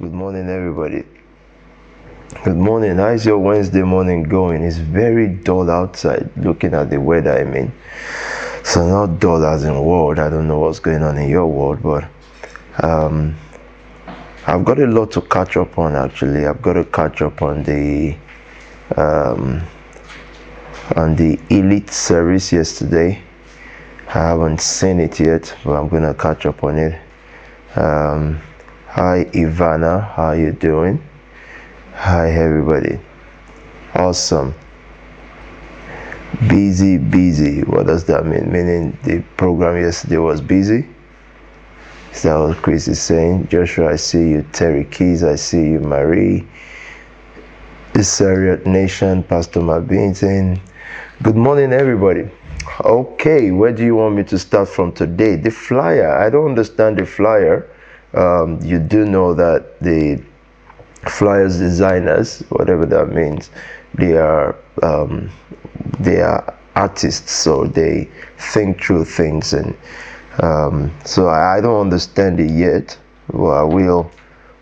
Good 0.00 0.12
morning, 0.12 0.48
everybody. 0.48 1.04
Good 2.42 2.56
morning. 2.56 2.96
How 2.96 3.10
is 3.10 3.24
your 3.24 3.38
Wednesday 3.38 3.82
morning 3.82 4.24
going? 4.24 4.64
It's 4.64 4.76
very 4.76 5.28
dull 5.28 5.70
outside. 5.70 6.28
Looking 6.36 6.74
at 6.74 6.90
the 6.90 7.00
weather, 7.00 7.38
I 7.38 7.44
mean. 7.44 7.72
So 8.64 8.88
not 8.88 9.20
dull 9.20 9.46
as 9.46 9.62
in 9.62 9.72
world. 9.84 10.18
I 10.18 10.28
don't 10.30 10.48
know 10.48 10.58
what's 10.58 10.80
going 10.80 11.04
on 11.04 11.16
in 11.16 11.30
your 11.30 11.46
world, 11.46 11.80
but 11.80 12.10
um, 12.82 13.36
I've 14.48 14.64
got 14.64 14.80
a 14.80 14.86
lot 14.88 15.12
to 15.12 15.20
catch 15.20 15.56
up 15.56 15.78
on. 15.78 15.94
Actually, 15.94 16.44
I've 16.44 16.60
got 16.60 16.72
to 16.72 16.84
catch 16.86 17.22
up 17.22 17.40
on 17.40 17.62
the 17.62 18.16
um, 18.96 19.62
on 20.96 21.14
the 21.14 21.38
elite 21.50 21.90
service 21.90 22.52
yesterday. 22.52 23.22
I 24.08 24.12
haven't 24.12 24.60
seen 24.60 24.98
it 24.98 25.20
yet, 25.20 25.56
but 25.64 25.74
I'm 25.74 25.86
gonna 25.86 26.14
catch 26.14 26.46
up 26.46 26.64
on 26.64 26.78
it. 26.78 27.00
Um, 27.76 28.40
hi 28.94 29.24
Ivana, 29.32 30.08
how 30.14 30.30
you 30.34 30.52
doing? 30.52 31.02
Hi 31.94 32.30
everybody. 32.30 33.00
Awesome. 33.92 34.54
Busy, 36.48 36.98
busy. 36.98 37.62
What 37.62 37.88
does 37.88 38.04
that 38.04 38.24
mean? 38.24 38.52
Meaning 38.52 38.96
the 39.02 39.20
program 39.36 39.82
yesterday 39.82 40.18
was 40.18 40.40
busy? 40.40 40.86
Is 42.12 42.22
that 42.22 42.36
what 42.36 42.56
Chris 42.58 42.86
is 42.86 43.02
saying? 43.02 43.48
Joshua, 43.48 43.94
I 43.94 43.96
see 43.96 44.30
you. 44.30 44.46
Terry 44.52 44.84
Keys, 44.84 45.24
I 45.24 45.34
see 45.34 45.70
you. 45.70 45.80
Marie. 45.80 46.46
Isariot 47.94 48.64
Nation, 48.64 49.24
Pastor 49.24 49.58
Mabinton. 49.58 50.60
Good 51.20 51.34
morning, 51.34 51.72
everybody. 51.72 52.30
Okay, 52.84 53.50
where 53.50 53.72
do 53.72 53.84
you 53.84 53.96
want 53.96 54.14
me 54.14 54.22
to 54.22 54.38
start 54.38 54.68
from 54.68 54.92
today? 54.92 55.34
The 55.34 55.50
flyer. 55.50 56.16
I 56.16 56.30
don't 56.30 56.48
understand 56.48 56.98
the 56.98 57.06
flyer. 57.06 57.68
Um, 58.14 58.60
you 58.62 58.78
do 58.78 59.04
know 59.04 59.34
that 59.34 59.80
the 59.80 60.22
flyers 61.08 61.58
designers, 61.58 62.40
whatever 62.48 62.86
that 62.86 63.10
means, 63.12 63.50
they 63.94 64.16
are 64.16 64.56
um, 64.82 65.30
they 66.00 66.20
are 66.20 66.54
artists, 66.76 67.32
so 67.32 67.64
they 67.66 68.08
think 68.38 68.82
through 68.82 69.04
things, 69.04 69.52
and 69.52 69.76
um, 70.42 70.92
so 71.04 71.28
I, 71.28 71.58
I 71.58 71.60
don't 71.60 71.80
understand 71.80 72.40
it 72.40 72.50
yet. 72.50 72.96
Well, 73.32 73.54
I 73.54 73.62
will 73.62 74.10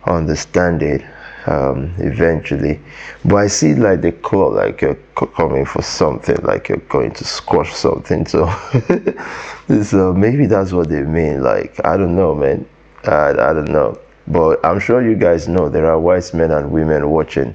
understand 0.06 0.82
it 0.82 1.02
um, 1.46 1.92
eventually. 1.98 2.80
But 3.24 3.36
I 3.36 3.46
see 3.46 3.74
like 3.74 4.00
the 4.00 4.12
claw, 4.12 4.48
like 4.48 4.80
you're 4.82 4.98
coming 5.14 5.64
for 5.64 5.82
something, 5.82 6.36
like 6.42 6.68
you're 6.68 6.78
going 6.78 7.12
to 7.12 7.24
squash 7.24 7.72
something. 7.74 8.26
So, 8.26 8.46
so 9.82 10.12
maybe 10.12 10.46
that's 10.46 10.72
what 10.72 10.88
they 10.88 11.02
mean. 11.02 11.42
Like 11.42 11.84
I 11.84 11.96
don't 11.96 12.16
know, 12.16 12.34
man. 12.34 12.66
I, 13.04 13.30
I 13.30 13.52
don't 13.52 13.70
know. 13.70 13.98
But 14.28 14.64
I'm 14.64 14.78
sure 14.78 15.02
you 15.06 15.16
guys 15.16 15.48
know 15.48 15.68
there 15.68 15.86
are 15.86 15.98
wise 15.98 16.32
men 16.32 16.52
and 16.52 16.70
women 16.70 17.10
watching. 17.10 17.54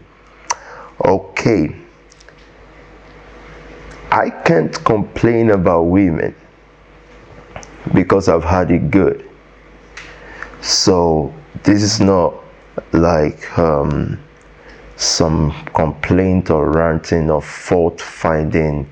Okay. 1.05 1.75
I 4.11 4.29
can't 4.29 4.73
complain 4.83 5.51
about 5.51 5.83
women 5.83 6.35
because 7.93 8.27
I've 8.29 8.43
had 8.43 8.71
it 8.71 8.91
good. 8.91 9.29
So 10.61 11.33
this 11.63 11.83
is 11.83 11.99
not 11.99 12.33
like 12.91 13.57
um, 13.57 14.19
some 14.95 15.51
complaint 15.73 16.49
or 16.49 16.71
ranting 16.71 17.29
or 17.29 17.41
fault 17.41 18.01
finding 18.01 18.89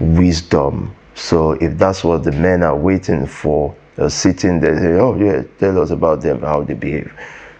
wisdom. 0.00 0.94
So 1.14 1.52
if 1.52 1.78
that's 1.78 2.04
what 2.04 2.24
the 2.24 2.32
men 2.32 2.62
are 2.62 2.76
waiting 2.76 3.26
for, 3.26 3.74
they're 3.96 4.10
sitting 4.10 4.60
there, 4.60 4.78
say, 4.78 4.92
oh 4.94 5.16
yeah, 5.16 5.42
tell 5.58 5.80
us 5.80 5.90
about 5.90 6.22
them, 6.22 6.40
how 6.40 6.62
they 6.62 6.74
behave. 6.74 7.12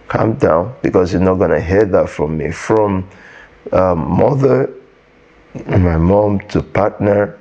Calm 0.07 0.33
down, 0.33 0.75
because 0.81 1.13
you're 1.13 1.21
not 1.21 1.35
gonna 1.35 1.61
hear 1.61 1.85
that 1.85 2.09
from 2.09 2.37
me. 2.37 2.51
From 2.51 3.07
um, 3.71 3.99
mother, 4.17 4.73
my 5.67 5.97
mom, 5.97 6.39
to 6.49 6.61
partner, 6.61 7.39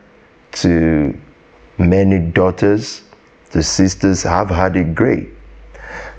to 0.52 1.18
many 1.78 2.18
daughters, 2.18 3.02
to 3.50 3.62
sisters, 3.62 4.22
have 4.22 4.50
had 4.50 4.76
it 4.76 4.94
great. 4.94 5.28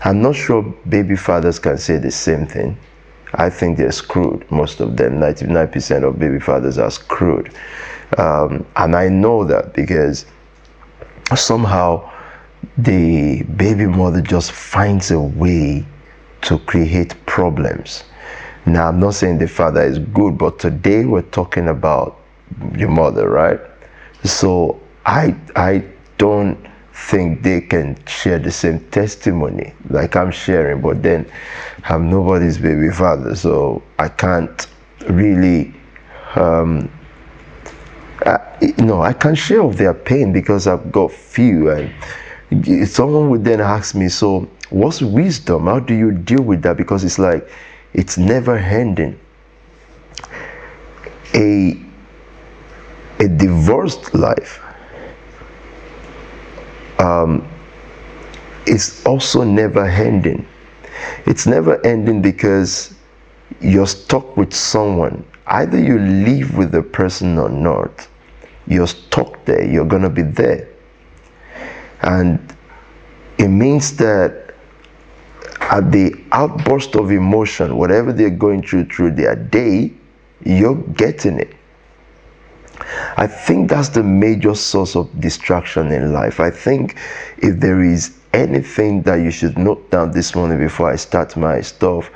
I'm 0.02 0.20
not 0.20 0.34
sure 0.34 0.62
baby 0.88 1.16
fathers 1.16 1.58
can 1.58 1.78
say 1.78 1.98
the 1.98 2.10
same 2.10 2.46
thing. 2.46 2.76
I 3.34 3.50
think 3.50 3.78
they're 3.78 3.92
screwed. 3.92 4.48
Most 4.50 4.80
of 4.80 4.96
them, 4.96 5.14
99% 5.18 6.04
of 6.04 6.18
baby 6.18 6.38
fathers 6.38 6.78
are 6.78 6.90
screwed. 6.90 7.52
Um, 8.18 8.66
and 8.76 8.94
I 8.94 9.08
know 9.08 9.44
that 9.44 9.72
because 9.74 10.26
somehow 11.34 12.10
the 12.78 13.42
baby 13.56 13.86
mother 13.86 14.20
just 14.20 14.52
finds 14.52 15.10
a 15.10 15.20
way 15.20 15.84
to 16.42 16.58
create 16.60 17.14
problems. 17.26 18.04
Now, 18.66 18.88
I'm 18.88 19.00
not 19.00 19.14
saying 19.14 19.38
the 19.38 19.48
father 19.48 19.82
is 19.82 19.98
good, 19.98 20.38
but 20.38 20.58
today 20.58 21.04
we're 21.04 21.22
talking 21.22 21.68
about 21.68 22.20
your 22.76 22.88
mother, 22.88 23.28
right? 23.28 23.60
So 24.24 24.80
I, 25.04 25.36
I 25.56 25.84
don't 26.18 26.58
think 26.94 27.42
they 27.42 27.60
can 27.60 27.98
share 28.06 28.38
the 28.38 28.50
same 28.50 28.80
testimony 28.90 29.74
like 29.90 30.16
I'm 30.16 30.30
sharing, 30.30 30.80
but 30.80 31.02
then 31.02 31.30
I'm 31.84 32.08
nobody's 32.08 32.56
baby 32.56 32.90
father, 32.90 33.34
so 33.34 33.82
I 33.98 34.08
can't 34.08 34.66
really, 35.08 35.74
um, 36.36 36.90
I, 38.24 38.38
you 38.62 38.84
know, 38.84 39.02
I 39.02 39.12
can 39.12 39.34
share 39.34 39.62
of 39.62 39.76
their 39.76 39.92
pain 39.92 40.32
because 40.32 40.66
I've 40.66 40.90
got 40.92 41.12
few, 41.12 41.70
and 41.70 41.92
someone 42.86 43.30
would 43.30 43.44
then 43.44 43.60
ask 43.60 43.94
me, 43.94 44.08
so 44.08 44.48
what's 44.70 45.00
wisdom? 45.02 45.64
How 45.66 45.80
do 45.80 45.94
you 45.94 46.12
deal 46.12 46.42
with 46.42 46.62
that? 46.62 46.76
Because 46.76 47.04
it's 47.04 47.18
like 47.18 47.48
it's 47.92 48.18
never 48.18 48.56
ending. 48.56 49.18
A 51.34 51.80
a 53.20 53.28
divorced 53.28 54.14
life 54.14 54.60
um, 56.98 57.46
is 58.66 59.02
also 59.06 59.44
never 59.44 59.84
ending. 59.86 60.46
It's 61.26 61.46
never 61.46 61.84
ending 61.86 62.22
because 62.22 62.94
you're 63.60 63.86
stuck 63.86 64.36
with 64.36 64.52
someone. 64.54 65.24
Either 65.46 65.78
you 65.78 65.98
live 65.98 66.56
with 66.56 66.72
the 66.72 66.82
person 66.82 67.38
or 67.38 67.48
not. 67.48 68.08
You're 68.66 68.86
stuck 68.86 69.44
there. 69.44 69.64
You're 69.64 69.86
to 69.86 70.10
be 70.10 70.22
there. 70.22 70.68
And 72.04 72.54
it 73.38 73.48
means 73.48 73.96
that 73.96 74.54
at 75.60 75.90
the 75.90 76.14
outburst 76.32 76.96
of 76.96 77.10
emotion, 77.10 77.76
whatever 77.76 78.12
they're 78.12 78.30
going 78.30 78.62
through 78.62 78.86
through 78.86 79.12
their 79.12 79.34
day, 79.34 79.92
you're 80.44 80.76
getting 80.76 81.40
it. 81.40 81.54
I 83.16 83.26
think 83.26 83.70
that's 83.70 83.88
the 83.88 84.02
major 84.02 84.54
source 84.54 84.96
of 84.96 85.08
distraction 85.20 85.90
in 85.92 86.12
life. 86.12 86.40
I 86.40 86.50
think 86.50 86.98
if 87.38 87.58
there 87.60 87.80
is 87.80 88.18
anything 88.34 89.02
that 89.02 89.16
you 89.16 89.30
should 89.30 89.56
note 89.56 89.90
down 89.90 90.10
this 90.10 90.34
morning 90.34 90.58
before 90.58 90.90
I 90.90 90.96
start 90.96 91.36
my 91.36 91.60
stuff, 91.60 92.10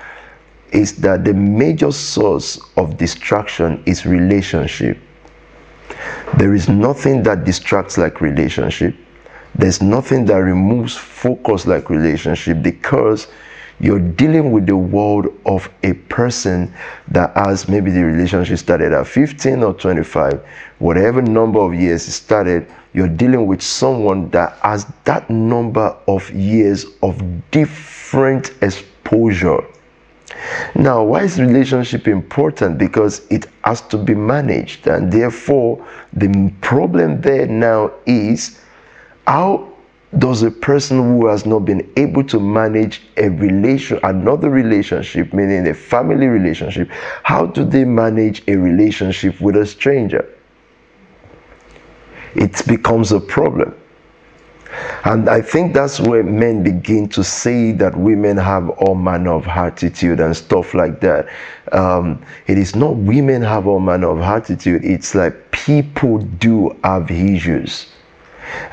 is 0.73 0.97
that 0.97 1.25
the 1.25 1.33
major 1.33 1.93
source 1.93 2.61
of 2.77 2.99
distraction 2.99 3.83
is 3.87 4.05
relationship. 4.05 4.99
There 6.37 6.55
is 6.55 6.69
nothing 6.69 7.23
that 7.23 7.45
distracts 7.45 7.97
like 7.97 8.21
relationship. 8.21 8.95
There's 9.59 9.83
nothing 9.83 10.25
that 10.27 10.37
removes 10.37 10.97
focus 10.97 11.67
like 11.67 11.91
relationship 11.91 12.63
because 12.63 13.27
you're 13.81 14.01
dealing 14.01 14.51
with 14.53 14.67
the 14.67 14.77
world 14.77 15.27
of 15.47 15.69
a 15.83 15.93
person 15.93 16.73
that 17.09 17.37
has 17.37 17.69
maybe 17.69 17.91
the 17.91 18.05
relationship 18.05 18.59
started 18.59 18.93
at 18.93 19.07
15 19.07 19.63
or 19.63 19.75
25, 19.75 20.45
whatever 20.79 21.23
number 21.23 21.61
of 21.61 21.75
years 21.75 22.07
it 22.09 22.13
started, 22.13 22.69
you're 22.93 23.09
dealing 23.09 23.47
with 23.47 23.63
someone 23.63 24.31
that 24.31 24.59
has 24.63 24.87
that 25.05 25.29
number 25.29 25.97
of 26.09 26.29
years 26.31 26.87
of 27.03 27.21
different 27.51 28.53
exposure. 28.63 29.65
Now, 30.75 31.03
why 31.03 31.23
is 31.23 31.41
relationship 31.41 32.09
important? 32.09 32.79
Because 32.79 33.27
it 33.29 33.47
has 33.65 33.81
to 33.83 33.97
be 33.97 34.15
managed, 34.15 34.87
and 34.87 35.13
therefore, 35.13 35.85
the 36.13 36.53
problem 36.61 37.21
there 37.21 37.47
now 37.47 37.93
is 38.07 38.61
how 39.29 39.71
does 40.17 40.43
a 40.43 40.51
person 40.51 40.97
who 40.97 41.27
has 41.27 41.45
not 41.45 41.59
been 41.61 41.93
able 41.99 42.25
to 42.25 42.41
manage 42.41 43.03
a 43.19 43.29
relation 43.29 44.01
another 44.05 44.49
relationship 44.49 45.35
meaning 45.35 45.69
a 45.69 45.75
family 45.75 46.27
relationship 46.27 46.89
how 47.25 47.45
do 47.45 47.63
they 47.63 47.85
manage 47.85 48.43
a 48.49 48.57
relationship 48.57 49.39
with 49.39 49.55
a 49.57 49.67
stranger 49.67 50.27
it 52.35 52.67
becomes 52.67 53.13
a 53.13 53.21
problem 53.21 53.79
and 55.05 55.29
I 55.29 55.43
think 55.43 55.75
that's 55.75 56.01
where 56.01 56.23
men 56.23 56.63
begin 56.63 57.09
to 57.11 57.23
say 57.23 57.73
that 57.73 57.97
women 57.97 58.37
have 58.37 58.71
all 58.71 58.95
manner 58.95 59.33
of 59.33 59.47
attitude 59.47 60.21
and 60.21 60.37
stuff 60.37 60.75
like 60.75 61.01
that. 61.01 61.27
Um, 61.73 62.23
it 62.47 62.59
is 62.59 62.77
not 62.77 62.97
women 62.97 63.41
have 63.41 63.67
all 63.67 63.81
manner 63.81 64.11
of 64.11 64.21
attitude. 64.21 64.85
It's 64.85 65.15
like 65.15 65.51
people 65.53 66.19
do 66.19 66.77
have 66.85 67.11
issues 67.11 67.87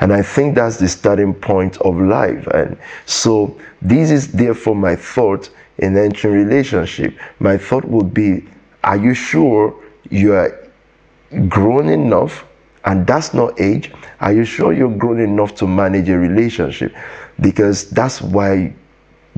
And 0.00 0.12
I 0.12 0.22
think 0.22 0.54
that's 0.54 0.78
the 0.78 0.88
starting 0.88 1.34
point 1.34 1.76
of 1.78 2.00
life. 2.00 2.46
And 2.48 2.76
so 3.06 3.58
this 3.82 4.10
is 4.10 4.32
therefore 4.32 4.74
my 4.74 4.96
thought 4.96 5.50
in 5.78 5.96
entering 5.96 6.34
relationship. 6.34 7.14
My 7.38 7.56
thought 7.56 7.84
would 7.84 8.14
be, 8.14 8.46
are 8.84 8.96
you 8.96 9.14
sure 9.14 9.74
you 10.10 10.34
are 10.34 10.68
grown 11.48 11.88
enough? 11.88 12.44
And 12.84 13.06
that's 13.06 13.34
not 13.34 13.60
age. 13.60 13.92
Are 14.20 14.32
you 14.32 14.44
sure 14.44 14.72
you're 14.72 14.96
grown 14.96 15.20
enough 15.20 15.54
to 15.56 15.66
manage 15.66 16.08
a 16.08 16.16
relationship? 16.16 16.94
Because 17.40 17.90
that's 17.90 18.22
why 18.22 18.74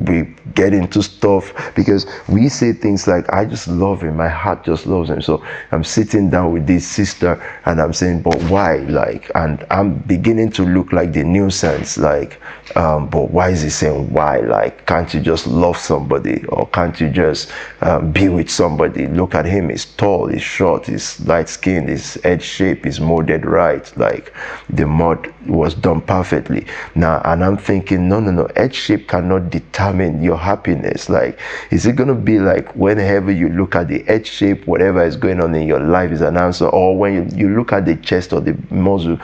we 0.07 0.23
get 0.55 0.73
into 0.73 1.03
stuff 1.03 1.53
because 1.75 2.07
we 2.29 2.49
say 2.49 2.73
things 2.73 3.07
like 3.09 3.29
i 3.33 3.45
just 3.45 3.67
love 3.69 4.03
him. 4.03 4.17
My 4.17 4.29
heart 4.29 4.65
just 4.65 4.87
loves 4.87 5.11
him. 5.11 5.21
So 5.21 5.45
i'm 5.73 5.83
sitting 5.83 6.31
down 6.31 6.53
with 6.53 6.67
this 6.67 6.87
sister 6.87 7.43
and 7.65 7.81
i'm 7.81 7.93
saying 7.93 8.23
but 8.23 8.41
why? 8.45 8.77
Like 8.77 9.31
and 9.35 9.67
i'm 9.71 9.99
beginning 9.99 10.51
to 10.53 10.63
look 10.65 10.93
like 10.93 11.13
the 11.13 11.25
nuisance 11.25 11.99
like 11.99 12.41
um, 12.77 13.09
but 13.09 13.31
why 13.31 13.49
is 13.51 13.63
he 13.63 13.71
saying 13.71 14.13
why? 14.13 14.39
Like 14.39 14.87
can't 14.87 15.13
you 15.13 15.21
just 15.21 15.47
love 15.47 15.77
somebody 15.77 16.45
or 16.47 16.69
can't 16.69 17.01
you 17.01 17.11
just 17.11 17.51
um, 17.81 18.13
be 18.13 18.29
with 18.29 18.51
somebody? 18.51 19.07
Look 19.07 19.35
at 19.35 19.47
him. 19.47 19.71
He's 19.71 19.87
tall 19.87 20.29
he's 20.29 20.43
short 20.43 20.87
he's 20.87 21.19
light 21.27 21.49
skinned 21.49 21.89
his 21.89 22.15
head 22.23 22.43
shape 22.43 22.87
is 22.87 23.01
molded 23.01 23.45
right. 23.45 23.91
Like 23.97 24.33
the 24.71 24.87
mod 24.87 25.35
was 25.47 25.75
done 25.75 26.03
perfectly. 26.03 26.67
Now 26.95 27.21
and 27.25 27.43
i'm 27.43 27.57
thinking 27.57 28.09
no 28.09 28.21
no 28.21 28.31
no. 28.31 28.49
Head 28.55 28.75
shape 28.75 29.09
cannot 29.09 29.51
determine 29.51 29.88
determine 29.89 30.23
your 30.23 30.37
happiness? 30.37 31.09
Like, 31.09 31.39
is 31.71 31.87
it 31.87 31.97
going 31.97 32.09
to 32.09 32.15
be 32.15 32.39
like 32.39 32.75
whenever 32.75 33.31
you 33.31 33.49
look 33.49 33.75
at 33.75 33.89
the 33.89 34.03
head 34.05 34.27
shape, 34.27 34.67
whatever 34.67 35.05
is 35.05 35.17
going 35.17 35.41
on 35.41 35.55
in 35.55 35.67
your 35.67 35.81
life 35.81 36.11
is 36.11 36.21
an 36.21 36.37
answer, 36.37 36.69
or 36.69 36.97
when 36.97 37.31
you, 37.31 37.49
you 37.49 37.57
look 37.57 37.73
at 37.73 37.87
the 37.87 37.97
chest 37.97 38.33
or 38.33 38.41
the 38.41 38.57
muscle, 38.71 39.19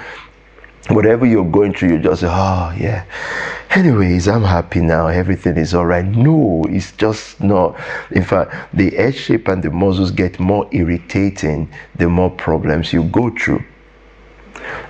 whatever 0.88 1.26
you're 1.26 1.50
going 1.50 1.72
through, 1.72 1.90
you 1.90 1.98
just 1.98 2.22
say, 2.22 2.28
oh, 2.30 2.74
yeah. 2.78 3.04
Anyways, 3.70 4.28
I'm 4.28 4.44
happy 4.44 4.80
now. 4.80 5.08
Everything 5.08 5.56
is 5.56 5.74
all 5.74 5.86
right. 5.86 6.04
No, 6.04 6.64
it's 6.68 6.92
just 6.92 7.40
not. 7.40 7.78
In 8.10 8.22
fact, 8.22 8.54
the 8.74 8.90
head 8.90 9.14
shape 9.14 9.48
and 9.48 9.62
the 9.62 9.70
muscles 9.70 10.10
get 10.10 10.38
more 10.38 10.68
irritating 10.72 11.68
the 11.96 12.08
more 12.08 12.30
problems 12.30 12.92
you 12.92 13.04
go 13.04 13.30
through. 13.30 13.64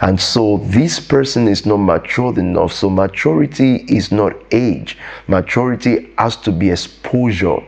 And 0.01 0.21
so 0.21 0.59
this 0.65 1.01
person 1.01 1.49
is 1.49 1.67
not 1.67 1.79
matured 1.79 2.39
enough. 2.39 2.73
So 2.73 2.91
maturity 2.91 3.85
is 3.89 4.13
not 4.13 4.33
age. 4.51 4.99
Maturity 5.29 6.13
has 6.19 6.37
to 6.39 6.53
be 6.53 6.71
exposure. 6.71 7.59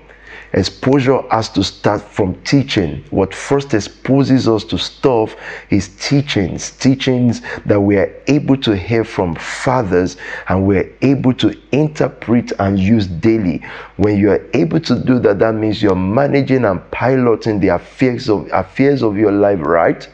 Exposure 0.52 1.20
has 1.30 1.48
to 1.50 1.62
start 1.62 2.00
from 2.00 2.34
teaching. 2.42 3.04
What 3.10 3.34
first 3.34 3.74
exposes 3.74 4.48
us 4.48 4.64
to 4.64 4.78
stuff 4.78 5.36
is 5.70 5.88
teachings, 5.96 6.70
teachings 6.70 7.42
that 7.66 7.80
we 7.80 7.98
are 7.98 8.14
able 8.26 8.56
to 8.58 8.74
hear 8.74 9.04
from 9.04 9.34
fathers 9.34 10.16
and 10.48 10.66
we're 10.66 10.90
able 11.02 11.34
to 11.34 11.54
interpret 11.72 12.52
and 12.58 12.78
use 12.78 13.06
daily. 13.06 13.62
When 13.96 14.18
you 14.18 14.30
are 14.30 14.46
able 14.54 14.80
to 14.80 14.98
do 14.98 15.18
that, 15.18 15.40
that 15.40 15.54
means 15.54 15.82
you're 15.82 15.94
managing 15.94 16.64
and 16.64 16.90
piloting 16.90 17.60
the 17.60 17.68
affairs 17.68 18.30
of 18.30 18.48
affairs 18.52 19.02
of 19.02 19.16
your 19.18 19.32
life 19.32 19.60
right 19.60 20.08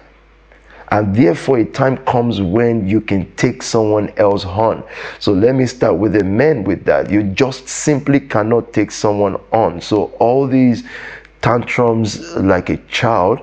and 0.93 1.17
therefore 1.17 1.59
a 1.59 1.65
time 1.65 1.97
comes 2.05 2.41
when 2.41 2.87
you 2.87 3.01
can 3.01 3.31
take 3.37 3.63
someone 3.63 4.09
else 4.19 4.45
on 4.45 4.85
so 5.19 5.33
let 5.33 5.55
me 5.55 5.67
start 5.67 5.97
with 5.97 6.13
the 6.13 6.25
men 6.25 6.65
with 6.65 6.85
that. 6.85 7.11
You 7.11 7.23
just 7.23 7.69
simply 7.69 8.21
cannot 8.21 8.73
take 8.73 8.91
someone 8.91 9.37
on. 9.53 9.81
So 9.81 10.05
all 10.19 10.47
these 10.47 10.85
tantrums 11.41 12.35
like 12.37 12.71
a 12.71 12.77
child 12.89 13.41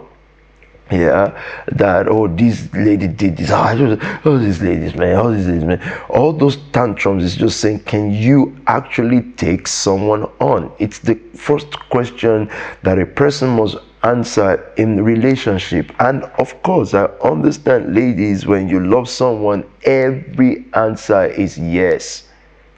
yeah 0.91 1.39
that 1.67 2.07
oh 2.07 2.27
this 2.27 2.73
lady 2.73 3.07
did 3.07 3.37
this 3.37 3.51
ah, 3.51 3.75
oh, 3.77 4.21
oh 4.25 4.37
these 4.39 4.61
ladies 4.61 4.95
man 4.95 5.35
these 5.35 5.45
ladies 5.45 5.63
man. 5.63 6.03
All 6.09 6.33
those 6.33 6.57
tantrums 6.71 7.23
is 7.23 7.35
just 7.35 7.59
saying 7.59 7.81
can 7.81 8.11
you 8.11 8.57
actually 8.67 9.21
take 9.33 9.67
someone 9.67 10.23
on? 10.39 10.71
It's 10.79 10.99
the 10.99 11.15
first 11.35 11.71
question 11.89 12.49
that 12.83 12.97
a 12.97 13.05
person 13.05 13.49
must 13.49 13.77
answer 14.03 14.71
in 14.77 15.03
relationship 15.03 15.91
and 15.99 16.23
of 16.37 16.61
course 16.63 16.93
i 16.93 17.05
understand 17.23 17.93
ladies 17.93 18.45
when 18.45 18.69
you 18.69 18.79
love 18.79 19.09
someone 19.09 19.63
every 19.83 20.65
answer 20.73 21.25
is 21.25 21.57
yes 21.57 22.29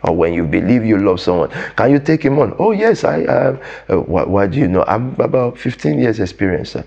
or 0.03 0.15
when 0.15 0.33
you 0.33 0.44
believe 0.44 0.83
you 0.83 0.97
love 0.97 1.19
someone 1.19 1.50
can 1.75 1.91
you 1.91 2.00
take 2.00 2.23
him 2.23 2.39
on 2.39 2.56
oh 2.57 2.71
yes 2.71 3.03
i 3.03 3.19
have 3.19 3.63
uh, 3.89 3.97
what 3.97 4.50
do 4.51 4.57
you 4.59 4.68
know 4.68 4.83
i'm 4.88 5.15
about 5.19 5.57
15 5.57 6.00
years 6.00 6.19
experience 6.19 6.75
i 6.75 6.83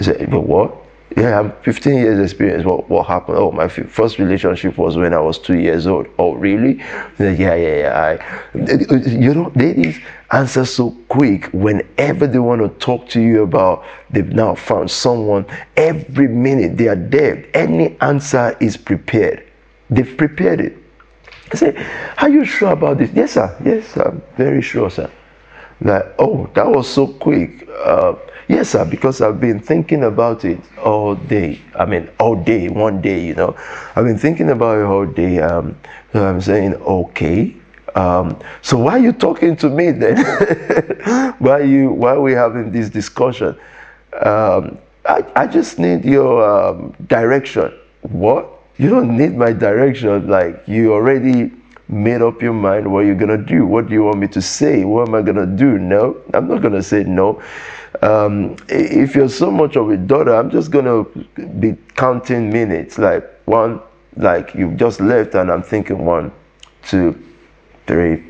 said 0.00 0.30
but 0.30 0.40
what 0.40 0.74
yeah, 1.16 1.38
I'm 1.38 1.52
15 1.62 1.94
years 1.94 2.18
experience. 2.18 2.64
What 2.64 2.88
what 2.88 3.06
happened? 3.06 3.38
Oh, 3.38 3.52
my 3.52 3.68
first 3.68 4.18
relationship 4.18 4.78
was 4.78 4.96
when 4.96 5.12
I 5.12 5.20
was 5.20 5.38
two 5.38 5.58
years 5.58 5.86
old. 5.86 6.06
Oh, 6.18 6.34
really? 6.34 6.78
Yeah, 7.18 7.54
yeah, 7.54 7.54
yeah. 7.54 8.18
I, 8.18 8.58
you 9.10 9.34
know, 9.34 9.52
ladies 9.54 9.98
answer 10.32 10.64
so 10.64 10.90
quick 11.08 11.46
whenever 11.52 12.26
they 12.26 12.38
want 12.38 12.60
to 12.62 12.68
talk 12.84 13.08
to 13.10 13.20
you 13.20 13.42
about 13.42 13.84
they've 14.10 14.32
now 14.32 14.54
found 14.54 14.90
someone. 14.90 15.46
Every 15.76 16.28
minute 16.28 16.76
they 16.76 16.88
are 16.88 16.96
there. 16.96 17.44
Any 17.54 17.96
answer 18.00 18.56
is 18.60 18.76
prepared. 18.76 19.44
They've 19.90 20.16
prepared 20.16 20.60
it. 20.60 20.76
I 21.52 21.56
say, 21.56 21.86
are 22.18 22.30
you 22.30 22.44
sure 22.44 22.72
about 22.72 22.98
this? 22.98 23.10
Yes, 23.12 23.32
sir. 23.32 23.54
Yes, 23.64 23.96
I'm 23.96 24.22
very 24.36 24.62
sure, 24.62 24.90
sir. 24.90 25.10
Like, 25.82 26.14
oh, 26.18 26.48
that 26.54 26.66
was 26.66 26.88
so 26.88 27.06
quick. 27.06 27.68
Uh, 27.84 28.14
Yes, 28.48 28.70
sir, 28.70 28.84
because 28.84 29.20
I've 29.20 29.40
been 29.40 29.60
thinking 29.60 30.04
about 30.04 30.44
it 30.44 30.60
all 30.78 31.14
day. 31.14 31.60
I 31.74 31.86
mean, 31.86 32.10
all 32.18 32.34
day, 32.36 32.68
one 32.68 33.00
day, 33.00 33.24
you 33.24 33.34
know. 33.34 33.56
I've 33.96 34.04
been 34.04 34.18
thinking 34.18 34.50
about 34.50 34.78
it 34.78 34.84
all 34.84 35.06
day. 35.06 35.38
Um, 35.40 35.78
so 36.12 36.26
I'm 36.26 36.40
saying, 36.40 36.74
okay. 36.74 37.56
Um, 37.94 38.38
so 38.62 38.78
why 38.78 38.92
are 38.92 38.98
you 38.98 39.12
talking 39.12 39.56
to 39.56 39.68
me 39.68 39.90
then? 39.90 40.16
why 41.38 41.60
are 41.60 41.64
you? 41.64 41.90
Why 41.90 42.12
are 42.12 42.20
we 42.20 42.32
having 42.32 42.72
this 42.72 42.88
discussion? 42.88 43.58
Um, 44.24 44.78
I, 45.06 45.24
I 45.34 45.46
just 45.46 45.78
need 45.78 46.04
your 46.04 46.42
um, 46.44 46.94
direction. 47.06 47.72
What? 48.02 48.48
You 48.78 48.88
don't 48.88 49.16
need 49.16 49.36
my 49.36 49.52
direction. 49.52 50.28
Like 50.28 50.62
you 50.66 50.92
already 50.92 51.52
made 51.88 52.22
up 52.22 52.40
your 52.40 52.54
mind 52.54 52.90
what 52.90 53.00
you're 53.00 53.14
gonna 53.14 53.36
do. 53.36 53.66
What 53.66 53.88
do 53.88 53.94
you 53.94 54.04
want 54.04 54.18
me 54.18 54.28
to 54.28 54.40
say? 54.40 54.84
What 54.84 55.08
am 55.08 55.14
I 55.14 55.22
gonna 55.22 55.46
do? 55.46 55.78
No, 55.78 56.16
I'm 56.32 56.48
not 56.48 56.62
gonna 56.62 56.82
say 56.82 57.04
no 57.04 57.42
um, 58.00 58.56
if 58.68 59.14
you're 59.14 59.28
so 59.28 59.50
much 59.50 59.76
of 59.76 59.90
a 59.90 59.96
daughter, 59.96 60.34
I'm 60.34 60.50
just 60.50 60.70
gonna 60.70 61.04
be 61.60 61.76
counting 61.94 62.50
minutes, 62.50 62.98
like 62.98 63.24
one, 63.44 63.80
like 64.16 64.54
you've 64.54 64.76
just 64.76 65.00
left, 65.00 65.34
and 65.34 65.50
I'm 65.50 65.62
thinking 65.62 66.04
one, 66.04 66.32
two, 66.82 67.22
three, 67.86 68.24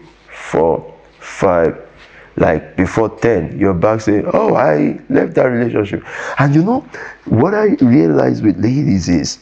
four, 0.50 0.94
five. 1.20 1.88
Like 2.36 2.76
before 2.76 3.10
10, 3.18 3.58
you're 3.58 3.74
back 3.74 4.00
saying, 4.00 4.24
Oh, 4.32 4.54
I 4.54 4.98
left 5.10 5.34
that 5.34 5.44
relationship. 5.44 6.02
And 6.38 6.54
you 6.54 6.62
know, 6.62 6.80
what 7.26 7.54
I 7.54 7.76
realize 7.80 8.40
with 8.40 8.56
ladies 8.58 9.08
is 9.08 9.38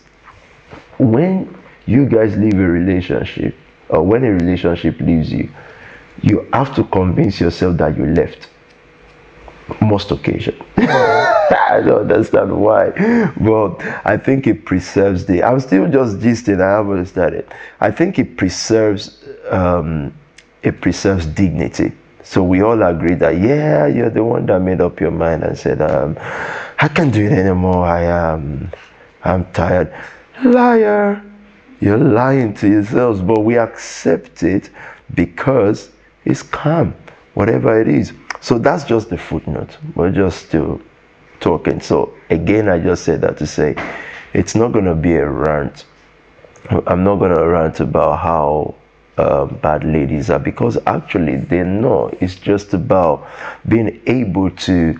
when 0.99 1.57
you 1.87 2.07
guys 2.07 2.37
leave 2.37 2.55
a 2.55 2.67
relationship, 2.67 3.55
or 3.89 4.03
when 4.03 4.25
a 4.25 4.33
relationship 4.33 4.99
leaves 5.01 5.33
you, 5.33 5.51
you 6.23 6.49
have 6.53 6.75
to 6.75 6.85
convince 6.85 7.41
yourself 7.41 7.77
that 7.79 7.97
you 7.97 8.07
left 8.07 8.49
most 9.81 10.11
occasion. 10.11 10.61
I 10.77 11.81
don't 11.85 12.11
understand 12.11 12.61
why, 12.61 12.91
but 13.41 13.81
I 14.05 14.17
think 14.17 14.47
it 14.47 14.65
preserves 14.65 15.27
the. 15.27 15.43
I'm 15.43 15.61
still 15.61 15.89
just 15.89 16.19
gisting. 16.19 16.61
I 16.61 16.71
haven't 16.79 17.07
started. 17.07 17.47
I 17.81 17.91
think 17.91 18.19
it 18.19 18.37
preserves. 18.37 19.20
Um, 19.51 20.15
it 20.63 20.81
preserves 20.81 21.27
dignity. 21.27 21.93
So 22.23 22.43
we 22.45 22.63
all 22.63 22.83
agree 22.83 23.15
that 23.15 23.39
yeah, 23.39 23.87
you're 23.87 24.11
the 24.11 24.23
one 24.23 24.47
that 24.47 24.61
made 24.61 24.81
up 24.81 25.01
your 25.01 25.11
mind 25.11 25.43
and 25.43 25.59
said, 25.59 25.81
um, 25.83 26.17
I 26.79 26.89
can't 26.89 27.13
do 27.13 27.25
it 27.25 27.33
anymore. 27.33 27.85
I 27.85 28.05
am, 28.05 28.71
I'm 29.25 29.51
tired. 29.53 29.93
Liar, 30.45 31.23
you're 31.81 31.99
lying 31.99 32.55
to 32.55 32.69
yourselves. 32.69 33.21
But 33.21 33.41
we 33.41 33.59
accept 33.59 34.43
it 34.43 34.71
because 35.15 35.91
it's 36.25 36.43
calm, 36.43 36.95
whatever 37.35 37.81
it 37.81 37.89
is. 37.89 38.13
So 38.41 38.59
that's 38.59 38.85
just 38.85 39.11
the 39.11 39.19
footnote. 39.19 39.77
We're 39.95 40.13
just 40.13 40.47
still 40.47 40.81
talking. 41.41 41.81
So 41.81 42.15
again, 42.31 42.69
I 42.69 42.79
just 42.79 43.05
said 43.05 43.23
that 43.23 43.39
to 43.39 43.47
say 43.47 43.75
it's 44.35 44.55
not 44.55 44.73
going 44.73 44.85
to 44.85 44.95
be 44.95 45.15
a 45.15 45.29
rant. 45.29 45.87
I'm 46.87 47.03
not 47.03 47.17
going 47.17 47.35
to 47.35 47.47
rant 47.47 47.81
about 47.81 48.19
how 48.19 48.75
uh, 49.21 49.45
bad 49.45 49.85
ladies 49.85 50.31
are 50.31 50.39
because 50.39 50.79
actually 50.87 51.37
they 51.37 51.63
know 51.63 52.09
it's 52.21 52.37
just 52.37 52.73
about 52.73 53.29
being 53.69 54.01
able 54.07 54.51
to 54.53 54.99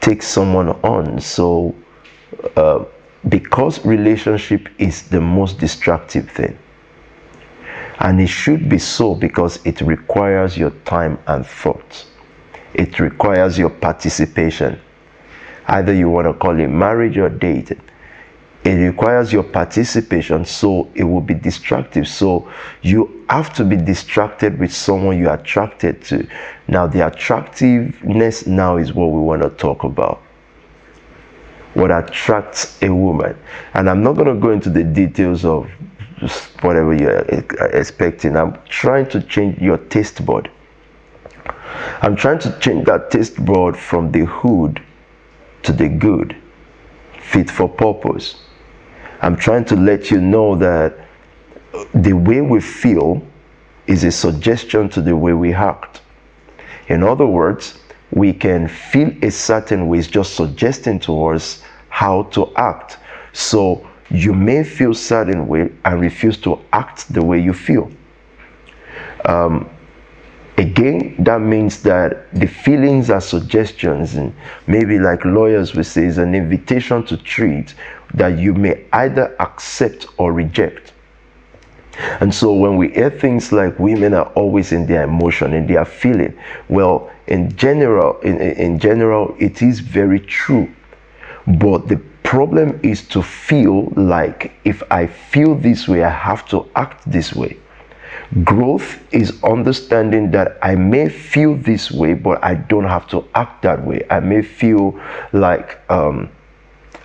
take 0.00 0.22
someone 0.22 0.68
on. 0.82 1.20
So 1.20 1.74
uh, 2.56 2.84
because 3.28 3.84
relationship 3.84 4.68
is 4.78 5.08
the 5.08 5.20
most 5.20 5.58
destructive 5.58 6.30
thing. 6.30 6.56
And 7.98 8.20
it 8.20 8.28
should 8.28 8.68
be 8.68 8.78
so 8.78 9.14
because 9.14 9.64
it 9.64 9.80
requires 9.80 10.56
your 10.56 10.70
time 10.84 11.18
and 11.26 11.46
thought 11.46 12.06
it 12.74 12.98
requires 13.00 13.58
your 13.58 13.70
participation. 13.70 14.80
Either 15.66 15.92
you 15.92 16.08
want 16.08 16.26
to 16.26 16.34
call 16.34 16.58
it 16.58 16.68
marriage 16.68 17.18
or 17.18 17.28
dating. 17.28 17.80
It 18.64 18.74
requires 18.74 19.32
your 19.32 19.42
participation 19.42 20.44
so 20.44 20.88
it 20.94 21.02
will 21.02 21.20
be 21.20 21.34
distractive 21.34 22.06
so 22.06 22.48
you 22.82 23.24
have 23.28 23.52
to 23.54 23.64
be 23.64 23.76
distracted 23.76 24.58
with 24.58 24.72
someone 24.72 25.18
you're 25.18 25.34
attracted 25.34 26.02
to. 26.02 26.26
Now 26.68 26.86
the 26.86 27.06
attractiveness 27.06 28.46
now 28.46 28.76
is 28.76 28.92
what 28.92 29.06
we 29.06 29.18
want 29.18 29.42
to 29.42 29.50
talk 29.50 29.82
about. 29.82 30.22
What 31.74 31.90
attracts 31.90 32.80
a 32.82 32.94
woman. 32.94 33.36
And 33.74 33.90
i'm 33.90 34.02
not 34.02 34.12
going 34.12 34.32
to 34.32 34.40
go 34.40 34.50
into 34.50 34.70
the 34.70 34.84
details 34.84 35.44
of 35.44 35.68
whatever 36.60 36.94
you're 36.94 37.20
expecting. 37.72 38.36
I'm 38.36 38.56
trying 38.68 39.08
to 39.08 39.20
change 39.22 39.58
your 39.58 39.78
taste 39.78 40.24
board 40.24 40.50
i'm 42.02 42.14
trying 42.14 42.38
to 42.38 42.56
change 42.58 42.84
that 42.86 43.10
taste 43.10 43.42
board 43.44 43.76
from 43.76 44.12
the 44.12 44.24
hood 44.26 44.82
to 45.62 45.72
the 45.72 45.88
good. 45.88 46.36
Fit 47.20 47.50
for 47.50 47.68
purpose 47.68 48.36
I'm 49.22 49.36
trying 49.36 49.64
to 49.66 49.76
let 49.76 50.10
you 50.10 50.20
know 50.20 50.56
that 50.56 50.98
the 51.94 52.12
way 52.12 52.40
we 52.40 52.60
feel 52.60 53.22
is 53.86 54.02
a 54.02 54.10
suggestion 54.10 54.88
to 54.90 55.00
the 55.00 55.16
way 55.16 55.32
we 55.32 55.54
act. 55.54 56.02
In 56.88 57.04
other 57.04 57.26
words, 57.26 57.78
we 58.10 58.32
can 58.32 58.66
feel 58.66 59.10
a 59.22 59.30
certain 59.30 59.88
way, 59.88 59.98
it's 59.98 60.08
just 60.08 60.34
suggesting 60.34 60.98
to 61.00 61.26
us 61.28 61.62
how 61.88 62.24
to 62.24 62.52
act. 62.56 62.98
So 63.32 63.88
you 64.10 64.34
may 64.34 64.64
feel 64.64 64.92
certain 64.92 65.46
way 65.46 65.70
and 65.84 66.00
refuse 66.00 66.36
to 66.38 66.60
act 66.72 67.12
the 67.12 67.24
way 67.24 67.40
you 67.40 67.52
feel. 67.52 67.90
Um, 69.24 69.70
again, 70.58 71.14
that 71.20 71.40
means 71.40 71.82
that 71.82 72.32
the 72.34 72.46
feelings 72.46 73.08
are 73.08 73.20
suggestions, 73.20 74.16
and 74.16 74.34
maybe 74.66 74.98
like 74.98 75.24
lawyers 75.24 75.74
would 75.74 75.86
say, 75.86 76.04
is 76.04 76.18
an 76.18 76.34
invitation 76.34 77.06
to 77.06 77.16
treat 77.16 77.74
that 78.14 78.38
you 78.38 78.54
may 78.54 78.86
either 78.92 79.34
accept 79.40 80.06
or 80.18 80.32
reject. 80.32 80.92
And 82.20 82.34
so 82.34 82.52
when 82.52 82.76
we 82.76 82.90
hear 82.90 83.10
things 83.10 83.52
like 83.52 83.78
women 83.78 84.14
are 84.14 84.26
always 84.34 84.72
in 84.72 84.86
their 84.86 85.04
emotion, 85.04 85.52
in 85.52 85.66
their 85.66 85.84
feeling, 85.84 86.38
well, 86.68 87.10
in 87.26 87.54
general, 87.56 88.18
in, 88.20 88.40
in 88.40 88.78
general, 88.78 89.36
it 89.38 89.62
is 89.62 89.80
very 89.80 90.20
true. 90.20 90.72
But 91.46 91.88
the 91.88 92.00
problem 92.22 92.80
is 92.82 93.06
to 93.08 93.22
feel 93.22 93.92
like 93.96 94.52
if 94.64 94.82
I 94.90 95.06
feel 95.06 95.54
this 95.54 95.86
way, 95.86 96.02
I 96.02 96.10
have 96.10 96.46
to 96.48 96.68
act 96.76 97.10
this 97.10 97.34
way. 97.34 97.58
Growth 98.44 98.98
is 99.12 99.42
understanding 99.44 100.30
that 100.30 100.56
I 100.62 100.74
may 100.74 101.08
feel 101.08 101.56
this 101.56 101.90
way, 101.90 102.14
but 102.14 102.42
I 102.42 102.54
don't 102.54 102.84
have 102.84 103.06
to 103.08 103.28
act 103.34 103.62
that 103.62 103.84
way. 103.84 104.06
I 104.08 104.20
may 104.20 104.42
feel 104.42 104.98
like 105.32 105.78
um, 105.90 106.30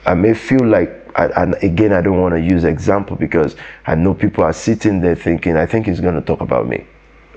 I 0.08 0.14
may 0.14 0.34
feel 0.34 0.66
like, 0.66 0.90
and 1.18 1.56
again, 1.62 1.92
I 1.92 2.02
don't 2.02 2.22
want 2.22 2.34
to 2.34 2.40
use 2.40 2.64
example 2.64 3.18
because 3.18 3.58
I 3.86 3.96
know 3.96 4.14
people 4.14 4.44
are 4.44 4.54
sitting 4.54 5.02
there 5.02 5.16
thinking, 5.16 5.58
I 5.58 5.66
think 5.66 5.86
he's 5.86 6.00
going 6.00 6.16
to 6.16 6.22
talk 6.22 6.40
about 6.40 6.68
me. 6.68 6.88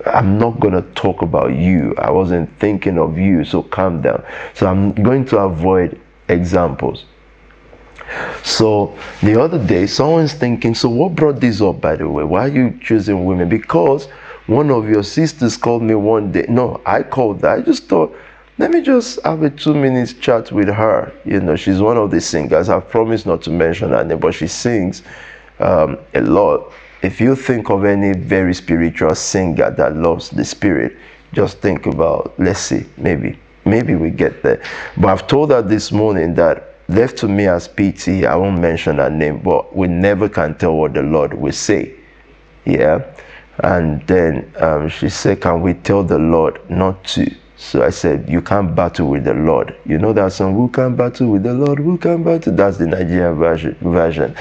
I'm 0.07 0.39
not 0.39 0.61
going 0.61 0.75
to 0.75 0.83
talk 0.95 1.21
about 1.21 1.55
you. 1.55 1.95
I 1.99 2.11
wasn't 2.11 2.49
thinking 2.59 2.97
of 2.99 3.19
you, 3.19 3.45
so 3.45 3.65
calm 3.65 4.01
down. 4.01 4.25
So 4.55 4.67
I'm 4.67 4.93
going 4.93 5.25
to 5.27 5.39
avoid 5.39 6.01
examples. 6.29 7.05
So 8.45 8.97
the 9.23 9.41
other 9.41 9.65
day, 9.65 9.87
someone's 9.87 10.33
thinking, 10.33 10.75
so 10.75 10.89
what 10.89 11.17
brought 11.17 11.41
this 11.41 11.61
up, 11.61 11.81
by 11.81 11.97
the 11.97 12.09
way? 12.09 12.25
Why 12.25 12.47
are 12.47 12.49
you 12.49 12.79
choosing 12.83 13.25
women? 13.25 13.49
Because 13.49 14.07
one 14.47 14.71
of 14.71 14.89
your 14.89 15.03
sisters 15.03 15.57
called 15.57 15.83
me 15.83 15.95
one 15.95 16.33
day. 16.33 16.47
No, 16.49 16.81
I 16.87 17.03
called. 17.03 17.45
I 17.45 17.61
just 17.61 17.89
thought, 17.89 18.17
let 18.61 18.71
me 18.73 18.83
just 18.83 19.19
have 19.25 19.43
a 19.43 19.49
two 19.49 19.73
minutes 19.73 20.13
chat 20.13 20.53
with 20.53 20.69
her. 20.69 21.11
You 21.25 21.41
know, 21.41 21.57
she's 21.57 21.81
one 21.81 21.97
of 21.97 22.11
the 22.11 22.21
singers. 22.21 22.69
I've 22.69 22.91
promised 22.91 23.25
not 23.25 23.41
to 23.45 23.51
mention 23.51 23.89
her 23.89 24.05
name, 24.05 24.19
but 24.19 24.35
she 24.35 24.47
sings 24.49 25.03
um, 25.61 25.97
a 26.13 26.21
lot. 26.21 26.71
If 27.01 27.23
you 27.23 27.35
think 27.37 27.71
of 27.71 27.87
any 27.87 28.13
very 28.13 28.53
spiritual 28.53 29.15
singer 29.15 29.71
that 29.71 29.97
loves 29.97 30.29
the 30.29 30.45
spirit, 30.45 30.95
just 31.33 31.61
think 31.61 31.87
about, 31.87 32.35
let's 32.39 32.61
see, 32.61 32.85
maybe, 32.99 33.39
maybe 33.65 33.95
we 33.95 34.11
get 34.11 34.43
there. 34.43 34.63
But 34.99 35.09
I've 35.09 35.27
told 35.27 35.53
her 35.53 35.63
this 35.63 35.91
morning 35.91 36.35
that 36.35 36.75
left 36.89 37.17
to 37.19 37.29
me 37.29 37.47
as 37.47 37.67
PT, 37.67 38.27
I 38.27 38.37
won't 38.37 38.61
mention 38.61 38.99
her 38.99 39.09
name, 39.09 39.39
but 39.39 39.75
we 39.75 39.89
never 39.89 40.29
can 40.29 40.55
tell 40.59 40.75
what 40.77 40.93
the 40.93 41.03
Lord 41.03 41.33
will 41.33 41.53
say. 41.53 41.95
Yeah. 42.67 43.11
And 43.61 44.07
then 44.07 44.53
um, 44.59 44.91
she 44.91 45.09
said, 45.09 45.41
Can 45.41 45.63
we 45.63 45.73
tell 45.73 46.03
the 46.05 46.19
Lord 46.19 46.61
not 46.69 47.03
to? 47.05 47.40
So 47.61 47.85
I 47.85 47.91
said, 47.91 48.29
You 48.29 48.41
can't 48.41 48.75
battle 48.75 49.09
with 49.09 49.25
the 49.25 49.35
Lord. 49.35 49.77
You 49.85 49.99
know 49.99 50.15
that 50.15 50.33
song, 50.33 50.55
Who 50.55 50.69
can 50.71 50.97
battle 50.97 51.29
with 51.29 51.43
the 51.43 51.53
Lord? 51.53 51.79
Who 51.79 51.99
can 51.99 52.23
battle? 52.25 52.55
That's 52.55 52.79
the 52.79 52.87
Nigerian 52.87 53.35
version. 53.37 53.77
version. 53.83 54.35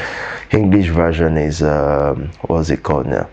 English 0.52 0.88
version 0.88 1.38
is, 1.38 1.62
um, 1.62 2.32
what's 2.48 2.70
it 2.70 2.82
called 2.82 3.08
now? 3.08 3.30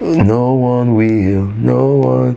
No 0.00 0.54
one 0.54 0.96
will, 0.96 1.46
no 1.46 1.96
one 1.96 2.36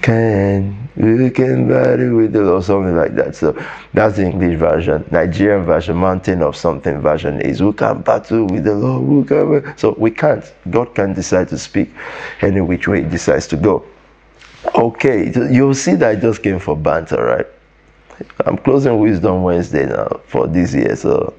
can, 0.00 0.88
we 0.96 1.28
can 1.30 1.68
battle 1.68 2.16
with 2.16 2.32
the 2.32 2.42
Lord, 2.42 2.62
something 2.62 2.96
like 2.96 3.16
that. 3.16 3.34
So 3.34 3.52
that's 3.92 4.16
the 4.16 4.26
English 4.26 4.56
version. 4.56 5.04
Nigerian 5.10 5.64
version, 5.64 5.96
mountain 5.96 6.42
of 6.42 6.54
something 6.54 7.00
version 7.00 7.40
is, 7.40 7.58
Who 7.58 7.72
can 7.72 8.02
battle 8.02 8.46
with 8.46 8.62
the 8.64 8.74
Lord? 8.74 9.04
Who 9.04 9.24
can? 9.24 9.76
So 9.76 9.96
we 9.98 10.12
can't. 10.12 10.44
God 10.70 10.94
can 10.94 11.12
decide 11.12 11.48
to 11.48 11.58
speak 11.58 11.90
any 12.40 12.60
which 12.60 12.86
way 12.86 13.02
He 13.02 13.08
decides 13.08 13.48
to 13.48 13.56
go. 13.56 13.84
Okay, 14.74 15.32
you'll 15.50 15.74
see 15.74 15.94
that 15.94 16.10
I 16.10 16.16
just 16.16 16.42
came 16.42 16.58
for 16.58 16.76
banter, 16.76 17.22
right? 17.24 17.46
I'm 18.44 18.58
closing 18.58 18.98
Wisdom 18.98 19.42
Wednesday 19.42 19.86
now 19.86 20.20
for 20.26 20.46
this 20.46 20.74
year, 20.74 20.94
so. 20.96 21.34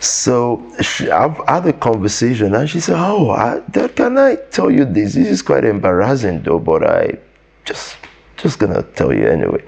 So 0.00 0.60
she, 0.80 1.08
I've 1.12 1.36
had 1.46 1.64
a 1.66 1.72
conversation, 1.72 2.54
and 2.56 2.68
she 2.68 2.80
said, 2.80 2.96
"Oh, 2.98 3.30
I, 3.30 3.62
can 3.94 4.18
I 4.18 4.34
tell 4.50 4.68
you 4.68 4.84
this? 4.84 5.14
This 5.14 5.28
is 5.28 5.42
quite 5.42 5.64
embarrassing, 5.64 6.42
though, 6.42 6.58
but 6.58 6.84
I 6.84 7.18
just 7.64 7.96
just 8.36 8.58
gonna 8.58 8.82
tell 8.82 9.12
you 9.12 9.28
anyway." 9.28 9.62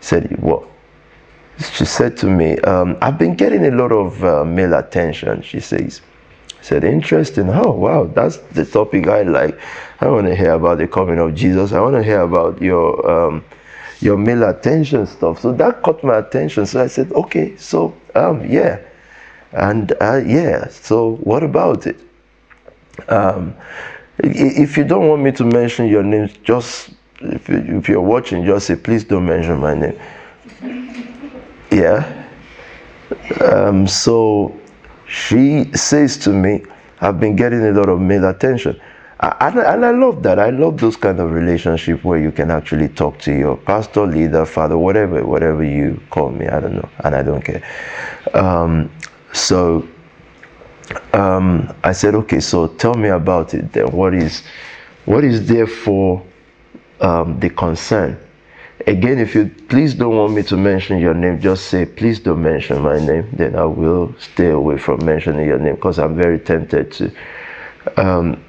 Said, 0.00 0.36
"What?" 0.42 0.64
She 1.72 1.86
said 1.86 2.18
to 2.18 2.26
me, 2.26 2.58
um, 2.58 2.98
"I've 3.00 3.16
been 3.16 3.34
getting 3.34 3.64
a 3.64 3.70
lot 3.70 3.90
of 3.90 4.22
uh, 4.22 4.44
male 4.44 4.74
attention." 4.74 5.40
She 5.40 5.60
says, 5.60 6.02
I 6.60 6.62
said, 6.62 6.84
interesting. 6.84 7.48
Oh, 7.48 7.72
wow, 7.72 8.04
that's 8.04 8.36
the 8.52 8.66
topic 8.66 9.08
I 9.08 9.22
like. 9.22 9.58
I 10.00 10.08
want 10.08 10.26
to 10.26 10.36
hear 10.36 10.52
about 10.52 10.78
the 10.78 10.86
coming 10.86 11.18
of 11.18 11.34
Jesus. 11.34 11.72
I 11.72 11.80
want 11.80 11.96
to 11.96 12.02
hear 12.02 12.20
about 12.20 12.60
your 12.60 13.10
um, 13.10 13.44
your 14.00 14.18
male 14.18 14.44
attention 14.44 15.06
stuff. 15.06 15.40
So 15.40 15.52
that 15.52 15.82
caught 15.82 16.04
my 16.04 16.18
attention. 16.18 16.66
So 16.66 16.82
I 16.82 16.86
said, 16.86 17.12
okay, 17.12 17.56
so 17.56 17.94
um, 18.14 18.44
yeah, 18.46 18.80
and 19.52 19.92
uh, 20.00 20.22
yeah. 20.26 20.68
So 20.68 21.16
what 21.16 21.42
about 21.42 21.86
it? 21.86 21.98
Um, 23.08 23.56
if 24.18 24.76
you 24.76 24.84
don't 24.84 25.08
want 25.08 25.22
me 25.22 25.32
to 25.32 25.44
mention 25.44 25.86
your 25.88 26.02
name, 26.02 26.28
just 26.44 26.90
if, 27.20 27.48
you, 27.48 27.56
if 27.78 27.88
you're 27.88 28.02
watching, 28.02 28.44
just 28.44 28.66
say, 28.66 28.76
please 28.76 29.04
don't 29.04 29.24
mention 29.26 29.58
my 29.58 29.74
name. 29.74 29.98
Yeah. 31.72 32.26
Um, 33.40 33.86
so 33.86 34.59
she 35.10 35.64
says 35.74 36.16
to 36.18 36.30
me, 36.30 36.62
I've 37.00 37.18
been 37.18 37.34
getting 37.34 37.64
a 37.66 37.72
lot 37.72 37.88
of 37.88 38.00
male 38.00 38.28
attention. 38.28 38.80
And, 39.18 39.58
I 39.60 39.90
love 39.90 40.22
that. 40.22 40.38
I 40.38 40.50
love 40.50 40.78
those 40.78 40.96
kind 40.96 41.18
of 41.18 41.32
relationship 41.32 42.04
where 42.04 42.18
you 42.18 42.30
can 42.30 42.50
actually 42.50 42.88
talk 42.88 43.18
to 43.20 43.32
your 43.36 43.56
pastor, 43.56 44.06
leader, 44.06 44.46
father, 44.46 44.78
whatever, 44.78 45.26
whatever 45.26 45.64
you 45.64 46.00
call 46.10 46.30
me. 46.30 46.46
I 46.46 46.60
don't 46.60 46.76
know, 46.76 46.88
and 47.04 47.14
I 47.14 47.22
don't 47.22 47.44
care. 47.44 47.62
Um, 48.34 48.90
so 49.32 49.86
um, 51.12 51.74
I 51.82 51.92
said, 51.92 52.14
okay, 52.14 52.40
so 52.40 52.68
tell 52.68 52.94
me 52.94 53.08
about 53.08 53.52
it. 53.52 53.72
Then 53.72 53.88
what 53.88 54.14
is, 54.14 54.44
what 55.06 55.24
is 55.24 55.46
there 55.46 55.66
for 55.66 56.24
um, 57.00 57.38
the 57.40 57.50
concern? 57.50 58.16
Again, 58.86 59.18
if 59.18 59.34
you 59.34 59.50
please 59.68 59.94
don't 59.94 60.16
want 60.16 60.32
me 60.32 60.42
to 60.44 60.56
mention 60.56 60.98
your 60.98 61.14
name, 61.14 61.40
just 61.40 61.66
say, 61.66 61.84
please 61.84 62.18
don't 62.18 62.42
mention 62.42 62.80
my 62.80 62.98
name. 62.98 63.28
Then 63.32 63.54
I 63.54 63.64
will 63.64 64.14
stay 64.18 64.50
away 64.50 64.78
from 64.78 65.04
mentioning 65.04 65.46
your 65.46 65.58
name 65.58 65.74
because 65.74 65.98
I'm 65.98 66.16
very 66.16 66.38
tempted 66.38 66.92
to. 66.92 67.12
Um, 67.96 68.42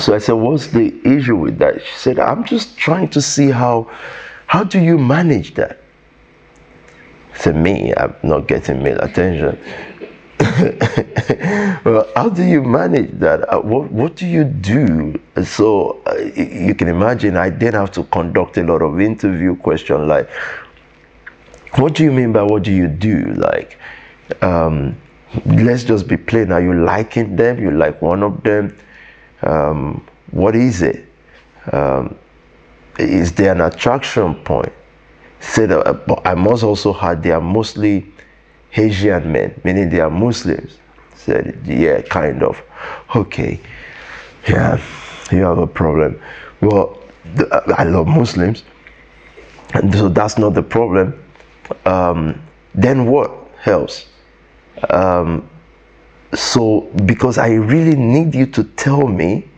so 0.00 0.14
I 0.14 0.18
said, 0.18 0.32
what's 0.32 0.68
the 0.68 0.94
issue 1.06 1.36
with 1.36 1.58
that? 1.58 1.84
She 1.84 1.94
said, 1.94 2.18
I'm 2.18 2.44
just 2.44 2.76
trying 2.76 3.08
to 3.10 3.22
see 3.22 3.50
how, 3.50 3.90
how 4.46 4.64
do 4.64 4.80
you 4.80 4.98
manage 4.98 5.54
that? 5.54 5.80
I 7.32 7.36
said, 7.38 7.56
me, 7.56 7.94
I'm 7.96 8.14
not 8.22 8.48
getting 8.48 8.82
male 8.82 9.00
attention. 9.00 9.58
well, 11.84 12.08
how 12.14 12.28
do 12.28 12.44
you 12.44 12.62
manage 12.62 13.10
that? 13.18 13.48
Uh, 13.52 13.60
what 13.60 13.90
What 13.90 14.14
do 14.16 14.26
you 14.26 14.44
do? 14.44 15.20
So 15.44 16.00
uh, 16.06 16.16
you 16.16 16.74
can 16.74 16.88
imagine. 16.88 17.36
I 17.36 17.50
then 17.50 17.72
have 17.72 17.90
to 17.92 18.04
conduct 18.04 18.56
a 18.56 18.62
lot 18.62 18.82
of 18.82 19.00
interview 19.00 19.56
questions 19.56 20.06
like, 20.06 20.30
"What 21.76 21.94
do 21.94 22.04
you 22.04 22.12
mean 22.12 22.32
by 22.32 22.42
what 22.44 22.62
do 22.62 22.72
you 22.72 22.86
do?" 22.86 23.32
Like, 23.34 23.78
um, 24.42 24.96
let's 25.44 25.82
just 25.84 26.06
be 26.06 26.16
plain. 26.16 26.52
Are 26.52 26.60
you 26.60 26.84
liking 26.84 27.34
them? 27.34 27.58
You 27.58 27.72
like 27.72 28.00
one 28.00 28.22
of 28.22 28.42
them? 28.44 28.76
Um, 29.42 30.06
what 30.30 30.54
is 30.54 30.82
it? 30.82 31.04
Um, 31.72 32.16
is 32.98 33.32
there 33.32 33.52
an 33.52 33.60
attraction 33.60 34.34
point? 34.36 34.72
Said, 35.40 35.70
uh, 35.72 35.92
but 35.92 36.26
I 36.26 36.34
must 36.34 36.64
also 36.64 36.96
add 37.00 37.22
they 37.22 37.30
are 37.30 37.40
mostly 37.40 38.12
Asian 38.78 39.32
men, 39.32 39.60
meaning 39.64 39.88
they 39.90 40.00
are 40.00 40.10
Muslims. 40.10 40.78
Said, 41.14 41.60
yeah, 41.66 42.00
kind 42.02 42.42
of. 42.42 42.62
Okay, 43.14 43.60
yeah, 44.48 44.80
you 45.30 45.38
have 45.38 45.58
a 45.58 45.66
problem. 45.66 46.20
Well, 46.60 46.98
I 47.76 47.84
love 47.84 48.06
Muslims, 48.06 48.64
and 49.74 49.92
so 49.92 50.08
that's 50.08 50.38
not 50.38 50.54
the 50.54 50.62
problem. 50.62 51.22
Um, 51.84 52.40
then 52.74 53.06
what 53.06 53.30
helps? 53.60 54.08
Um, 54.90 55.48
so, 56.34 56.82
because 57.04 57.38
I 57.38 57.54
really 57.54 57.96
need 57.96 58.34
you 58.34 58.46
to 58.46 58.64
tell 58.64 59.08
me, 59.08 59.48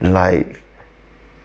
like, 0.00 0.62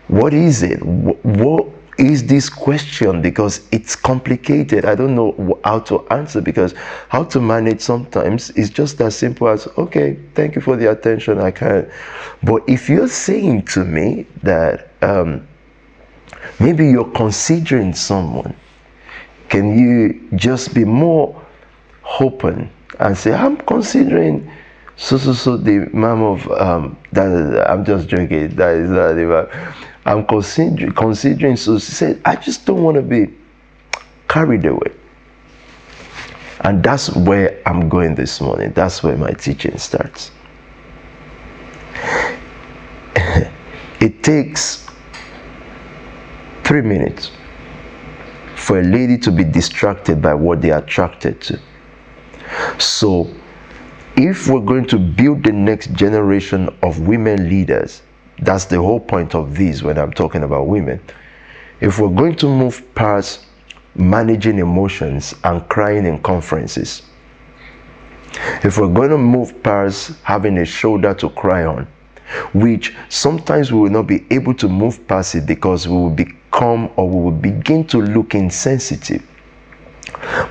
what 0.08 0.32
is 0.32 0.62
it? 0.62 0.82
What, 0.84 1.24
what 1.24 1.75
is 1.98 2.26
this 2.26 2.48
question? 2.48 3.22
Because 3.22 3.66
it's 3.72 3.96
complicated. 3.96 4.84
I 4.84 4.94
don't 4.94 5.14
know 5.14 5.58
how 5.64 5.80
to 5.80 6.06
answer 6.08 6.40
because 6.40 6.74
how 7.08 7.24
to 7.24 7.40
manage 7.40 7.80
sometimes 7.80 8.50
is 8.50 8.70
just 8.70 9.00
as 9.00 9.16
simple 9.16 9.48
as, 9.48 9.66
okay, 9.78 10.18
thank 10.34 10.54
you 10.54 10.60
for 10.60 10.76
the 10.76 10.90
attention. 10.90 11.38
I 11.38 11.50
can. 11.50 11.90
But 12.42 12.62
if 12.66 12.88
you're 12.88 13.08
saying 13.08 13.66
to 13.66 13.84
me 13.84 14.26
that 14.42 14.90
um, 15.02 15.46
maybe 16.60 16.86
you're 16.86 17.10
considering 17.12 17.94
someone, 17.94 18.54
can 19.48 19.78
you 19.78 20.28
just 20.36 20.74
be 20.74 20.84
more 20.84 21.40
open 22.20 22.70
and 22.98 23.16
say, 23.16 23.32
I'm 23.32 23.56
considering 23.56 24.50
so 24.96 25.18
so 25.18 25.34
so 25.34 25.56
the 25.58 25.90
mom 25.92 26.22
of 26.22 26.50
um 26.52 26.96
that 27.12 27.66
I'm 27.68 27.84
just 27.84 28.08
joking 28.08 28.48
that 28.56 28.74
is 28.76 28.88
not 28.88 29.12
the 29.12 29.50
I'm 30.06 30.24
considering 30.24 30.92
considering 30.92 31.56
so 31.56 31.78
she 31.80 31.90
said 31.90 32.22
I 32.24 32.36
just 32.36 32.64
don't 32.64 32.82
want 32.82 32.94
to 32.94 33.02
be 33.02 33.34
carried 34.28 34.64
away. 34.64 34.92
And 36.60 36.82
that's 36.82 37.14
where 37.14 37.60
I'm 37.66 37.88
going 37.88 38.14
this 38.14 38.40
morning. 38.40 38.72
That's 38.72 39.02
where 39.02 39.16
my 39.16 39.32
teaching 39.32 39.76
starts. 39.78 40.30
It 43.98 44.22
takes 44.22 44.86
three 46.62 46.82
minutes 46.82 47.30
for 48.54 48.80
a 48.80 48.82
lady 48.82 49.16
to 49.18 49.32
be 49.32 49.42
distracted 49.42 50.20
by 50.20 50.34
what 50.34 50.60
they 50.60 50.70
are 50.70 50.80
attracted 50.80 51.40
to. 51.40 51.58
So 52.78 53.28
if 54.16 54.48
we're 54.48 54.60
going 54.60 54.86
to 54.88 54.98
build 54.98 55.44
the 55.44 55.52
next 55.52 55.92
generation 55.94 56.68
of 56.82 57.00
women 57.00 57.48
leaders, 57.48 58.02
that's 58.40 58.64
the 58.66 58.76
whole 58.78 59.00
point 59.00 59.34
of 59.34 59.56
this 59.56 59.82
when 59.82 59.98
I'm 59.98 60.12
talking 60.12 60.42
about 60.42 60.66
women. 60.66 61.00
If 61.80 61.98
we're 61.98 62.14
going 62.14 62.36
to 62.36 62.46
move 62.46 62.82
past 62.94 63.46
managing 63.94 64.58
emotions 64.58 65.34
and 65.44 65.66
crying 65.68 66.06
in 66.06 66.22
conferences, 66.22 67.02
if 68.62 68.78
we're 68.78 68.92
going 68.92 69.10
to 69.10 69.18
move 69.18 69.62
past 69.62 70.12
having 70.22 70.58
a 70.58 70.64
shoulder 70.64 71.14
to 71.14 71.30
cry 71.30 71.64
on, 71.64 71.86
which 72.52 72.94
sometimes 73.08 73.72
we 73.72 73.80
will 73.80 73.90
not 73.90 74.06
be 74.06 74.26
able 74.30 74.54
to 74.54 74.68
move 74.68 75.06
past 75.06 75.34
it 75.34 75.46
because 75.46 75.86
we 75.88 75.96
will 75.96 76.10
become 76.10 76.90
or 76.96 77.08
we 77.08 77.22
will 77.22 77.30
begin 77.30 77.86
to 77.86 78.02
look 78.02 78.34
insensitive 78.34 79.22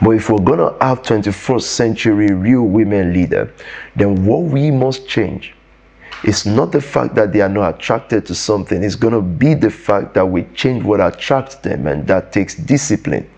but 0.01 0.12
if 0.12 0.30
we're 0.30 0.39
going 0.39 0.60
to 0.60 0.75
have 0.82 1.01
21st 1.01 1.62
century 1.62 2.34
real 2.34 2.63
women 2.63 3.13
leader, 3.13 3.54
then 3.96 4.25
what 4.25 4.44
we 4.44 4.72
must 4.72 5.08
change 5.08 5.55
is 6.25 6.46
not 6.46 6.72
the 6.72 6.82
fact 6.82 7.13
that 7.13 7.32
they 7.32 7.41
are 7.41 7.50
not 7.50 7.75
attracted 7.75 8.25
to 8.25 8.34
something. 8.34 8.84
It's 8.84 8.96
going 8.96 9.13
to 9.13 9.22
be 9.22 9.53
the 9.53 9.70
fact 9.70 10.15
that 10.15 10.25
we 10.25 10.44
change 10.55 10.84
what 10.84 11.00
attracts 11.00 11.55
them, 11.55 11.86
and 11.86 12.05
that 12.08 12.34
takes 12.34 12.55
discipline. 12.55 13.29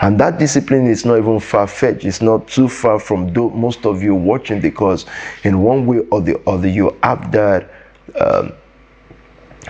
And 0.00 0.18
that 0.18 0.38
discipline 0.38 0.88
is 0.88 1.04
not 1.04 1.18
even 1.18 1.38
far 1.38 1.66
fetched. 1.68 2.04
It's 2.04 2.20
not 2.20 2.48
too 2.48 2.68
far 2.68 2.98
from 2.98 3.32
most 3.32 3.86
of 3.86 4.02
you 4.02 4.14
watching 4.16 4.60
because, 4.60 5.06
in 5.44 5.62
one 5.62 5.86
way 5.86 5.98
or 6.10 6.20
the 6.20 6.40
other, 6.48 6.68
you 6.68 6.96
have 7.02 7.32
that. 7.32 7.70
Um, 8.20 8.52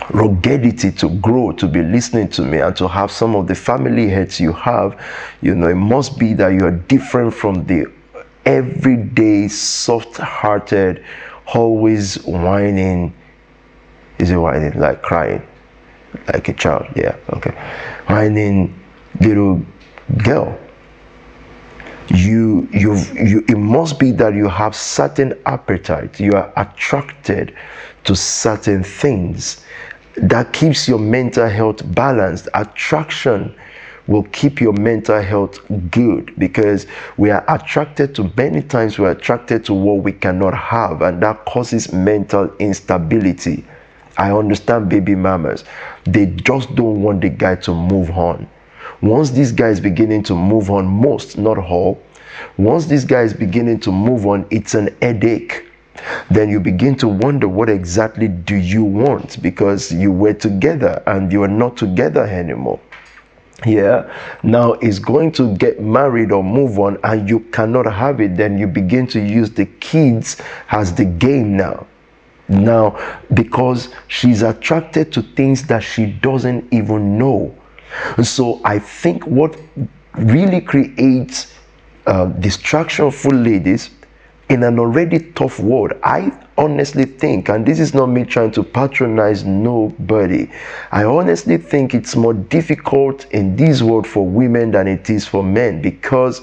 ruggedity 0.09 0.95
to 0.99 1.09
grow, 1.21 1.53
to 1.53 1.67
be 1.67 1.83
listening 1.83 2.29
to 2.29 2.43
me, 2.43 2.61
and 2.61 2.77
to 2.77 2.87
have 2.87 3.11
some 3.11 3.35
of 3.35 3.47
the 3.47 3.55
family 3.55 4.11
heads 4.11 4.39
you 4.39 4.53
have, 4.53 5.03
you 5.41 5.55
know, 5.55 5.69
it 5.69 5.75
must 5.75 6.19
be 6.19 6.35
that 6.35 6.49
you 6.49 6.67
are 6.67 6.71
different 6.71 7.33
from 7.33 7.65
the 7.65 7.87
everyday, 8.45 9.49
soft 9.49 10.19
hearted, 10.19 11.03
always 11.55 12.23
whining. 12.25 13.15
Is 14.19 14.31
it 14.31 14.37
whining? 14.37 14.79
Like 14.79 15.03
crying? 15.03 15.47
Like 16.33 16.49
a 16.49 16.53
child? 16.55 16.87
Yeah, 16.97 17.17
okay. 17.31 17.53
Whining 18.09 18.79
little 19.21 19.63
girl. 20.25 20.59
You, 22.09 22.69
you, 22.73 22.97
you, 23.15 23.45
it 23.49 23.59
must 23.59 23.99
be 23.99 24.13
that 24.13 24.35
you 24.35 24.49
have 24.49 24.77
certain 24.77 25.35
appetite. 25.47 26.21
You 26.21 26.33
are 26.33 26.53
attracted 26.57 27.55
to 28.05 28.15
certain 28.15 28.85
things 28.85 29.65
that 30.17 30.53
keeps 30.53 30.89
your 30.89 31.01
mental 31.01 31.49
health 31.49 31.83
balanced. 31.95 32.49
Attraction 32.55 33.55
will 34.07 34.23
keep 34.25 34.61
your 34.61 34.73
mental 34.73 35.21
health 35.21 35.61
good 35.91 36.33
because 36.39 36.87
we 37.17 37.31
are 37.31 37.45
attracted 37.49 38.15
to 38.15 38.33
many 38.37 38.63
times 38.63 38.99
we're 38.99 39.11
attracted 39.11 39.65
to 39.65 39.75
what 39.75 40.03
we 40.03 40.13
cannot 40.13 40.55
have 40.55 41.03
and 41.03 41.23
that 41.23 41.45
causes 41.45 41.93
mental 41.93 42.55
instability. 42.59 43.65
I 44.17 44.31
understand 44.33 44.89
baby 44.89 45.15
mamas 45.15 45.65
they 46.05 46.27
just 46.27 46.75
don't 46.75 47.03
want 47.03 47.21
the 47.21 47.29
guy 47.29 47.57
to 47.57 47.75
move 47.75 48.11
on. 48.11 48.49
Once 49.03 49.31
this 49.31 49.53
guy 49.53 49.69
is 49.69 49.81
beginning 49.81 50.23
to 50.25 50.35
move 50.35 50.71
on 50.71 50.87
most 50.87 51.37
not 51.37 51.59
all 51.59 52.01
once 52.59 52.87
this 52.87 53.05
guy 53.05 53.23
is 53.23 53.35
beginning 53.35 53.81
to 53.81 53.93
move 53.93 54.27
on 54.27 54.47
it's 54.51 54.75
an 54.75 54.95
headache. 55.03 55.65
Then 56.31 56.51
you 56.51 56.61
begin 56.61 56.95
to 56.97 57.09
wonder 57.09 57.49
what 57.49 57.71
exactly 57.71 58.29
do 58.29 58.55
you 58.55 58.85
want? 58.85 59.43
Because 59.43 59.91
you 59.91 60.13
were 60.13 60.35
together 60.35 61.03
and 61.07 61.33
you 61.33 61.43
are 61.43 61.49
not 61.49 61.77
together 61.77 62.23
anymore 62.25 62.79
yeah 63.65 64.13
now 64.43 64.75
is 64.75 64.99
going 64.99 65.33
to 65.33 65.57
get 65.57 65.81
married 65.81 66.31
or 66.31 66.45
move 66.45 66.79
on 66.79 66.99
and 67.05 67.29
you 67.29 67.41
cannot 67.41 67.91
have 67.91 68.21
it 68.21 68.37
then 68.37 68.59
you 68.59 68.67
begin 68.67 69.07
to 69.07 69.21
use 69.21 69.51
the 69.51 69.65
kids 69.81 70.41
as 70.71 70.95
the 70.95 71.05
game 71.05 71.57
now 71.57 71.87
now 72.49 72.97
because 73.33 73.95
she's 74.09 74.43
attracted 74.43 75.11
to 75.13 75.23
things 75.23 75.67
that 75.67 75.83
she 75.83 76.07
doesn't 76.07 76.71
even 76.73 77.17
know 77.17 77.55
so 78.23 78.61
i 78.65 78.79
think 78.79 79.27
what 79.27 79.59
really 80.17 80.61
creates 80.61 81.55
uh, 82.07 82.27
distraction 82.27 83.11
for 83.11 83.33
ladies 83.33 83.91
in 84.49 84.63
an 84.63 84.79
already 84.79 85.19
tough 85.33 85.59
world. 85.59 85.93
I 86.03 86.33
honestly 86.59 87.05
think, 87.05 87.49
and 87.49 87.67
this 87.67 87.79
is 87.79 87.95
not 87.95 88.07
me 88.07 88.25
trying 88.25 88.51
to 88.53 88.63
patronize 88.63 89.45
nobody, 89.45 90.51
I 90.91 91.05
honestly 91.05 91.59
think 91.59 91.95
it's 91.95 92.17
more 92.17 92.35
difficult 92.35 93.27
in 93.33 93.57
this 93.57 93.83
world 93.83 94.07
for 94.07 94.27
women 94.27 94.71
than 94.71 94.89
it 94.89 95.11
is 95.11 95.27
for 95.27 95.43
men 95.43 95.83
because, 95.83 96.43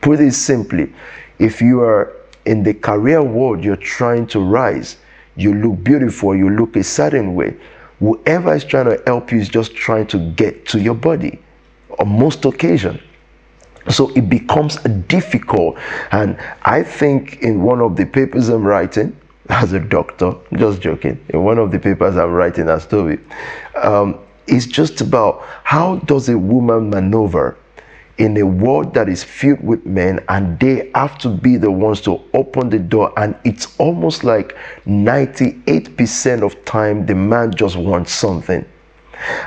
put 0.00 0.20
it 0.20 0.32
simply, 0.32 0.92
if 1.38 1.60
you 1.60 1.80
are 1.80 2.14
in 2.46 2.62
the 2.62 2.74
career 2.74 3.22
world, 3.22 3.64
you're 3.64 3.76
trying 3.76 4.26
to 4.28 4.40
rise, 4.40 4.96
you 5.36 5.54
look 5.54 5.82
beautiful, 5.82 6.34
you 6.34 6.50
look 6.50 6.76
a 6.76 6.84
certain 6.84 7.34
way. 7.34 7.56
Whoever 8.00 8.54
is 8.54 8.64
trying 8.64 8.86
to 8.86 9.02
help 9.06 9.32
you 9.32 9.38
is 9.38 9.48
just 9.48 9.74
trying 9.74 10.06
to 10.08 10.18
get 10.32 10.66
to 10.68 10.80
your 10.80 10.94
body 10.94 11.40
on 11.98 12.08
most 12.08 12.44
occasions. 12.44 13.00
So 13.90 14.10
it 14.10 14.28
becomes 14.28 14.76
difficult. 15.08 15.76
And 16.10 16.38
I 16.62 16.82
think 16.82 17.42
in 17.42 17.62
one 17.62 17.80
of 17.80 17.96
the 17.96 18.06
papers 18.06 18.48
I'm 18.48 18.64
writing, 18.64 19.16
as 19.50 19.72
a 19.72 19.80
doctor, 19.80 20.34
just 20.54 20.80
joking, 20.80 21.24
in 21.28 21.44
one 21.44 21.58
of 21.58 21.70
the 21.70 21.78
papers 21.78 22.16
I'm 22.16 22.32
writing 22.32 22.68
as 22.68 22.86
Toby, 22.86 23.22
um, 23.76 24.18
it's 24.46 24.66
just 24.66 25.00
about 25.00 25.42
how 25.64 25.96
does 26.00 26.28
a 26.28 26.38
woman 26.38 26.90
maneuver 26.90 27.56
in 28.18 28.36
a 28.36 28.42
world 28.42 28.94
that 28.94 29.08
is 29.08 29.24
filled 29.24 29.60
with 29.62 29.84
men 29.84 30.24
and 30.28 30.58
they 30.60 30.90
have 30.94 31.18
to 31.18 31.28
be 31.28 31.56
the 31.56 31.70
ones 31.70 32.00
to 32.00 32.22
open 32.32 32.70
the 32.70 32.78
door 32.78 33.12
and 33.18 33.36
it's 33.44 33.76
almost 33.78 34.22
like 34.22 34.56
98% 34.86 36.42
of 36.42 36.64
time 36.64 37.04
the 37.06 37.14
man 37.14 37.52
just 37.52 37.76
wants 37.76 38.12
something. 38.12 38.64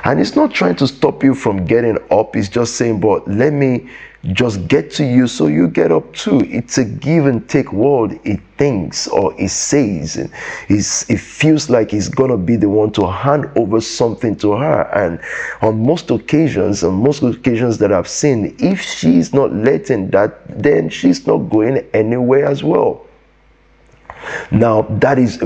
And 0.04 0.20
it's 0.20 0.36
not 0.36 0.52
trying 0.52 0.76
to 0.76 0.86
stop 0.86 1.22
you 1.24 1.34
from 1.34 1.64
getting 1.64 1.98
up 2.10 2.36
it's 2.36 2.48
just 2.48 2.76
saying 2.76 3.00
but 3.00 3.26
let 3.28 3.52
me 3.52 3.88
just 4.32 4.66
get 4.66 4.90
to 4.90 5.04
you 5.04 5.26
so 5.28 5.46
you 5.46 5.68
get 5.68 5.92
up 5.92 6.12
too. 6.12 6.40
It's 6.46 6.76
a 6.78 6.84
give 6.84 7.26
and 7.26 7.48
take 7.48 7.72
world. 7.72 8.18
It 8.24 8.40
thinks 8.56 9.06
or 9.06 9.32
it 9.40 9.50
says, 9.50 10.16
and 10.16 10.30
it 10.68 11.20
feels 11.20 11.70
like 11.70 11.92
he's 11.92 12.08
gonna 12.08 12.36
be 12.36 12.56
the 12.56 12.68
one 12.68 12.90
to 12.92 13.06
hand 13.06 13.48
over 13.56 13.80
something 13.80 14.34
to 14.36 14.52
her. 14.52 14.82
And 14.92 15.20
on 15.62 15.84
most 15.84 16.10
occasions, 16.10 16.82
on 16.82 16.94
most 16.94 17.22
occasions 17.22 17.78
that 17.78 17.92
I've 17.92 18.08
seen, 18.08 18.56
if 18.58 18.80
she's 18.80 19.32
not 19.32 19.52
letting 19.52 20.10
that, 20.10 20.40
then 20.48 20.88
she's 20.88 21.26
not 21.26 21.38
going 21.50 21.86
anywhere 21.94 22.46
as 22.46 22.64
well. 22.64 23.07
Now, 24.50 24.82
that 25.00 25.18
is 25.18 25.36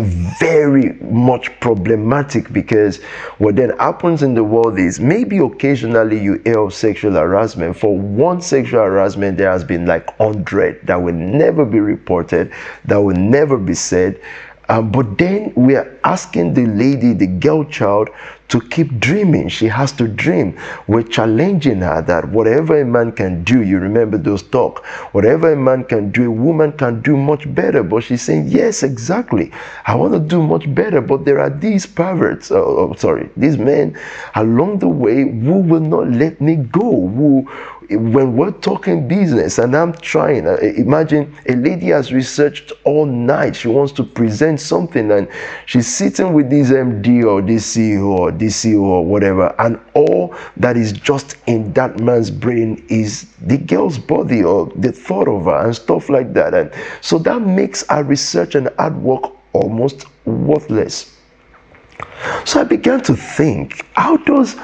very 0.40 0.92
much 1.00 1.58
problematic 1.60 2.52
because 2.52 3.02
what 3.38 3.56
then 3.56 3.76
happens 3.78 4.22
in 4.22 4.34
the 4.34 4.44
world 4.44 4.78
is 4.78 5.00
maybe 5.00 5.38
occasionally 5.38 6.20
you 6.20 6.40
hear 6.44 6.60
of 6.60 6.74
sexual 6.74 7.12
harassment. 7.12 7.76
For 7.76 7.96
one 7.96 8.40
sexual 8.40 8.82
harassment, 8.82 9.38
there 9.38 9.50
has 9.50 9.64
been 9.64 9.86
like 9.86 10.18
100 10.18 10.86
that 10.86 10.96
will 10.96 11.14
never 11.14 11.64
be 11.64 11.80
reported, 11.80 12.52
that 12.84 12.96
will 12.96 13.16
never 13.16 13.56
be 13.56 13.74
said. 13.74 14.20
Um, 14.68 14.90
but 14.90 15.18
then 15.18 15.52
we 15.56 15.76
are 15.76 15.98
asking 16.04 16.54
the 16.54 16.66
lady, 16.66 17.12
the 17.12 17.26
girl 17.26 17.64
child, 17.64 18.08
to 18.52 18.60
keep 18.60 19.00
dreaming. 19.00 19.48
She 19.48 19.66
has 19.66 19.92
to 19.92 20.06
dream. 20.06 20.58
We're 20.86 21.02
challenging 21.04 21.80
her 21.80 22.02
that 22.02 22.28
whatever 22.28 22.82
a 22.82 22.84
man 22.84 23.12
can 23.12 23.44
do, 23.44 23.62
you 23.62 23.78
remember 23.78 24.18
those 24.18 24.42
talk, 24.42 24.84
whatever 25.12 25.54
a 25.54 25.56
man 25.56 25.84
can 25.84 26.12
do, 26.12 26.26
a 26.26 26.30
woman 26.30 26.72
can 26.72 27.00
do 27.00 27.16
much 27.16 27.52
better. 27.54 27.82
But 27.82 28.04
she's 28.04 28.20
saying, 28.20 28.48
yes, 28.48 28.82
exactly. 28.82 29.50
I 29.86 29.94
want 29.94 30.12
to 30.12 30.20
do 30.20 30.42
much 30.42 30.72
better. 30.74 31.00
But 31.00 31.24
there 31.24 31.40
are 31.40 31.48
these 31.48 31.86
perverts, 31.86 32.50
oh, 32.50 32.90
oh, 32.90 32.94
sorry, 32.96 33.30
these 33.38 33.56
men 33.56 33.98
along 34.34 34.80
the 34.80 34.88
way 34.88 35.22
who 35.22 35.60
will 35.60 35.80
not 35.80 36.10
let 36.10 36.38
me 36.42 36.56
go, 36.56 37.08
who 37.08 37.48
when 37.96 38.36
we're 38.36 38.50
talking 38.50 39.08
business 39.08 39.58
and 39.58 39.76
I'm 39.76 39.92
trying, 39.92 40.46
uh, 40.46 40.56
imagine 40.56 41.34
a 41.48 41.54
lady 41.56 41.86
has 41.88 42.12
researched 42.12 42.72
all 42.84 43.06
night. 43.06 43.56
She 43.56 43.68
wants 43.68 43.92
to 43.94 44.04
present 44.04 44.60
something 44.60 45.10
and 45.10 45.28
she's 45.66 45.86
sitting 45.86 46.32
with 46.32 46.50
this 46.50 46.70
MD 46.70 47.24
or 47.24 47.42
this 47.42 47.76
CEO 47.76 48.06
or 48.06 48.32
this 48.32 48.64
CEO 48.64 48.82
or 48.82 49.04
whatever, 49.04 49.54
and 49.58 49.80
all 49.94 50.34
that 50.56 50.76
is 50.76 50.92
just 50.92 51.36
in 51.46 51.72
that 51.74 52.00
man's 52.00 52.30
brain 52.30 52.84
is 52.88 53.32
the 53.42 53.58
girl's 53.58 53.98
body 53.98 54.42
or 54.42 54.66
the 54.76 54.92
thought 54.92 55.28
of 55.28 55.44
her 55.44 55.66
and 55.66 55.76
stuff 55.76 56.08
like 56.08 56.32
that. 56.34 56.54
And 56.54 56.72
so 57.00 57.18
that 57.18 57.40
makes 57.42 57.82
our 57.84 58.02
research 58.02 58.54
and 58.54 58.68
hard 58.78 58.96
work 58.96 59.32
almost 59.52 60.06
worthless. 60.24 61.16
So 62.44 62.60
I 62.60 62.64
began 62.64 63.00
to 63.02 63.16
think, 63.16 63.86
how 63.94 64.16
does 64.18 64.56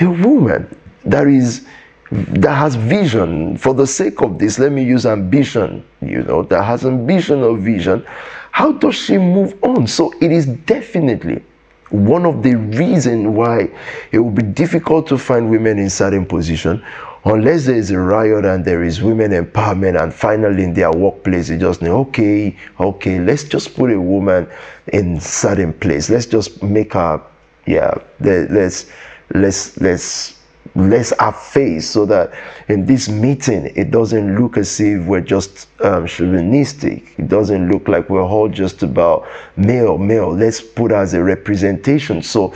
a 0.00 0.10
woman 0.10 0.76
that 1.04 1.26
is 1.26 1.66
that 2.10 2.54
has 2.54 2.74
vision. 2.76 3.56
For 3.56 3.74
the 3.74 3.86
sake 3.86 4.22
of 4.22 4.38
this 4.38 4.58
let 4.58 4.72
me 4.72 4.84
use 4.84 5.06
ambition 5.06 5.84
you 6.00 6.22
know 6.22 6.42
that 6.42 6.62
has 6.62 6.84
ambition 6.84 7.42
or 7.42 7.56
vision. 7.56 8.04
How 8.52 8.72
does 8.72 8.94
she 8.94 9.18
move 9.18 9.54
on? 9.62 9.86
So 9.86 10.12
it 10.20 10.32
is 10.32 10.46
definitely 10.46 11.42
one 11.90 12.26
of 12.26 12.42
the 12.42 12.54
reasons 12.54 13.28
why 13.28 13.70
it 14.10 14.18
will 14.18 14.30
be 14.30 14.42
difficult 14.42 15.06
to 15.08 15.18
find 15.18 15.50
women 15.50 15.78
in 15.78 15.88
certain 15.88 16.26
position 16.26 16.84
unless 17.24 17.66
there 17.66 17.76
is 17.76 17.90
a 17.90 17.98
riot 17.98 18.44
and 18.44 18.64
there 18.64 18.82
is 18.82 19.02
women 19.02 19.30
empowerment 19.30 20.00
and 20.00 20.12
finally 20.12 20.64
in 20.64 20.74
their 20.74 20.90
workplace 20.90 21.48
they 21.48 21.58
just 21.58 21.82
know 21.82 22.00
okay 22.00 22.56
okay 22.80 23.20
let's 23.20 23.44
just 23.44 23.74
put 23.74 23.90
a 23.92 24.00
woman 24.00 24.48
in 24.92 25.20
certain 25.20 25.72
place. 25.72 26.08
Let's 26.08 26.26
just 26.26 26.62
make 26.62 26.94
her 26.94 27.22
yeah 27.66 27.94
let's 28.20 28.90
let's 29.34 29.76
let's 29.80 30.35
let's 30.76 31.12
have 31.18 31.40
faith 31.40 31.84
so 31.84 32.04
that 32.06 32.32
in 32.68 32.86
this 32.86 33.08
meeting 33.08 33.72
it 33.74 33.90
doesn't 33.90 34.38
look 34.38 34.56
as 34.56 34.78
if 34.80 35.04
we're 35.06 35.20
just 35.20 35.68
um, 35.80 36.06
chauvinistic. 36.06 37.18
It 37.18 37.28
doesn't 37.28 37.70
look 37.70 37.88
like 37.88 38.10
we're 38.10 38.22
all 38.22 38.48
just 38.48 38.82
about 38.82 39.26
male 39.56 39.98
male. 39.98 40.30
Let's 40.32 40.60
put 40.60 40.92
as 40.92 41.14
a 41.14 41.22
representation. 41.22 42.22
So 42.22 42.52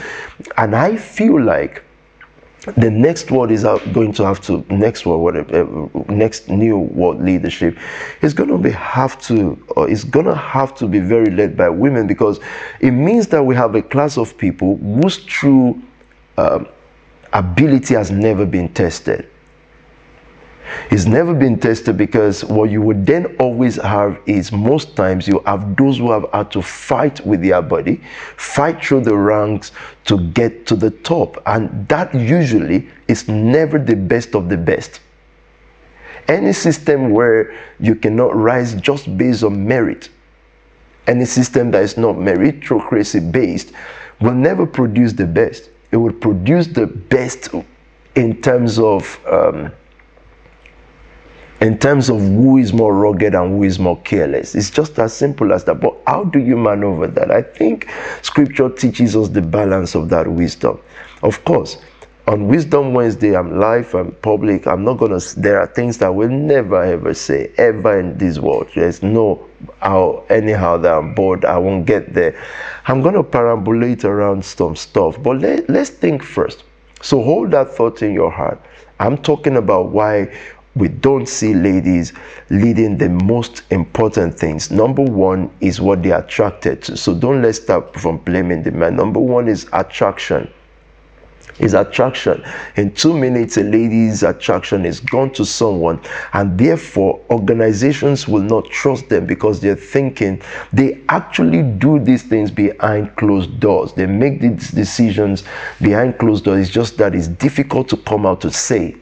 and 0.57 0.75
i 0.77 0.97
feel 0.97 1.41
like 1.43 1.83
the 2.77 2.91
next 2.91 3.31
word 3.31 3.51
is 3.51 3.63
going 3.93 4.13
to 4.13 4.25
have 4.25 4.41
to 4.43 4.65
next 4.69 5.07
word 5.07 5.17
whatever 5.17 5.85
uh, 5.85 6.13
next 6.13 6.49
new 6.51 6.77
world 6.79 7.23
leadership 7.23 7.79
is 8.21 8.35
going 8.35 8.51
to 8.51 8.59
be 8.59 8.71
have 8.71 9.19
to 9.23 9.63
or 9.77 9.89
is 9.89 10.05
going 10.05 10.27
to 10.27 10.35
have 10.35 10.75
to 10.75 10.87
be 10.87 10.99
very 11.01 11.31
led 11.31 11.57
by 11.57 11.71
women 11.71 12.07
because 12.07 12.39
it 12.81 12.91
means 12.91 13.29
that 13.29 13.43
we 13.43 13.55
have 13.55 13.75
a 13.75 13.83
class 13.83 14.19
of 14.19 14.37
people 14.37 14.77
whose 14.77 15.25
true 15.25 15.81
um, 16.37 16.69
ability 17.33 17.95
has 17.95 18.11
never 18.11 18.47
been 18.47 18.73
tested. 18.73 19.29
It's 20.91 21.07
never 21.07 21.35
been 21.35 21.59
tested 21.59 21.97
because 21.97 22.45
what 22.45 22.71
you 22.71 22.81
would 22.83 23.07
then 23.07 23.37
always 23.39 23.77
have 23.77 24.21
is 24.27 24.53
most 24.53 24.97
times 24.97 25.27
you 25.27 25.43
have 25.47 25.77
those 25.77 25.99
who 25.99 26.11
have 26.11 26.27
had 26.33 26.51
to 26.53 26.63
fight 26.63 27.25
with 27.27 27.43
their 27.43 27.63
body, 27.63 28.03
fight 28.37 28.85
through 28.85 29.03
the 29.03 29.17
ranks 29.17 29.73
to 30.05 30.19
get 30.31 30.67
to 30.67 30.77
the 30.77 30.91
top. 30.91 31.43
And 31.47 31.89
that 31.89 32.15
usually 32.15 32.89
is 33.09 33.29
never 33.29 33.79
the 33.79 33.97
best 33.97 34.35
of 34.35 34.49
the 34.49 34.57
best. 34.57 35.01
Any 36.29 36.53
system 36.53 37.11
where 37.11 37.59
you 37.81 37.95
cannot 37.95 38.37
rise 38.37 38.75
just 38.75 39.17
based 39.17 39.43
on 39.43 39.67
merit, 39.67 40.11
any 41.07 41.25
system 41.25 41.71
that 41.73 41.83
is 41.83 41.97
not 41.97 42.15
meritocracy 42.15 43.33
based, 43.33 43.73
will 44.21 44.35
never 44.35 44.67
produce 44.67 45.13
the 45.13 45.27
best 45.27 45.71
it 45.93 45.97
would 45.97 46.21
produce 46.21 46.67
the 46.69 46.87
best 46.87 47.49
in 48.15 48.41
terms 48.41 48.79
of 48.79 49.19
um, 49.27 49.73
in 51.61 51.79
terms 51.79 52.09
of 52.09 52.19
who 52.19 52.57
is 52.57 52.73
more 52.73 52.95
rugged 52.95 53.35
and 53.35 53.51
who 53.51 53.65
is 53.65 53.79
more 53.79 54.01
careless. 54.03 54.55
It's 54.55 54.71
just 54.71 54.99
as 54.99 55.13
simple 55.13 55.53
as 55.53 55.65
that. 55.65 55.75
But 55.81 55.95
how 56.07 56.25
do 56.25 56.39
you 56.39 56.57
maneuver 56.57 57.07
that? 57.09 57.31
I 57.31 57.43
think 57.43 57.91
scripture 58.23 58.71
teaches 58.71 59.15
us 59.15 59.29
the 59.29 59.43
balance 59.43 59.95
of 59.95 60.09
that 60.09 60.27
wisdom. 60.27 60.81
Of 61.23 61.45
course, 61.45 61.77
on 62.27 62.47
Wisdom 62.49 62.95
Wednesday, 62.95 63.37
I'm 63.37 63.59
live, 63.59 63.95
I'm 63.95 64.13
public. 64.13 64.67
I'm 64.67 64.85
not 64.85 64.95
gonna. 64.99 65.19
There 65.37 65.61
are 65.61 65.67
things 65.67 65.99
that 65.99 66.07
I 66.07 66.11
will 66.11 66.29
never 66.29 66.83
ever 66.83 67.13
say 67.13 67.53
ever 67.57 67.99
in 67.99 68.17
this 68.19 68.39
world. 68.39 68.69
There's 68.75 69.03
no 69.03 69.50
how 69.81 70.25
anyhow 70.31 70.77
that 70.79 70.93
I'm 70.93 71.15
bored. 71.15 71.45
I 71.45 71.59
won't 71.59 71.87
get 71.87 72.15
there. 72.15 72.41
I'm 72.87 73.03
gonna 73.03 73.25
perambulate 73.25 74.05
around 74.05 74.45
some 74.45 74.77
stuff, 74.77 75.23
but 75.23 75.39
let, 75.39 75.69
let's 75.69 75.91
think 75.91 76.23
first. 76.23 76.65
So 77.03 77.23
hold 77.23 77.51
that 77.53 77.71
thought 77.71 78.03
in 78.03 78.13
your 78.13 78.31
heart. 78.31 78.61
I'm 78.99 79.17
talking 79.17 79.57
about 79.57 79.89
why 79.91 80.37
we 80.77 80.89
don't 80.89 81.27
see 81.27 81.55
ladies 81.55 82.13
leading 82.51 82.97
the 82.97 83.09
most 83.09 83.63
important 83.71 84.39
things. 84.39 84.71
Number 84.71 85.03
one 85.03 85.51
is 85.61 85.81
what 85.81 86.03
they're 86.03 86.21
attracted 86.21 86.83
to. 86.83 86.97
So 86.97 87.15
don't 87.15 87.43
let's 87.43 87.61
start 87.61 87.99
from 87.99 88.19
blaming 88.19 88.63
the 88.63 88.71
man. 88.71 88.97
Number 88.97 89.21
one 89.21 89.49
is 89.49 89.67
attraction 89.73 90.53
is 91.61 91.75
attraction. 91.75 92.43
In 92.77 92.93
two 92.93 93.17
minutes, 93.17 93.57
a 93.57 93.63
lady's 93.63 94.23
attraction 94.23 94.85
is 94.85 95.01
gone 95.01 95.31
to 95.33 95.45
someone, 95.45 96.01
and 96.33 96.59
therefore 96.59 97.21
organizations 97.31 98.27
will 98.27 98.43
not 98.43 98.69
trust 98.71 99.09
them 99.09 99.27
because 99.27 99.61
they're 99.61 99.77
thinking 99.77 100.43
they 100.73 101.03
actually 101.09 101.63
do 101.63 101.99
these 101.99 102.23
things 102.23 102.51
behind 102.51 103.15
closed 103.17 103.61
doors. 103.61 103.93
They 103.93 104.07
make 104.07 104.41
these 104.41 104.71
decisions 104.71 105.45
behind 105.81 106.19
closed 106.19 106.45
doors. 106.45 106.61
It's 106.61 106.71
just 106.71 106.97
that 106.99 107.15
it's 107.15 107.29
difficult 107.29 107.89
to 107.91 107.97
come 107.99 108.27
out 108.27 108.41
to 108.41 108.51
say 108.51 108.97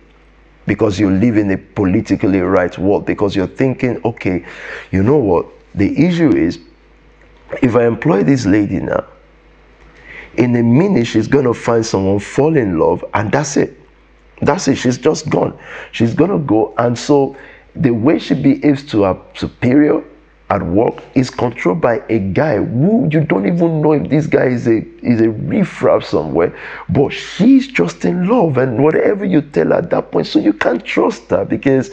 because 0.67 1.01
you 1.01 1.11
live 1.11 1.37
in 1.37 1.51
a 1.51 1.57
politically 1.57 2.41
right 2.41 2.77
world 2.79 3.07
because 3.07 3.35
you're 3.35 3.47
thinking, 3.47 4.01
okay, 4.05 4.45
you 4.91 5.03
know 5.03 5.17
what? 5.17 5.47
The 5.75 6.07
issue 6.07 6.37
is 6.37 6.59
if 7.63 7.75
I 7.75 7.87
employ 7.87 8.23
this 8.23 8.45
lady 8.45 8.81
now, 8.81 9.07
in 10.39 10.57
a 10.57 10.63
minute 10.63 11.07
she's 11.07 11.29
going 11.29 11.45
to 11.45 11.55
find 11.55 11.85
someone 11.85 12.19
fall 12.19 12.57
in 12.57 12.79
love 12.79 13.05
and 13.15 13.31
that's 13.31 13.57
it. 13.57 13.77
That's 14.41 14.69
it. 14.69 14.77
She's 14.77 14.99
just 14.99 15.29
gone. 15.29 15.59
She's 15.93 16.15
going 16.15 16.31
to 16.31 16.39
go. 16.39 16.73
And 16.79 16.97
so 16.97 17.37
the 17.75 17.91
way 17.91 18.19
she 18.19 18.35
behaves 18.35 18.85
to 18.91 19.03
her 19.03 19.21
superior 19.35 20.03
at 20.51 20.63
work 20.63 21.03
is 21.15 21.29
controlled 21.29 21.81
by 21.81 22.03
a 22.09 22.19
guy 22.19 22.57
who 22.57 23.09
you 23.13 23.21
don't 23.21 23.47
even 23.47 23.83
know 23.83 23.93
if 23.93 24.09
this 24.09 24.27
guy 24.27 24.47
is 24.47 24.67
a 24.67 24.79
is 25.05 25.21
a 25.21 25.29
riffraff 25.29 26.03
somewhere 26.03 26.59
but 26.89 27.11
she's 27.11 27.69
just 27.69 28.05
in 28.07 28.27
love 28.27 28.57
and 28.57 28.83
whatever 28.83 29.27
you 29.27 29.43
tell 29.43 29.67
her 29.67 29.75
at 29.75 29.91
that 29.91 30.11
point 30.11 30.27
so 30.27 30.39
you 30.39 30.55
can't 30.55 30.83
trust 30.87 31.29
her 31.29 31.45
because 31.45 31.91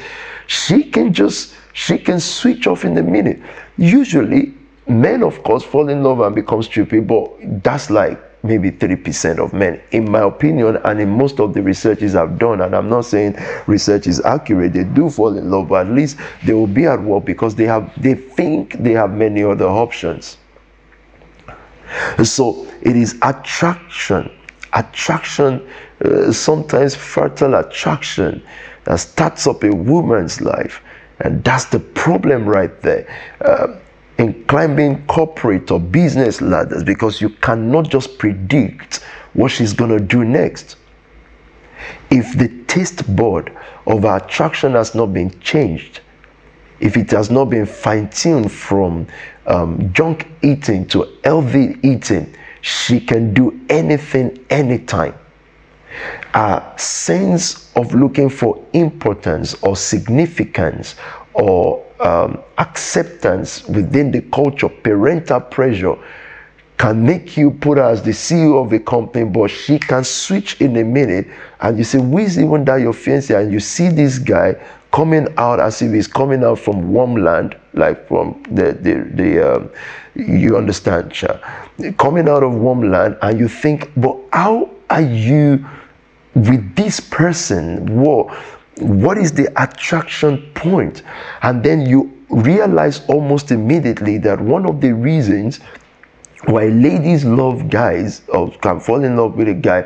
she 0.48 0.84
can 0.84 1.12
just 1.12 1.54
she 1.74 1.98
can 1.98 2.20
switch 2.20 2.68
off 2.68 2.86
in 2.86 2.98
a 2.98 3.04
minute. 3.04 3.42
Usually 3.78 4.54
men 4.88 5.22
of 5.22 5.44
course 5.44 5.64
fall 5.64 5.90
in 5.90 6.02
love 6.02 6.22
and 6.22 6.34
become 6.34 6.64
stupid 6.64 7.06
but 7.06 7.30
that's 7.62 7.90
like 7.90 8.18
maybe 8.46 8.72
30% 8.72 9.40
of 9.40 9.54
men, 9.54 9.82
in 9.92 10.10
my 10.10 10.22
opinion, 10.22 10.78
and 10.86 11.02
in 11.02 11.10
most 11.10 11.40
of 11.40 11.54
the 11.54 11.62
researches 11.62 12.16
I've 12.16 12.38
done, 12.38 12.62
and 12.62 12.76
I'm 12.76 12.90
not 12.90 13.06
saying 13.06 13.38
research 13.68 14.08
is 14.08 14.22
accurate, 14.22 14.74
they 14.74 14.84
do 14.84 15.10
fall 15.10 15.38
in 15.38 15.50
love, 15.50 15.70
but 15.70 15.88
at 15.88 15.94
least 15.94 16.18
they 16.46 16.54
will 16.54 16.68
be 16.68 16.86
at 16.86 17.02
work 17.02 17.26
because 17.26 17.56
they 17.56 17.66
have 17.66 17.92
they 18.02 18.14
think 18.14 18.74
they 18.74 18.92
have 18.92 19.12
many 19.12 19.44
other 19.44 19.68
options. 19.68 20.38
So 22.24 22.68
it 22.82 22.96
is 22.96 23.18
attraction, 23.22 24.32
attraction, 24.74 25.68
uh, 26.04 26.32
sometimes 26.32 26.96
fertile 26.96 27.56
attraction 27.56 28.42
that 28.86 29.00
starts 29.00 29.48
up 29.48 29.64
a 29.64 29.72
woman's 29.72 30.42
life. 30.42 30.82
And 31.20 31.44
that's 31.44 31.66
the 31.66 31.80
problem 31.80 32.46
right 32.46 32.82
there. 32.82 33.08
Uh, 33.42 33.76
in 34.18 34.46
climbing 34.46 35.06
corporate 35.08 35.72
or 35.72 35.80
business 35.80 36.42
ladders 36.42 36.84
because 36.84 37.20
you 37.20 37.30
cannot 37.30 37.90
just 37.90 38.18
predict 38.18 39.04
what 39.34 39.52
she's 39.52 39.74
going 39.74 39.92
to 39.92 40.00
do 40.00 40.24
next. 40.24 40.78
If 42.10 42.38
the 42.38 42.64
taste 42.68 43.14
board 43.16 43.56
of 43.88 44.06
attraction 44.06 44.74
has 44.74 44.96
not 44.96 45.08
been 45.08 45.38
changed, 45.42 46.00
if 46.80 46.98
it 46.98 47.12
has 47.12 47.30
not 47.30 47.46
been 47.46 47.66
fine 47.66 48.10
tuned 48.10 48.52
from 48.52 49.08
um, 49.48 49.92
junk 49.94 50.28
eating 50.42 50.88
to 50.88 51.18
healthy 51.24 51.78
eating, 51.84 52.36
she 52.62 53.00
can 53.00 53.34
do 53.34 53.60
anything 53.70 54.44
anytime. 54.50 55.14
A 56.34 56.74
sense 56.78 57.72
of 57.76 57.94
looking 57.94 58.30
for 58.30 58.66
importance 58.74 59.54
or 59.62 59.76
significance 59.76 60.96
or 61.36 61.86
um, 62.00 62.42
acceptance 62.58 63.68
within 63.68 64.12
the 64.12 64.22
culture, 64.22 64.70
parental 64.70 65.42
pressure 65.42 65.96
can 66.78 67.06
make 67.06 67.38
you 67.38 67.52
put 67.52 67.78
her 67.78 67.84
as 67.86 68.02
the 68.04 68.12
CEO 68.12 68.64
of 68.64 68.74
a 68.74 68.80
company, 68.80 69.26
but 69.26 69.50
she 69.50 69.80
can 69.80 70.04
switch 70.04 70.60
in 70.60 70.76
a 70.78 70.84
minute. 70.84 71.28
And 71.62 71.78
you 71.78 71.84
say, 71.84 72.00
Who 72.00 72.18
is 72.18 72.38
even 72.38 72.66
that 72.66 72.78
your 72.82 72.94
fiance? 72.94 73.34
And 73.34 73.52
you 73.52 73.60
see 73.60 73.88
this 73.90 74.20
guy 74.20 74.56
coming 74.92 75.28
out 75.38 75.60
as 75.60 75.82
if 75.82 75.94
he's 75.94 76.08
coming 76.08 76.44
out 76.44 76.60
from 76.60 76.92
warm 76.92 77.16
land, 77.16 77.58
like 77.74 78.08
from 78.08 78.42
the 78.52 78.74
the, 78.74 79.10
the 79.14 79.56
um, 79.56 79.70
you 80.16 80.58
understand, 80.58 81.12
Cha, 81.12 81.40
coming 81.98 82.28
out 82.30 82.44
of 82.44 82.56
warm 82.56 82.90
land, 82.92 83.18
and 83.22 83.40
you 83.40 83.48
think, 83.48 83.92
but 83.98 84.18
how 84.32 84.70
are 84.90 85.02
you 85.02 85.66
with 86.34 86.76
this 86.76 87.00
person? 87.00 88.00
What 88.02 88.34
what 88.80 89.18
is 89.18 89.32
the 89.32 89.52
attraction 89.62 90.42
point? 90.54 91.04
And 91.42 91.64
then 91.64 91.86
you 91.86 92.12
realize 92.30 93.06
almost 93.08 93.52
immediately 93.52 94.18
that 94.20 94.40
one 94.42 94.66
of 94.68 94.82
the 94.82 94.94
reasons 94.94 95.60
why 96.46 96.68
ladies 96.68 97.24
love 97.26 97.70
guys 97.70 98.22
or 98.28 98.52
can 98.58 98.80
fall 98.80 99.04
in 99.04 99.16
love 99.16 99.36
with 99.36 99.48
a 99.48 99.54
guy 99.54 99.80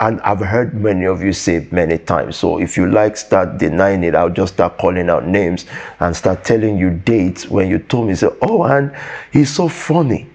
and 0.00 0.20
i've 0.22 0.40
heard 0.40 0.74
many 0.74 1.06
of 1.06 1.22
you 1.22 1.32
say 1.32 1.66
many 1.70 1.96
times 1.96 2.36
so 2.36 2.58
if 2.58 2.76
you 2.76 2.90
like 2.90 3.16
start 3.16 3.56
denying 3.56 4.04
it 4.04 4.14
i'll 4.14 4.28
just 4.28 4.52
start 4.54 4.76
calling 4.76 5.08
out 5.08 5.26
names 5.26 5.64
and 6.00 6.14
start 6.14 6.44
telling 6.44 6.76
you 6.76 6.90
dates 6.90 7.48
when 7.48 7.66
you 7.70 7.78
told 7.78 8.08
me 8.08 8.14
say 8.14 8.28
oh 8.42 8.64
and 8.64 8.94
he's 9.32 9.54
so 9.54 9.68
funny 9.68 10.28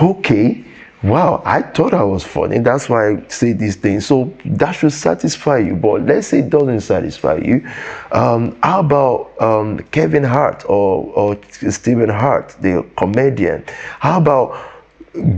okay 0.00 0.64
wow 1.02 1.42
i 1.46 1.62
thought 1.62 1.94
i 1.94 2.02
was 2.02 2.24
funny. 2.24 2.58
That's 2.58 2.88
why 2.88 3.10
i 3.12 3.26
say 3.28 3.52
these 3.52 3.76
things 3.76 4.06
so 4.06 4.32
that 4.44 4.72
should 4.72 4.92
satisfy 4.92 5.58
you 5.58 5.76
but 5.76 6.02
let's 6.02 6.28
say 6.28 6.40
it 6.40 6.50
doesn't 6.50 6.80
satisfy 6.80 7.36
you. 7.36 7.66
Um, 8.12 8.58
how 8.62 8.80
about 8.80 9.32
um, 9.40 9.78
kevin 9.90 10.24
hart 10.24 10.64
or, 10.68 11.06
or 11.14 11.38
stephen 11.70 12.10
hart 12.10 12.54
the 12.60 12.86
comedian? 12.96 13.64
How 13.98 14.18
about 14.18 14.70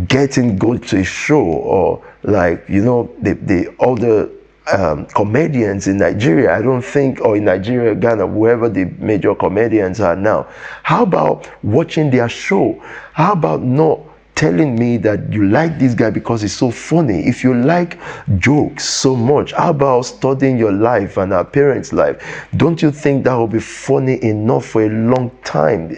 getting 0.08 0.56
go 0.56 0.76
to 0.76 0.98
a 1.00 1.04
show 1.04 1.42
or 1.42 2.04
like 2.24 2.64
you 2.68 2.82
know 2.84 3.14
the 3.20 3.34
the 3.34 3.74
other 3.80 4.28
um, 4.72 5.06
comedians 5.06 5.88
in 5.88 5.96
Nigeria, 5.98 6.56
I 6.56 6.62
don't 6.62 6.82
think, 6.84 7.20
or 7.20 7.36
in 7.36 7.44
Nigeria, 7.44 7.96
Ghana, 7.96 8.26
wherever 8.26 8.68
the 8.68 8.84
major 8.98 9.34
comedians 9.34 10.00
are 10.00 10.14
now. 10.14 10.46
How 10.84 11.02
about 11.02 11.48
watching 11.64 12.10
their 12.10 12.28
show? 12.28 12.80
How 13.12 13.32
about 13.32 13.62
not 13.62 14.00
telling 14.34 14.74
me 14.76 14.96
that 14.98 15.32
you 15.32 15.44
like 15.48 15.78
this 15.78 15.94
guy 15.94 16.10
because 16.10 16.42
he's 16.42 16.56
so 16.56 16.70
funny? 16.70 17.26
If 17.26 17.44
you 17.44 17.54
like 17.54 17.98
jokes 18.38 18.84
so 18.84 19.14
much, 19.14 19.52
how 19.52 19.70
about 19.70 20.02
studying 20.02 20.58
your 20.58 20.72
life 20.72 21.16
and 21.16 21.32
our 21.32 21.44
parents' 21.44 21.92
life? 21.92 22.46
Don't 22.56 22.82
you 22.82 22.90
think 22.90 23.24
that 23.24 23.34
will 23.34 23.46
be 23.46 23.60
funny 23.60 24.22
enough 24.22 24.66
for 24.66 24.82
a 24.82 24.88
long 24.88 25.30
time? 25.44 25.96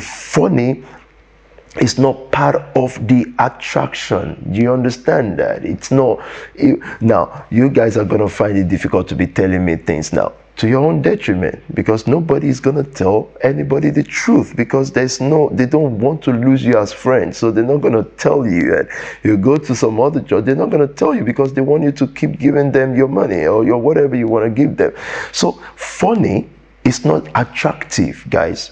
Funny 0.00 0.84
it's 1.78 1.98
not 1.98 2.30
part 2.32 2.56
of 2.76 3.06
the 3.06 3.32
attraction. 3.38 4.50
Do 4.52 4.60
you 4.60 4.72
understand 4.72 5.38
that? 5.38 5.64
It's 5.64 5.90
not. 5.90 6.22
It, 6.54 6.78
now, 7.00 7.46
you 7.50 7.68
guys 7.68 7.96
are 7.96 8.04
going 8.04 8.20
to 8.20 8.28
find 8.28 8.56
it 8.56 8.68
difficult 8.68 9.08
to 9.08 9.14
be 9.14 9.26
telling 9.26 9.64
me 9.64 9.76
things 9.76 10.12
now 10.12 10.32
to 10.56 10.68
your 10.68 10.82
own 10.84 11.02
detriment 11.02 11.62
because 11.74 12.06
nobody 12.06 12.48
is 12.48 12.60
going 12.60 12.76
to 12.76 12.90
tell 12.90 13.28
anybody 13.42 13.90
the 13.90 14.02
truth 14.02 14.56
because 14.56 14.90
there's 14.90 15.20
no, 15.20 15.50
they 15.50 15.66
don't 15.66 15.98
want 15.98 16.22
to 16.22 16.32
lose 16.32 16.64
you 16.64 16.76
as 16.78 16.92
friends. 16.92 17.36
So 17.36 17.50
they're 17.50 17.64
not 17.64 17.82
going 17.82 17.92
to 17.92 18.04
tell 18.16 18.46
you. 18.46 18.74
And 18.74 18.88
you 19.22 19.36
go 19.36 19.56
to 19.58 19.74
some 19.74 20.00
other 20.00 20.22
church, 20.22 20.46
they're 20.46 20.56
not 20.56 20.70
going 20.70 20.86
to 20.86 20.92
tell 20.92 21.14
you 21.14 21.24
because 21.24 21.52
they 21.52 21.60
want 21.60 21.82
you 21.82 21.92
to 21.92 22.06
keep 22.06 22.38
giving 22.38 22.72
them 22.72 22.96
your 22.96 23.08
money 23.08 23.46
or 23.46 23.64
your 23.64 23.78
whatever 23.78 24.16
you 24.16 24.28
want 24.28 24.44
to 24.44 24.50
give 24.50 24.76
them. 24.78 24.92
So 25.32 25.52
funny 25.76 26.48
is 26.84 27.04
not 27.04 27.28
attractive, 27.34 28.24
guys. 28.30 28.70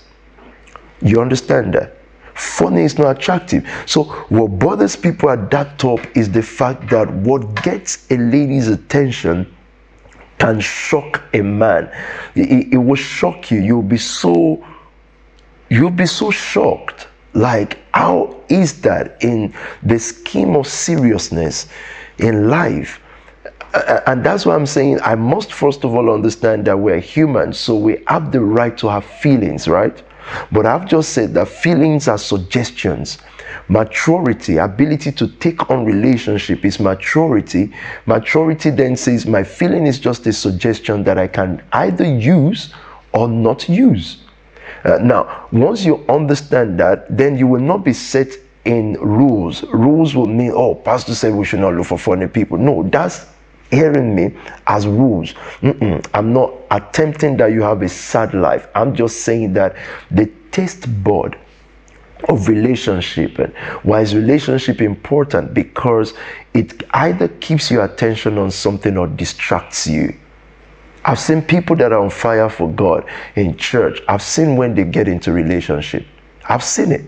You 1.03 1.21
understand 1.21 1.75
that? 1.75 1.99
Funny 2.35 2.83
is 2.83 2.99
not 2.99 3.17
attractive. 3.17 3.69
So, 3.87 4.05
what 4.29 4.59
bothers 4.59 4.97
people 4.97 5.31
at 5.31 5.51
that 5.51 5.79
top 5.79 6.01
is 6.17 6.31
the 6.31 6.43
fact 6.43 6.91
that 6.91 7.11
what 7.13 7.63
gets 7.63 8.11
a 8.11 8.17
lady's 8.17 8.69
attention 8.69 9.55
can 10.39 10.61
shock 10.61 11.23
a 11.33 11.43
man. 11.43 11.91
It, 12.35 12.73
it 12.73 12.77
will 12.77 12.97
shock 12.97 13.51
you. 13.51 13.61
You'll 13.61 13.83
be 13.83 13.99
so, 13.99 14.65
you'll 15.71 15.91
be 15.91 16.07
so 16.07 16.31
shocked. 16.31 17.09
Like, 17.35 17.79
how 17.95 18.43
is 18.49 18.81
that 18.83 19.23
in 19.23 19.55
the 19.83 19.99
scheme 19.99 20.57
of 20.57 20.67
seriousness 20.67 21.69
in 22.19 22.49
life? 22.49 23.01
and 24.07 24.25
that's 24.25 24.47
why 24.47 24.55
I'm 24.55 24.67
saying 24.67 25.01
I 25.03 25.15
must 25.17 25.53
first 25.53 25.85
of 25.85 25.95
all 25.95 26.09
understand 26.13 26.65
that 26.67 26.79
we're 26.79 27.01
human, 27.01 27.53
so 27.53 27.75
we 27.77 28.03
have 28.07 28.31
the 28.31 28.41
right 28.41 28.77
to 28.79 28.89
have 28.89 29.05
feelings, 29.05 29.67
right? 29.67 30.01
But 30.53 30.67
I've 30.67 30.87
just 30.87 31.11
said 31.11 31.35
that 31.35 31.49
feelings 31.49 32.09
are 32.09 32.19
suggestions. 32.19 33.19
Maturity, 33.69 34.57
ability 34.59 35.13
to 35.13 35.29
take 35.29 35.71
on 35.71 35.85
relationship 35.85 36.65
is 36.65 36.81
maturity. 36.81 37.73
Maturity 38.07 38.71
then 38.71 38.97
says 38.97 39.27
my 39.27 39.43
feeling 39.43 39.87
is 39.87 39.99
just 39.99 40.27
a 40.27 40.33
suggestion 40.33 41.05
that 41.05 41.19
I 41.19 41.27
can 41.27 41.63
either 41.73 42.05
use 42.05 42.75
or 43.13 43.29
not 43.29 43.69
use. 43.69 44.19
Uh, 44.85 44.99
now, 44.99 45.47
once 45.53 45.85
you 45.85 46.05
understand 46.09 46.79
that, 46.81 47.17
then 47.17 47.39
you 47.39 47.47
will 47.47 47.61
not 47.61 47.85
be 47.85 47.93
set 47.93 48.29
in 48.65 48.95
rules. 48.95 49.63
Rules 49.65 50.15
will 50.15 50.27
mean, 50.27 50.53
oh, 50.55 50.75
pastor 50.75 51.15
said 51.15 51.35
we 51.35 51.45
should 51.45 51.61
not 51.61 51.75
look 51.75 51.87
for 51.87 51.99
funny 51.99 52.27
people. 52.27 52.59
No, 52.59 52.83
that's 52.83 53.27
hearing 53.75 54.15
me 54.15 54.35
as 54.67 54.87
rules. 54.87 55.35
Mm-mm. 55.61 56.07
I'm 56.15 56.33
not 56.33 56.53
attempting 56.71 57.37
that 57.39 57.53
you 57.53 57.63
have 57.63 57.83
a 57.83 57.89
sad 57.89 58.35
life. 58.35 58.69
I'm 58.75 58.95
just 58.95 59.23
saying 59.23 59.53
that 59.55 59.77
the 60.11 60.31
taste 60.51 60.87
bud 61.03 61.37
of 62.29 62.49
relationship 62.49 63.39
and 63.39 63.53
why 63.83 64.01
is 64.01 64.15
relationship 64.15 64.81
important 64.81 65.53
because 65.53 66.15
it 66.55 66.83
either 66.95 67.29
keeps 67.29 67.71
your 67.71 67.85
attention 67.85 68.39
on 68.39 68.51
something 68.51 68.97
or 68.97 69.07
distracts 69.07 69.87
you 69.87 70.15
i've 71.05 71.19
seen 71.19 71.43
people 71.43 71.77
that 71.77 71.93
are 71.93 72.01
on 72.01 72.09
fire 72.09 72.49
for 72.49 72.71
god 72.73 73.05
in 73.37 73.57
church 73.57 74.01
i've 74.09 74.23
seen 74.23 74.57
when 74.57 74.75
they 74.75 74.85
get 74.85 75.07
into 75.07 75.33
relationship 75.33 76.07
i've 76.49 76.65
seen 76.65 76.93
it 76.93 77.05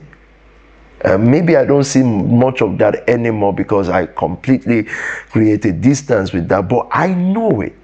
uh, 1.04 1.18
maybe 1.18 1.56
I 1.56 1.64
don't 1.64 1.85
see 1.85 2.02
much 2.02 2.62
of 2.62 2.78
that 2.78 3.09
anymore 3.09 3.52
because 3.52 3.88
I 3.88 4.06
completely 4.06 4.85
created 5.30 5.80
distance 5.80 6.32
with 6.32 6.48
that, 6.48 6.68
but 6.68 6.88
I 6.90 7.09
know 7.12 7.61
it. 7.61 7.74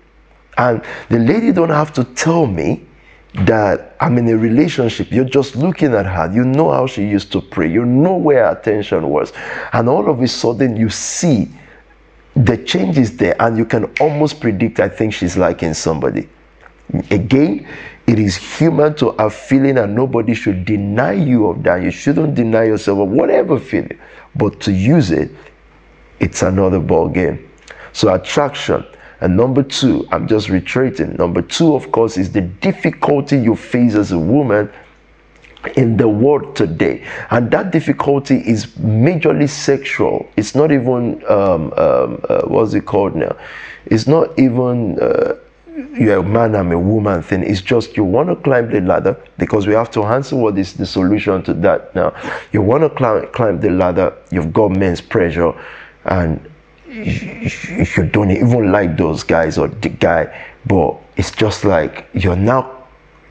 And 0.59 0.83
the 1.09 1.19
lady 1.19 1.53
don't 1.53 1.71
have 1.71 1.93
to 1.95 2.05
tell 2.05 2.47
me 2.47 2.87
that 3.35 3.97
I'm 4.01 4.19
in 4.19 4.29
a 4.29 4.37
relationship. 4.37 5.11
You're 5.11 5.25
just 5.25 5.57
looking 5.57 5.95
at 5.95 6.07
her. 6.07 6.31
You 6.33 6.45
know 6.45 6.71
how 6.71 6.87
she 6.87 7.07
used 7.07 7.33
to 7.33 7.41
pray. 7.41 7.71
You 7.71 7.85
know 7.85 8.17
where 8.17 8.45
her 8.45 8.59
attention 8.59 9.09
was. 9.09 9.33
And 9.73 9.89
all 9.89 10.11
of 10.11 10.21
a 10.21 10.29
sudden 10.29 10.77
you 10.77 10.91
see 10.91 11.49
the 12.35 12.57
changes 12.57 13.17
there 13.17 13.41
and 13.41 13.57
you 13.57 13.65
can 13.65 13.85
almost 14.01 14.41
predict, 14.41 14.81
I 14.81 14.89
think 14.89 15.15
she's 15.15 15.37
liking 15.37 15.75
somebody. 15.75 16.29
Again, 17.11 17.67
it 18.07 18.19
is 18.19 18.37
human 18.37 18.95
to 18.97 19.13
have 19.19 19.35
feeling 19.35 19.79
and 19.79 19.95
nobody 19.95 20.35
should 20.35 20.65
deny 20.65 21.13
you 21.13 21.47
of 21.47 21.63
that. 21.63 21.83
You 21.83 21.91
shouldn't 21.91 22.35
deny 22.35 22.65
yourself 22.65 22.99
of 22.99 23.09
whatever 23.09 23.59
feeling. 23.59 23.99
But 24.35 24.61
to 24.63 24.73
use 24.73 25.11
it, 25.11 25.31
it's 26.21 26.43
another 26.43 26.81
ball 26.81 27.09
game. 27.09 27.49
So 27.93 28.13
attraction. 28.13 28.85
And 29.21 29.37
number 29.37 29.63
two, 29.63 30.07
I'm 30.11 30.27
just 30.27 30.49
reiterating. 30.49 31.15
Number 31.15 31.43
two, 31.43 31.77
of 31.77 31.93
course, 31.93 32.17
is 32.17 32.33
the 32.33 32.41
difficulty 32.41 33.39
you 33.39 33.55
face 33.55 33.95
as 33.95 34.11
a 34.11 34.19
woman 34.19 34.71
in 35.77 35.97
the 35.97 36.09
world 36.09 36.57
today 36.57 37.07
and 37.31 37.51
that 37.51 37.71
difficulty 37.71 38.39
is 38.39 38.67
majorly 38.79 39.49
sexual 39.49 40.29
it's 40.37 40.57
not 40.57 40.73
even 40.73 41.23
um, 41.29 41.73
um, 41.75 42.21
uh, 42.29 42.43
what's 42.47 42.75
it 42.75 42.85
called 42.85 43.15
now 43.15 43.37
it's 43.87 44.09
not 44.09 44.37
even 44.39 44.99
uh, 45.01 45.35
you're 45.75 46.19
a 46.19 46.23
man, 46.23 46.55
I'm 46.55 46.73
a 46.73 46.79
woman 46.79 47.23
thing. 47.23 47.43
It's 47.43 47.61
just 47.61 47.97
you 47.97 48.05
want 48.05 48.29
to 48.29 48.37
climb 48.37 48.71
the 48.71 48.81
ladder 48.81 49.17
because 49.39 49.67
we 49.67 49.75
have 49.75 49.91
to 49.93 50.05
answer 50.05 50.37
what 50.37 50.59
is 50.59 50.75
the 50.75 50.87
solution 50.87 51.43
to 51.45 51.55
that 51.55 51.95
now. 51.95 52.15
You 52.53 52.63
want 52.63 52.83
to 52.83 52.91
climb, 52.91 53.27
climb 53.33 53.61
the 53.61 53.71
ladder, 53.71 54.15
you've 54.31 54.53
got 54.53 54.73
men's 54.73 55.01
pressure, 55.01 55.53
and 56.05 56.51
you, 56.89 57.51
you 57.97 58.07
don't 58.07 58.31
even 58.31 58.71
like 58.71 58.97
those 58.97 59.23
guys 59.23 59.57
or 59.57 59.69
the 59.69 59.89
guy, 59.89 60.47
but 60.67 61.01
it's 61.17 61.31
just 61.31 61.65
like 61.65 62.09
you're 62.13 62.37
now 62.37 62.87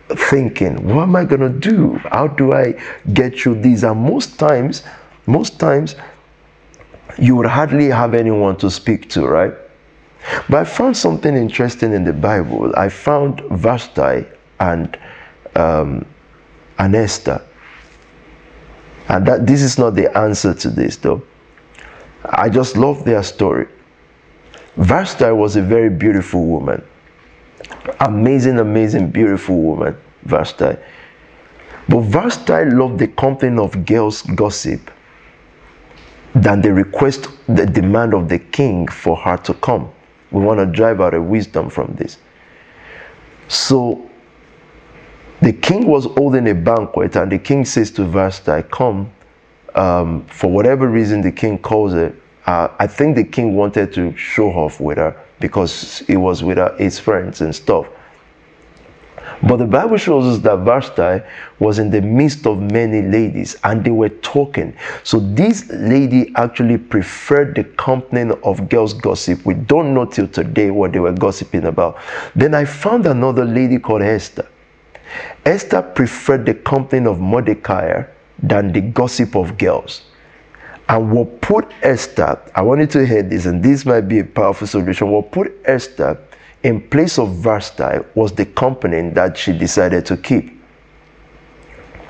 thinking, 0.10 0.76
what 0.88 1.04
am 1.04 1.16
I 1.16 1.26
going 1.26 1.42
to 1.42 1.50
do? 1.50 1.94
How 2.12 2.28
do 2.28 2.54
I 2.54 2.74
get 3.14 3.38
through 3.38 3.62
these? 3.62 3.84
And 3.84 4.00
most 4.00 4.40
times, 4.40 4.84
most 5.28 5.60
times, 5.60 5.96
you 7.20 7.36
would 7.36 7.46
hardly 7.46 7.90
have 7.90 8.14
anyone 8.14 8.58
to 8.58 8.72
speak 8.72 9.10
to, 9.12 9.28
right? 9.28 9.54
But 10.50 10.58
I 10.58 10.64
found 10.64 10.96
something 10.96 11.36
interesting 11.36 11.94
in 11.94 12.04
the 12.04 12.14
Bible. 12.14 12.74
I 12.76 12.90
found 12.90 13.42
Vashti 13.52 14.26
and 14.60 14.98
um, 15.56 16.06
and 16.78 16.96
Esther. 16.96 17.42
And 19.08 19.26
that 19.28 19.46
this 19.46 19.62
is 19.62 19.78
not 19.78 19.96
the 19.96 20.16
answer 20.18 20.54
to 20.54 20.70
this 20.70 20.98
though. 20.98 21.22
I 22.26 22.50
just 22.50 22.78
love 22.78 23.04
their 23.04 23.24
story. 23.24 23.68
Vashti 24.78 25.32
was 25.32 25.56
a 25.56 25.62
very 25.62 25.90
beautiful 25.90 26.46
woman. 26.46 26.84
Amazing, 28.00 28.60
amazing, 28.60 29.12
beautiful 29.12 29.58
woman, 29.58 29.98
Vashti. 30.24 30.78
But 31.90 32.02
Vashti 32.02 32.66
loved 32.66 33.00
the 33.00 33.08
company 33.08 33.58
of 33.58 33.86
girls' 33.86 34.22
gossip 34.22 34.92
than 36.34 36.62
the 36.62 36.72
request, 36.74 37.28
the 37.48 37.66
demand 37.66 38.14
of 38.14 38.30
the 38.30 38.40
king 38.40 38.88
for 38.88 39.18
her 39.18 39.38
to 39.38 39.54
come. 39.56 39.92
We 40.32 40.42
want 40.42 40.60
to 40.60 40.66
drive 40.66 41.02
out 41.02 41.14
a 41.14 41.22
wisdom 41.22 41.70
from 41.70 41.94
this. 41.96 42.18
So 43.48 44.10
the 45.42 45.54
king 45.54 45.88
was 45.88 46.06
holding 46.06 46.48
a 46.50 46.56
banquet, 46.56 47.16
and 47.16 47.32
the 47.32 47.40
king 47.40 47.66
says 47.66 47.92
to 47.92 48.06
Vashti, 48.06 48.64
Come. 48.72 49.12
Um, 49.76 50.26
for 50.26 50.52
whatever 50.52 50.88
reason, 50.88 51.22
the 51.22 51.32
king 51.32 51.58
calls 51.58 51.94
it. 51.94 52.16
Uh, 52.46 52.70
I 52.80 52.88
think 52.88 53.16
the 53.16 53.24
king 53.24 53.56
wanted 53.56 53.94
to 53.94 54.16
show 54.18 54.50
off 54.50 54.80
with 54.80 54.98
her 54.98 55.20
because 55.40 56.00
he 56.00 56.18
was 56.18 56.44
with 56.44 56.58
her, 56.58 56.76
his 56.78 57.00
friends 57.00 57.42
and 57.42 57.56
stuff. 57.56 57.88
But 59.44 59.58
the 59.58 59.66
Bible 59.66 59.98
shows 59.98 60.26
us 60.26 60.44
that 60.44 60.58
Vashti 60.60 61.26
was 61.60 61.80
in 61.80 61.90
the 61.90 62.02
midst 62.02 62.46
of 62.46 62.60
many 62.60 63.02
ladies 63.02 63.56
and 63.64 63.84
they 63.84 63.92
were 63.92 64.10
talking. 64.10 64.76
So 65.04 65.20
this 65.20 65.68
lady 65.72 66.32
actually 66.36 66.78
preferred 66.78 67.56
the 67.56 67.64
company 67.64 68.32
of 68.44 68.70
girls' 68.70 68.94
gossip. 68.94 69.44
We 69.46 69.56
don't 69.56 69.94
know 69.94 70.06
till 70.06 70.28
today 70.28 70.70
what 70.70 70.92
they 70.92 71.00
were 71.00 71.14
gossiping 71.14 71.66
about. 71.66 71.98
Then 72.36 72.54
I 72.54 72.66
found 72.66 73.08
another 73.08 73.46
lady 73.46 73.80
called 73.80 74.04
Esther. 74.04 74.48
Esther 75.46 75.82
preferred 75.82 76.46
the 76.46 76.54
company 76.54 77.08
of 77.08 77.20
Mordecai 77.20 78.04
than 78.44 78.72
the 78.72 78.82
gossip 78.82 79.36
of 79.36 79.58
girls. 79.58 80.04
And 80.88 81.12
what 81.12 81.42
put 81.42 81.72
Esther, 81.82 82.40
I 82.54 82.62
want 82.62 82.82
you 82.82 82.88
to 82.88 83.06
hear 83.06 83.24
this, 83.24 83.46
and 83.46 83.64
this 83.64 83.86
might 83.86 84.02
be 84.02 84.20
a 84.20 84.26
powerful 84.26 84.68
solution. 84.68 85.10
What 85.10 85.32
put 85.32 85.54
Esther 85.66 86.20
in 86.64 86.82
place 86.90 87.18
of 87.18 87.36
Vashti 87.36 88.00
was 88.16 88.34
the 88.34 88.46
company 88.46 89.10
that 89.10 89.38
she 89.38 89.58
decided 89.58 90.06
to 90.08 90.18
keep. 90.18 90.52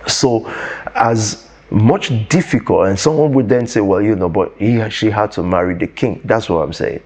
So, 0.07 0.47
as 0.95 1.47
much 1.69 2.11
difficult, 2.27 2.87
and 2.87 2.99
someone 2.99 3.31
would 3.33 3.47
then 3.47 3.65
say, 3.65 3.79
well, 3.79 4.01
you 4.01 4.15
know, 4.15 4.27
but 4.27 4.53
he, 4.57 4.89
she 4.89 5.09
had 5.09 5.31
to 5.33 5.43
marry 5.43 5.75
the 5.75 5.87
king. 5.87 6.21
That's 6.25 6.49
what 6.49 6.57
I'm 6.63 6.73
saying. 6.73 7.01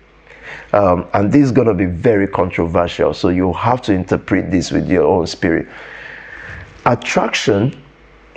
Um, 0.73 1.07
and 1.13 1.31
this 1.31 1.43
is 1.43 1.51
going 1.51 1.67
to 1.67 1.73
be 1.73 1.85
very 1.85 2.27
controversial, 2.27 3.13
so 3.13 3.29
you 3.29 3.53
have 3.53 3.81
to 3.83 3.93
interpret 3.93 4.49
this 4.49 4.71
with 4.71 4.89
your 4.89 5.03
own 5.03 5.27
spirit. 5.27 5.67
Attraction 6.85 7.81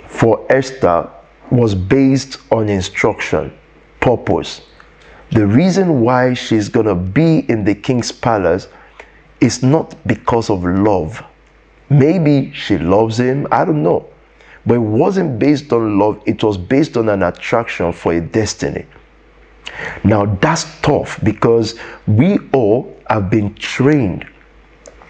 for 0.07 0.45
Esther 0.51 1.09
was 1.51 1.73
based 1.73 2.39
on 2.51 2.69
instruction, 2.69 3.57
purpose. 3.99 4.61
The 5.31 5.45
reason 5.45 6.01
why 6.01 6.33
she's 6.33 6.69
going 6.69 6.85
to 6.85 6.95
be 6.95 7.39
in 7.49 7.63
the 7.63 7.75
king's 7.75 8.11
palace 8.11 8.67
is 9.41 9.63
not 9.63 9.95
because 10.05 10.49
of 10.49 10.63
love. 10.63 11.23
Maybe 11.89 12.51
she 12.53 12.77
loves 12.77 13.19
him, 13.19 13.47
I 13.51 13.65
don't 13.65 13.83
know. 13.83 14.07
But 14.65 14.75
it 14.75 14.79
wasn't 14.79 15.39
based 15.39 15.71
on 15.73 15.97
love, 15.97 16.21
it 16.25 16.43
was 16.43 16.57
based 16.57 16.97
on 16.97 17.09
an 17.09 17.23
attraction 17.23 17.91
for 17.93 18.13
a 18.13 18.21
destiny. 18.21 18.85
Now 20.03 20.25
that's 20.25 20.65
tough 20.81 21.19
because 21.23 21.79
we 22.07 22.39
all 22.53 22.95
have 23.09 23.29
been 23.29 23.55
trained, 23.55 24.27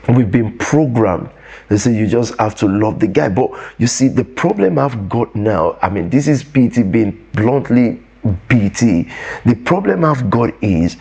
we've 0.08 0.32
been 0.32 0.58
programmed. 0.58 1.30
They 1.68 1.78
say 1.78 1.96
you 1.96 2.08
just 2.08 2.38
have 2.40 2.56
to 2.56 2.68
love 2.68 3.00
the 3.00 3.08
guy. 3.08 3.30
But 3.30 3.52
you 3.78 3.88
see, 3.88 4.08
the 4.08 4.24
problem 4.24 4.80
I've 4.80 5.08
got 5.08 5.36
now, 5.36 5.78
I 5.82 5.90
mean, 5.90 6.10
this 6.10 6.28
is 6.28 6.44
PT 6.44 6.92
being 6.92 7.28
bluntly 7.34 8.02
PT. 8.50 9.08
The 9.46 9.56
problem 9.66 10.04
I've 10.04 10.30
got 10.30 10.52
is 10.64 10.98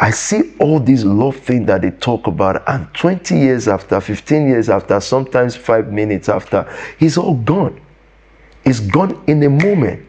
I 0.00 0.10
see 0.10 0.54
all 0.60 0.78
these 0.78 1.04
love 1.04 1.36
things 1.36 1.66
that 1.66 1.82
they 1.82 1.90
talk 1.90 2.28
about, 2.28 2.62
and 2.68 2.92
20 2.94 3.36
years 3.36 3.66
after, 3.66 4.00
15 4.00 4.48
years 4.48 4.68
after, 4.68 5.00
sometimes 5.00 5.56
five 5.56 5.92
minutes 5.92 6.28
after, 6.28 6.72
it's 7.00 7.18
all 7.18 7.34
gone. 7.34 7.80
It's 8.64 8.78
gone 8.78 9.22
in 9.26 9.42
a 9.42 9.50
moment. 9.50 10.04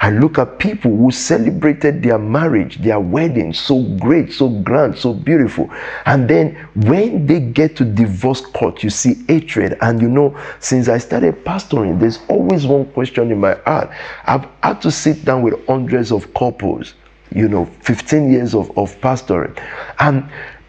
I 0.00 0.10
look 0.10 0.38
at 0.38 0.58
people 0.58 0.96
who 0.96 1.10
celebrated 1.10 2.02
their 2.02 2.18
marriage, 2.18 2.78
their 2.78 2.98
wedding, 2.98 3.52
so 3.52 3.82
great, 3.98 4.32
so 4.32 4.48
grand, 4.48 4.98
so 4.98 5.12
beautiful. 5.12 5.70
And 6.06 6.28
then 6.28 6.54
when 6.74 7.26
they 7.26 7.40
get 7.40 7.76
to 7.76 7.84
divorce 7.84 8.40
court, 8.40 8.82
you 8.82 8.90
see 8.90 9.24
hatred. 9.28 9.76
And 9.80 10.00
you 10.00 10.08
know, 10.08 10.36
since 10.60 10.88
I 10.88 10.98
started 10.98 11.44
pastoring, 11.44 11.98
there's 11.98 12.20
always 12.28 12.66
one 12.66 12.86
question 12.92 13.30
in 13.30 13.38
my 13.38 13.54
heart. 13.66 13.90
I've 14.24 14.46
had 14.62 14.80
to 14.82 14.90
sit 14.90 15.24
down 15.24 15.42
with 15.42 15.64
hundreds 15.66 16.12
of 16.12 16.32
couples 16.34 16.94
you 17.34 17.48
know, 17.48 17.66
15 17.80 18.30
years 18.30 18.54
of, 18.54 18.70
of 18.76 18.98
pastoring. 19.00 19.56
And 19.98 20.28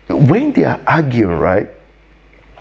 when 0.10 0.54
they 0.54 0.63
are 0.65 0.82
arguing, 0.88 1.38
right, 1.39 1.69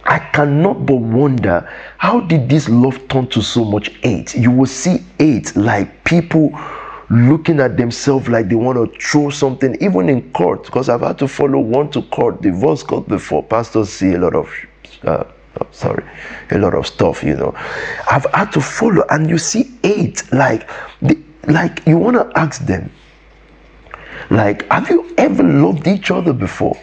I 0.05 0.19
cannot 0.19 0.85
but 0.85 0.97
wonder 0.97 1.69
how 1.99 2.21
did 2.21 2.49
this 2.49 2.69
love 2.69 3.07
turn 3.09 3.29
to 3.29 3.43
so 3.43 3.65
much 3.65 3.88
hate? 4.03 4.35
You 4.35 4.51
will 4.51 4.67
see 4.67 4.99
hate 5.19 5.55
like 5.55 6.05
people 6.05 6.51
looking 7.11 7.61
at 7.61 7.77
themselves 7.77 8.27
like 8.29 8.49
they 8.49 8.55
want 8.55 8.79
to 8.79 8.99
throw 8.99 9.31
something, 9.31 9.77
even 9.81 10.09
in 10.09 10.33
court, 10.33 10.65
because 10.65 10.88
I've 10.88 11.03
had 11.03 11.19
to 11.19 11.29
follow 11.29 11.59
one 11.59 11.91
to 11.91 12.03
court, 12.03 12.41
divorce 12.41 12.83
court 12.83 13.07
before. 13.07 13.43
Pastors 13.43 13.91
see 13.91 14.15
a 14.15 14.19
lot 14.19 14.35
of, 14.35 14.51
uh, 15.03 15.25
oh, 15.61 15.67
sorry, 15.73 16.05
a 16.51 16.59
lot 16.59 16.75
of 16.75 16.87
stuff, 16.87 17.23
you 17.23 17.37
know. 17.37 17.55
I've 18.11 18.27
had 18.33 18.51
to 18.53 18.61
follow, 18.62 19.05
and 19.11 19.29
you 19.29 19.37
see 19.37 19.71
hate 19.83 20.23
like, 20.33 20.69
the, 21.03 21.23
like 21.49 21.87
you 21.87 21.99
want 21.99 22.17
to 22.17 22.38
ask 22.38 22.65
them, 22.65 22.91
like, 24.30 24.70
have 24.70 24.88
you 24.88 25.14
ever 25.18 25.42
loved 25.42 25.87
each 25.87 26.11
other 26.11 26.32
before? 26.32 26.80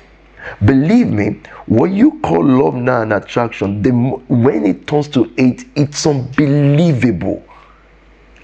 Believe 0.65 1.07
me, 1.07 1.41
what 1.65 1.91
you 1.91 2.19
call 2.21 2.43
love 2.43 2.75
now 2.75 3.01
and 3.01 3.13
attraction, 3.13 3.81
the, 3.81 3.91
when 3.91 4.65
it 4.65 4.87
turns 4.87 5.07
to 5.09 5.25
hate, 5.37 5.65
it's 5.75 6.05
unbelievable. 6.05 7.43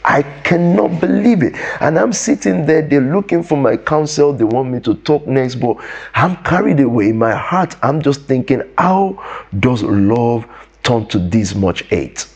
I 0.04 0.22
cannot 0.44 1.02
believe 1.02 1.42
it. 1.42 1.56
And 1.82 1.98
I'm 1.98 2.14
sitting 2.14 2.66
there, 2.66 2.84
they're 2.84 3.02
looking 3.02 3.42
for 3.42 3.58
my 3.58 3.76
counsel. 3.76 4.34
They 4.34 4.44
want 4.44 4.70
me 4.70 4.80
to 4.82 4.94
talk 4.94 5.26
next, 5.26 5.56
but 5.56 5.78
I'm 6.14 6.36
carried 6.44 6.80
away. 6.80 7.10
In 7.10 7.18
my 7.18 7.34
heart, 7.34 7.76
I'm 7.82 8.02
just 8.02 8.22
thinking, 8.26 8.62
how 8.78 9.48
does 9.60 9.82
love 9.82 10.46
turn 10.84 11.08
to 11.08 11.18
this 11.18 11.56
much 11.56 11.82
hate? 11.84 12.28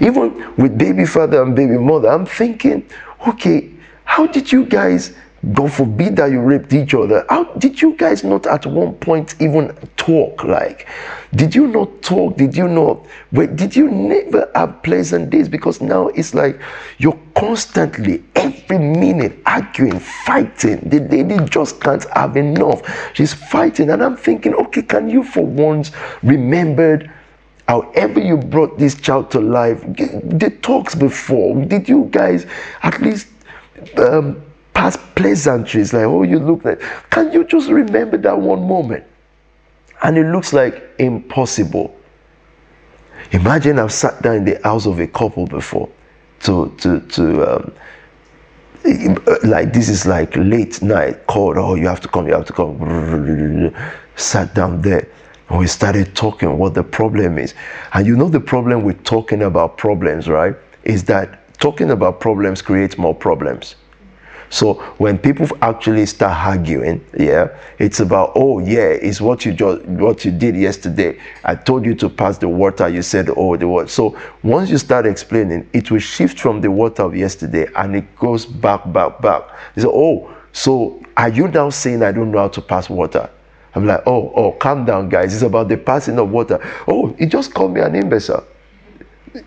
Even 0.00 0.54
with 0.56 0.76
baby 0.76 1.06
father 1.06 1.42
and 1.42 1.56
baby 1.56 1.78
mother, 1.78 2.08
I'm 2.10 2.26
thinking, 2.26 2.88
okay, 3.26 3.70
how 4.08 4.26
did 4.26 4.50
you 4.50 4.64
guys, 4.64 5.12
God 5.52 5.70
forbid 5.70 6.16
that 6.16 6.32
you 6.32 6.40
raped 6.40 6.72
each 6.72 6.94
other, 6.94 7.26
how 7.28 7.44
did 7.58 7.80
you 7.80 7.94
guys 7.94 8.24
not 8.24 8.46
at 8.46 8.64
one 8.64 8.94
point 8.94 9.34
even 9.38 9.68
talk? 9.98 10.42
Like, 10.42 10.88
did 11.34 11.54
you 11.54 11.66
not 11.66 12.00
talk? 12.00 12.38
Did 12.38 12.56
you 12.56 12.68
not? 12.68 13.06
Wait, 13.32 13.54
did 13.54 13.76
you 13.76 13.90
never 13.90 14.50
have 14.54 14.82
pleasant 14.82 15.28
days? 15.28 15.46
Because 15.46 15.82
now 15.82 16.08
it's 16.08 16.32
like 16.32 16.58
you're 16.96 17.20
constantly, 17.36 18.24
every 18.34 18.78
minute, 18.78 19.38
arguing, 19.44 20.00
fighting. 20.00 20.80
The 20.88 21.00
lady 21.00 21.36
just 21.44 21.78
can't 21.80 22.04
have 22.14 22.38
enough. 22.38 22.80
She's 23.14 23.34
fighting. 23.34 23.90
And 23.90 24.02
I'm 24.02 24.16
thinking, 24.16 24.54
okay, 24.54 24.82
can 24.82 25.10
you 25.10 25.22
for 25.22 25.44
once 25.44 25.92
remembered? 26.22 27.12
however 27.68 28.18
you 28.18 28.38
brought 28.38 28.78
this 28.78 28.98
child 28.98 29.30
to 29.30 29.38
life, 29.38 29.82
the 29.82 30.56
talks 30.62 30.94
before, 30.94 31.62
did 31.66 31.86
you 31.86 32.08
guys 32.10 32.46
at 32.82 32.98
least 33.02 33.26
um, 33.98 34.42
past 34.74 34.98
pleasantries, 35.14 35.92
like, 35.92 36.04
oh, 36.04 36.22
you 36.22 36.38
look 36.38 36.64
like, 36.64 36.80
can 37.10 37.32
you 37.32 37.44
just 37.44 37.68
remember 37.68 38.16
that 38.18 38.38
one 38.38 38.62
moment? 38.62 39.04
And 40.02 40.16
it 40.16 40.26
looks 40.26 40.52
like 40.52 40.88
impossible. 40.98 41.94
Imagine 43.32 43.78
I've 43.78 43.92
sat 43.92 44.22
down 44.22 44.36
in 44.36 44.44
the 44.44 44.60
house 44.62 44.86
of 44.86 45.00
a 45.00 45.06
couple 45.06 45.46
before 45.46 45.88
to, 46.40 46.74
to, 46.78 47.00
to, 47.00 47.56
um, 47.56 47.72
like 49.42 49.72
this 49.72 49.88
is 49.88 50.06
like 50.06 50.34
late 50.36 50.80
night 50.80 51.26
called 51.26 51.58
oh 51.58 51.74
you 51.74 51.86
have 51.86 52.00
to 52.00 52.08
come 52.08 52.26
you 52.26 52.32
have 52.32 52.46
to 52.46 52.52
come 52.52 53.74
sat 54.16 54.54
down 54.54 54.80
there 54.82 55.06
and 55.48 55.58
we 55.58 55.66
started 55.66 56.14
talking 56.14 56.56
what 56.58 56.74
the 56.74 56.82
problem 56.82 57.38
is 57.38 57.54
and 57.94 58.06
you 58.06 58.16
know 58.16 58.28
the 58.28 58.40
problem 58.40 58.84
with 58.84 59.02
talking 59.04 59.42
about 59.42 59.76
problems 59.76 60.28
right 60.28 60.54
is 60.84 61.04
that 61.04 61.47
talking 61.58 61.90
about 61.90 62.20
problems 62.20 62.62
creates 62.62 62.98
more 62.98 63.14
problems. 63.14 63.76
So 64.50 64.74
when 64.96 65.18
people 65.18 65.46
actually 65.60 66.06
start 66.06 66.34
arguing, 66.34 67.04
yeah, 67.18 67.48
it's 67.78 68.00
about 68.00 68.32
oh 68.34 68.60
yeah, 68.60 68.88
it's 68.88 69.20
what 69.20 69.44
you 69.44 69.52
just 69.52 69.84
what 69.84 70.24
you 70.24 70.30
did 70.30 70.56
yesterday. 70.56 71.20
I 71.44 71.54
told 71.54 71.84
you 71.84 71.94
to 71.96 72.08
pass 72.08 72.38
the 72.38 72.48
water. 72.48 72.88
You 72.88 73.02
said 73.02 73.28
oh 73.36 73.56
the 73.56 73.68
water. 73.68 73.88
So 73.88 74.18
once 74.42 74.70
you 74.70 74.78
start 74.78 75.04
explaining, 75.04 75.68
it 75.74 75.90
will 75.90 75.98
shift 75.98 76.40
from 76.40 76.62
the 76.62 76.70
water 76.70 77.02
of 77.02 77.14
yesterday 77.14 77.66
and 77.76 77.94
it 77.94 78.16
goes 78.16 78.46
back, 78.46 78.90
back, 78.90 79.20
back. 79.20 79.42
You 79.76 79.82
say 79.82 79.88
oh, 79.92 80.34
so 80.52 81.02
are 81.18 81.28
you 81.28 81.48
now 81.48 81.68
saying 81.68 82.02
I 82.02 82.12
don't 82.12 82.30
know 82.30 82.38
how 82.38 82.48
to 82.48 82.62
pass 82.62 82.88
water? 82.88 83.28
I'm 83.74 83.86
like, 83.86 84.02
oh, 84.06 84.32
oh, 84.34 84.52
calm 84.52 84.84
down, 84.86 85.08
guys. 85.08 85.34
It's 85.34 85.42
about 85.42 85.68
the 85.68 85.76
passing 85.76 86.18
of 86.18 86.30
water. 86.30 86.58
Oh, 86.88 87.14
he 87.18 87.26
just 87.26 87.52
called 87.52 87.74
me 87.74 87.80
an 87.80 87.94
imbecile. 87.94 88.44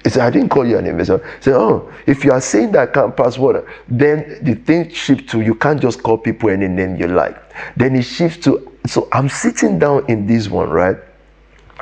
He 0.04 0.10
said, 0.10 0.24
I 0.24 0.30
didn't 0.30 0.50
call 0.50 0.66
you 0.66 0.78
an 0.78 0.86
investor. 0.86 1.18
He 1.38 1.44
said, 1.44 1.56
oh, 1.56 1.92
if 2.06 2.24
you 2.24 2.32
are 2.32 2.42
saying 2.42 2.72
that 2.74 2.89
I 2.89 2.92
can't 2.92 3.16
pass 3.16 3.38
water, 3.38 3.70
then 3.88 4.39
the 4.44 4.56
thing 4.56 4.89
shifts 4.89 5.32
to 5.32 5.42
you 5.42 5.56
can't 5.56 5.82
just 5.82 6.04
call 6.04 6.18
people 6.18 6.50
any 6.50 6.68
name 6.68 6.96
you 6.96 7.08
like. 7.08 7.38
Then 7.76 7.96
it 7.96 8.04
shifts 8.04 8.44
to, 8.46 8.72
so 8.88 9.08
I'm 9.12 9.30
sitting 9.30 9.80
down 9.80 10.06
in 10.10 10.28
this 10.28 10.50
one, 10.50 10.70
right? 10.70 10.98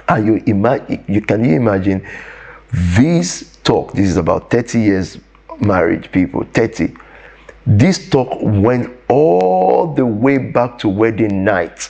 And 0.08 0.26
you 0.26 0.44
imagine, 0.46 1.04
you 1.08 1.22
can 1.22 1.44
you 1.44 1.56
imagine 1.56 2.08
this 2.72 3.58
talk? 3.64 3.94
This 3.94 4.10
is 4.10 4.18
about 4.18 4.50
30 4.50 4.80
years 4.80 5.18
marriage, 5.60 6.12
people, 6.12 6.46
30. 6.54 6.94
This 7.66 8.10
talk 8.10 8.30
went 8.42 8.96
all 9.10 9.94
the 9.94 10.06
way 10.06 10.38
back 10.38 10.80
to 10.80 10.90
wedding 10.90 11.44
night 11.44 11.90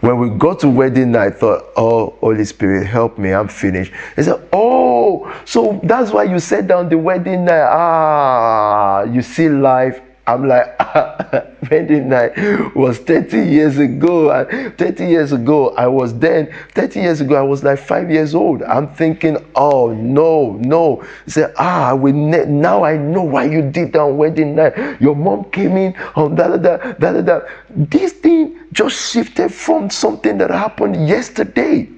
when 0.00 0.18
we 0.18 0.30
got 0.30 0.60
to 0.60 0.68
wedding 0.68 1.12
night, 1.12 1.26
I 1.26 1.30
thought, 1.30 1.66
oh, 1.76 2.16
Holy 2.20 2.44
Spirit, 2.44 2.86
help 2.86 3.18
me, 3.18 3.32
I'm 3.32 3.48
finished. 3.48 3.92
He 4.16 4.22
said, 4.22 4.46
oh, 4.52 5.30
so 5.44 5.80
that's 5.82 6.10
why 6.10 6.24
you 6.24 6.38
sat 6.38 6.66
down 6.66 6.88
the 6.88 6.98
wedding 6.98 7.44
night. 7.44 7.68
Ah, 7.70 9.02
you 9.04 9.22
see 9.22 9.48
life 9.48 10.00
I'm 10.34 10.46
like, 10.46 10.78
wedding 11.70 12.08
night 12.08 12.32
was 12.74 12.98
30 12.98 13.38
years 13.38 13.78
ago. 13.78 14.30
And 14.30 14.76
30 14.78 15.06
years 15.06 15.32
ago, 15.32 15.70
I 15.76 15.86
was 15.86 16.18
then, 16.18 16.54
30 16.74 17.00
years 17.00 17.20
ago, 17.20 17.34
I 17.36 17.42
was 17.42 17.64
like 17.64 17.78
five 17.78 18.10
years 18.10 18.34
old. 18.34 18.62
I'm 18.62 18.88
thinking, 18.88 19.36
oh, 19.54 19.92
no, 19.92 20.52
no. 20.60 21.04
Say, 21.26 21.52
ah, 21.58 21.94
we 21.94 22.12
ne- 22.12 22.46
now 22.46 22.84
I 22.84 22.96
know 22.96 23.22
why 23.22 23.44
you 23.44 23.62
did 23.70 23.92
that 23.92 24.00
on 24.00 24.16
wedding 24.16 24.54
night. 24.54 25.00
Your 25.00 25.16
mom 25.16 25.50
came 25.50 25.76
in 25.76 25.96
on 26.14 26.34
da 26.34 26.56
da 26.56 26.56
da 26.56 27.12
da 27.12 27.20
da. 27.20 27.40
This 27.70 28.12
thing 28.12 28.58
just 28.72 29.12
shifted 29.12 29.52
from 29.52 29.90
something 29.90 30.38
that 30.38 30.50
happened 30.50 31.08
yesterday. 31.08 31.88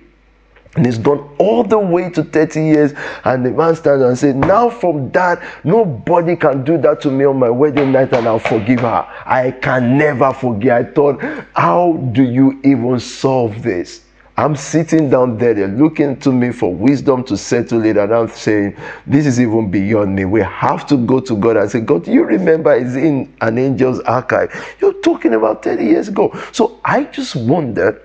And 0.74 0.86
it's 0.86 0.96
gone 0.96 1.34
all 1.38 1.64
the 1.64 1.78
way 1.78 2.08
to 2.10 2.24
30 2.24 2.62
years. 2.62 2.92
And 3.24 3.44
the 3.44 3.50
man 3.50 3.76
stands 3.76 4.02
and 4.02 4.18
says, 4.18 4.34
Now 4.34 4.70
from 4.70 5.10
that, 5.10 5.42
nobody 5.64 6.34
can 6.34 6.64
do 6.64 6.78
that 6.78 7.02
to 7.02 7.10
me 7.10 7.26
on 7.26 7.38
my 7.38 7.50
wedding 7.50 7.92
night 7.92 8.12
and 8.14 8.26
I'll 8.26 8.38
forgive 8.38 8.80
her. 8.80 9.06
I 9.26 9.50
can 9.50 9.98
never 9.98 10.32
forgive. 10.32 10.72
I 10.72 10.84
thought, 10.84 11.20
How 11.54 11.92
do 12.12 12.22
you 12.22 12.58
even 12.64 12.98
solve 13.00 13.62
this? 13.62 14.02
I'm 14.34 14.56
sitting 14.56 15.10
down 15.10 15.36
there, 15.36 15.52
they're 15.52 15.68
looking 15.68 16.18
to 16.20 16.32
me 16.32 16.52
for 16.52 16.74
wisdom 16.74 17.22
to 17.24 17.36
settle 17.36 17.84
it, 17.84 17.98
and 17.98 18.14
I'm 18.14 18.28
saying, 18.28 18.74
This 19.06 19.26
is 19.26 19.38
even 19.38 19.70
beyond 19.70 20.16
me. 20.16 20.24
We 20.24 20.40
have 20.40 20.86
to 20.86 20.96
go 20.96 21.20
to 21.20 21.36
God 21.36 21.58
and 21.58 21.70
say, 21.70 21.80
God, 21.80 22.08
you 22.08 22.24
remember 22.24 22.72
it's 22.72 22.94
in 22.94 23.30
an 23.42 23.58
angel's 23.58 24.00
archive. 24.00 24.74
You're 24.80 24.98
talking 25.02 25.34
about 25.34 25.62
30 25.62 25.84
years 25.84 26.08
ago. 26.08 26.32
So 26.50 26.80
I 26.82 27.04
just 27.04 27.36
wondered 27.36 28.00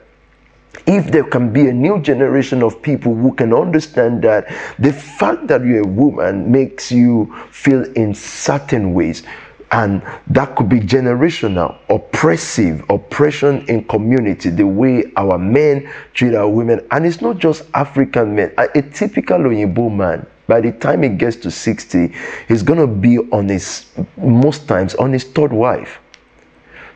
if 0.88 1.12
there 1.12 1.26
can 1.26 1.52
be 1.52 1.68
a 1.68 1.74
new 1.74 2.02
generation 2.02 2.64
of 2.64 2.82
people 2.82 3.14
who 3.14 3.34
can 3.34 3.54
understand 3.54 4.24
that 4.24 4.48
the 4.80 4.94
fact 4.94 5.46
that 5.48 5.64
you're 5.64 5.84
a 5.84 5.88
woman 5.88 6.50
makes 6.50 6.92
you 6.92 7.34
feel 7.52 7.84
in 7.94 8.16
certain 8.16 8.94
ways. 8.94 9.24
And 9.72 10.02
that 10.28 10.56
could 10.56 10.70
be 10.70 10.80
generational 10.80 11.78
oppressive 11.90 12.90
oppression 12.90 13.66
in 13.68 13.84
community 13.84 14.50
the 14.50 14.66
way 14.66 15.12
our 15.18 15.38
men 15.38 15.92
treat 16.14 16.34
our 16.34 16.48
women. 16.48 16.88
And 16.92 17.06
it's 17.06 17.20
not 17.20 17.38
just 17.38 17.64
african 17.74 18.34
men. 18.34 18.54
A, 18.58 18.82
typical 18.82 19.40
Oyibo 19.40 19.94
man 19.94 20.26
by 20.48 20.62
the 20.62 20.72
time 20.72 21.04
he 21.04 21.10
gets 21.10 21.36
to 21.36 21.52
60 21.52 22.14
he's 22.48 22.64
going 22.64 22.80
to 22.80 22.88
be 22.88 23.20
on 23.32 23.50
his 23.50 23.88
most 24.16 24.66
times 24.68 24.96
on 24.96 25.12
his 25.12 25.26
third 25.26 25.52
wife 25.52 26.00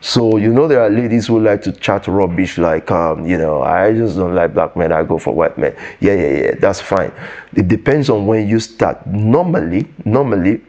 so 0.02 0.36
you 0.36 0.52
know 0.52 0.66
there 0.66 0.82
are 0.82 0.90
ladies 0.90 1.28
who 1.28 1.38
like 1.38 1.62
to 1.62 1.70
chat 1.70 2.08
rubbish 2.08 2.58
like 2.58 2.90
um, 2.90 3.24
you 3.24 3.38
know 3.38 3.62
I 3.62 3.94
just 3.94 4.16
don't 4.16 4.34
like 4.34 4.52
black 4.52 4.76
men. 4.76 4.90
I 4.90 5.04
go 5.04 5.16
for 5.16 5.32
white 5.32 5.56
men. 5.56 5.76
Yeah, 6.00 6.14
yeah, 6.14 6.42
yeah. 6.42 6.54
That's 6.58 6.80
fine. 6.80 7.12
It 7.54 7.68
depends 7.68 8.10
on 8.10 8.26
when 8.26 8.48
you 8.48 8.58
start. 8.58 9.06
Normally, 9.06 9.86
normally 10.04 10.60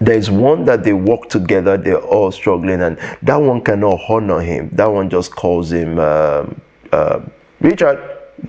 there's 0.00 0.30
one 0.30 0.64
that 0.64 0.82
they 0.82 0.92
work 0.92 1.28
together 1.28 1.76
they're 1.76 2.00
all 2.00 2.30
struggling 2.30 2.80
and 2.82 2.96
that 3.20 3.36
one 3.36 3.60
cannot 3.60 4.00
honor 4.08 4.40
him 4.40 4.70
that 4.70 4.86
one 4.86 5.10
just 5.10 5.32
calls 5.32 5.72
him 5.72 5.98
um, 5.98 6.60
uh, 6.92 7.20
richard 7.60 7.98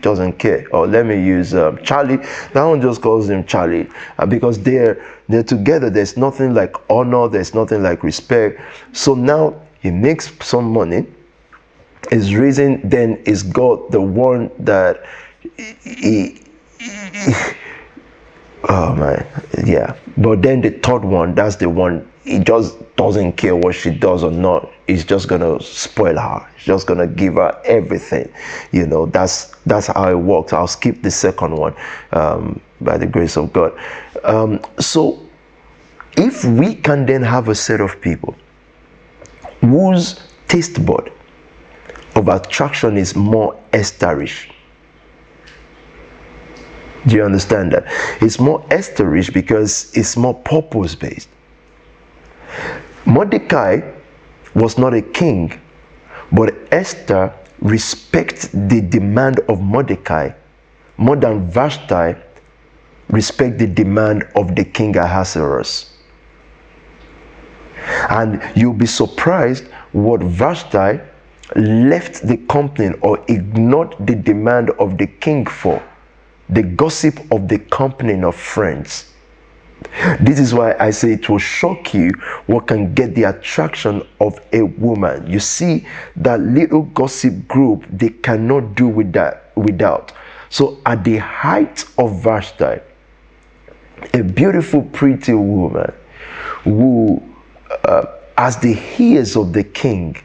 doesn't 0.02 0.34
care 0.34 0.68
or 0.72 0.86
let 0.86 1.08
me 1.08 1.16
use 1.16 1.56
um, 1.56 1.76
charlie 1.84 2.18
that 2.54 2.64
one 2.64 2.80
just 2.80 3.02
calls 3.02 3.28
him 3.28 3.44
charlie 3.46 3.90
uh, 4.20 4.28
because 4.28 4.62
they're 4.62 5.04
they're 5.28 5.42
together 5.42 5.90
there's 5.90 6.16
nothing 6.18 6.54
like 6.54 6.76
honor 6.88 7.28
there's 7.28 7.56
nothing 7.56 7.82
like 7.82 8.04
respect 8.04 8.62
so 8.94 9.16
now 9.16 9.60
he 9.82 9.92
makes 9.92 10.32
some 10.46 10.72
money 10.72 11.06
his 12.12 12.36
reason 12.36 12.88
then 12.88 13.18
is 13.26 13.44
god 13.44 13.92
the 13.92 14.02
one 14.02 14.50
that 14.60 15.06
he, 15.58 15.76
he, 15.84 16.42
oh 18.70 18.96
man 18.96 19.26
yeah. 19.66 19.96
But 20.18 20.42
then 20.42 20.62
the 20.62 20.72
third 20.72 21.04
one 21.04 21.36
that's 21.36 21.56
the 21.58 21.70
one 21.70 22.12
he 22.24 22.40
just 22.40 22.78
doesn't 22.96 23.34
care 23.34 23.56
what 23.56 23.74
she 23.74 23.92
does 23.92 24.24
or 24.24 24.32
not. 24.32 24.70
He's 24.88 25.04
just 25.06 25.28
gonna 25.28 25.60
spoil 25.62 26.18
her. 26.18 26.48
He's 26.56 26.66
just 26.66 26.88
gonna 26.88 27.08
give 27.08 27.36
her 27.36 27.60
everything 27.66 28.32
you 28.72 28.86
know. 28.86 29.06
That's 29.06 29.56
that's 29.66 29.88
how 29.88 30.10
it 30.10 30.16
works. 30.20 30.54
I'll 30.54 30.68
skip 30.68 31.02
the 31.02 31.12
second 31.12 31.56
one 31.56 31.76
um, 32.12 32.62
by 32.82 32.98
the 32.98 33.08
grace 33.08 33.38
of 33.38 33.54
god. 33.54 33.78
Um, 34.24 34.60
so 34.80 35.20
if 36.18 36.44
we 36.44 36.76
can 36.76 37.06
then 37.06 37.22
have 37.24 37.48
a 37.50 37.56
set 37.56 37.82
of 37.82 38.00
people 38.02 38.36
whose 39.62 40.20
taste 40.48 40.86
bud 40.86 41.12
of 42.16 42.28
attraction 42.28 42.98
is 42.98 43.16
more 43.16 43.60
esterish. 43.72 44.52
Do 47.08 47.16
you 47.16 47.24
understand 47.24 47.72
that? 47.72 47.86
It's 48.22 48.40
more 48.40 48.62
esterish 48.70 49.34
because 49.34 49.96
it's 49.96 50.18
more 50.18 50.34
purpose 50.34 50.96
based. 50.96 51.30
Mordecai 53.06 53.82
was 54.54 54.78
not 54.78 54.94
a 54.94 55.02
king, 55.02 55.60
but 56.32 56.54
Esther 56.72 57.34
respects 57.62 58.48
the 58.48 58.82
demand 58.82 59.40
of 59.50 59.62
Mordecai 59.62 60.32
more 61.00 61.16
than 61.16 61.50
Vashti 61.50 62.14
respect 63.10 63.58
the 63.58 63.68
demand 63.68 64.24
of 64.36 64.56
the 64.56 64.64
king 64.64 64.96
Ahasuerus. 64.98 65.89
And 68.10 68.42
you'll 68.56 68.74
be 68.74 68.86
surprised 68.86 69.68
what 69.92 70.22
Vashti 70.22 71.00
left 71.56 72.28
the 72.28 72.38
company 72.50 72.96
or 73.02 73.24
ignored 73.28 73.96
the 74.00 74.16
demand 74.16 74.70
of 74.72 74.98
the 74.98 75.08
king 75.08 75.46
for 75.46 75.82
the 76.50 76.64
gossip 76.64 77.20
of 77.32 77.48
the 77.48 77.60
company 77.60 78.22
of 78.24 78.36
friends. 78.36 79.14
This 80.20 80.40
is 80.40 80.54
why 80.54 80.76
I 80.80 80.90
say 80.92 81.14
it 81.14 81.30
will 81.30 81.40
shock 81.40 81.94
you 81.94 82.12
what 82.48 82.68
can 82.68 82.94
get 82.94 83.16
the 83.16 83.24
attraction 83.24 84.06
of 84.20 84.40
a 84.52 84.64
woman. 84.64 85.26
You 85.30 85.40
see, 85.40 85.88
that 86.18 86.42
little 86.42 86.84
gossip 86.84 87.48
group, 87.48 87.86
they 87.92 88.10
cannot 88.10 88.76
do 88.76 88.88
with 88.88 89.14
that 89.14 89.52
without. 89.56 90.12
So, 90.50 90.80
at 90.86 91.04
the 91.04 91.18
height 91.18 91.86
of 91.98 92.22
Vashti, 92.22 92.82
a 94.14 94.24
beautiful, 94.24 94.82
pretty 94.82 95.34
woman 95.34 95.94
who 96.64 97.22
uh, 97.86 98.06
as 98.38 98.58
the 98.58 98.80
heirs 98.98 99.36
of 99.36 99.54
the 99.54 99.64
king, 99.64 100.16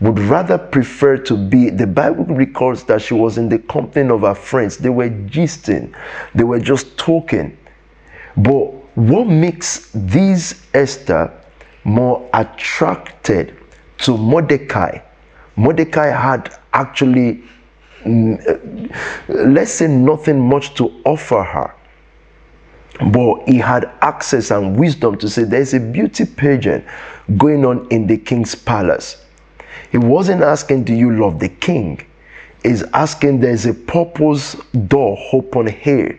would 0.00 0.18
rather 0.20 0.56
prefer 0.56 1.16
to 1.16 1.36
be 1.36 1.70
the 1.70 1.86
bible 1.86 2.24
records 2.26 2.84
that 2.84 3.02
she 3.02 3.14
was 3.14 3.36
in 3.36 3.48
the 3.48 3.58
company 3.58 4.08
of 4.10 4.20
her 4.20 4.34
friends. 4.34 4.76
They 4.76 4.90
were 4.90 5.10
gisting. 5.10 5.92
They 6.34 6.44
were 6.44 6.60
just 6.60 6.96
talking. 6.96 7.58
But 8.36 8.66
what 8.96 9.26
makes 9.26 9.90
this 9.92 10.66
esther 10.74 11.32
more 11.84 12.28
attracted 12.32 13.56
to 13.98 14.16
mordecai? 14.16 14.98
Mordecai 15.56 16.06
had 16.06 16.56
actually 16.72 17.42
mm, 18.04 18.38
uh, 18.48 19.34
let's 19.48 19.72
say 19.72 19.88
nothing 19.88 20.38
much 20.38 20.74
to 20.74 21.02
offer 21.04 21.42
her 21.42 21.74
but 23.12 23.48
he 23.48 23.58
had 23.58 23.90
access 24.02 24.50
and 24.50 24.76
wisdom 24.76 25.16
to 25.18 25.28
say 25.28 25.44
there's 25.44 25.74
a 25.74 25.80
beauty 25.80 26.24
pageant 26.24 26.84
going 27.36 27.64
on 27.64 27.86
in 27.90 28.06
the 28.06 28.16
king's 28.16 28.54
palace. 28.54 29.24
He 29.90 29.98
wasn't 29.98 30.42
asking, 30.42 30.84
Do 30.84 30.94
you 30.94 31.18
love 31.18 31.38
the 31.38 31.48
king? 31.48 32.04
He's 32.62 32.82
asking, 32.94 33.40
There's 33.40 33.66
a 33.66 33.74
purpose 33.74 34.54
door 34.88 35.18
open 35.32 35.66
here. 35.68 36.18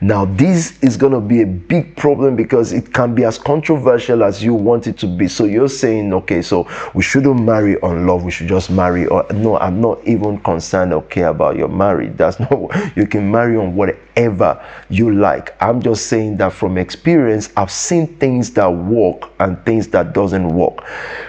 Now, 0.00 0.24
this 0.24 0.78
is 0.82 0.96
going 0.96 1.12
to 1.12 1.20
be 1.20 1.42
a 1.42 1.46
big 1.46 1.96
problem 1.96 2.36
because 2.36 2.72
it 2.72 2.92
can 2.92 3.14
be 3.14 3.24
as 3.24 3.38
controversial 3.38 4.22
as 4.22 4.42
you 4.42 4.54
want 4.54 4.86
it 4.86 4.98
to 4.98 5.06
be. 5.06 5.28
So, 5.28 5.44
you're 5.44 5.68
saying, 5.68 6.12
okay, 6.12 6.42
so 6.42 6.68
we 6.94 7.02
shouldn't 7.02 7.42
marry 7.42 7.80
on 7.80 8.06
love, 8.06 8.24
we 8.24 8.30
should 8.30 8.48
just 8.48 8.70
marry. 8.70 9.06
Or, 9.06 9.26
no, 9.32 9.58
I'm 9.58 9.80
not 9.80 10.04
even 10.06 10.38
concerned 10.40 10.92
or 10.92 11.02
care 11.02 11.28
about 11.28 11.56
your 11.56 11.68
marriage. 11.68 12.16
That's 12.16 12.38
not, 12.50 12.96
you 12.96 13.06
can 13.06 13.30
marry 13.30 13.56
on 13.56 13.74
whatever 13.74 14.64
you 14.88 15.14
like. 15.14 15.54
I'm 15.62 15.80
just 15.80 16.06
saying 16.06 16.36
that 16.38 16.52
from 16.52 16.78
experience, 16.78 17.50
I've 17.56 17.70
seen 17.70 18.16
things 18.18 18.52
that 18.52 18.68
work 18.68 19.30
and 19.40 19.62
things 19.64 19.88
that 19.88 20.12
doesn't 20.12 20.48
work. 20.48 20.84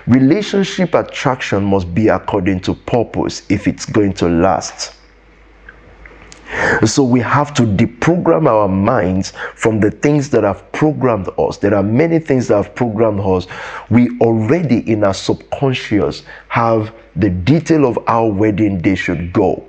Relationship 0.08 0.94
attraction 0.94 1.64
must 1.64 1.94
be 1.94 2.08
according 2.10 2.62
to 2.62 2.74
purpose 2.74 3.44
if 3.50 3.68
it's 3.68 3.86
going 3.86 4.14
to 4.14 4.30
last. 4.30 4.97
So 6.86 7.04
we 7.04 7.20
have 7.22 7.54
to 7.56 7.64
deprogram 7.64 8.48
our 8.48 8.68
minds 8.68 9.34
from 9.56 9.80
the 9.80 9.92
things 9.92 10.30
that 10.30 10.44
have 10.44 10.72
programmed 10.72 11.30
us. 11.38 11.58
There 11.58 11.74
are 11.74 11.84
many 11.84 12.20
things 12.20 12.48
that 12.48 12.58
have 12.58 12.76
programmed 12.76 13.20
us. 13.20 13.48
We 13.90 14.18
already 14.20 14.90
in 14.90 15.04
our 15.04 15.14
subconscious 15.14 16.24
have 16.50 16.94
the 17.16 17.30
detail 17.30 17.86
of 17.86 18.00
our 18.08 18.32
wedding 18.32 18.80
day 18.80 18.96
should 18.96 19.34
go. 19.34 19.66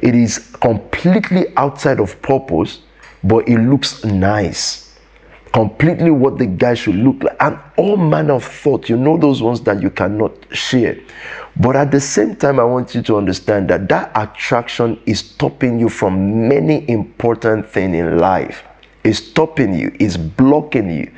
It 0.00 0.14
is 0.14 0.38
completely 0.60 1.46
outside 1.56 1.98
of 1.98 2.20
purpose, 2.22 2.80
but 3.24 3.48
it 3.48 3.58
looks 3.58 4.04
nice 4.04 4.83
completely 5.54 6.10
what 6.10 6.36
the 6.36 6.46
guy 6.46 6.74
should 6.74 6.96
look 6.96 7.22
like. 7.22 7.36
And 7.40 7.56
all 7.76 7.96
manner 7.96 8.34
of 8.34 8.44
thought 8.44 8.88
you 8.88 8.96
know 8.96 9.16
those 9.16 9.40
ones 9.40 9.60
that 9.62 9.80
you 9.80 9.88
cannot 9.88 10.32
share. 10.52 10.98
But 11.56 11.76
at 11.76 11.92
the 11.92 12.00
same 12.00 12.34
time 12.34 12.58
i 12.58 12.64
want 12.64 12.92
you 12.94 13.02
to 13.02 13.16
understand 13.16 13.70
that 13.70 13.88
that 13.88 14.10
attraction 14.16 15.00
is 15.06 15.20
stopping 15.20 15.78
you 15.78 15.88
from 15.88 16.48
many 16.48 16.88
important 16.90 17.70
things 17.70 17.94
in 17.94 18.18
life. 18.18 18.64
It's 19.04 19.18
stopping 19.18 19.78
you. 19.78 19.94
It's 20.00 20.16
blocking 20.16 20.90
you. 20.90 21.12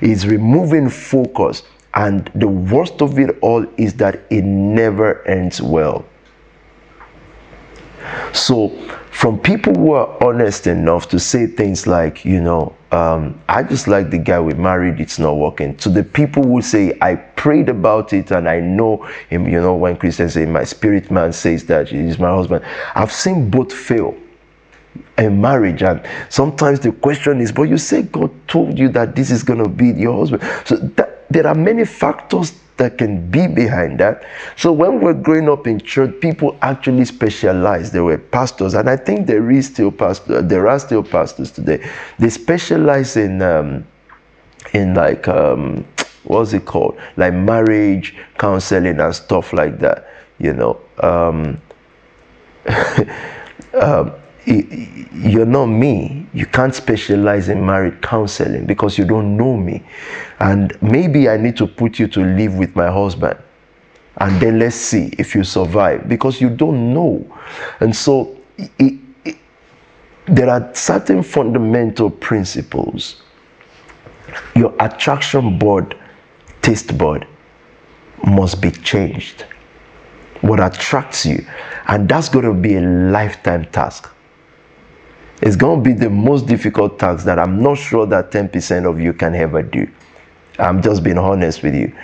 It's 0.00 0.24
removing 0.24 0.88
focus. 0.88 1.62
And 1.92 2.30
the 2.34 2.48
worst 2.48 3.02
of 3.02 3.18
it 3.18 3.38
all 3.42 3.66
is 3.76 3.94
that 3.94 4.22
it 4.30 4.44
never 4.44 5.26
ends 5.28 5.60
well 5.60 6.06
so 8.32 8.70
from 9.10 9.38
people 9.38 9.74
who 9.74 9.92
are 9.92 10.22
honest 10.22 10.66
enough 10.66 11.08
to 11.08 11.20
say 11.20 11.46
things 11.46 11.86
like, 11.86 12.24
you 12.24 12.40
know, 12.40 12.74
um, 12.90 13.40
I 13.48 13.62
just 13.62 13.88
like 13.88 14.10
the 14.10 14.18
guy 14.18 14.40
we 14.40 14.54
married, 14.54 15.00
it's 15.00 15.18
not 15.18 15.36
working. 15.36 15.76
To 15.78 15.88
the 15.88 16.02
people 16.02 16.42
who 16.42 16.60
say, 16.62 16.96
I 17.00 17.14
prayed 17.14 17.68
about 17.68 18.12
it 18.12 18.30
and 18.30 18.48
I 18.48 18.60
know 18.60 19.04
him, 19.30 19.48
you 19.48 19.60
know, 19.60 19.74
when 19.74 19.96
Christians 19.96 20.34
say, 20.34 20.46
my 20.46 20.64
spirit 20.64 21.10
man 21.10 21.32
says 21.32 21.64
that 21.66 21.88
he's 21.88 22.18
my 22.18 22.30
husband. 22.30 22.64
I've 22.94 23.12
seen 23.12 23.50
both 23.50 23.72
fail 23.72 24.16
in 25.18 25.40
marriage 25.40 25.82
and 25.82 26.04
sometimes 26.28 26.80
the 26.80 26.90
question 26.92 27.40
is 27.40 27.52
but 27.52 27.64
you 27.64 27.78
say 27.78 28.02
god 28.02 28.30
told 28.48 28.78
you 28.78 28.88
that 28.88 29.14
this 29.14 29.30
is 29.30 29.42
going 29.42 29.62
to 29.62 29.68
be 29.68 29.88
your 29.88 30.16
husband 30.16 30.42
so 30.64 30.76
that, 30.76 31.13
there 31.30 31.46
are 31.46 31.54
many 31.54 31.84
factors 31.84 32.52
that 32.76 32.98
can 32.98 33.30
be 33.30 33.46
behind 33.46 34.00
that. 34.00 34.24
So 34.56 34.72
when 34.72 35.00
we're 35.00 35.14
growing 35.14 35.48
up 35.48 35.66
in 35.66 35.80
church, 35.80 36.20
people 36.20 36.58
actually 36.62 37.04
specialize. 37.04 37.92
There 37.92 38.04
were 38.04 38.18
pastors, 38.18 38.74
and 38.74 38.90
I 38.90 38.96
think 38.96 39.26
there 39.26 39.50
is 39.50 39.66
still 39.66 39.92
pastor. 39.92 40.42
There 40.42 40.66
are 40.68 40.78
still 40.78 41.02
pastors 41.02 41.50
today. 41.50 41.88
They 42.18 42.30
specialize 42.30 43.16
in 43.16 43.42
um, 43.42 43.86
in 44.72 44.94
like 44.94 45.28
um, 45.28 45.86
what's 46.24 46.52
it 46.52 46.64
called, 46.64 46.98
like 47.16 47.34
marriage 47.34 48.14
counseling 48.38 48.98
and 48.98 49.14
stuff 49.14 49.52
like 49.52 49.78
that. 49.80 50.08
You 50.38 50.52
know. 50.52 50.80
Um, 51.00 51.60
um 53.74 54.12
you're 54.46 55.46
not 55.46 55.66
me. 55.66 56.26
You 56.34 56.46
can't 56.46 56.74
specialize 56.74 57.48
in 57.48 57.64
marriage 57.64 58.00
counseling 58.02 58.66
because 58.66 58.98
you 58.98 59.04
don't 59.04 59.36
know 59.36 59.56
me. 59.56 59.82
And 60.40 60.76
maybe 60.82 61.28
I 61.28 61.36
need 61.36 61.56
to 61.58 61.66
put 61.66 61.98
you 61.98 62.06
to 62.08 62.20
live 62.20 62.54
with 62.54 62.76
my 62.76 62.90
husband. 62.90 63.38
And 64.18 64.40
then 64.40 64.58
let's 64.58 64.76
see 64.76 65.12
if 65.18 65.34
you 65.34 65.44
survive 65.44 66.08
because 66.08 66.40
you 66.40 66.50
don't 66.50 66.92
know. 66.92 67.26
And 67.80 67.94
so 67.94 68.38
it, 68.58 68.98
it, 69.24 69.36
there 70.26 70.48
are 70.50 70.74
certain 70.74 71.22
fundamental 71.22 72.10
principles. 72.10 73.22
Your 74.54 74.74
attraction 74.80 75.58
board, 75.58 75.96
taste 76.62 76.96
board, 76.96 77.26
must 78.26 78.60
be 78.60 78.70
changed. 78.70 79.46
What 80.42 80.60
attracts 80.60 81.24
you. 81.24 81.44
And 81.88 82.08
that's 82.08 82.28
going 82.28 82.44
to 82.44 82.54
be 82.54 82.76
a 82.76 82.80
lifetime 82.80 83.64
task 83.66 84.13
it's 85.44 85.56
going 85.56 85.84
to 85.84 85.90
be 85.90 85.92
the 85.92 86.08
most 86.08 86.46
difficult 86.46 86.98
task 86.98 87.26
that 87.26 87.38
I'm 87.38 87.62
not 87.62 87.76
sure 87.76 88.06
that 88.06 88.30
10% 88.30 88.90
of 88.90 88.98
you 88.98 89.12
can 89.12 89.34
ever 89.34 89.62
do. 89.62 89.86
I'm 90.58 90.80
just 90.80 91.02
being 91.02 91.18
honest 91.18 91.62
with 91.62 91.74
you. 91.74 91.94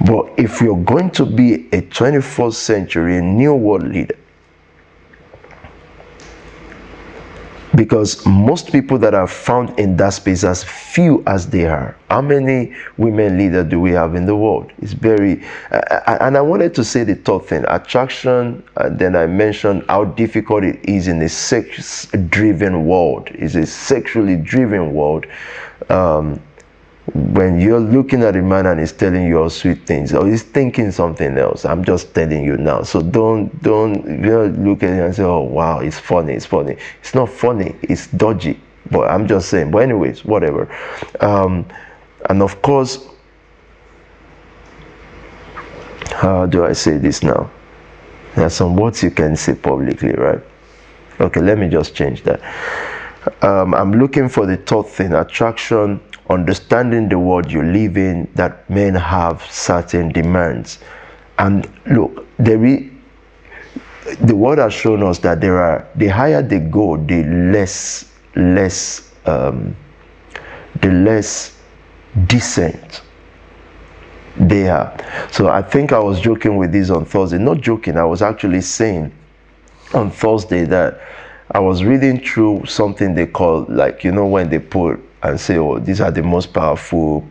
But 0.00 0.30
if 0.36 0.60
you're 0.60 0.84
going 0.84 1.10
to 1.12 1.24
be 1.24 1.54
a 1.72 1.80
21st 1.80 2.52
century 2.52 3.22
new 3.22 3.54
world 3.54 3.84
leader, 3.84 4.18
because 7.76 8.24
most 8.26 8.72
people 8.72 8.98
that 8.98 9.14
are 9.14 9.26
found 9.26 9.78
in 9.78 9.96
that 9.96 10.10
space 10.14 10.44
as 10.44 10.64
few 10.64 11.22
as 11.26 11.48
they 11.48 11.66
are 11.66 11.96
how 12.10 12.20
many 12.20 12.74
women 12.96 13.36
leaders 13.36 13.68
do 13.68 13.80
we 13.80 13.90
have 13.90 14.14
in 14.14 14.26
the 14.26 14.36
world? 14.36 14.70
It's 14.80 14.92
very 14.92 15.44
uh, 15.70 16.16
and 16.20 16.36
i 16.36 16.40
wanted 16.40 16.74
to 16.76 16.84
say 16.84 17.04
the 17.04 17.16
third 17.16 17.44
thing 17.46 17.64
attraction 17.68 18.62
and 18.76 18.98
then 18.98 19.16
i 19.16 19.26
mentioned 19.26 19.84
how 19.88 20.04
difficult 20.04 20.64
it 20.64 20.78
is 20.84 21.08
in 21.08 21.20
a 21.22 21.28
sex 21.28 22.06
driven 22.28 22.86
world. 22.86 23.28
It's 23.32 23.54
a 23.54 23.66
sexually 23.66 24.36
driven 24.36 24.94
world. 24.94 25.26
Um, 25.88 26.40
when 27.14 27.60
you're 27.60 27.80
looking 27.80 28.22
at 28.24 28.34
a 28.34 28.42
man 28.42 28.66
and 28.66 28.80
he's 28.80 28.90
telling 28.92 29.26
you 29.26 29.40
all 29.40 29.50
sweet 29.50 29.86
things 29.86 30.12
or 30.12 30.26
he's 30.26 30.42
thinking 30.42 30.90
something 30.90 31.38
else 31.38 31.64
i'm 31.64 31.84
just 31.84 32.12
telling 32.14 32.42
you 32.44 32.56
now. 32.56 32.82
So 32.82 33.00
don't 33.00 33.62
don't 33.62 34.64
look 34.64 34.82
at 34.82 34.90
it 34.90 35.04
and 35.04 35.14
say 35.14 35.22
oh 35.22 35.42
wow 35.42 35.78
it's 35.80 35.98
funny 35.98 36.32
it's 36.34 36.46
funny. 36.46 36.76
It's 37.00 37.14
not 37.14 37.28
funny 37.28 37.76
it's 37.82 38.08
dodgy. 38.08 38.60
But 38.90 39.08
i'm 39.10 39.26
just 39.26 39.48
saying 39.50 39.70
but 39.70 39.78
anyways 39.78 40.24
whatever. 40.24 40.68
Um, 41.20 41.64
and 42.28 42.42
of 42.42 42.60
course 42.60 43.08
how 46.06 46.46
do 46.46 46.64
i 46.64 46.72
say 46.72 46.98
this 46.98 47.22
now? 47.22 47.50
There 48.34 48.46
are 48.46 48.50
some 48.50 48.74
words 48.76 49.02
you 49.02 49.12
can 49.12 49.36
say 49.36 49.54
publicly 49.54 50.12
right? 50.12 50.40
Okay 51.20 51.40
let 51.40 51.56
me 51.56 51.68
just 51.68 51.94
change 51.94 52.24
that. 52.24 52.40
Um, 53.42 53.74
i'm 53.74 53.92
looking 53.92 54.28
for 54.28 54.46
the 54.46 54.56
third 54.56 54.86
thing 54.86 55.12
attraction 55.12 56.00
understanding 56.30 57.08
the 57.08 57.18
world 57.18 57.50
you 57.50 57.62
live 57.62 57.96
in 57.96 58.28
that 58.34 58.68
men 58.68 58.94
have 58.94 59.42
certain 59.50 60.10
demands. 60.10 60.78
And 61.38 61.70
look 61.86 62.26
there 62.38 62.64
is 62.64 62.90
the 64.20 64.34
world 64.36 64.58
has 64.58 64.72
shown 64.72 65.02
us 65.02 65.18
that 65.18 65.40
there 65.40 65.58
are 65.58 65.86
the 65.96 66.06
higher 66.06 66.42
they 66.42 66.60
go 66.60 66.96
the 66.96 67.24
less 67.24 68.12
less 68.36 69.12
um, 69.26 69.76
the 70.80 70.90
less 70.90 71.58
decent 72.26 73.02
they 74.36 74.68
are. 74.68 74.94
So 75.30 75.48
i 75.48 75.62
think 75.62 75.92
i 75.92 75.98
was 75.98 76.20
joking 76.20 76.56
with 76.56 76.72
this 76.72 76.90
on 76.90 77.04
thursday. 77.04 77.38
Not 77.38 77.60
joking 77.60 77.96
i 77.96 78.04
was 78.04 78.22
actually 78.22 78.60
saying 78.60 79.12
on 79.94 80.10
thursday 80.10 80.64
that 80.64 81.00
i 81.52 81.58
was 81.58 81.84
reading 81.84 82.20
through 82.20 82.66
something 82.66 83.14
they 83.14 83.26
call 83.26 83.66
like 83.68 84.04
you 84.04 84.12
know 84.12 84.26
when 84.26 84.48
they 84.50 84.58
put 84.58 85.00
and 85.26 85.40
say, 85.40 85.58
oh, 85.58 85.78
these 85.78 86.00
are 86.00 86.10
the 86.10 86.22
most 86.22 86.52
powerful 86.52 87.26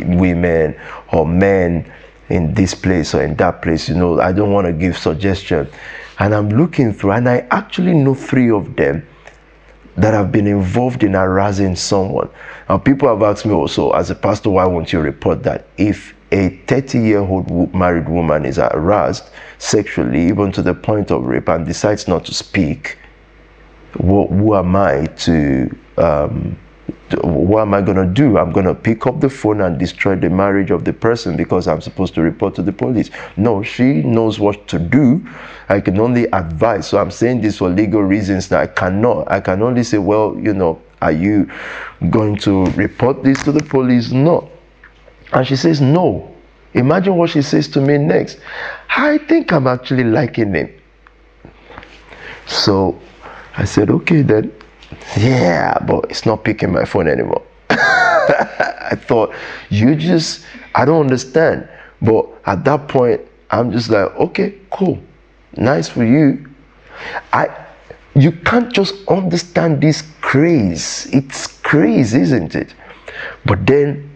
women 0.00 0.78
or 1.12 1.26
men 1.26 1.90
in 2.28 2.54
this 2.54 2.74
place 2.74 3.14
or 3.14 3.22
in 3.22 3.34
that 3.36 3.62
place. 3.62 3.88
You 3.88 3.96
know, 3.96 4.20
I 4.20 4.32
don't 4.32 4.52
want 4.52 4.66
to 4.66 4.72
give 4.72 4.96
suggestion. 4.96 5.68
And 6.18 6.34
I'm 6.34 6.50
looking 6.50 6.92
through, 6.92 7.12
and 7.12 7.28
I 7.28 7.46
actually 7.50 7.94
know 7.94 8.14
three 8.14 8.50
of 8.50 8.76
them 8.76 9.06
that 9.96 10.14
have 10.14 10.30
been 10.30 10.46
involved 10.46 11.02
in 11.02 11.14
harassing 11.14 11.76
someone. 11.76 12.30
Now, 12.68 12.78
people 12.78 13.08
have 13.08 13.22
asked 13.22 13.44
me 13.44 13.52
also, 13.52 13.90
as 13.92 14.10
a 14.10 14.14
pastor, 14.14 14.50
why 14.50 14.66
won't 14.66 14.92
you 14.92 15.00
report 15.00 15.42
that? 15.42 15.66
If 15.76 16.14
a 16.32 16.50
30 16.68 16.98
year 17.00 17.20
old 17.20 17.74
married 17.74 18.08
woman 18.08 18.44
is 18.44 18.56
harassed 18.56 19.30
sexually, 19.58 20.28
even 20.28 20.52
to 20.52 20.62
the 20.62 20.74
point 20.74 21.10
of 21.10 21.24
rape, 21.26 21.48
and 21.48 21.66
decides 21.66 22.06
not 22.06 22.24
to 22.26 22.34
speak, 22.34 22.98
who, 23.92 24.26
who 24.28 24.54
am 24.54 24.76
I 24.76 25.06
to 25.06 25.76
um, 25.96 26.56
what 27.22 27.62
am 27.62 27.74
I 27.74 27.80
going 27.80 27.96
to 27.96 28.06
do? 28.06 28.38
I'm 28.38 28.52
going 28.52 28.66
to 28.66 28.74
pick 28.74 29.06
up 29.06 29.20
the 29.20 29.30
phone 29.30 29.60
and 29.60 29.78
destroy 29.78 30.16
the 30.16 30.30
marriage 30.30 30.70
of 30.70 30.84
the 30.84 30.92
person 30.92 31.36
because 31.36 31.66
I'm 31.66 31.80
supposed 31.80 32.14
to 32.14 32.22
report 32.22 32.54
to 32.56 32.62
the 32.62 32.72
police. 32.72 33.10
No, 33.36 33.62
she 33.62 34.02
knows 34.02 34.38
what 34.38 34.66
to 34.68 34.78
do. 34.78 35.26
I 35.68 35.80
can 35.80 35.98
only 35.98 36.24
advise. 36.32 36.88
So 36.88 36.98
I'm 36.98 37.10
saying 37.10 37.40
this 37.40 37.58
for 37.58 37.68
legal 37.68 38.02
reasons 38.02 38.48
that 38.48 38.60
I 38.60 38.66
cannot. 38.66 39.30
I 39.30 39.40
can 39.40 39.62
only 39.62 39.84
say, 39.84 39.98
well, 39.98 40.38
you 40.38 40.54
know, 40.54 40.80
are 41.02 41.12
you 41.12 41.50
going 42.10 42.36
to 42.38 42.66
report 42.72 43.22
this 43.22 43.42
to 43.44 43.52
the 43.52 43.62
police? 43.62 44.10
No. 44.10 44.50
And 45.32 45.46
she 45.46 45.56
says, 45.56 45.80
no. 45.80 46.34
Imagine 46.74 47.16
what 47.16 47.30
she 47.30 47.42
says 47.42 47.68
to 47.68 47.80
me 47.80 47.98
next. 47.98 48.38
I 48.90 49.18
think 49.18 49.52
I'm 49.52 49.66
actually 49.66 50.04
liking 50.04 50.54
him. 50.54 50.72
So 52.46 53.00
I 53.56 53.64
said, 53.64 53.90
okay, 53.90 54.22
then 54.22 54.52
yeah, 55.16 55.78
but 55.86 56.06
it's 56.10 56.26
not 56.26 56.44
picking 56.44 56.72
my 56.72 56.84
phone 56.84 57.08
anymore. 57.08 57.42
I 57.70 58.96
thought, 58.96 59.34
you 59.70 59.94
just, 59.94 60.44
I 60.74 60.84
don't 60.84 61.00
understand. 61.00 61.68
But 62.02 62.26
at 62.46 62.64
that 62.64 62.88
point, 62.88 63.20
I'm 63.50 63.70
just 63.72 63.90
like, 63.90 64.14
okay, 64.16 64.54
cool. 64.70 65.02
Nice 65.56 65.88
for 65.88 66.04
you. 66.04 66.48
I 67.32 67.48
you 68.14 68.32
can't 68.32 68.72
just 68.72 68.94
understand 69.08 69.80
this 69.80 70.02
craze. 70.20 71.08
It's 71.12 71.46
craze, 71.46 72.14
isn't 72.14 72.54
it? 72.54 72.74
But 73.44 73.66
then 73.66 74.10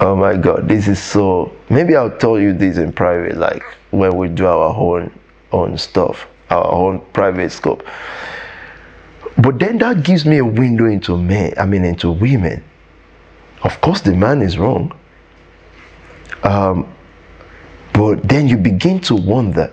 oh 0.00 0.16
my 0.16 0.36
god, 0.36 0.68
this 0.68 0.88
is 0.88 1.02
so 1.02 1.54
maybe 1.68 1.94
I'll 1.96 2.16
tell 2.16 2.38
you 2.38 2.52
this 2.52 2.78
in 2.78 2.92
private, 2.92 3.36
like 3.36 3.62
when 3.90 4.16
we 4.16 4.28
do 4.28 4.46
our 4.46 4.74
own 4.74 5.18
own 5.52 5.76
stuff, 5.78 6.26
our 6.50 6.66
own 6.66 7.00
private 7.12 7.52
scope. 7.52 7.86
But 9.40 9.58
then 9.58 9.78
that 9.78 10.02
gives 10.02 10.26
me 10.26 10.38
a 10.38 10.44
window 10.44 10.84
into 10.84 11.16
men, 11.16 11.54
I 11.56 11.64
mean 11.64 11.84
into 11.84 12.10
women. 12.10 12.62
Of 13.62 13.80
course 13.80 14.02
the 14.02 14.14
man 14.14 14.42
is 14.42 14.58
wrong. 14.58 14.92
Um, 16.42 16.92
but 17.92 18.22
then 18.28 18.48
you 18.48 18.56
begin 18.56 19.00
to 19.00 19.14
wonder 19.14 19.72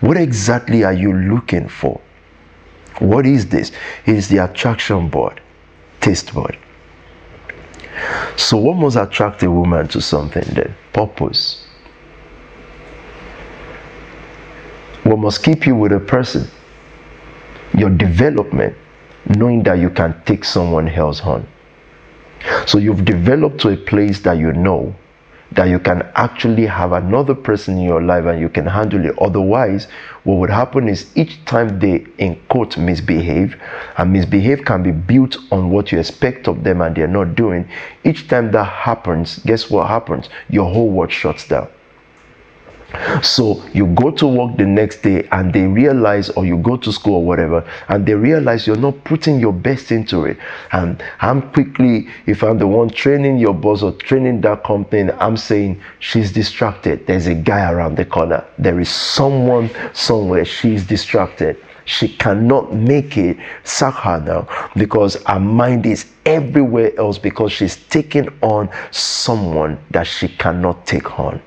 what 0.00 0.16
exactly 0.16 0.84
are 0.84 0.92
you 0.92 1.12
looking 1.12 1.68
for? 1.68 2.00
What 2.98 3.26
is 3.26 3.48
this? 3.48 3.72
It 4.04 4.14
is 4.14 4.28
the 4.28 4.38
attraction 4.38 5.08
board, 5.08 5.40
taste 6.00 6.32
board. 6.32 6.56
So, 8.36 8.56
what 8.56 8.76
must 8.76 8.96
attract 8.96 9.42
a 9.42 9.50
woman 9.50 9.88
to 9.88 10.00
something 10.00 10.44
then? 10.54 10.74
Purpose. 10.92 11.66
What 15.02 15.18
must 15.18 15.42
keep 15.42 15.66
you 15.66 15.74
with 15.74 15.92
a 15.92 16.00
person? 16.00 16.50
Your 17.76 17.90
development, 17.90 18.74
knowing 19.36 19.62
that 19.64 19.78
you 19.78 19.90
can 19.90 20.20
take 20.24 20.44
someone 20.44 20.88
else 20.88 21.20
on. 21.20 21.46
So, 22.66 22.78
you've 22.78 23.04
developed 23.04 23.60
to 23.60 23.68
a 23.70 23.76
place 23.76 24.20
that 24.20 24.38
you 24.38 24.52
know 24.52 24.94
that 25.52 25.68
you 25.68 25.78
can 25.78 26.02
actually 26.16 26.66
have 26.66 26.92
another 26.92 27.34
person 27.34 27.78
in 27.78 27.84
your 27.84 28.02
life 28.02 28.24
and 28.24 28.40
you 28.40 28.48
can 28.48 28.66
handle 28.66 29.04
it. 29.04 29.16
Otherwise, 29.20 29.86
what 30.24 30.38
would 30.38 30.50
happen 30.50 30.88
is 30.88 31.16
each 31.16 31.44
time 31.44 31.78
they, 31.78 32.04
in 32.18 32.40
quote, 32.48 32.76
misbehave, 32.76 33.56
and 33.96 34.12
misbehave 34.12 34.64
can 34.64 34.82
be 34.82 34.90
built 34.90 35.36
on 35.52 35.70
what 35.70 35.92
you 35.92 35.98
expect 35.98 36.48
of 36.48 36.64
them 36.64 36.80
and 36.80 36.96
they're 36.96 37.06
not 37.06 37.36
doing. 37.36 37.68
Each 38.04 38.26
time 38.28 38.50
that 38.52 38.64
happens, 38.64 39.38
guess 39.40 39.70
what 39.70 39.86
happens? 39.86 40.28
Your 40.48 40.70
whole 40.72 40.90
world 40.90 41.12
shuts 41.12 41.46
down. 41.46 41.68
So 43.22 43.62
you 43.72 43.86
go 43.88 44.10
to 44.12 44.26
work 44.26 44.56
the 44.56 44.66
next 44.66 45.02
day 45.02 45.28
and 45.32 45.52
they 45.52 45.66
realize, 45.66 46.30
or 46.30 46.46
you 46.46 46.56
go 46.58 46.76
to 46.76 46.92
school 46.92 47.16
or 47.16 47.24
whatever, 47.24 47.68
and 47.88 48.06
they 48.06 48.14
realize 48.14 48.66
you're 48.66 48.76
not 48.76 49.02
putting 49.04 49.40
your 49.40 49.52
best 49.52 49.90
into 49.90 50.24
it. 50.24 50.38
And 50.72 51.02
I'm 51.20 51.50
quickly, 51.52 52.08
if 52.26 52.42
I'm 52.42 52.58
the 52.58 52.66
one 52.66 52.90
training 52.90 53.38
your 53.38 53.54
boss 53.54 53.82
or 53.82 53.92
training 53.92 54.40
that 54.42 54.64
company, 54.64 55.10
I'm 55.12 55.36
saying 55.36 55.80
she's 55.98 56.32
distracted. 56.32 57.06
There's 57.06 57.26
a 57.26 57.34
guy 57.34 57.70
around 57.70 57.96
the 57.96 58.04
corner. 58.04 58.44
There 58.58 58.80
is 58.80 58.88
someone 58.88 59.70
somewhere. 59.92 60.44
She's 60.44 60.86
distracted. 60.86 61.56
She 61.86 62.08
cannot 62.16 62.74
make 62.74 63.16
it. 63.16 63.36
Sack 63.64 63.94
her 63.94 64.20
now 64.20 64.70
because 64.76 65.22
her 65.24 65.40
mind 65.40 65.86
is 65.86 66.06
everywhere 66.24 66.92
else 66.98 67.18
because 67.18 67.52
she's 67.52 67.76
taking 67.88 68.28
on 68.42 68.68
someone 68.90 69.78
that 69.90 70.06
she 70.06 70.28
cannot 70.28 70.86
take 70.86 71.18
on. 71.18 71.40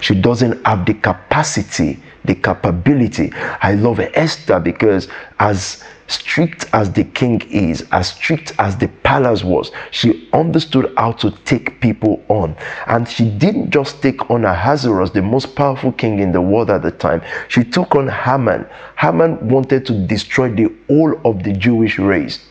She 0.00 0.14
doesn't 0.14 0.64
have 0.66 0.86
the 0.86 0.94
capacity, 0.94 2.02
the 2.24 2.34
capability. 2.34 3.32
I 3.34 3.74
love 3.74 4.00
Esther 4.00 4.60
because 4.60 5.08
as 5.38 5.82
strict 6.06 6.66
as 6.72 6.92
the 6.92 7.04
king 7.04 7.40
is, 7.50 7.86
as 7.92 8.08
strict 8.08 8.52
as 8.58 8.76
the 8.76 8.88
palace 9.04 9.44
was, 9.44 9.70
she 9.90 10.28
understood 10.32 10.92
how 10.96 11.12
to 11.12 11.30
take 11.44 11.80
people 11.80 12.22
on. 12.28 12.56
And 12.86 13.08
she 13.08 13.30
didn't 13.30 13.70
just 13.70 14.02
take 14.02 14.28
on 14.30 14.44
Ahasuerus, 14.44 15.10
the 15.10 15.22
most 15.22 15.54
powerful 15.54 15.92
king 15.92 16.18
in 16.18 16.32
the 16.32 16.40
world 16.40 16.70
at 16.70 16.82
the 16.82 16.90
time. 16.90 17.22
She 17.48 17.62
took 17.64 17.94
on 17.94 18.08
Haman. 18.08 18.66
Haman 18.96 19.48
wanted 19.48 19.86
to 19.86 20.06
destroy 20.06 20.48
the 20.50 20.72
whole 20.88 21.18
of 21.24 21.42
the 21.44 21.52
Jewish 21.52 21.98
race. 21.98 22.44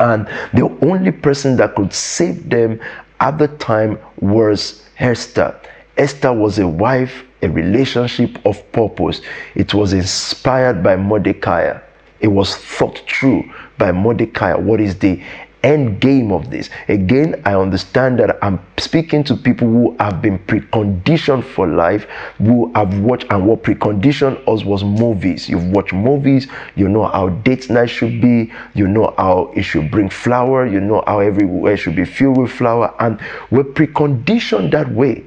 And 0.00 0.26
the 0.54 0.76
only 0.82 1.12
person 1.12 1.56
that 1.56 1.74
could 1.74 1.92
save 1.92 2.48
them 2.48 2.80
at 3.20 3.38
the 3.38 3.48
time 3.48 3.98
was 4.20 4.84
Esther. 4.98 5.58
Esther 5.96 6.32
was 6.32 6.58
a 6.58 6.66
wife, 6.66 7.22
a 7.42 7.48
relationship 7.48 8.44
of 8.44 8.60
purpose. 8.72 9.20
It 9.54 9.74
was 9.74 9.92
inspired 9.92 10.82
by 10.82 10.96
Mordecai. 10.96 11.78
It 12.20 12.28
was 12.28 12.56
thought 12.56 12.98
through 13.08 13.52
by 13.78 13.92
Mordecai. 13.92 14.54
What 14.54 14.80
is 14.80 14.98
the 14.98 15.22
end 15.62 16.00
game 16.00 16.32
of 16.32 16.50
this? 16.50 16.68
Again, 16.88 17.40
I 17.44 17.54
understand 17.54 18.18
that 18.18 18.38
I'm 18.42 18.58
speaking 18.78 19.22
to 19.24 19.36
people 19.36 19.68
who 19.68 19.96
have 20.00 20.20
been 20.20 20.38
preconditioned 20.40 21.44
for 21.44 21.66
life, 21.66 22.04
who 22.38 22.72
have 22.74 22.98
watched 23.00 23.26
and 23.30 23.46
what 23.46 23.62
preconditioned 23.62 24.46
us 24.48 24.64
was 24.64 24.82
movies. 24.82 25.48
You've 25.48 25.68
watched 25.68 25.92
movies, 25.92 26.48
you 26.74 26.88
know 26.88 27.04
how 27.06 27.28
date 27.28 27.70
night 27.70 27.90
should 27.90 28.20
be, 28.20 28.52
you 28.74 28.88
know 28.88 29.14
how 29.16 29.52
it 29.54 29.62
should 29.62 29.90
bring 29.90 30.10
flower, 30.10 30.66
you 30.66 30.80
know 30.80 31.04
how 31.06 31.20
everywhere 31.20 31.76
should 31.76 31.94
be 31.96 32.04
filled 32.04 32.38
with 32.38 32.50
flower, 32.50 32.94
and 33.00 33.20
we're 33.50 33.64
preconditioned 33.64 34.70
that 34.72 34.90
way. 34.90 35.24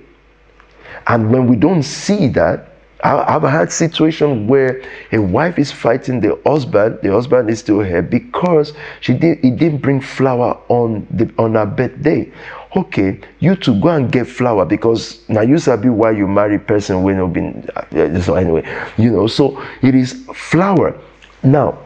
And 1.07 1.31
when 1.31 1.47
we 1.47 1.55
don't 1.55 1.83
see 1.83 2.27
that, 2.29 2.69
I've 3.03 3.43
had 3.43 3.71
situations 3.71 4.49
where 4.49 4.81
a 5.11 5.19
wife 5.19 5.59
is 5.59 5.71
fighting 5.71 6.19
the 6.19 6.39
husband, 6.45 6.99
the 7.03 7.11
husband 7.11 7.49
is 7.49 7.59
still 7.59 7.81
here 7.81 8.01
because 8.01 8.73
she 9.01 9.13
did 9.13 9.39
he 9.43 9.51
didn't 9.51 9.79
bring 9.79 10.01
flower 10.01 10.59
on 10.67 11.05
the 11.11 11.31
on 11.38 11.53
her 11.53 11.65
birthday. 11.65 12.31
Okay, 12.75 13.19
you 13.39 13.55
to 13.57 13.79
go 13.79 13.89
and 13.89 14.11
get 14.11 14.27
flower 14.27 14.65
because 14.65 15.27
now 15.29 15.41
you 15.41 15.59
sabi 15.59 15.89
why 15.89 16.11
you 16.11 16.27
marry 16.27 16.57
person 16.57 17.03
when 17.03 17.17
you've 17.17 17.33
been 17.33 17.69
uh, 17.75 18.19
so 18.19 18.33
anyway, 18.33 18.63
you 18.97 19.11
know. 19.11 19.27
So 19.27 19.63
it 19.83 19.93
is 19.93 20.25
flower. 20.33 20.99
Now, 21.43 21.77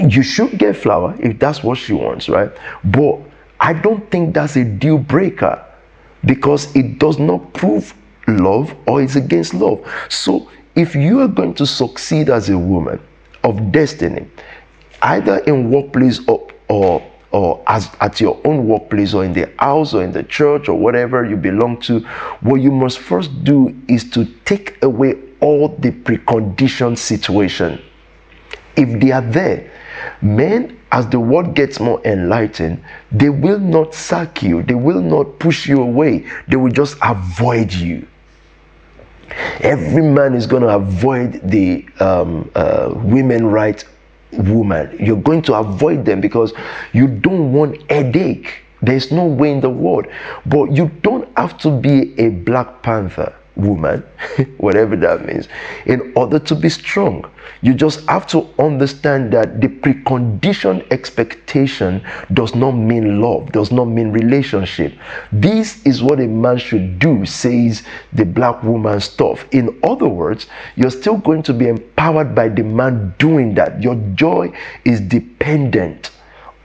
you 0.00 0.22
should 0.22 0.58
get 0.58 0.76
flower 0.76 1.14
if 1.20 1.38
that's 1.38 1.62
what 1.62 1.76
she 1.76 1.92
wants, 1.92 2.30
right? 2.30 2.50
But 2.84 3.20
I 3.60 3.74
don't 3.74 4.10
think 4.10 4.34
that's 4.34 4.56
a 4.56 4.64
deal 4.64 4.96
breaker 4.98 5.62
because 6.26 6.74
it 6.76 6.98
does 6.98 7.18
not 7.18 7.52
prove 7.54 7.94
love 8.26 8.74
or 8.86 9.02
it's 9.02 9.16
against 9.16 9.54
love. 9.54 9.84
So 10.08 10.50
if 10.74 10.94
you 10.94 11.20
are 11.20 11.28
going 11.28 11.54
to 11.54 11.66
succeed 11.66 12.28
as 12.28 12.50
a 12.50 12.58
woman 12.58 13.00
of 13.44 13.72
destiny, 13.72 14.26
either 15.02 15.38
in 15.38 15.70
workplace 15.70 16.20
or, 16.28 16.46
or 16.68 17.02
or 17.32 17.62
as 17.66 17.90
at 18.00 18.20
your 18.20 18.40
own 18.44 18.66
workplace 18.66 19.12
or 19.12 19.24
in 19.24 19.32
the 19.32 19.52
house 19.58 19.92
or 19.92 20.02
in 20.02 20.10
the 20.12 20.22
church 20.22 20.68
or 20.68 20.78
whatever 20.78 21.24
you 21.24 21.36
belong 21.36 21.78
to, 21.82 22.00
what 22.40 22.56
you 22.56 22.70
must 22.70 22.98
first 22.98 23.44
do 23.44 23.74
is 23.88 24.08
to 24.10 24.24
take 24.44 24.82
away 24.82 25.14
all 25.40 25.68
the 25.68 25.90
preconditioned 25.90 26.96
situation. 26.96 27.82
If 28.76 29.00
they 29.00 29.12
are 29.12 29.20
there, 29.20 29.70
men, 30.22 30.78
as 30.92 31.08
the 31.08 31.20
world 31.20 31.54
gets 31.54 31.80
more 31.80 32.00
enlightened, 32.04 32.82
they 33.12 33.30
will 33.30 33.58
not 33.58 33.94
sack 33.94 34.42
you, 34.42 34.62
they 34.62 34.74
will 34.74 35.00
not 35.00 35.38
push 35.38 35.66
you 35.66 35.82
away, 35.82 36.26
they 36.48 36.56
will 36.56 36.70
just 36.72 36.96
avoid 37.02 37.72
you. 37.72 38.06
Every 39.60 40.02
man 40.02 40.34
is 40.34 40.46
going 40.46 40.62
to 40.62 40.68
avoid 40.68 41.40
the 41.48 41.84
um, 42.00 42.50
uh, 42.54 42.92
women 42.94 43.46
right 43.46 43.84
woman. 44.32 44.96
You're 45.00 45.20
going 45.20 45.42
to 45.42 45.54
avoid 45.54 46.04
them 46.04 46.20
because 46.20 46.52
you 46.92 47.08
don't 47.08 47.52
want 47.52 47.90
headache. 47.90 48.62
There's 48.82 49.10
no 49.10 49.24
way 49.24 49.50
in 49.50 49.60
the 49.60 49.70
world. 49.70 50.06
But 50.46 50.72
you 50.72 50.90
don't 51.02 51.28
have 51.36 51.58
to 51.58 51.70
be 51.70 52.18
a 52.20 52.28
Black 52.30 52.82
Panther 52.82 53.34
woman, 53.56 54.02
whatever 54.58 54.96
that 54.96 55.24
means, 55.24 55.48
in 55.86 56.12
order 56.14 56.38
to 56.38 56.54
be 56.54 56.68
strong. 56.68 57.28
You 57.62 57.74
just 57.74 58.06
have 58.06 58.26
to 58.28 58.48
understand 58.58 59.32
that 59.32 59.60
the 59.60 59.68
preconditioned 59.68 60.90
expectation 60.92 62.04
does 62.32 62.54
not 62.54 62.72
mean 62.72 63.20
love, 63.20 63.52
does 63.52 63.72
not 63.72 63.86
mean 63.86 64.12
relationship. 64.12 64.94
This 65.32 65.84
is 65.86 66.02
what 66.02 66.20
a 66.20 66.26
man 66.26 66.58
should 66.58 66.98
do, 66.98 67.24
says 67.24 67.82
the 68.12 68.24
black 68.24 68.62
woman 68.62 69.00
stuff. 69.00 69.46
In 69.52 69.78
other 69.82 70.08
words, 70.08 70.46
you're 70.76 70.90
still 70.90 71.16
going 71.16 71.42
to 71.44 71.54
be 71.54 71.68
empowered 71.68 72.34
by 72.34 72.48
the 72.48 72.62
man 72.62 73.14
doing 73.18 73.54
that. 73.54 73.82
Your 73.82 73.96
joy 74.14 74.52
is 74.84 75.00
dependent 75.00 76.10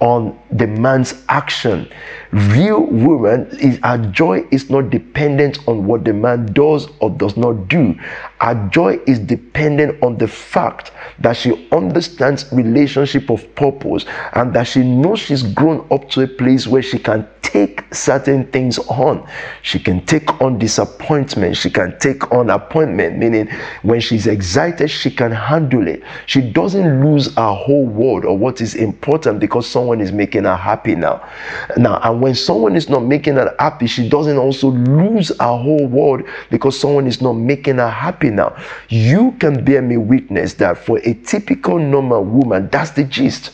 on 0.02 0.38
the 0.52 0.68
man's 0.68 1.24
action. 1.30 1.88
Real 2.32 2.86
woman 2.86 3.46
is 3.60 3.78
our 3.84 3.98
joy 3.98 4.46
is 4.52 4.70
not 4.70 4.90
dependent 4.90 5.60
on 5.68 5.86
what 5.86 6.06
the 6.06 6.14
man 6.14 6.46
does 6.54 6.88
or 7.00 7.10
does 7.10 7.36
not 7.36 7.68
do 7.68 7.94
our 8.40 8.56
joy 8.70 9.00
is 9.06 9.20
dependent 9.20 10.02
on 10.02 10.18
the 10.18 10.28
fact 10.28 10.92
that 11.20 11.34
she 11.38 11.68
understands 11.72 12.52
relationship 12.52 13.30
of 13.30 13.54
purpose 13.56 14.06
and 14.34 14.54
that 14.54 14.64
she 14.64 14.82
knows 14.82 15.20
she's 15.20 15.44
grown 15.44 15.86
up 15.92 16.10
to 16.10 16.22
a 16.22 16.28
place 16.28 16.68
where 16.68 16.82
she 16.82 16.98
can 16.98 17.28
take 17.52 17.84
certain 17.94 18.46
things 18.48 18.80
on. 18.80 19.28
She 19.62 19.78
can 19.78 20.06
take 20.06 20.42
on 20.42 20.58
disappointment. 20.58 21.58
She 21.58 21.70
can 21.70 21.98
take 22.00 22.32
on 22.32 22.50
appointment, 22.50 23.18
meaning 23.18 23.50
when 23.82 24.00
she's 24.00 24.26
excited, 24.26 24.90
she 24.90 25.12
can 25.12 25.32
handle 25.32 25.86
it. 25.88 26.02
She 26.28 26.42
doesn't 26.42 27.06
lose 27.06 27.36
her 27.36 27.54
whole 27.54 27.86
world 27.86 28.24
or 28.24 28.38
what 28.38 28.62
is 28.62 28.76
important 28.76 29.40
because 29.40 29.68
someone 29.70 30.00
is 30.00 30.12
making 30.14 30.46
her 30.46 30.56
happy 30.56 30.96
now. 30.96 31.28
Now, 31.76 32.00
and 32.04 32.21
when 32.22 32.36
someone 32.36 32.76
is 32.76 32.90
not 32.90 33.04
making 33.04 33.36
her 33.36 33.56
happy, 33.60 33.88
she 33.88 34.08
doesn't 34.08 34.38
also 34.38 34.70
lose 34.70 35.30
her 35.40 35.58
whole 35.58 35.88
world 35.88 36.24
because 36.50 36.80
someone 36.80 37.08
is 37.08 37.22
not 37.22 37.34
making 37.34 37.78
her 37.78 37.90
happy 37.90 38.30
now. 38.30 38.56
You 38.90 39.32
can 39.40 39.64
bear 39.64 39.82
me 39.82 39.98
witness 39.98 40.54
that 40.56 40.78
for 40.78 41.00
a 41.00 41.14
typical 41.14 41.80
normal 41.80 42.24
woman, 42.24 42.70
that's 42.72 42.92
the 42.92 43.04
gist. 43.04 43.52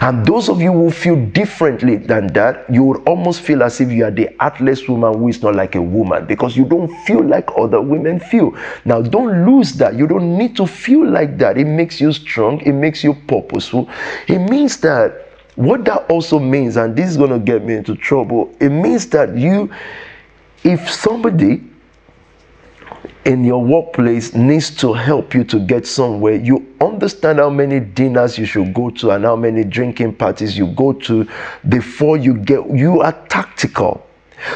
And 0.00 0.24
those 0.24 0.48
of 0.48 0.60
you 0.60 0.72
who 0.72 0.90
feel 0.90 1.16
differently 1.26 1.96
than 1.96 2.28
that, 2.28 2.64
you 2.70 2.82
would 2.84 3.06
almost 3.06 3.40
feel 3.42 3.62
as 3.62 3.80
if 3.80 3.90
you 3.90 4.04
are 4.04 4.10
the 4.10 4.30
athlete 4.42 4.88
woman 4.88 5.18
who 5.18 5.28
is 5.28 5.42
not 5.42 5.54
like 5.54 5.74
a 5.74 5.82
woman 5.82 6.24
because 6.26 6.56
you 6.56 6.64
don't 6.64 6.88
feel 7.04 7.22
like 7.22 7.50
other 7.58 7.80
women 7.80 8.20
feel. 8.20 8.56
Now, 8.84 9.02
don't 9.02 9.44
lose 9.44 9.72
that. 9.74 9.94
You 9.94 10.06
don't 10.06 10.38
need 10.38 10.56
to 10.56 10.66
feel 10.66 11.06
like 11.06 11.38
that. 11.38 11.58
It 11.58 11.66
makes 11.66 12.00
you 12.00 12.12
strong, 12.12 12.60
it 12.60 12.72
makes 12.72 13.04
you 13.04 13.14
purposeful. 13.26 13.88
It 14.28 14.38
means 14.38 14.78
that 14.78 15.26
what 15.56 15.84
that 15.86 16.08
also 16.10 16.38
means, 16.38 16.76
and 16.76 16.94
this 16.94 17.10
is 17.10 17.16
going 17.16 17.30
to 17.30 17.38
get 17.38 17.64
me 17.64 17.74
into 17.74 17.96
trouble, 17.96 18.54
it 18.60 18.68
means 18.68 19.06
that 19.08 19.36
you, 19.36 19.70
if 20.62 20.90
somebody 20.90 21.64
in 23.24 23.42
your 23.44 23.62
workplace 23.64 24.34
needs 24.34 24.70
to 24.76 24.92
help 24.92 25.34
you 25.34 25.42
to 25.44 25.58
get 25.58 25.86
somewhere, 25.86 26.34
you 26.36 26.74
understand 26.80 27.38
how 27.38 27.50
many 27.50 27.80
dinners 27.80 28.38
you 28.38 28.44
should 28.44 28.72
go 28.72 28.90
to 28.90 29.10
and 29.10 29.24
how 29.24 29.34
many 29.34 29.64
drinking 29.64 30.14
parties 30.14 30.56
you 30.56 30.68
go 30.68 30.92
to 30.92 31.26
before 31.68 32.16
you 32.16 32.34
get, 32.34 32.68
you 32.70 33.00
are 33.00 33.12
tactical. 33.28 34.05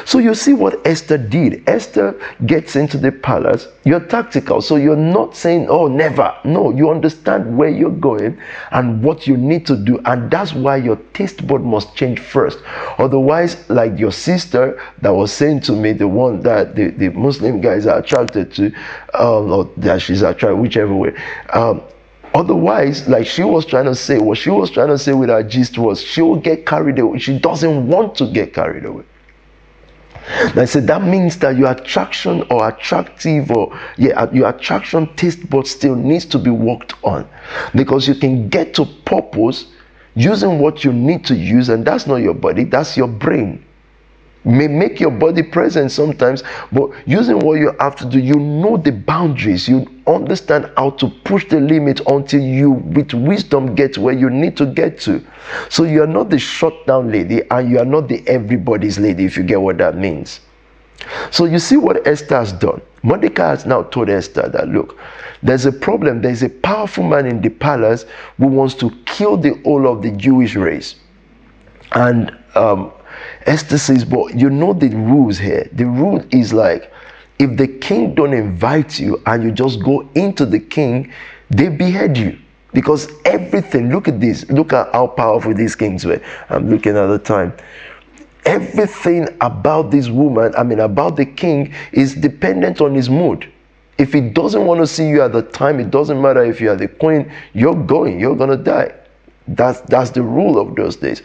So 0.05 0.19
you 0.19 0.35
see 0.35 0.53
what 0.53 0.87
Esther 0.87 1.17
did. 1.17 1.63
Esther 1.69 2.21
gets 2.47 2.77
into 2.77 2.99
the 2.99 3.13
palace. 3.13 3.69
You're 3.85 4.01
tactical. 4.01 4.61
So 4.61 4.77
you're 4.77 4.97
not 4.97 5.35
saying, 5.35 5.69
oh, 5.69 5.89
never. 5.89 6.37
No, 6.45 6.71
you 6.71 6.91
understand 6.91 7.57
where 7.57 7.71
you're 7.71 7.91
going 7.91 8.39
and 8.73 9.03
what 9.03 9.27
you 9.27 9.37
need 9.37 9.67
to 9.67 9.77
do. 9.77 9.99
And 10.05 10.31
that's 10.31 10.53
why 10.53 10.77
your 10.77 10.97
taste 11.15 11.47
bud 11.47 11.63
must 11.63 11.95
change 11.97 12.21
first. 12.21 12.59
Otherwise, 12.99 13.69
like 13.71 13.99
your 13.99 14.13
sister 14.13 14.81
that 15.01 15.11
was 15.11 15.33
saying 15.33 15.61
to 15.63 15.73
me, 15.73 15.93
the 15.93 16.09
one 16.09 16.41
that 16.41 16.75
the, 16.77 16.91
the 16.91 17.09
Muslim 17.11 17.61
guys 17.61 17.87
are 17.87 17.99
attracted 17.99 18.53
to, 18.55 18.67
um, 19.15 19.51
or 19.51 19.71
that 19.79 20.03
she's 20.03 20.23
attracted, 20.23 20.57
whichever 20.57 20.95
way. 20.95 21.15
Um, 21.53 21.83
Otherwise, 22.33 23.09
like 23.09 23.27
she 23.27 23.43
was 23.43 23.67
trying 23.67 23.87
to 23.87 23.95
say, 23.95 24.19
what 24.19 24.39
she 24.39 24.51
was 24.51 24.71
trying 24.71 24.87
to 24.87 24.97
say 24.97 25.13
with 25.13 25.29
her 25.29 25.43
gist 25.43 25.79
was 25.79 26.01
she 26.01 26.23
will 26.23 26.37
get 26.37 26.65
carried 26.65 26.97
away. 27.01 27.19
She 27.19 27.37
doesn't 27.37 27.89
want 27.89 28.15
to 28.17 28.27
get 28.33 28.55
carried 28.55 28.85
away. 28.85 29.03
I 30.57 30.65
said 30.65 30.87
that 30.87 31.03
means 31.03 31.39
that 31.39 31.57
your 31.57 31.71
attraction 31.71 32.43
or 32.51 32.69
attractive 32.69 33.51
or 33.51 33.79
yeah, 33.97 34.21
uh, 34.21 34.31
your 34.33 34.49
attraction 34.49 35.13
taste 35.17 35.49
but 35.51 35.67
still 35.67 35.97
needs 35.97 36.25
to 36.27 36.39
be 36.39 36.51
worked 36.51 36.95
on. 37.03 37.29
Because 37.75 38.07
you 38.07 38.15
can 38.15 38.49
get 38.49 38.75
to 38.75 38.85
purpose 39.05 39.67
using 40.15 40.59
what 40.59 40.85
you 40.85 40.93
need 40.93 41.25
to 41.27 41.35
use, 41.35 41.69
and 41.69 41.85
that's 41.85 42.07
not 42.07 42.17
your 42.17 42.35
body, 42.35 42.65
that's 42.65 42.97
your 42.97 43.09
brain 43.09 43.65
may 44.45 44.69
make 44.69 45.01
your 45.01 45.11
body 45.11 45.43
present 45.43 45.93
sometimes, 45.93 46.43
but 46.73 46.91
using 47.07 47.39
what 47.39 47.59
you 47.59 47.75
have 47.81 47.97
to 47.97 48.07
do, 48.07 48.19
you 48.19 48.35
know 48.35 48.77
the 48.77 48.93
boundaries, 48.93 49.69
you 49.69 49.87
understand 50.07 50.71
how 50.77 50.91
to 50.91 51.09
push 51.25 51.47
the 51.49 51.61
limit 51.61 52.01
until 52.07 52.41
you, 52.41 52.71
with 52.71 53.13
wisdom, 53.13 53.75
get 53.75 53.99
where 53.99 54.15
you 54.15 54.31
need 54.31 54.57
to 54.57 54.67
get 54.67 54.99
to. 55.01 55.25
So 55.69 55.85
you 55.85 56.03
are 56.03 56.07
not 56.07 56.31
the 56.31 56.39
shutdown 56.39 57.11
lady 57.11 57.43
and 57.51 57.71
you 57.71 57.79
are 57.79 57.85
not 57.85 58.09
the 58.09 58.27
everybody's 58.27 58.99
lady, 58.99 59.25
if 59.25 59.37
you 59.37 59.43
get 59.43 59.61
what 59.61 59.79
that 59.79 59.97
means. 59.97 60.41
So 61.31 61.45
you 61.47 61.59
see 61.59 61.77
what 61.77 62.07
Esther 62.07 62.37
has 62.37 62.53
done. 62.53 62.81
Mordecai 63.03 63.49
has 63.49 63.65
now 63.65 63.85
told 63.85 64.11
Esther 64.11 64.49
that 64.49 64.69
look, 64.69 64.99
there's 65.43 65.65
a 65.65 65.73
problem. 65.73 66.21
There's 66.21 66.43
a 66.43 66.51
powerful 66.51 67.05
man 67.05 67.27
in 67.27 67.41
the 67.41 67.49
palace 67.49 68.05
who 68.37 68.47
wants 68.47 68.75
to 68.77 68.91
kill 69.07 69.37
the 69.37 69.55
whole 69.65 69.87
of 69.87 70.03
the 70.03 70.11
Jewish 70.11 70.55
race. 70.55 70.97
And 71.93 72.37
um, 72.55 72.93
Says, 73.47 74.05
but 74.05 74.35
you 74.35 74.51
know 74.51 74.73
the 74.73 74.89
rules 74.91 75.39
here. 75.39 75.69
The 75.73 75.87
rule 75.87 76.23
is 76.31 76.53
like, 76.53 76.93
if 77.39 77.57
the 77.57 77.67
king 77.67 78.15
don't 78.15 78.35
invite 78.35 78.99
you 78.99 79.23
and 79.27 79.43
you 79.43 79.51
just 79.51 79.83
go 79.83 80.09
into 80.15 80.45
the 80.45 80.61
king, 80.61 81.13
they 81.49 81.69
behead 81.69 82.17
you. 82.17 82.39
Because 82.73 83.11
everything, 83.25 83.91
look 83.91 84.07
at 84.07 84.21
this, 84.21 84.49
look 84.51 84.73
at 84.73 84.93
how 84.93 85.09
powerful 85.09 85.55
these 85.55 85.75
kings 85.75 86.05
were. 86.05 86.21
I'm 86.51 86.69
looking 86.69 86.97
at 86.97 87.07
the 87.07 87.19
time. 87.19 87.53
Everything 88.45 89.29
about 89.41 89.91
this 89.91 90.09
woman, 90.09 90.55
I 90.57 90.63
mean, 90.63 90.81
about 90.81 91.17
the 91.17 91.27
king, 91.27 91.75
is 91.93 92.15
dependent 92.15 92.81
on 92.81 92.95
his 92.95 93.11
mood. 93.11 93.51
If 93.99 94.13
he 94.13 94.21
doesn't 94.21 94.65
want 94.65 94.81
to 94.81 94.87
see 94.87 95.09
you 95.09 95.23
at 95.23 95.33
the 95.33 95.43
time, 95.43 95.81
it 95.81 95.91
doesn't 95.91 96.21
matter 96.21 96.45
if 96.45 96.61
you 96.61 96.71
are 96.71 96.77
the 96.77 96.89
queen, 96.89 97.31
you're 97.53 97.75
going, 97.75 98.21
you're 98.21 98.37
gonna 98.37 98.57
die. 98.57 98.95
That's 99.49 99.81
that's 99.83 100.11
the 100.11 100.23
rule 100.23 100.59
of 100.59 100.77
those 100.77 100.97
days. 100.97 101.23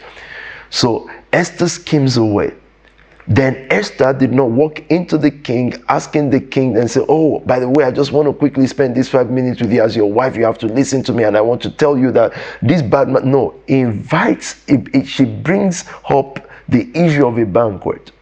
So 0.70 1.08
Esther 1.36 1.68
schemes 1.68 2.16
away. 2.16 2.54
Then 3.28 3.66
Esther 3.70 4.14
did 4.14 4.32
not 4.32 4.50
walk 4.50 4.90
into 4.90 5.18
the 5.18 5.30
king, 5.30 5.74
asking 5.88 6.30
the 6.30 6.40
king 6.40 6.78
and 6.78 6.90
say, 6.90 7.04
Oh, 7.10 7.40
by 7.40 7.58
the 7.58 7.68
way, 7.68 7.84
I 7.84 7.90
just 7.90 8.10
want 8.10 8.26
to 8.26 8.32
quickly 8.32 8.66
spend 8.66 8.94
these 8.94 9.10
five 9.10 9.30
minutes 9.30 9.60
with 9.60 9.70
you 9.70 9.82
as 9.82 9.94
your 9.94 10.10
wife. 10.10 10.34
You 10.34 10.44
have 10.44 10.56
to 10.58 10.66
listen 10.66 11.02
to 11.02 11.12
me, 11.12 11.24
and 11.24 11.36
I 11.36 11.42
want 11.42 11.60
to 11.62 11.70
tell 11.70 11.98
you 11.98 12.10
that 12.12 12.32
this 12.62 12.80
bad 12.80 13.08
man. 13.08 13.30
No, 13.30 13.54
invites, 13.66 14.64
it, 14.66 14.88
it, 14.94 15.06
she 15.06 15.26
brings 15.26 15.84
up 16.08 16.48
the 16.68 16.88
issue 16.94 17.26
of 17.26 17.36
a 17.36 17.44
banquet. 17.44 18.12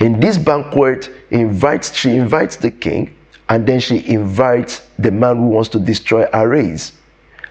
In 0.00 0.18
this 0.18 0.38
banquet, 0.38 1.10
invites, 1.30 1.94
she 1.94 2.16
invites 2.16 2.56
the 2.56 2.72
king, 2.72 3.16
and 3.50 3.64
then 3.68 3.78
she 3.78 4.04
invites 4.08 4.88
the 4.98 5.12
man 5.12 5.36
who 5.36 5.46
wants 5.46 5.68
to 5.70 5.78
destroy 5.78 6.26
her 6.32 6.48
race. 6.48 6.92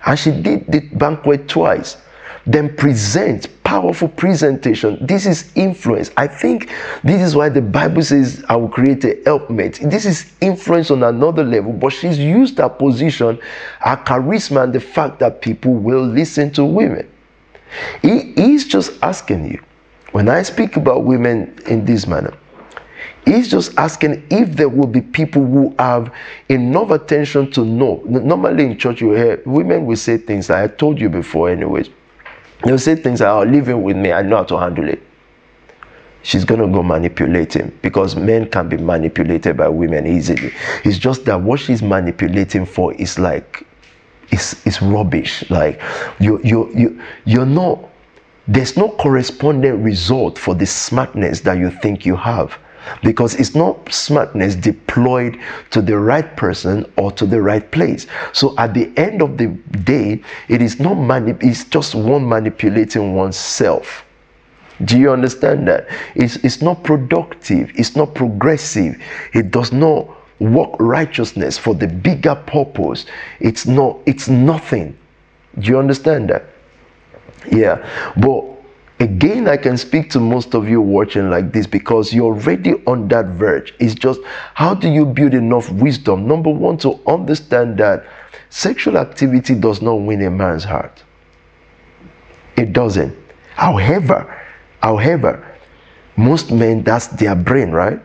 And 0.05 0.19
she 0.19 0.31
did 0.31 0.67
the 0.67 0.81
banquet 0.97 1.47
twice 1.47 1.95
then 2.45 2.75
present 2.75 3.47
powerful 3.63 4.07
presentation 4.07 4.97
this 5.05 5.25
is 5.25 5.51
influence 5.55 6.11
i 6.17 6.27
think 6.27 6.69
this 7.03 7.21
is 7.21 7.35
why 7.35 7.47
the 7.47 7.61
bible 7.61 8.01
says 8.01 8.43
i 8.49 8.55
will 8.55 8.67
create 8.67 9.03
a 9.05 9.21
helpmate 9.25 9.79
this 9.83 10.05
is 10.05 10.33
influence 10.41 10.91
on 10.91 11.03
another 11.03 11.43
level 11.43 11.71
but 11.71 11.89
she's 11.89 12.17
used 12.17 12.57
her 12.57 12.69
position 12.69 13.39
her 13.79 13.95
charisma 13.97 14.63
and 14.63 14.73
the 14.73 14.79
fact 14.79 15.19
that 15.19 15.41
people 15.41 15.73
will 15.73 16.03
listen 16.05 16.51
to 16.51 16.65
women 16.65 17.09
he, 18.01 18.33
he's 18.33 18.67
just 18.67 18.91
asking 19.03 19.45
you 19.45 19.61
when 20.11 20.27
i 20.27 20.41
speak 20.41 20.75
about 20.75 21.03
women 21.03 21.57
in 21.67 21.85
this 21.85 22.07
manner 22.07 22.33
He's 23.25 23.49
just 23.49 23.77
asking 23.77 24.25
if 24.31 24.55
there 24.55 24.69
will 24.69 24.87
be 24.87 25.01
people 25.01 25.45
who 25.45 25.75
have 25.77 26.11
enough 26.49 26.89
attention 26.89 27.51
to 27.51 27.63
know. 27.63 28.01
Normally 28.05 28.65
in 28.65 28.77
church, 28.77 29.01
you 29.01 29.11
hear 29.11 29.41
women 29.45 29.85
will 29.85 29.95
say 29.95 30.17
things 30.17 30.49
I 30.49 30.67
told 30.67 30.99
you 30.99 31.07
before, 31.09 31.49
anyways. 31.49 31.89
They'll 32.63 32.77
say 32.77 32.95
things 32.95 33.21
like, 33.21 33.29
oh, 33.29 33.43
leave 33.43 33.67
him 33.67 33.83
with 33.83 33.97
me. 33.97 34.11
I 34.11 34.21
know 34.21 34.37
how 34.37 34.43
to 34.43 34.59
handle 34.59 34.87
it. 34.87 35.01
She's 36.23 36.45
going 36.45 36.61
to 36.61 36.67
go 36.67 36.83
manipulate 36.83 37.53
him 37.55 37.77
because 37.81 38.15
men 38.15 38.47
can 38.49 38.69
be 38.69 38.77
manipulated 38.77 39.57
by 39.57 39.67
women 39.69 40.05
easily. 40.05 40.53
It's 40.83 40.99
just 40.99 41.25
that 41.25 41.41
what 41.41 41.59
she's 41.59 41.81
manipulating 41.81 42.65
for 42.65 42.93
is 42.93 43.17
like, 43.17 43.65
it's, 44.31 44.65
it's 44.65 44.81
rubbish. 44.81 45.49
Like, 45.49 45.81
you, 46.19 46.39
you, 46.43 46.71
you, 46.75 47.01
you're 47.25 47.45
not, 47.47 47.89
there's 48.47 48.77
no 48.77 48.89
corresponding 48.89 49.81
result 49.81 50.37
for 50.37 50.53
the 50.53 50.65
smartness 50.65 51.41
that 51.41 51.57
you 51.57 51.71
think 51.71 52.05
you 52.05 52.15
have 52.15 52.57
because 53.03 53.35
it's 53.35 53.55
not 53.55 53.91
smartness 53.91 54.55
deployed 54.55 55.39
to 55.71 55.81
the 55.81 55.97
right 55.97 56.35
person 56.37 56.91
or 56.97 57.11
to 57.13 57.25
the 57.25 57.41
right 57.41 57.69
place. 57.71 58.07
So 58.33 58.55
at 58.57 58.73
the 58.73 58.91
end 58.97 59.21
of 59.21 59.37
the 59.37 59.47
day, 59.83 60.21
it 60.47 60.61
is 60.61 60.79
not 60.79 60.95
mani- 60.95 61.37
it's 61.41 61.65
just 61.65 61.95
one 61.95 62.27
manipulating 62.27 63.15
oneself. 63.15 64.05
Do 64.85 64.97
you 64.97 65.11
understand 65.11 65.67
that? 65.67 65.87
It's, 66.15 66.37
it's 66.37 66.61
not 66.61 66.83
productive, 66.83 67.71
it's 67.75 67.95
not 67.95 68.15
progressive, 68.15 69.01
it 69.33 69.51
does 69.51 69.71
not 69.71 70.07
work 70.39 70.71
righteousness 70.79 71.57
for 71.57 71.75
the 71.75 71.87
bigger 71.87 72.33
purpose. 72.35 73.05
It's 73.39 73.67
not, 73.67 73.99
it's 74.07 74.27
nothing. 74.27 74.97
Do 75.59 75.67
you 75.69 75.77
understand 75.77 76.29
that? 76.31 76.45
Yeah. 77.51 77.87
But 78.17 78.43
Again, 79.01 79.47
I 79.47 79.57
can 79.57 79.77
speak 79.77 80.11
to 80.11 80.19
most 80.19 80.53
of 80.53 80.69
you 80.69 80.79
watching 80.79 81.31
like 81.31 81.51
this 81.51 81.65
because 81.65 82.13
you're 82.13 82.35
already 82.35 82.75
on 82.85 83.07
that 83.07 83.25
verge. 83.25 83.73
It's 83.79 83.95
just 83.95 84.19
how 84.53 84.75
do 84.75 84.87
you 84.87 85.07
build 85.07 85.33
enough 85.33 85.71
wisdom? 85.71 86.27
Number 86.27 86.51
one, 86.51 86.77
to 86.77 86.99
understand 87.07 87.79
that 87.79 88.05
sexual 88.51 88.99
activity 88.99 89.55
does 89.55 89.81
not 89.81 89.95
win 89.95 90.21
a 90.21 90.29
man's 90.29 90.63
heart. 90.63 91.03
It 92.57 92.73
doesn't. 92.73 93.17
However, 93.55 94.39
however, 94.83 95.57
most 96.15 96.51
men 96.51 96.83
that's 96.83 97.07
their 97.07 97.33
brain, 97.33 97.71
right? 97.71 97.99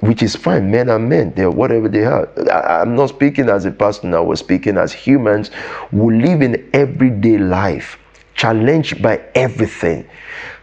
Which 0.00 0.24
is 0.24 0.34
fine. 0.34 0.72
Men 0.72 0.90
are 0.90 0.98
men. 0.98 1.34
They're 1.36 1.52
whatever 1.52 1.88
they 1.88 2.04
are. 2.04 2.28
I, 2.50 2.80
I'm 2.80 2.96
not 2.96 3.10
speaking 3.10 3.48
as 3.48 3.64
a 3.64 3.70
pastor 3.70 4.08
now. 4.08 4.24
We're 4.24 4.34
speaking 4.34 4.76
as 4.76 4.92
humans 4.92 5.52
who 5.92 6.10
live 6.10 6.42
in 6.42 6.68
everyday 6.72 7.38
life, 7.38 7.96
challenged 8.36 9.02
by 9.02 9.20
everything, 9.34 10.08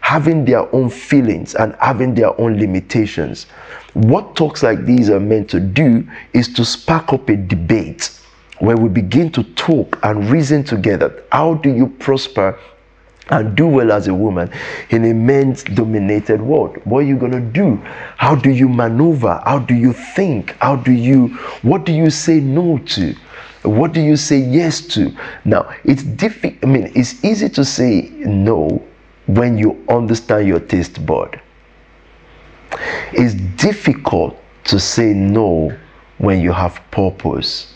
having 0.00 0.44
their 0.44 0.72
own 0.74 0.88
feelings 0.88 1.54
and 1.54 1.76
having 1.80 2.14
their 2.14 2.38
own 2.40 2.58
limitations. 2.58 3.44
What 3.94 4.36
talks 4.36 4.62
like 4.62 4.84
these 4.86 5.10
are 5.10 5.20
meant 5.20 5.50
to 5.50 5.60
do 5.60 6.08
is 6.32 6.52
to 6.54 6.64
spark 6.64 7.12
up 7.12 7.28
a 7.28 7.36
debate 7.36 8.18
where 8.58 8.76
we 8.76 8.88
begin 8.88 9.30
to 9.32 9.42
talk 9.54 9.98
and 10.04 10.30
reason 10.30 10.64
together. 10.64 11.22
How 11.32 11.54
do 11.54 11.70
you 11.70 11.88
prosper 11.88 12.58
and 13.30 13.56
do 13.56 13.66
well 13.66 13.90
as 13.90 14.06
a 14.06 14.14
woman 14.14 14.50
in 14.90 15.04
a 15.06 15.14
men's 15.14 15.64
dominated 15.64 16.40
world? 16.40 16.76
What 16.84 17.00
are 17.00 17.06
you 17.06 17.16
going 17.16 17.32
to 17.32 17.40
do? 17.40 17.76
How 18.16 18.34
do 18.34 18.50
you 18.50 18.68
maneuver? 18.68 19.40
How 19.44 19.58
do 19.58 19.74
you 19.74 19.92
think? 19.92 20.56
How 20.60 20.76
do 20.76 20.92
you 20.92 21.28
what 21.62 21.84
do 21.84 21.92
you 21.92 22.10
say 22.10 22.38
no 22.40 22.78
to 22.78 23.14
what 23.64 23.92
do 23.92 24.00
you 24.00 24.16
say 24.16 24.38
yes 24.38 24.80
to? 24.88 25.14
Now 25.44 25.72
it's 25.84 26.02
difficult 26.02 26.62
i 26.62 26.66
mean 26.66 26.92
it's 26.94 27.24
easy 27.24 27.48
to 27.50 27.64
say 27.64 28.10
no 28.20 28.82
when 29.26 29.56
you 29.56 29.82
understand 29.88 30.46
your 30.46 30.60
taste 30.60 31.04
bud. 31.06 31.40
It's 33.12 33.34
difficult 33.34 34.36
to 34.64 34.78
say 34.78 35.12
no 35.12 35.76
when 36.18 36.40
you 36.40 36.52
have 36.52 36.80
purpose. 36.90 37.74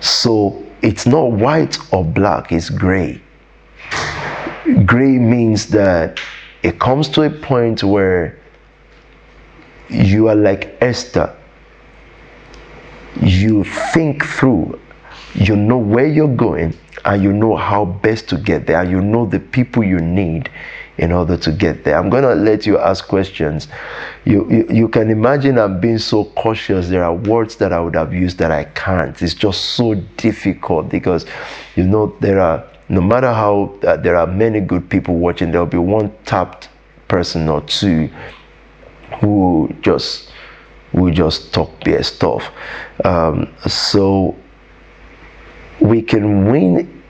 So 0.00 0.64
it's 0.82 1.06
not 1.06 1.32
white 1.32 1.78
or 1.92 2.04
black 2.04 2.52
it's 2.52 2.70
gray. 2.70 3.20
Gray 4.84 5.18
means 5.18 5.66
that 5.66 6.20
it 6.62 6.78
comes 6.78 7.08
to 7.10 7.22
a 7.22 7.30
point 7.30 7.82
where 7.82 8.38
you 9.88 10.28
are 10.28 10.34
like 10.34 10.76
Esther. 10.80 11.34
You 13.20 13.64
think 13.92 14.24
through, 14.24 14.78
you 15.34 15.56
know 15.56 15.78
where 15.78 16.06
you're 16.06 16.34
going, 16.34 16.76
and 17.04 17.22
you 17.22 17.32
know 17.32 17.56
how 17.56 17.84
best 17.84 18.28
to 18.30 18.36
get 18.36 18.66
there, 18.66 18.84
you 18.84 19.00
know 19.00 19.26
the 19.26 19.40
people 19.40 19.82
you 19.82 19.98
need 19.98 20.50
in 20.98 21.12
order 21.12 21.36
to 21.36 21.52
get 21.52 21.84
there. 21.84 21.96
I'm 21.96 22.10
going 22.10 22.24
to 22.24 22.34
let 22.34 22.66
you 22.66 22.76
ask 22.78 23.06
questions. 23.06 23.68
You, 24.24 24.50
you, 24.50 24.66
you 24.68 24.88
can 24.88 25.10
imagine 25.10 25.56
I'm 25.58 25.80
being 25.80 25.98
so 25.98 26.24
cautious. 26.24 26.88
There 26.88 27.04
are 27.04 27.14
words 27.14 27.56
that 27.56 27.72
I 27.72 27.80
would 27.80 27.94
have 27.94 28.12
used 28.12 28.38
that 28.38 28.50
I 28.50 28.64
can't. 28.64 29.20
It's 29.22 29.34
just 29.34 29.76
so 29.76 29.94
difficult 30.16 30.88
because, 30.88 31.24
you 31.76 31.84
know, 31.84 32.16
there 32.20 32.40
are 32.40 32.64
no 32.88 33.00
matter 33.00 33.32
how 33.32 33.78
uh, 33.82 33.96
there 33.96 34.16
are 34.16 34.26
many 34.26 34.60
good 34.60 34.88
people 34.88 35.16
watching, 35.16 35.52
there'll 35.52 35.66
be 35.66 35.78
one 35.78 36.12
tapped 36.24 36.68
person 37.06 37.48
or 37.48 37.60
two 37.62 38.10
who 39.20 39.74
just 39.82 40.27
will 40.92 41.12
just 41.12 41.52
talk 41.52 41.82
their 41.84 42.02
stuff. 42.02 42.50
Um, 43.04 43.52
so 43.66 44.36
we 45.80 46.02
can 46.02 46.50
win 46.50 47.02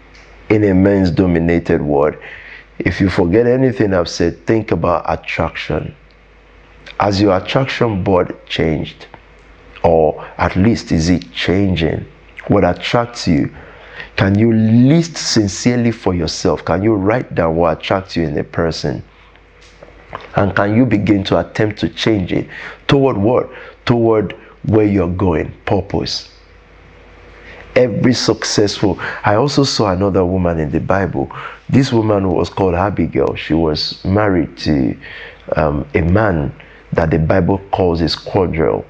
in 0.51 0.65
a 0.65 0.75
men's 0.75 1.11
dominated 1.11 1.83
world. 1.83 2.17
If 2.79 3.01
you 3.01 3.11
forget 3.11 3.47
anything 3.47 3.93
I've 3.93 4.09
said, 4.09 4.47
think 4.47 4.71
about 4.71 5.05
attraction. 5.07 5.95
Has 7.01 7.21
your 7.21 7.37
attraction 7.37 8.03
board 8.03 8.37
changed? 8.47 9.07
Or 9.83 10.25
at 10.39 10.57
least 10.57 10.93
is 10.93 11.09
it 11.09 11.31
changing? 11.33 12.07
What 12.49 12.65
attracts 12.65 13.29
you? 13.29 13.55
Can 14.17 14.39
you 14.39 14.53
list 14.53 15.17
sincerely 15.17 15.93
for 15.93 16.15
yourself? 16.15 16.65
Can 16.65 16.83
you 16.83 16.95
write 16.95 17.35
down 17.35 17.57
what 17.57 17.79
attracts 17.79 18.17
you 18.17 18.25
in 18.25 18.37
a 18.39 18.45
person? 18.45 19.05
And 20.37 20.55
can 20.55 20.75
you 20.75 20.87
begin 20.87 21.25
to 21.25 21.39
attempt 21.39 21.79
to 21.81 21.89
change 21.89 22.33
it 22.33 22.49
toward 22.87 23.17
what? 23.17 23.51
Toward 23.85 24.33
where 24.65 24.87
you're 24.87 25.09
going, 25.09 25.53
purpose. 25.67 26.31
Every 27.75 28.15
successful. 28.15 28.99
I 29.25 29.35
also 29.35 29.65
saw 29.65 29.93
another 29.93 30.25
woman 30.25 30.59
in 30.59 30.71
the 30.71 30.81
Bible. 30.81 31.31
This 31.69 31.93
woman 31.93 32.29
was 32.29 32.51
called 32.51 32.75
Abigail. 32.75 33.35
She 33.35 33.55
was 33.55 34.03
married 34.05 34.57
to 34.59 34.97
um, 35.57 35.87
a 35.95 36.01
man 36.01 36.55
that 36.93 37.11
the 37.11 37.19
Bible 37.19 37.59
calls 37.71 38.01
a 38.01 38.09
scoundrel, 38.09 38.85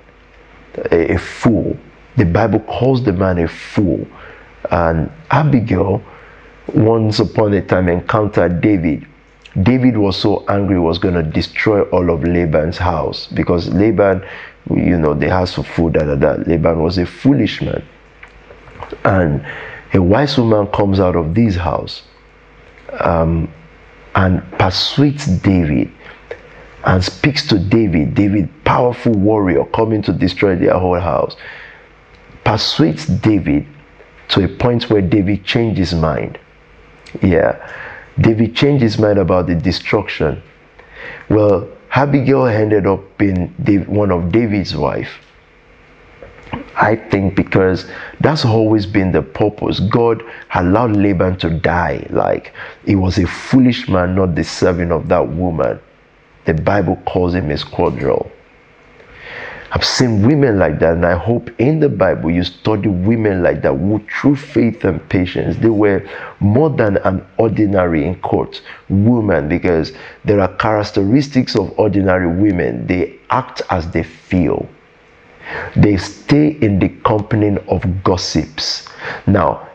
a, 0.90 1.14
a 1.14 1.18
fool. 1.18 1.76
The 2.16 2.24
Bible 2.24 2.60
calls 2.60 3.04
the 3.04 3.12
man 3.12 3.38
a 3.38 3.48
fool 3.48 4.06
and 4.70 5.10
Abigail 5.30 6.02
once 6.74 7.20
upon 7.20 7.54
a 7.54 7.62
time 7.62 7.88
encountered 7.88 8.60
David. 8.60 9.06
David 9.62 9.96
was 9.96 10.16
so 10.16 10.44
angry 10.48 10.76
he 10.76 10.80
was 10.80 10.98
going 10.98 11.14
to 11.14 11.22
destroy 11.22 11.82
all 11.84 12.10
of 12.10 12.22
Laban's 12.22 12.78
house 12.78 13.26
because 13.28 13.68
Laban, 13.68 14.24
you 14.70 14.96
know, 14.96 15.14
the 15.14 15.30
house 15.30 15.56
of 15.58 15.66
food, 15.66 15.94
da, 15.94 16.04
da, 16.04 16.14
da. 16.14 16.42
Laban 16.46 16.82
was 16.82 16.98
a 16.98 17.06
foolish 17.06 17.62
man. 17.62 17.84
And 19.04 19.44
a 19.94 20.02
wise 20.02 20.38
woman 20.38 20.66
comes 20.68 21.00
out 21.00 21.16
of 21.16 21.34
this 21.34 21.56
house 21.56 22.02
um, 23.00 23.52
and 24.14 24.42
persuades 24.58 25.26
David 25.26 25.90
and 26.84 27.02
speaks 27.02 27.46
to 27.48 27.58
David. 27.58 28.14
David, 28.14 28.48
powerful 28.64 29.12
warrior, 29.12 29.64
coming 29.66 30.02
to 30.02 30.12
destroy 30.12 30.56
their 30.56 30.78
whole 30.78 31.00
house, 31.00 31.36
persuades 32.44 33.06
David 33.06 33.66
to 34.28 34.44
a 34.44 34.48
point 34.48 34.88
where 34.90 35.02
David 35.02 35.44
changed 35.44 35.78
his 35.78 35.94
mind. 35.94 36.38
Yeah, 37.22 37.56
David 38.20 38.54
changed 38.54 38.82
his 38.82 38.98
mind 38.98 39.18
about 39.18 39.46
the 39.46 39.54
destruction. 39.54 40.42
Well, 41.28 41.68
Abigail 41.92 42.46
ended 42.46 42.86
up 42.86 43.00
being 43.18 43.48
one 43.86 44.10
of 44.10 44.32
David's 44.32 44.76
wife. 44.76 45.18
I 46.76 46.96
think 46.96 47.34
because 47.34 47.90
that's 48.20 48.44
always 48.44 48.86
been 48.86 49.12
the 49.12 49.22
purpose. 49.22 49.80
God 49.80 50.22
allowed 50.54 50.96
Laban 50.96 51.36
to 51.38 51.50
die. 51.50 52.06
Like 52.10 52.54
he 52.86 52.94
was 52.94 53.18
a 53.18 53.26
foolish 53.26 53.88
man, 53.88 54.14
not 54.14 54.34
deserving 54.34 54.92
of 54.92 55.08
that 55.08 55.28
woman. 55.28 55.80
The 56.44 56.54
Bible 56.54 56.96
calls 57.06 57.34
him 57.34 57.50
a 57.50 57.58
scoundrel. 57.58 58.30
I've 59.70 59.84
seen 59.84 60.26
women 60.26 60.58
like 60.58 60.78
that, 60.80 60.94
and 60.94 61.04
I 61.04 61.16
hope 61.16 61.50
in 61.60 61.78
the 61.78 61.90
Bible 61.90 62.30
you 62.30 62.42
study 62.42 62.88
women 62.88 63.42
like 63.42 63.60
that 63.62 63.74
who, 63.74 64.02
through 64.10 64.36
faith 64.36 64.84
and 64.84 65.06
patience, 65.10 65.58
they 65.58 65.68
were 65.68 66.08
more 66.40 66.70
than 66.70 66.96
an 66.98 67.26
ordinary 67.36 68.06
in 68.06 68.14
court 68.20 68.62
woman 68.88 69.46
because 69.48 69.92
there 70.24 70.40
are 70.40 70.54
characteristics 70.56 71.54
of 71.54 71.78
ordinary 71.78 72.26
women. 72.26 72.86
They 72.86 73.18
act 73.28 73.60
as 73.68 73.90
they 73.90 74.04
feel, 74.04 74.66
they 75.76 75.98
stay 75.98 76.48
in 76.62 76.78
the 76.78 76.88
company 77.04 77.58
of 77.68 78.02
gossips. 78.02 78.88
Now, 79.26 79.68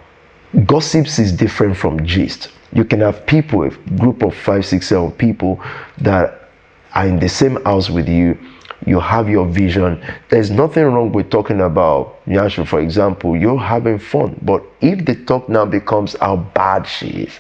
gossips 0.66 1.20
is 1.20 1.32
different 1.32 1.78
from 1.78 2.04
gist. 2.04 2.50
You 2.72 2.84
can 2.84 3.02
have 3.02 3.28
people, 3.28 3.64
a 3.64 3.70
group 4.00 4.24
of 4.24 4.36
five, 4.36 4.66
six, 4.66 4.88
seven 4.88 5.12
people 5.12 5.64
that 6.00 6.50
are 6.96 7.08
in 7.08 7.20
the 7.20 7.30
same 7.30 7.64
house 7.64 7.92
with 7.92 8.08
you 8.08 8.38
you 8.86 9.00
have 9.00 9.30
your 9.30 9.48
vision. 9.48 10.04
There's 10.30 10.52
nothing 10.52 10.84
wrong 10.86 11.12
with 11.12 11.30
talking 11.30 11.62
about 11.62 12.26
Yashu, 12.26 12.68
for 12.68 12.80
example. 12.80 13.36
You're 13.38 13.60
having 13.60 14.00
fun. 14.00 14.40
But 14.42 14.64
if 14.82 15.06
the 15.06 15.16
talk 15.16 15.50
now 15.50 15.66
becomes 15.66 16.16
how 16.20 16.38
bad 16.38 16.84
she 16.88 17.08
is, 17.24 17.40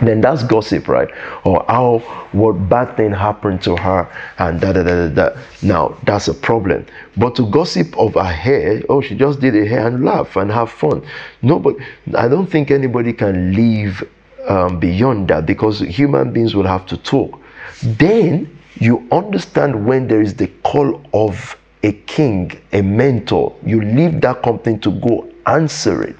then 0.00 0.20
that's 0.20 0.42
gossip, 0.42 0.88
right? 0.88 1.08
Or 1.44 1.64
how 1.68 2.00
what 2.32 2.52
bad 2.68 2.96
thing 2.96 3.12
happened 3.12 3.62
to 3.62 3.76
her 3.76 4.08
and 4.38 4.60
da 4.60 4.72
da 4.72 4.82
da 4.82 5.08
da 5.08 5.30
da. 5.30 5.40
Now 5.62 5.96
that's 6.04 6.28
a 6.28 6.34
problem. 6.34 6.86
But 7.16 7.34
to 7.36 7.50
gossip 7.50 7.96
of 7.98 8.14
her 8.14 8.24
hair, 8.24 8.82
oh, 8.88 9.00
she 9.00 9.14
just 9.14 9.40
did 9.40 9.54
her 9.54 9.64
hair 9.64 9.86
and 9.86 10.04
laugh 10.04 10.36
and 10.36 10.50
have 10.50 10.70
fun. 10.70 11.06
No, 11.42 11.58
but 11.58 11.76
I 12.14 12.28
don't 12.28 12.46
think 12.46 12.70
anybody 12.70 13.12
can 13.14 13.54
live 13.54 14.06
um, 14.46 14.78
beyond 14.78 15.28
that 15.28 15.46
because 15.46 15.80
human 15.80 16.32
beings 16.32 16.54
will 16.54 16.66
have 16.66 16.84
to 16.86 16.96
talk. 16.98 17.40
Then 17.82 18.55
you 18.78 19.06
understand 19.10 19.86
when 19.86 20.06
there 20.06 20.20
is 20.20 20.34
the 20.34 20.48
call 20.62 21.02
of 21.14 21.56
a 21.82 21.92
king, 21.92 22.60
a 22.72 22.82
mentor, 22.82 23.54
you 23.64 23.80
leave 23.82 24.20
that 24.20 24.42
company 24.42 24.78
to 24.78 24.90
go 24.90 25.30
answer 25.46 26.02
it. 26.02 26.16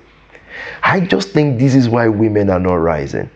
I 0.82 1.00
just 1.00 1.30
think 1.30 1.58
this 1.58 1.74
is 1.74 1.88
why 1.88 2.08
women 2.08 2.50
are 2.50 2.60
not 2.60 2.74
rising. 2.76 3.28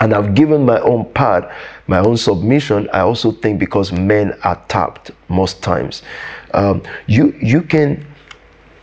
And 0.00 0.14
I've 0.14 0.34
given 0.34 0.64
my 0.64 0.80
own 0.80 1.10
part, 1.12 1.50
my 1.86 1.98
own 1.98 2.16
submission. 2.16 2.88
I 2.92 3.00
also 3.00 3.32
think 3.32 3.58
because 3.60 3.92
men 3.92 4.32
are 4.42 4.62
tapped 4.68 5.10
most 5.28 5.62
times. 5.62 6.02
Um, 6.54 6.82
you 7.06 7.36
you 7.40 7.62
can 7.62 8.04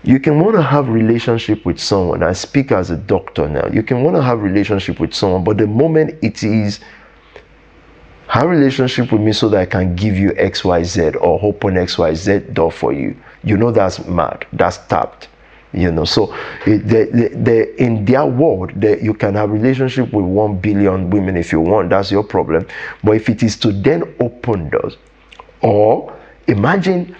you 0.03 0.19
can 0.19 0.39
want 0.39 0.55
to 0.55 0.61
have 0.61 0.87
relationship 0.87 1.65
with 1.65 1.79
someone. 1.79 2.23
I 2.23 2.33
speak 2.33 2.71
as 2.71 2.89
a 2.91 2.97
doctor 2.97 3.49
now. 3.49 3.67
You 3.67 3.83
can 3.83 4.03
want 4.03 4.15
to 4.17 4.21
have 4.21 4.41
relationship 4.41 4.99
with 4.99 5.13
someone, 5.13 5.43
but 5.43 5.57
the 5.57 5.67
moment 5.67 6.17
it 6.21 6.43
is 6.43 6.79
have 8.29 8.45
a 8.45 8.47
relationship 8.47 9.11
with 9.11 9.21
me 9.21 9.33
so 9.33 9.49
that 9.49 9.59
I 9.59 9.65
can 9.65 9.95
give 9.95 10.15
you 10.15 10.29
XYZ 10.31 11.15
or 11.19 11.39
open 11.43 11.73
XYZ 11.75 12.53
door 12.53 12.71
for 12.71 12.93
you. 12.93 13.15
You 13.43 13.57
know 13.57 13.71
that's 13.71 14.05
mad. 14.05 14.45
That's 14.53 14.77
tapped. 14.87 15.29
you 15.73 15.91
know 15.91 16.05
so 16.05 16.33
eh, 16.65 16.73
it, 16.73 16.87
they, 16.87 17.05
they, 17.05 17.27
they, 17.29 17.75
in 17.77 18.03
their 18.05 18.25
world 18.25 18.71
they, 18.75 18.99
you 19.01 19.13
can 19.13 19.35
have 19.35 19.51
relationship 19.51 20.11
with 20.11 20.25
1 20.25 20.59
billion 20.59 21.09
women 21.09 21.37
if 21.37 21.51
you 21.51 21.59
want 21.59 21.89
that's 21.89 22.11
your 22.11 22.23
problem 22.23 22.65
but 23.03 23.11
if 23.15 23.29
it 23.29 23.43
is 23.43 23.55
to 23.55 23.71
then 23.71 24.03
open 24.19 24.69
doors 24.69 24.97
or 25.61 26.17
imagine 26.47 27.15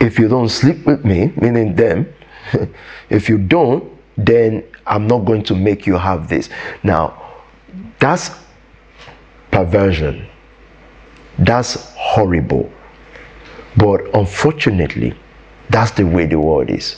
if 0.00 0.18
you 0.18 0.28
don't 0.28 0.48
sleep 0.48 0.84
with 0.86 1.04
me 1.04 1.32
meaning 1.36 1.74
them 1.74 2.12
if 3.10 3.28
you 3.28 3.38
don't 3.38 3.84
then 4.16 4.64
i'm 4.86 5.06
not 5.06 5.24
going 5.24 5.42
to 5.42 5.54
make 5.54 5.86
you 5.86 5.96
have 5.96 6.28
this 6.28 6.48
now 6.82 7.25
that's 7.98 8.30
perversion 9.50 10.26
that's 11.38 11.92
horrible 11.96 12.70
but 13.76 14.00
unfortunately 14.14 15.14
that's 15.70 15.90
the 15.92 16.04
way 16.04 16.26
the 16.26 16.38
world 16.38 16.70
is. 16.70 16.96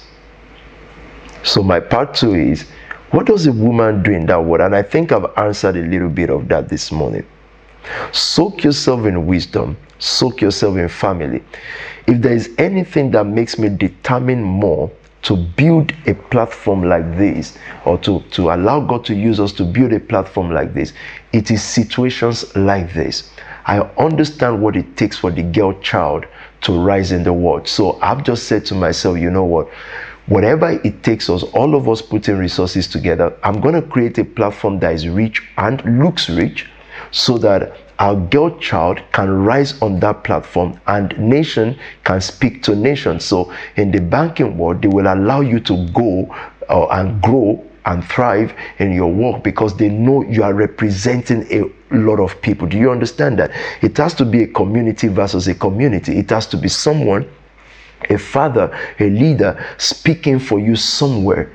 So 1.43 1.63
my 1.63 1.81
part 1.81 2.15
two 2.15 2.35
is, 2.35 2.69
what 3.11 3.27
does 3.27 3.47
a 3.47 3.53
woman 3.53 4.03
do 4.03 4.13
in 4.13 4.27
that 4.27 4.45
world? 4.45 4.61
And 4.61 4.75
I 4.75 4.83
think 4.83 5.13
I've 5.13 5.27
answered 5.37 5.77
a 5.77 5.83
little 5.83 6.09
bit 6.09 6.31
of 6.31 6.49
that 6.49 6.69
this 6.69 6.93
morning. 6.93 7.27
Soak 8.13 8.65
yourself 8.65 9.07
in 9.07 9.27
wisdom. 9.27 9.77
Soak 9.99 10.43
yourself 10.43 10.77
in 10.77 10.89
family. 10.89 11.43
If 12.07 12.21
there 12.21 12.35
is 12.35 12.55
anything 12.59 13.11
that 13.13 13.27
makes 13.27 13.59
me 13.59 13.69
determine 13.69 14.43
more 14.43 14.91
to 15.29 15.37
build 15.37 15.93
a 16.07 16.14
platform 16.14 16.83
like 16.83 17.18
this 17.18 17.59
or 17.85 17.99
to, 17.99 18.20
to 18.31 18.51
allow 18.51 18.81
God 18.81 19.05
to 19.05 19.14
use 19.14 19.39
us 19.39 19.53
to 19.53 19.62
build 19.62 19.93
a 19.93 20.01
platform 20.01 20.51
like 20.51 20.72
this, 20.72 20.95
it 21.35 21.51
is 21.51 21.62
situations 21.62 22.57
like 22.57 22.95
this. 22.95 23.31
I 23.66 23.81
understand 23.99 24.62
what 24.62 24.74
it 24.74 24.97
takes 24.97 25.18
for 25.18 25.31
the 25.31 25.43
girl 25.43 25.79
child 25.81 26.24
to 26.62 26.72
rise 26.72 27.12
in 27.12 27.24
the 27.24 27.35
world. 27.35 27.68
So 27.68 28.01
I've 28.01 28.24
just 28.24 28.45
said 28.45 28.64
to 28.66 28.74
myself, 28.74 29.18
you 29.18 29.31
know 29.31 29.45
what? 29.45 29.68
Whatever 30.29 30.70
it 30.83 31.03
takes 31.03 31.29
us, 31.29 31.43
all 31.43 31.74
of 31.74 31.91
us 31.91 32.01
putting 32.01 32.39
resources 32.39 32.89
together, 32.89 33.37
I'm 33.43 33.61
going 33.61 33.74
to 33.74 33.83
create 33.83 34.16
a 34.16 34.24
platform 34.24 34.79
that 34.79 34.95
is 34.95 35.07
rich 35.07 35.47
and 35.59 36.03
looks 36.03 36.31
rich 36.31 36.66
so 37.11 37.37
that 37.37 37.76
our 37.99 38.15
girl 38.15 38.57
child 38.59 39.01
can 39.13 39.31
rise 39.45 39.81
on 39.83 39.99
that 40.01 40.23
platform 40.25 40.81
and 40.87 41.19
nation 41.19 41.79
can 42.05 42.21
speak 42.21 42.63
to 42.63 42.77
nation. 42.77 43.19
So 43.19 43.53
in 43.77 43.91
the 43.91 44.01
banking 44.01 44.57
world, 44.57 44.83
they 44.83 44.89
will 44.89 45.13
allow 45.13 45.41
you 45.41 45.61
to 45.61 45.89
go 45.89 46.35
uh, 46.69 46.87
and 46.89 47.21
grow 47.21 47.65
and 47.87 48.05
thrive 48.05 48.55
in 48.79 48.93
your 48.93 49.11
work 49.13 49.43
because 49.43 49.77
they 49.77 49.89
know 49.89 50.23
you 50.23 50.43
are 50.43 50.55
representing 50.55 51.47
a 51.51 51.65
lot 51.95 52.21
of 52.21 52.41
people. 52.43 52.69
Do 52.69 52.77
you 52.77 52.91
understand 52.91 53.39
that? 53.39 53.51
It 53.83 53.97
has 53.97 54.15
to 54.15 54.25
be 54.25 54.43
a 54.43 54.47
community 54.47 55.09
versus 55.09 55.49
a 55.49 55.55
community. 55.55 56.19
It 56.19 56.31
has 56.31 56.47
to 56.49 56.57
be 56.57 56.69
someone, 56.69 57.29
a 58.11 58.19
father, 58.19 58.77
a 59.01 59.09
leader 59.11 59.65
speaking 59.79 60.39
for 60.39 60.61
you 60.61 60.77
somewhere 60.77 61.51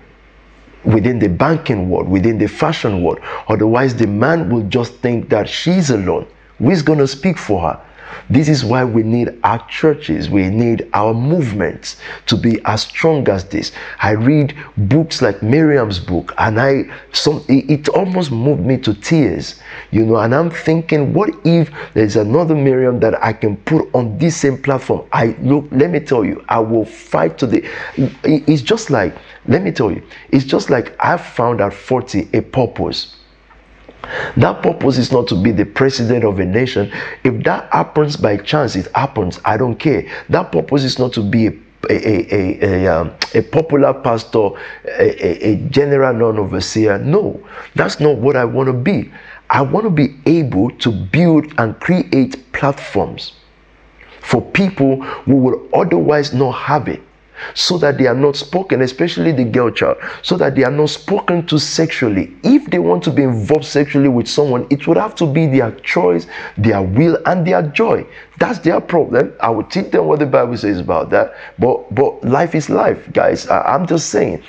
within 0.86 1.19
the 1.19 1.29
banking 1.29 1.89
world, 1.89 2.07
within 2.07 2.38
the 2.38 2.47
fashion 2.47 3.03
world. 3.03 3.19
Otherwise, 3.47 3.95
the 3.95 4.07
man 4.07 4.49
will 4.49 4.63
just 4.63 4.93
think 4.95 5.29
that 5.29 5.47
she's 5.47 5.89
alone. 5.89 6.27
Who's 6.59 6.81
going 6.81 6.99
to 6.99 7.07
speak 7.07 7.38
for 7.38 7.61
her? 7.61 7.81
This 8.30 8.49
is 8.49 8.64
why 8.64 8.84
we 8.84 9.03
need 9.03 9.39
our 9.43 9.66
churches, 9.68 10.30
we 10.30 10.49
need 10.49 10.89
our 10.93 11.14
movements 11.14 11.97
to 12.28 12.38
be 12.38 12.59
as 12.66 12.84
strong 12.84 13.28
as 13.30 13.45
this. 13.45 13.72
I 13.99 14.11
read 14.11 14.55
books 14.78 15.22
like 15.22 15.41
Miriam's 15.43 15.99
book, 15.99 16.34
and 16.38 16.59
I 16.59 16.86
some 17.11 17.43
it, 17.47 17.70
it 17.70 17.89
almost 17.89 18.32
moved 18.32 18.66
me 18.66 18.78
to 18.78 18.93
tears, 18.93 19.59
you 19.91 20.05
know. 20.05 20.18
And 20.18 20.34
I'm 20.34 20.49
thinking, 20.49 21.14
what 21.14 21.30
if 21.43 21.72
there's 21.93 22.16
another 22.16 22.55
Miriam 22.55 22.99
that 23.01 23.22
I 23.24 23.34
can 23.34 23.57
put 23.57 23.89
on 23.93 24.18
this 24.18 24.38
same 24.38 24.61
platform? 24.61 25.07
I 25.11 25.36
look, 25.41 25.68
let 25.72 25.89
me 25.89 25.99
tell 25.99 26.24
you, 26.24 26.43
I 26.49 26.59
will 26.59 26.86
fight 26.86 27.38
to 27.39 27.47
the. 27.47 27.68
It's 28.24 28.61
just 28.61 28.89
like, 28.89 29.16
let 29.47 29.61
me 29.61 29.72
tell 29.72 29.91
you, 29.91 30.01
it's 30.32 30.45
just 30.45 30.70
like 30.70 30.95
I 30.99 31.18
found 31.18 31.61
at 31.61 31.74
40 31.74 32.30
a 32.34 32.41
purpose 32.41 33.16
that 34.38 34.62
purpose 34.62 34.97
is 34.97 35.12
not 35.12 35.28
to 35.30 35.36
be 35.41 35.51
the 35.51 35.66
president 35.66 36.24
of 36.24 36.39
a 36.39 36.45
nation. 36.45 36.91
If 37.24 37.43
that 37.43 37.72
happens 37.72 38.18
by 38.18 38.38
chance, 38.38 38.76
it 38.76 38.88
happens. 38.95 39.39
I 39.45 39.58
don't 39.58 39.76
care. 39.76 40.10
That 40.30 40.51
purpose 40.51 40.84
is 40.84 40.99
not 40.99 41.14
to 41.14 41.22
be 41.22 41.47
a 41.47 41.51
a, 41.89 42.34
a, 42.34 42.86
a, 42.86 42.88
um, 42.88 43.14
a, 43.34 43.41
popular 43.41 43.93
pastor, 43.93 44.51
a, 44.86 45.47
a 45.49 45.56
general 45.70 46.14
non 46.14 46.39
overseer. 46.39 46.97
No, 46.97 47.45
that's 47.76 47.99
not 47.99 48.18
what 48.18 48.38
I 48.38 48.45
want 48.45 48.68
to 48.68 48.74
be. 48.74 49.12
I 49.49 49.62
want 49.62 49.84
to 49.86 49.89
be 49.89 50.16
able 50.26 50.72
to 50.78 50.91
build 50.91 51.54
and 51.58 51.78
create 51.82 52.51
platforms 52.54 53.34
for 54.22 54.41
people 54.41 55.01
who 55.01 55.36
would 55.36 55.70
otherwise 55.74 56.34
not 56.34 56.51
have 56.54 56.88
it 56.88 57.03
so 57.54 57.78
that 57.78 57.98
they 57.98 58.08
are 58.08 58.16
not 58.16 58.36
spoken, 58.36 58.82
especially 58.82 59.32
the 59.32 59.44
girl 59.44 59.72
child, 59.72 59.98
so 60.22 60.38
that 60.38 60.56
they 60.56 60.64
are 60.64 60.72
not 60.72 60.89
spoken 60.89 61.46
to 61.48 61.60
sexually. 61.60 62.36
If 62.44 62.70
they 62.70 62.80
want 62.80 63.04
to 63.06 63.12
be 63.12 63.24
involved 63.24 63.66
sexually 63.66 64.10
with 64.10 64.28
someone, 64.28 64.68
it 64.70 64.88
would 64.88 64.98
have 64.98 65.16
to 65.16 65.26
be 65.26 65.48
their 65.48 65.72
choice, 65.82 66.28
their 66.58 66.82
will, 66.82 67.18
and 67.26 67.46
their 67.46 67.62
joy. 67.62 68.06
That's 68.39 68.60
their 68.60 68.82
problem. 68.82 69.34
I 69.39 69.50
will 69.50 69.64
teach 69.64 69.91
them 69.91 70.06
what 70.06 70.20
the 70.20 70.26
Bible 70.26 70.58
says 70.58 70.80
about 70.80 71.10
that. 71.12 71.36
But 71.60 71.94
but 71.94 72.24
life 72.24 72.56
is 72.56 72.70
life, 72.70 73.12
guys. 73.14 73.48
I, 73.48 73.62
I'm 73.74 73.88
just 73.88 74.10
saying. 74.10 74.44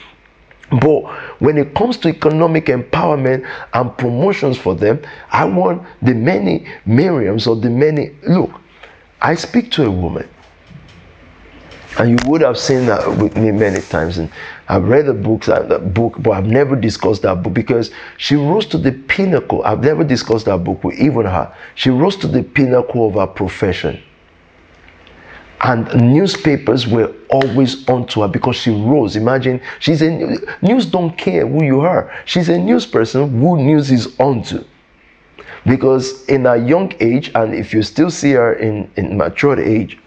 But 0.70 1.02
when 1.40 1.58
it 1.58 1.74
comes 1.74 1.98
to 1.98 2.08
economic 2.08 2.66
empowerment 2.66 3.48
and 3.74 3.96
promotions 3.96 4.58
for 4.58 4.74
them, 4.74 5.00
I 5.30 5.44
want 5.44 5.82
the 6.02 6.14
many 6.14 6.66
Miriams 6.86 7.46
or 7.46 7.56
the 7.56 7.70
many 7.70 8.16
look. 8.26 8.50
I 9.20 9.34
speak 9.34 9.70
to 9.72 9.86
a 9.86 9.90
woman 9.90 10.28
and 11.98 12.10
you 12.10 12.16
would 12.28 12.40
have 12.40 12.58
seen 12.58 12.86
that 12.86 13.06
with 13.18 13.36
me 13.36 13.52
many 13.52 13.80
times. 13.80 14.18
And 14.18 14.30
I've 14.68 14.84
read 14.84 15.06
the 15.06 15.14
books, 15.14 15.48
uh, 15.48 15.62
the 15.62 15.78
book, 15.78 16.16
but 16.20 16.32
I've 16.32 16.46
never 16.46 16.74
discussed 16.74 17.22
that 17.22 17.42
book 17.42 17.54
because 17.54 17.92
she 18.16 18.34
rose 18.34 18.66
to 18.66 18.78
the 18.78 18.92
pinnacle. 18.92 19.62
I've 19.64 19.82
never 19.82 20.02
discussed 20.02 20.46
that 20.46 20.64
book 20.64 20.82
with 20.82 20.98
even 20.98 21.26
her. 21.26 21.54
She 21.76 21.90
rose 21.90 22.16
to 22.16 22.26
the 22.26 22.42
pinnacle 22.42 23.08
of 23.08 23.14
her 23.14 23.26
profession. 23.26 24.02
And 25.60 26.12
newspapers 26.12 26.86
were 26.86 27.14
always 27.30 27.88
onto 27.88 28.20
her 28.22 28.28
because 28.28 28.56
she 28.56 28.70
rose. 28.70 29.16
Imagine 29.16 29.60
she's 29.78 30.02
a 30.02 30.38
news 30.62 30.84
don't 30.84 31.16
care 31.16 31.46
who 31.46 31.64
you 31.64 31.80
are. 31.80 32.12
She's 32.26 32.48
a 32.48 32.58
news 32.58 32.86
person 32.86 33.38
who 33.40 33.56
news 33.56 33.90
is 33.90 34.18
onto. 34.18 34.64
Because 35.64 36.26
in 36.26 36.44
a 36.44 36.56
young 36.56 36.92
age, 37.00 37.30
and 37.34 37.54
if 37.54 37.72
you 37.72 37.82
still 37.82 38.10
see 38.10 38.32
her 38.32 38.52
in, 38.54 38.90
in 38.96 39.16
mature 39.16 39.58
age, 39.58 39.98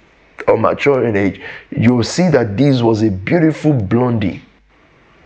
or 0.47 0.57
maturing 0.57 1.15
age, 1.15 1.41
you'll 1.71 2.03
see 2.03 2.29
that 2.29 2.57
this 2.57 2.81
was 2.81 3.03
a 3.03 3.11
beautiful 3.11 3.73
blondie. 3.73 4.41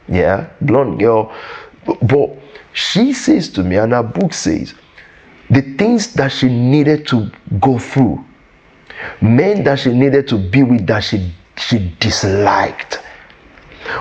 Yeah, 0.07 0.49
blonde 0.61 0.99
girl. 0.99 1.33
But 1.85 2.37
she 2.73 3.13
says 3.13 3.49
to 3.49 3.63
me, 3.63 3.77
and 3.77 3.93
her 3.93 4.03
book 4.03 4.33
says, 4.33 4.73
the 5.49 5.61
things 5.77 6.13
that 6.13 6.31
she 6.31 6.47
needed 6.47 7.07
to 7.07 7.31
go 7.59 7.77
through, 7.77 8.23
men 9.21 9.63
that 9.63 9.79
she 9.79 9.93
needed 9.93 10.27
to 10.29 10.37
be 10.37 10.63
with 10.63 10.87
that 10.87 11.03
she, 11.03 11.31
she 11.57 11.93
disliked. 11.99 12.99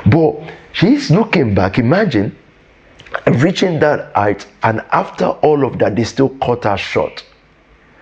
But 0.06 0.36
she's 0.72 1.10
looking 1.10 1.54
back, 1.54 1.78
imagine 1.78 2.36
reaching 3.26 3.80
that 3.80 4.14
height, 4.14 4.46
and 4.62 4.80
after 4.92 5.26
all 5.26 5.66
of 5.66 5.78
that, 5.80 5.96
they 5.96 6.04
still 6.04 6.30
cut 6.38 6.64
her 6.64 6.76
short. 6.76 7.24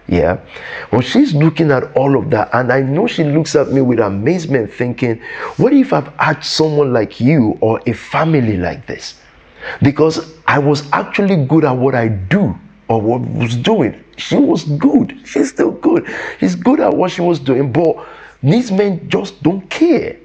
Yeah. 0.08 0.40
Well, 0.90 1.02
she's 1.02 1.34
looking 1.34 1.70
at 1.70 1.84
all 1.94 2.16
of 2.18 2.30
that, 2.30 2.48
and 2.54 2.72
I 2.72 2.80
know 2.80 3.06
she 3.06 3.24
looks 3.24 3.54
at 3.54 3.70
me 3.70 3.82
with 3.82 4.00
amazement, 4.00 4.72
thinking, 4.72 5.20
What 5.58 5.74
if 5.74 5.92
I've 5.92 6.08
had 6.16 6.42
someone 6.42 6.92
like 6.94 7.20
you 7.20 7.58
or 7.60 7.80
a 7.86 7.92
family 7.92 8.56
like 8.56 8.86
this? 8.86 9.20
Because 9.82 10.34
I 10.46 10.58
was 10.58 10.90
actually 10.92 11.44
good 11.44 11.64
at 11.64 11.72
what 11.72 11.94
I 11.94 12.08
do 12.08 12.58
or 12.88 13.02
what 13.02 13.20
I 13.22 13.38
was 13.38 13.54
doing. 13.56 14.02
She 14.16 14.36
was 14.36 14.64
good. 14.64 15.14
She's 15.26 15.50
still 15.50 15.72
good. 15.72 16.06
She's 16.40 16.54
good 16.54 16.80
at 16.80 16.94
what 16.94 17.10
she 17.10 17.20
was 17.20 17.38
doing, 17.38 17.70
but 17.70 18.06
these 18.42 18.72
men 18.72 19.08
just 19.10 19.42
don't 19.42 19.68
care. 19.68 20.16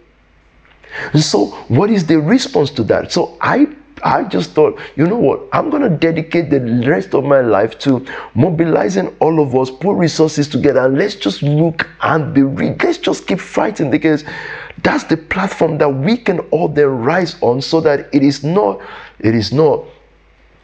And 1.11 1.21
So, 1.21 1.47
what 1.67 1.89
is 1.89 2.05
the 2.05 2.19
response 2.21 2.69
to 2.71 2.83
that? 2.85 3.11
So, 3.11 3.37
I 3.41 3.67
I 4.03 4.23
just 4.25 4.51
thought, 4.51 4.79
you 4.95 5.07
know 5.07 5.17
what? 5.17 5.47
I'm 5.53 5.69
going 5.69 5.81
to 5.81 5.89
dedicate 5.89 6.49
the 6.49 6.59
rest 6.87 7.13
of 7.15 7.23
my 7.23 7.39
life 7.39 7.79
to 7.79 8.05
mobilizing 8.35 9.15
all 9.19 9.41
of 9.41 9.55
us, 9.55 9.71
put 9.71 9.95
resources 9.95 10.47
together, 10.47 10.85
and 10.85 10.97
let's 10.97 11.15
just 11.15 11.41
look 11.41 11.87
and 12.01 12.33
be 12.33 12.43
real. 12.43 12.75
Let's 12.83 12.97
just 12.97 13.27
keep 13.27 13.39
fighting 13.39 13.89
because 13.89 14.25
that's 14.83 15.05
the 15.05 15.17
platform 15.17 15.77
that 15.77 15.89
we 15.89 16.17
can 16.17 16.39
all 16.51 16.67
then 16.67 16.87
rise 16.87 17.41
on 17.41 17.61
so 17.61 17.79
that 17.81 18.13
it 18.13 18.23
is 18.23 18.43
not, 18.43 18.81
it 19.19 19.33
is 19.33 19.53
not 19.53 19.85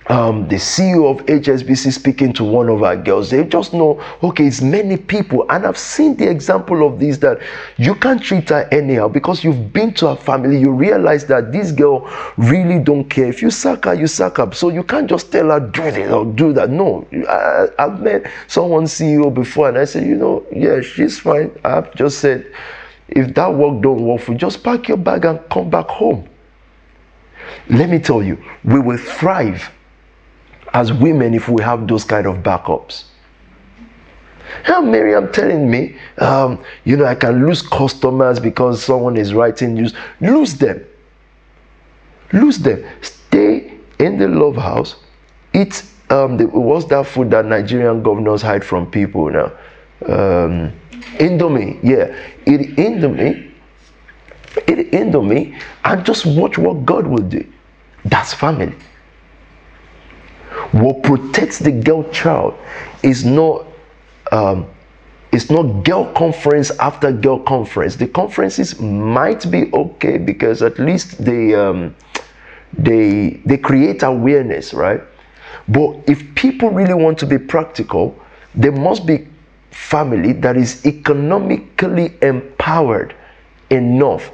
um, 0.09 0.47
the 0.47 0.55
CEO 0.55 1.11
of 1.11 1.23
HSBC 1.27 1.93
speaking 1.93 2.33
to 2.33 2.43
one 2.43 2.67
of 2.67 2.81
our 2.81 2.97
girls, 2.97 3.29
they 3.29 3.43
just 3.43 3.73
know, 3.73 4.03
okay, 4.23 4.47
it's 4.47 4.59
many 4.59 4.97
people. 4.97 5.45
And 5.51 5.67
I've 5.67 5.77
seen 5.77 6.15
the 6.15 6.27
example 6.27 6.85
of 6.85 6.99
this 6.99 7.19
that 7.19 7.39
you 7.77 7.93
can't 7.93 8.21
treat 8.21 8.49
her 8.49 8.67
anyhow 8.71 9.07
because 9.07 9.43
you've 9.43 9.71
been 9.71 9.93
to 9.95 10.07
her 10.07 10.15
family. 10.15 10.59
You 10.59 10.71
realize 10.71 11.27
that 11.27 11.51
this 11.51 11.71
girl 11.71 12.09
really 12.37 12.79
don't 12.79 13.07
care. 13.07 13.27
If 13.27 13.43
you 13.43 13.51
suck 13.51 13.85
her, 13.85 13.93
you 13.93 14.07
suck 14.07 14.37
her. 14.37 14.51
So 14.51 14.69
you 14.69 14.83
can't 14.83 15.07
just 15.07 15.31
tell 15.31 15.51
her, 15.51 15.59
do 15.59 15.91
this 15.91 16.11
or 16.11 16.25
do 16.25 16.53
that. 16.53 16.71
No. 16.71 17.07
I, 17.27 17.67
I've 17.77 18.01
met 18.01 18.31
someone 18.47 18.85
CEO 18.85 19.31
before 19.31 19.69
and 19.69 19.77
I 19.77 19.85
said, 19.85 20.07
you 20.07 20.15
know, 20.15 20.43
yeah, 20.51 20.81
she's 20.81 21.19
fine. 21.19 21.51
I've 21.63 21.93
just 21.93 22.17
said, 22.17 22.51
if 23.09 23.35
that 23.35 23.53
work 23.53 23.81
don't 23.83 24.03
work 24.03 24.21
for 24.21 24.31
you, 24.31 24.39
just 24.39 24.63
pack 24.63 24.87
your 24.87 24.97
bag 24.97 25.25
and 25.25 25.39
come 25.51 25.69
back 25.69 25.87
home. 25.87 26.27
Let 27.69 27.89
me 27.89 27.99
tell 27.99 28.23
you, 28.23 28.43
we 28.63 28.79
will 28.79 28.97
thrive 28.97 29.71
as 30.73 30.93
women 30.93 31.33
if 31.33 31.49
we 31.49 31.61
have 31.63 31.87
those 31.87 32.03
kind 32.03 32.25
of 32.27 32.37
backups. 32.37 33.05
How 34.63 34.81
Miriam 34.81 35.31
telling 35.31 35.69
me, 35.69 35.95
um, 36.17 36.63
you 36.83 36.97
know, 36.97 37.05
I 37.05 37.15
can 37.15 37.45
lose 37.45 37.61
customers 37.61 38.39
because 38.39 38.83
someone 38.83 39.15
is 39.15 39.33
writing 39.33 39.75
news. 39.75 39.93
Lose 40.21 40.55
them. 40.55 40.85
Lose 42.33 42.57
them. 42.57 42.83
Stay 43.01 43.77
in 43.99 44.17
the 44.17 44.27
love 44.27 44.55
house. 44.55 44.95
Eat 45.53 45.83
um, 46.09 46.37
the, 46.37 46.47
what's 46.47 46.85
that 46.85 47.05
food 47.05 47.29
that 47.31 47.45
Nigerian 47.45 48.01
governors 48.01 48.41
hide 48.41 48.65
from 48.65 48.89
people 48.89 49.29
now? 49.29 49.45
Um, 50.05 50.73
Indomie. 51.19 51.79
Yeah, 51.83 52.15
eat 52.47 52.75
Indomie. 52.75 53.51
Eat 54.67 54.91
Indomie 54.91 55.59
and 55.83 56.05
just 56.05 56.25
watch 56.25 56.57
what 56.57 56.85
God 56.85 57.05
will 57.05 57.23
do. 57.23 57.45
That's 58.05 58.33
family. 58.33 58.73
What 60.71 61.03
protects 61.03 61.59
the 61.59 61.71
girl 61.71 62.03
child 62.11 62.53
is 63.03 63.25
not 63.25 63.65
um, 64.31 64.67
it's 65.31 65.49
not 65.49 65.83
girl 65.83 66.11
conference 66.13 66.71
after 66.79 67.11
girl 67.11 67.39
conference. 67.39 67.95
The 67.95 68.07
conferences 68.07 68.79
might 68.79 69.49
be 69.49 69.71
okay 69.73 70.17
because 70.17 70.61
at 70.61 70.79
least 70.79 71.23
they 71.23 71.55
um, 71.55 71.95
they 72.77 73.41
they 73.45 73.57
create 73.57 74.03
awareness, 74.03 74.73
right? 74.73 75.01
But 75.67 75.97
if 76.07 76.35
people 76.35 76.69
really 76.69 76.93
want 76.93 77.17
to 77.19 77.25
be 77.25 77.37
practical, 77.37 78.17
there 78.55 78.71
must 78.71 79.05
be 79.05 79.27
family 79.71 80.33
that 80.33 80.57
is 80.57 80.85
economically 80.85 82.17
empowered 82.21 83.15
enough. 83.69 84.31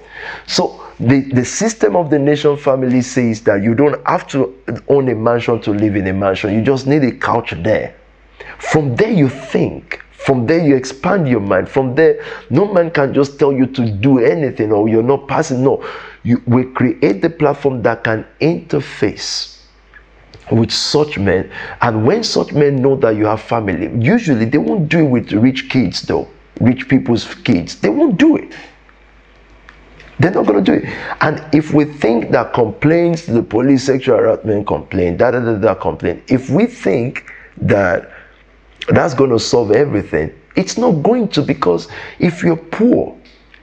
So 0.48 0.82
the, 1.00 1.22
the 1.34 1.46
system 1.46 1.96
of 1.96 2.10
the 2.10 2.20
nation 2.20 2.56
family 2.58 3.02
says 3.02 3.42
that 3.44 3.62
you 3.62 3.76
don't 3.76 4.06
have 4.08 4.28
to 4.30 4.58
own 4.88 5.10
a 5.10 5.16
mansion 5.16 5.62
to 5.62 5.72
live 5.72 5.96
in 5.96 6.08
a 6.08 6.14
mansion. 6.14 6.54
You 6.54 6.62
just 6.62 6.88
need 6.88 7.04
a 7.04 7.12
couch 7.12 7.54
there. 7.58 7.96
From 8.60 8.96
there, 8.96 9.12
you 9.12 9.30
think. 9.30 10.02
From 10.12 10.48
there, 10.48 10.66
you 10.66 10.76
expand 10.76 11.28
your 11.28 11.42
mind. 11.42 11.70
From 11.70 11.94
there, 11.94 12.24
no 12.50 12.72
man 12.74 12.90
can 12.90 13.14
just 13.14 13.38
tell 13.38 13.54
you 13.54 13.68
to 13.68 13.92
do 13.92 14.20
anything 14.20 14.72
or 14.72 14.90
you're 14.90 15.04
not 15.04 15.28
passing. 15.28 15.64
No, 15.64 15.86
you 16.24 16.42
we 16.48 16.64
create 16.64 17.22
the 17.22 17.30
platform 17.30 17.84
that 17.84 18.04
can 18.04 18.26
interface 18.42 19.62
with 20.52 20.72
such 20.72 21.20
men. 21.20 21.52
And 21.82 22.06
when 22.06 22.24
such 22.24 22.54
men 22.54 22.78
know 22.78 22.96
that 22.98 23.16
you 23.16 23.26
have 23.26 23.42
family, 23.42 23.92
usually 24.04 24.46
they 24.46 24.58
won't 24.58 24.90
do 24.90 25.00
it 25.00 25.10
with 25.10 25.32
rich 25.34 25.70
kids, 25.70 26.02
though, 26.02 26.28
rich 26.60 26.88
people's 26.88 27.32
kids. 27.36 27.76
They 27.76 27.90
won't 27.90 28.18
do 28.18 28.38
it. 28.38 28.54
They're 30.20 30.32
not 30.32 30.46
going 30.46 30.64
to 30.64 30.72
do 30.72 30.78
it. 30.78 30.94
And 31.22 31.44
if 31.54 31.74
we 31.74 31.86
think 31.86 32.32
that 32.32 32.54
complaints, 32.54 33.26
the 33.26 33.44
police 33.44 33.84
sexual 33.84 34.18
harassment 34.18 34.66
complaint, 34.66 35.18
da 35.18 35.32
da 35.32 35.40
da 35.40 35.56
da 35.56 35.76
complaint, 35.76 36.24
if 36.30 36.50
we 36.50 36.66
think 36.66 37.32
that 37.58 38.12
that's 38.88 39.14
going 39.14 39.32
to 39.32 39.40
solve 39.40 39.72
everything. 39.72 40.34
It's 40.56 40.78
not 40.78 40.92
going 41.04 41.30
to 41.30 41.42
because 41.42 41.88
if 42.20 42.44
you're 42.44 42.56
poor, 42.56 43.18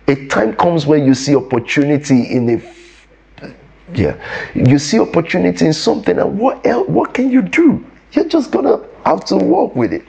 a 0.08 0.26
time 0.26 0.54
comes 0.56 0.86
where 0.86 0.98
you 0.98 1.14
see 1.14 1.36
opportunity 1.36 2.22
in 2.24 2.50
a 2.50 2.62
yeah, 3.94 4.16
you 4.54 4.78
see 4.78 4.98
opportunity 4.98 5.66
in 5.66 5.72
something, 5.72 6.18
and 6.18 6.38
what 6.38 6.64
else? 6.66 6.88
What 6.88 7.12
can 7.12 7.30
you 7.30 7.42
do? 7.42 7.84
You're 8.12 8.28
just 8.28 8.50
gonna 8.50 8.82
have 9.04 9.24
to 9.26 9.36
work 9.36 9.76
with 9.76 9.92
it. 9.92 10.04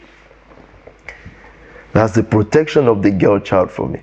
That's 1.91 2.13
the 2.13 2.23
protection 2.23 2.87
of 2.87 3.03
the 3.03 3.11
girl 3.11 3.39
child 3.39 3.71
for 3.71 3.87
me. 3.87 4.01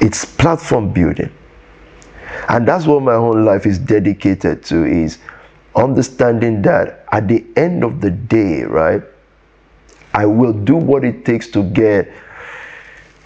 It's 0.00 0.24
platform 0.24 0.92
building. 0.92 1.32
And 2.48 2.66
that's 2.66 2.86
what 2.86 3.02
my 3.02 3.14
whole 3.14 3.40
life 3.40 3.66
is 3.66 3.78
dedicated 3.78 4.62
to 4.64 4.84
is 4.84 5.18
understanding 5.76 6.62
that 6.62 7.04
at 7.12 7.28
the 7.28 7.44
end 7.56 7.84
of 7.84 8.00
the 8.00 8.10
day, 8.10 8.62
right, 8.62 9.02
I 10.14 10.26
will 10.26 10.52
do 10.52 10.76
what 10.76 11.04
it 11.04 11.24
takes 11.24 11.48
to 11.48 11.62
get 11.62 12.10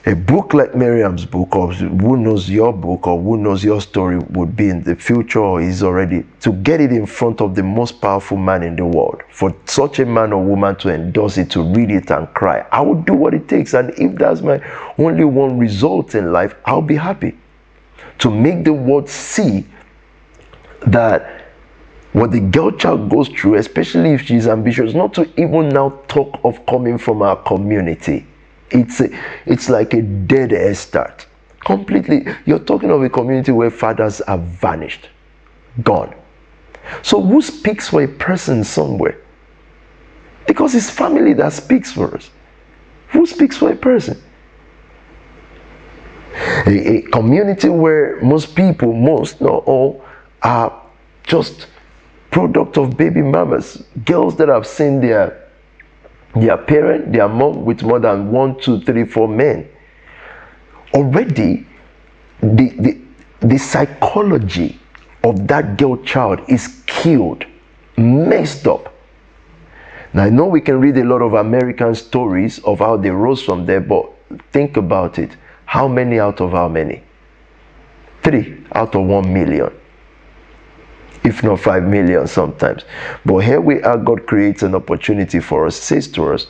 a 0.06 0.14
book 0.14 0.52
like 0.52 0.74
Miriam's 0.74 1.24
book, 1.24 1.56
or 1.56 1.72
who 1.72 2.18
knows 2.18 2.50
your 2.50 2.74
book, 2.74 3.06
or 3.06 3.20
who 3.20 3.38
knows 3.38 3.64
your 3.64 3.80
story 3.80 4.18
would 4.18 4.54
be 4.54 4.68
in 4.68 4.82
the 4.82 4.94
future, 4.94 5.38
or 5.38 5.62
is 5.62 5.82
already 5.82 6.26
to 6.40 6.52
get 6.52 6.80
it 6.82 6.92
in 6.92 7.06
front 7.06 7.40
of 7.40 7.54
the 7.54 7.62
most 7.62 8.02
powerful 8.02 8.36
man 8.36 8.62
in 8.62 8.76
the 8.76 8.84
world. 8.84 9.22
For 9.30 9.56
such 9.64 10.00
a 10.00 10.04
man 10.04 10.34
or 10.34 10.44
woman 10.44 10.76
to 10.76 10.92
endorse 10.92 11.38
it, 11.38 11.50
to 11.52 11.62
read 11.62 11.90
it 11.90 12.10
and 12.10 12.28
cry, 12.34 12.66
I 12.70 12.82
will 12.82 13.00
do 13.00 13.14
what 13.14 13.32
it 13.32 13.48
takes. 13.48 13.72
And 13.72 13.94
if 13.98 14.16
that's 14.16 14.42
my 14.42 14.60
only 14.98 15.24
one 15.24 15.58
result 15.58 16.14
in 16.14 16.32
life, 16.32 16.54
I'll 16.66 16.82
be 16.82 16.96
happy 16.96 17.38
to 18.18 18.30
make 18.30 18.64
the 18.64 18.74
world 18.74 19.08
see 19.08 19.66
that 20.86 21.46
what 22.12 22.30
the 22.30 22.40
girl 22.40 22.70
child 22.72 23.08
goes 23.08 23.28
through, 23.28 23.54
especially 23.54 24.10
if 24.10 24.20
she's 24.20 24.46
ambitious, 24.46 24.92
not 24.92 25.14
to 25.14 25.40
even 25.40 25.70
now 25.70 25.98
talk 26.08 26.38
of 26.44 26.64
coming 26.66 26.98
from 26.98 27.22
our 27.22 27.36
community. 27.42 28.26
It's 28.70 29.00
a, 29.00 29.08
it's 29.46 29.68
like 29.68 29.94
a 29.94 30.02
dead 30.02 30.52
air 30.52 30.74
start. 30.74 31.26
Completely, 31.64 32.26
you're 32.44 32.58
talking 32.58 32.90
of 32.90 33.02
a 33.02 33.08
community 33.08 33.52
where 33.52 33.70
fathers 33.70 34.20
are 34.22 34.38
vanished, 34.38 35.08
gone. 35.82 36.14
So 37.02 37.20
who 37.20 37.40
speaks 37.40 37.88
for 37.88 38.02
a 38.02 38.08
person 38.08 38.64
somewhere? 38.64 39.18
Because 40.46 40.74
it's 40.74 40.90
family 40.90 41.32
that 41.34 41.52
speaks 41.52 41.92
for 41.92 42.14
us. 42.14 42.30
Who 43.08 43.26
speaks 43.26 43.56
for 43.56 43.70
a 43.70 43.76
person? 43.76 44.20
A, 46.66 46.96
a 46.96 47.02
community 47.02 47.68
where 47.68 48.20
most 48.20 48.54
people, 48.54 48.92
most 48.92 49.40
not 49.40 49.64
all, 49.64 50.04
are 50.42 50.82
just 51.22 51.68
product 52.30 52.76
of 52.76 52.96
baby 52.96 53.22
mamas, 53.22 53.84
girls 54.04 54.36
that 54.36 54.48
have 54.48 54.66
seen 54.66 55.00
their 55.00 55.43
their 56.34 56.56
parent, 56.56 57.12
their 57.12 57.28
mom 57.28 57.64
with 57.64 57.82
more 57.82 58.00
than 58.00 58.30
one, 58.30 58.58
two, 58.58 58.80
three, 58.80 59.04
four 59.04 59.28
men. 59.28 59.68
Already, 60.92 61.66
the, 62.40 62.68
the, 62.78 63.00
the 63.40 63.58
psychology 63.58 64.78
of 65.22 65.46
that 65.48 65.78
girl 65.78 65.96
child 66.04 66.40
is 66.48 66.82
killed, 66.86 67.44
messed 67.96 68.66
up. 68.66 68.94
Now, 70.12 70.24
I 70.24 70.30
know 70.30 70.46
we 70.46 70.60
can 70.60 70.80
read 70.80 70.96
a 70.96 71.04
lot 71.04 71.22
of 71.22 71.34
American 71.34 71.94
stories 71.94 72.58
of 72.60 72.78
how 72.78 72.96
they 72.96 73.10
rose 73.10 73.42
from 73.42 73.66
there, 73.66 73.80
but 73.80 74.10
think 74.52 74.76
about 74.76 75.18
it. 75.18 75.36
How 75.66 75.88
many 75.88 76.20
out 76.20 76.40
of 76.40 76.52
how 76.52 76.68
many? 76.68 77.02
Three 78.22 78.64
out 78.72 78.94
of 78.94 79.06
one 79.06 79.32
million 79.32 79.72
if 81.24 81.42
not 81.42 81.60
5 81.60 81.84
million 81.84 82.26
sometimes. 82.26 82.84
But 83.24 83.38
here 83.38 83.60
we 83.60 83.82
are, 83.82 83.96
God 83.96 84.26
creates 84.26 84.62
an 84.62 84.74
opportunity 84.74 85.40
for 85.40 85.66
us, 85.66 85.76
says 85.76 86.06
to 86.08 86.34
us, 86.34 86.46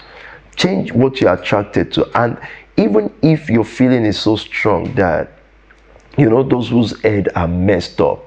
change 0.56 0.92
what 0.92 1.20
you're 1.20 1.32
attracted 1.32 1.92
to. 1.92 2.06
And 2.20 2.38
even 2.76 3.12
if 3.22 3.48
your 3.48 3.64
feeling 3.64 4.04
is 4.04 4.18
so 4.18 4.36
strong 4.36 4.92
that, 4.94 5.38
you 6.18 6.28
know, 6.28 6.42
those 6.42 6.68
whose 6.68 7.00
head 7.02 7.28
are 7.36 7.48
messed 7.48 8.00
up, 8.00 8.24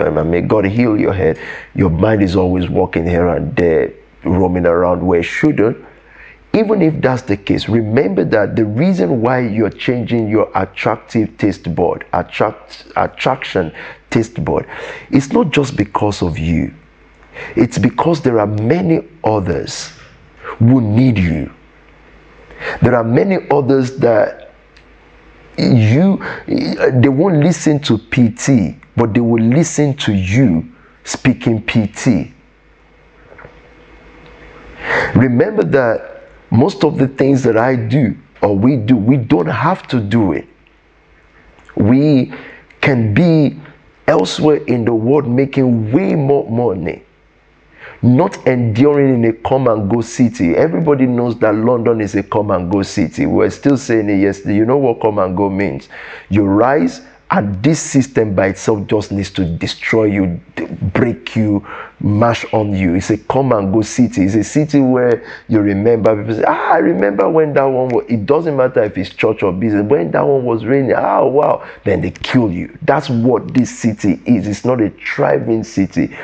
um, 0.00 0.30
may 0.30 0.40
God 0.40 0.64
heal 0.64 0.98
your 0.98 1.12
head, 1.12 1.38
your 1.74 1.90
mind 1.90 2.22
is 2.22 2.34
always 2.34 2.68
walking 2.68 3.06
here 3.06 3.28
and 3.28 3.54
there, 3.56 3.92
roaming 4.24 4.66
around 4.66 5.06
where 5.06 5.20
it 5.20 5.24
shouldn't 5.24 5.85
even 6.56 6.80
if 6.80 7.02
that's 7.02 7.20
the 7.22 7.36
case, 7.36 7.68
remember 7.68 8.24
that 8.24 8.56
the 8.56 8.64
reason 8.64 9.20
why 9.20 9.40
you're 9.40 9.68
changing 9.68 10.26
your 10.26 10.50
attractive 10.54 11.36
taste 11.36 11.74
board, 11.74 12.06
attract, 12.14 12.86
attraction 12.96 13.70
taste 14.08 14.42
board, 14.42 14.66
is 15.10 15.34
not 15.34 15.50
just 15.50 15.76
because 15.76 16.22
of 16.22 16.38
you. 16.38 16.74
It's 17.56 17.76
because 17.76 18.22
there 18.22 18.40
are 18.40 18.46
many 18.46 19.06
others 19.22 19.92
who 20.40 20.80
need 20.80 21.18
you. 21.18 21.52
There 22.80 22.94
are 22.94 23.04
many 23.04 23.46
others 23.50 23.98
that 23.98 24.54
you 25.58 26.22
they 26.48 27.08
won't 27.08 27.44
listen 27.44 27.80
to 27.80 27.98
PT, 27.98 28.76
but 28.96 29.12
they 29.12 29.20
will 29.20 29.42
listen 29.44 29.94
to 29.98 30.14
you 30.14 30.72
speaking 31.04 31.62
PT. 31.66 32.32
Remember 35.14 35.62
that 35.62 36.15
most 36.50 36.84
of 36.84 36.98
the 36.98 37.08
things 37.08 37.42
that 37.42 37.56
I 37.56 37.76
do 37.76 38.16
or 38.42 38.56
we 38.56 38.76
do, 38.76 38.96
we 38.96 39.16
don't 39.16 39.46
have 39.46 39.86
to 39.88 40.00
do 40.00 40.32
it. 40.32 40.46
We 41.76 42.32
can 42.80 43.14
be 43.14 43.58
elsewhere 44.06 44.56
in 44.66 44.84
the 44.84 44.94
world 44.94 45.26
making 45.28 45.92
way 45.92 46.14
more 46.14 46.48
money, 46.48 47.02
not 48.02 48.46
enduring 48.46 49.14
in 49.14 49.24
a 49.24 49.32
come 49.32 49.68
and 49.68 49.90
go 49.90 50.00
city. 50.00 50.54
Everybody 50.54 51.06
knows 51.06 51.38
that 51.40 51.54
London 51.54 52.00
is 52.00 52.14
a 52.14 52.22
come 52.22 52.50
and 52.50 52.70
go 52.70 52.82
city. 52.82 53.26
We're 53.26 53.50
still 53.50 53.76
saying 53.76 54.08
it 54.08 54.20
yesterday. 54.20 54.56
You 54.56 54.64
know 54.64 54.78
what 54.78 55.00
come 55.00 55.18
and 55.18 55.36
go 55.36 55.50
means? 55.50 55.88
You 56.28 56.44
rise 56.44 57.02
and 57.30 57.60
this 57.62 57.80
system 57.82 58.34
by 58.36 58.48
itself 58.48 58.86
just 58.86 59.10
needs 59.10 59.30
to 59.32 59.44
destroy 59.44 60.04
you, 60.04 60.40
break 60.92 61.34
you, 61.34 61.66
mash 62.00 62.44
on 62.52 62.72
you. 62.72 62.94
It's 62.94 63.10
a 63.10 63.18
come 63.18 63.52
and 63.52 63.72
go 63.72 63.82
city. 63.82 64.22
It's 64.22 64.36
a 64.36 64.44
city 64.44 64.78
where 64.80 65.24
you 65.48 65.60
remember 65.60 66.16
people 66.16 66.36
say, 66.36 66.44
Ah, 66.46 66.74
I 66.74 66.78
remember 66.78 67.28
when 67.28 67.52
that 67.54 67.64
one 67.64 67.88
was. 67.88 68.04
It 68.08 68.26
doesn't 68.26 68.56
matter 68.56 68.84
if 68.84 68.96
it's 68.96 69.10
church 69.10 69.42
or 69.42 69.52
business. 69.52 69.82
When 69.90 70.12
that 70.12 70.22
one 70.22 70.44
was 70.44 70.64
raining, 70.64 70.94
ah, 70.94 71.24
wow. 71.24 71.66
Then 71.84 72.00
they 72.00 72.12
kill 72.12 72.52
you. 72.52 72.78
That's 72.82 73.10
what 73.10 73.52
this 73.52 73.76
city 73.76 74.20
is. 74.24 74.46
It's 74.46 74.64
not 74.64 74.80
a 74.80 74.90
thriving 74.90 75.64
city. 75.64 76.16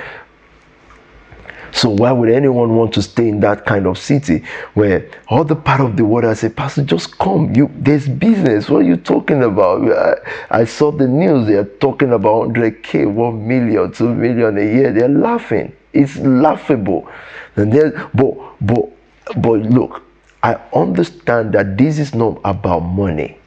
So 1.72 1.88
why 1.88 2.12
would 2.12 2.28
anyone 2.28 2.76
want 2.76 2.92
to 2.94 3.02
stay 3.02 3.28
in 3.28 3.40
that 3.40 3.64
kind 3.64 3.86
of 3.86 3.96
city 3.96 4.44
where 4.74 5.10
the 5.28 5.56
part 5.56 5.80
of 5.80 5.96
the 5.96 6.04
world 6.04 6.26
I 6.26 6.34
say, 6.34 6.50
Pastor, 6.50 6.82
just 6.82 7.18
come. 7.18 7.54
You 7.54 7.70
there's 7.74 8.08
business. 8.08 8.68
What 8.68 8.82
are 8.82 8.84
you 8.84 8.96
talking 8.96 9.42
about? 9.42 9.90
I, 9.90 10.60
I 10.60 10.64
saw 10.64 10.92
the 10.92 11.08
news. 11.08 11.46
They're 11.46 11.64
talking 11.64 12.12
about 12.12 12.48
100k, 12.50 13.10
1 13.12 13.48
million, 13.48 13.90
2 13.90 14.14
million 14.14 14.58
a 14.58 14.60
year. 14.60 14.92
They're 14.92 15.08
laughing. 15.08 15.74
It's 15.92 16.16
laughable. 16.18 17.08
And 17.56 17.72
then, 17.72 17.92
but 18.14 18.34
but 18.60 18.88
but 19.36 19.60
look, 19.60 20.02
I 20.42 20.54
understand 20.74 21.54
that 21.54 21.78
this 21.78 21.98
is 21.98 22.14
not 22.14 22.40
about 22.44 22.80
money. 22.80 23.38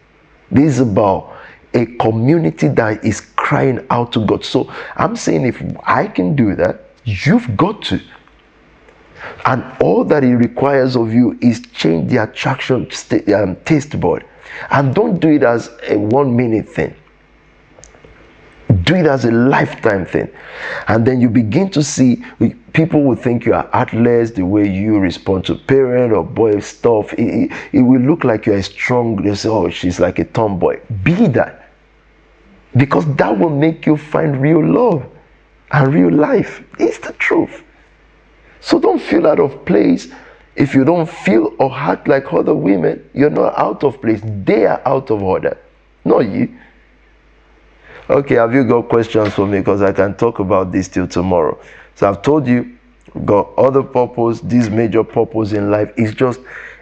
This 0.51 0.73
is 0.75 0.79
about 0.79 1.35
a 1.73 1.85
community 1.97 2.69
that 2.69 3.03
is 3.03 3.21
crying 3.35 3.85
out 3.89 4.13
to 4.13 4.25
God. 4.25 4.45
So 4.45 4.71
I'm 4.95 5.15
saying 5.15 5.45
if 5.45 5.61
I 5.85 6.07
can 6.07 6.35
do 6.35 6.55
that, 6.55 6.81
you've 7.03 7.55
got 7.57 7.81
to. 7.83 8.01
And 9.45 9.63
all 9.81 10.03
that 10.05 10.23
it 10.23 10.35
requires 10.35 10.95
of 10.95 11.13
you 11.13 11.37
is 11.41 11.61
change 11.73 12.09
the 12.09 12.23
attraction 12.23 12.89
st- 12.91 13.31
um, 13.31 13.55
taste 13.57 13.99
board. 13.99 14.25
And 14.69 14.93
don't 14.93 15.19
do 15.19 15.29
it 15.29 15.43
as 15.43 15.69
a 15.87 15.97
one 15.97 16.35
minute 16.35 16.67
thing. 16.67 16.95
Do 18.83 18.95
it 18.95 19.05
as 19.05 19.25
a 19.25 19.31
lifetime 19.31 20.05
thing. 20.05 20.29
And 20.87 21.05
then 21.05 21.21
you 21.21 21.29
begin 21.29 21.69
to 21.71 21.83
see 21.83 22.23
people 22.73 23.03
will 23.03 23.15
think 23.15 23.45
you 23.45 23.53
are 23.53 23.69
heartless 23.71 24.31
the 24.31 24.43
way 24.45 24.67
you 24.69 24.99
respond 24.99 25.45
to 25.45 25.55
parent 25.55 26.13
or 26.13 26.23
boy 26.23 26.59
stuff. 26.59 27.13
It, 27.13 27.51
it, 27.51 27.51
it 27.73 27.81
will 27.81 28.01
look 28.01 28.23
like 28.23 28.45
you're 28.45 28.61
strong, 28.63 29.17
they 29.23 29.35
say, 29.35 29.49
oh, 29.49 29.69
she's 29.69 29.99
like 29.99 30.19
a 30.19 30.25
tomboy. 30.25 30.79
Be 31.03 31.27
that. 31.27 31.69
Because 32.75 33.05
that 33.15 33.37
will 33.37 33.49
make 33.49 33.85
you 33.85 33.97
find 33.97 34.41
real 34.41 34.65
love 34.65 35.05
and 35.71 35.93
real 35.93 36.11
life. 36.11 36.63
It's 36.79 36.99
the 36.99 37.13
truth. 37.13 37.63
So 38.65 38.79
don't 38.79 38.99
feel 38.99 39.27
out 39.27 39.39
of 39.39 39.63
place. 39.63 40.07
If 40.55 40.73
you 40.73 40.83
don't 40.85 41.07
feel 41.07 41.53
or 41.59 41.71
act 41.71 42.07
like 42.07 42.33
other 42.33 42.55
women, 42.55 43.07
you're 43.13 43.29
not 43.29 43.55
out 43.59 43.83
of 43.83 44.01
place. 44.01 44.21
They 44.23 44.65
are 44.65 44.81
out 44.87 45.11
of 45.11 45.21
order, 45.21 45.55
not 46.03 46.21
you. 46.21 46.57
Okay, 48.09 48.35
have 48.35 48.55
you 48.55 48.63
got 48.63 48.89
questions 48.89 49.35
for 49.35 49.45
me? 49.45 49.59
Because 49.59 49.83
I 49.83 49.91
can 49.91 50.15
talk 50.15 50.39
about 50.39 50.71
this 50.71 50.87
till 50.87 51.07
tomorrow. 51.07 51.61
So 51.93 52.09
I've 52.09 52.23
told 52.23 52.47
you, 52.47 52.75
got 53.23 53.53
other 53.55 53.83
purpose. 53.83 54.39
This 54.39 54.67
major 54.67 55.03
purpose 55.03 55.53
in 55.53 55.69
life 55.69 55.91
is 55.95 56.15
just 56.15 56.39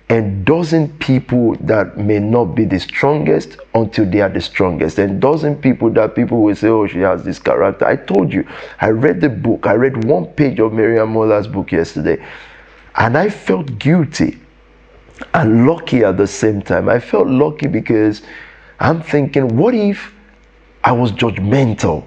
endorsing 0.10 0.90
people 0.98 1.56
that 1.62 1.98
may 1.98 2.20
not 2.20 2.46
be 2.56 2.66
the 2.66 2.80
strongest 2.80 3.58
until 3.74 4.10
they 4.10 4.22
are 4.22 4.30
the 4.30 4.42
strongest. 4.42 5.00
Endorsing 5.00 5.56
people 5.56 5.90
that 5.92 6.16
people 6.16 6.42
will 6.42 6.56
say, 6.56 6.68
oh, 6.68 6.86
she 6.88 7.00
has 7.00 7.24
this 7.24 7.40
character. 7.40 7.86
I 7.86 7.96
told 7.96 8.32
you, 8.34 8.48
I 8.82 8.90
read 8.90 9.22
the 9.22 9.30
book. 9.30 9.66
I 9.66 9.74
read 9.74 10.04
one 10.04 10.28
page 10.28 10.60
of 10.60 10.74
Miriam 10.74 11.14
Muller's 11.14 11.48
book 11.48 11.72
yesterday, 11.72 12.24
and 12.96 13.18
I 13.18 13.30
felt 13.30 13.80
guilty 13.80 14.40
and 15.34 15.66
lucky 15.66 16.04
at 16.04 16.18
the 16.18 16.28
same 16.28 16.62
time. 16.62 16.90
I 16.90 17.00
felt 17.00 17.28
lucky 17.28 17.68
because 17.68 18.24
I'm 18.80 19.02
thinking, 19.02 19.56
what 19.56 19.74
if 19.74 20.14
I 20.84 20.92
was 20.92 21.12
judgmental? 21.12 22.06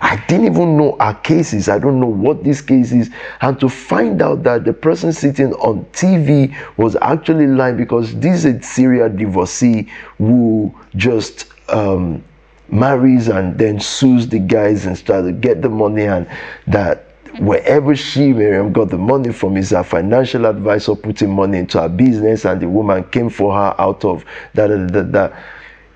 I 0.00 0.22
didn't 0.28 0.46
even 0.46 0.76
know 0.76 0.96
our 1.00 1.14
cases. 1.14 1.68
I 1.68 1.78
don't 1.78 2.00
know 2.00 2.06
what 2.06 2.44
this 2.44 2.60
case 2.60 2.92
is. 2.92 3.10
And 3.40 3.58
to 3.60 3.68
find 3.68 4.22
out 4.22 4.42
that 4.44 4.64
the 4.64 4.72
person 4.72 5.12
sitting 5.12 5.52
on 5.54 5.84
TV 5.86 6.54
was 6.76 6.96
actually 7.02 7.46
lying 7.46 7.76
because 7.76 8.14
this 8.16 8.44
is 8.44 8.56
a 8.56 8.62
serial 8.62 9.08
divorcee 9.08 9.88
who 10.18 10.74
just 10.96 11.46
um, 11.68 12.22
marries 12.68 13.28
and 13.28 13.58
then 13.58 13.80
sues 13.80 14.28
the 14.28 14.38
guys 14.38 14.86
and 14.86 14.96
starts 14.96 15.26
to 15.26 15.32
get 15.32 15.62
the 15.62 15.68
money 15.68 16.04
and 16.04 16.28
that 16.66 17.04
wherever 17.38 17.94
she 17.94 18.32
Miriam 18.32 18.72
got 18.72 18.88
the 18.90 18.98
money 18.98 19.32
from 19.32 19.56
is 19.56 19.70
her 19.70 19.84
financial 19.84 20.46
advisor 20.46 20.94
putting 20.94 21.30
money 21.30 21.58
into 21.58 21.80
her 21.80 21.88
business 21.88 22.44
and 22.44 22.60
the 22.60 22.68
woman 22.68 23.04
came 23.04 23.30
for 23.30 23.52
her 23.54 23.74
out 23.78 24.04
of 24.04 24.24
that 24.54 24.68
that 24.68 24.92
that, 24.92 25.12
that. 25.12 25.44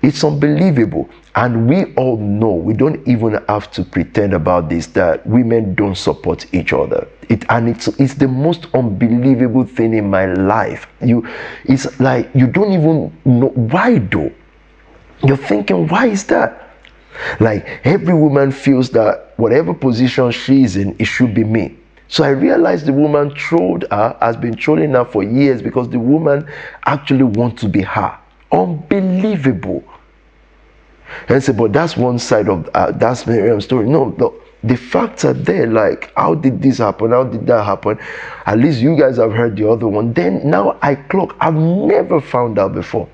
It's 0.03 0.21
unbelievable. 0.21 1.09
And 1.35 1.67
we 1.67 1.95
all 1.95 2.17
know, 2.17 2.51
we 2.51 2.73
don't 2.73 3.07
even 3.07 3.41
have 3.47 3.71
to 3.71 3.83
pretend 3.85 4.33
about 4.33 4.69
this, 4.69 4.85
that 4.87 5.25
women 5.25 5.73
don't 5.75 5.95
support 5.95 6.45
each 6.53 6.73
other. 6.73 7.07
It, 7.29 7.45
and 7.49 7.69
it's, 7.69 7.87
it's 7.87 8.13
the 8.13 8.27
most 8.27 8.67
unbelievable 8.73 9.65
thing 9.65 9.93
in 9.93 10.09
my 10.09 10.25
life. 10.25 10.87
You, 11.01 11.25
it's 11.63 11.99
like 12.01 12.29
you 12.35 12.47
don't 12.47 12.73
even 12.73 13.17
know 13.23 13.47
why 13.47 13.99
though. 13.99 14.31
You're 15.23 15.37
thinking, 15.37 15.87
why 15.87 16.07
is 16.07 16.25
that? 16.25 16.75
Like 17.39 17.65
every 17.85 18.13
woman 18.13 18.51
feels 18.51 18.89
that 18.89 19.33
whatever 19.37 19.73
position 19.73 20.31
she's 20.31 20.75
in, 20.75 20.97
it 20.99 21.05
should 21.05 21.33
be 21.33 21.45
me. 21.45 21.77
So 22.09 22.25
I 22.25 22.29
realized 22.29 22.85
the 22.85 22.93
woman 22.93 23.33
trolled 23.33 23.85
her, 23.89 24.17
has 24.19 24.35
been 24.35 24.55
trolling 24.55 24.91
her 24.91 25.05
for 25.05 25.23
years 25.23 25.61
because 25.61 25.89
the 25.89 25.99
woman 25.99 26.47
actually 26.85 27.23
wants 27.23 27.61
to 27.61 27.69
be 27.69 27.81
her. 27.81 28.17
Unbelievable. 28.51 29.83
And 31.27 31.43
say, 31.43 31.53
but 31.53 31.73
that's 31.73 31.97
one 31.97 32.19
side 32.19 32.49
of 32.49 32.69
uh, 32.73 32.91
that's 32.91 33.25
Miriam's 33.27 33.65
story. 33.65 33.87
No, 33.87 34.09
no, 34.17 34.35
the 34.63 34.75
facts 34.77 35.25
are 35.25 35.33
there. 35.33 35.67
Like, 35.67 36.11
how 36.15 36.35
did 36.35 36.61
this 36.61 36.77
happen? 36.77 37.11
How 37.11 37.23
did 37.23 37.45
that 37.47 37.63
happen? 37.63 37.99
At 38.45 38.57
least 38.59 38.81
you 38.81 38.97
guys 38.97 39.17
have 39.17 39.33
heard 39.33 39.55
the 39.57 39.69
other 39.69 39.87
one. 39.87 40.13
Then 40.13 40.49
now 40.49 40.77
I 40.81 40.95
clock. 40.95 41.35
I've 41.39 41.55
never 41.55 42.21
found 42.21 42.59
out 42.59 42.73
before. 42.73 43.09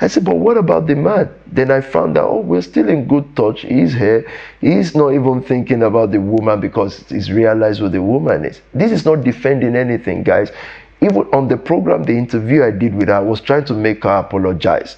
I 0.00 0.06
said, 0.06 0.24
but 0.24 0.36
what 0.36 0.56
about 0.56 0.86
the 0.86 0.96
man? 0.96 1.28
Then 1.46 1.70
I 1.70 1.82
found 1.82 2.16
out, 2.16 2.28
oh, 2.28 2.40
we're 2.40 2.62
still 2.62 2.88
in 2.88 3.06
good 3.06 3.36
touch. 3.36 3.60
He's 3.60 3.92
here. 3.92 4.26
He's 4.62 4.96
not 4.96 5.12
even 5.12 5.42
thinking 5.42 5.82
about 5.82 6.10
the 6.10 6.20
woman 6.20 6.60
because 6.60 7.06
he's 7.10 7.30
realized 7.30 7.80
who 7.80 7.90
the 7.90 8.02
woman 8.02 8.46
is. 8.46 8.62
This 8.72 8.92
is 8.92 9.04
not 9.04 9.22
defending 9.22 9.76
anything, 9.76 10.22
guys. 10.22 10.50
Even 11.02 11.28
on 11.34 11.48
the 11.48 11.56
program, 11.58 12.04
the 12.04 12.16
interview 12.16 12.64
I 12.64 12.70
did 12.70 12.94
with 12.94 13.08
her, 13.08 13.16
I 13.16 13.20
was 13.20 13.42
trying 13.42 13.66
to 13.66 13.74
make 13.74 14.04
her 14.04 14.16
apologize 14.16 14.96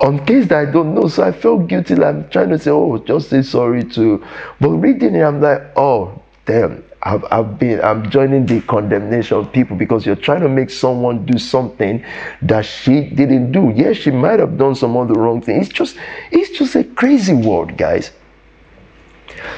on 0.00 0.24
case 0.26 0.46
that 0.48 0.68
I 0.68 0.70
don't 0.70 0.94
know. 0.94 1.08
So 1.08 1.22
I 1.22 1.32
felt 1.32 1.68
guilty. 1.68 1.94
Like 1.94 2.14
I'm 2.14 2.28
trying 2.28 2.50
to 2.50 2.58
say, 2.58 2.70
oh, 2.70 2.98
just 2.98 3.30
say 3.30 3.42
sorry 3.42 3.84
to. 3.84 4.24
But 4.60 4.70
reading 4.70 5.14
it, 5.14 5.22
I'm 5.22 5.40
like, 5.40 5.62
oh, 5.76 6.22
damn. 6.46 6.84
I've, 7.06 7.24
I've 7.30 7.58
been 7.58 7.82
I'm 7.82 8.10
joining 8.10 8.46
the 8.46 8.62
condemnation 8.62 9.36
of 9.36 9.52
people 9.52 9.76
because 9.76 10.06
you're 10.06 10.16
trying 10.16 10.40
to 10.40 10.48
make 10.48 10.70
someone 10.70 11.26
do 11.26 11.38
something 11.38 12.02
that 12.40 12.64
she 12.64 13.02
didn't 13.02 13.52
do. 13.52 13.72
Yes, 13.76 13.98
she 13.98 14.10
might 14.10 14.40
have 14.40 14.56
done 14.56 14.74
some 14.74 14.96
other 14.96 15.12
wrong 15.12 15.42
thing. 15.42 15.60
It's 15.60 15.68
just 15.68 15.98
it's 16.32 16.58
just 16.58 16.74
a 16.76 16.84
crazy 16.84 17.34
world, 17.34 17.76
guys. 17.76 18.12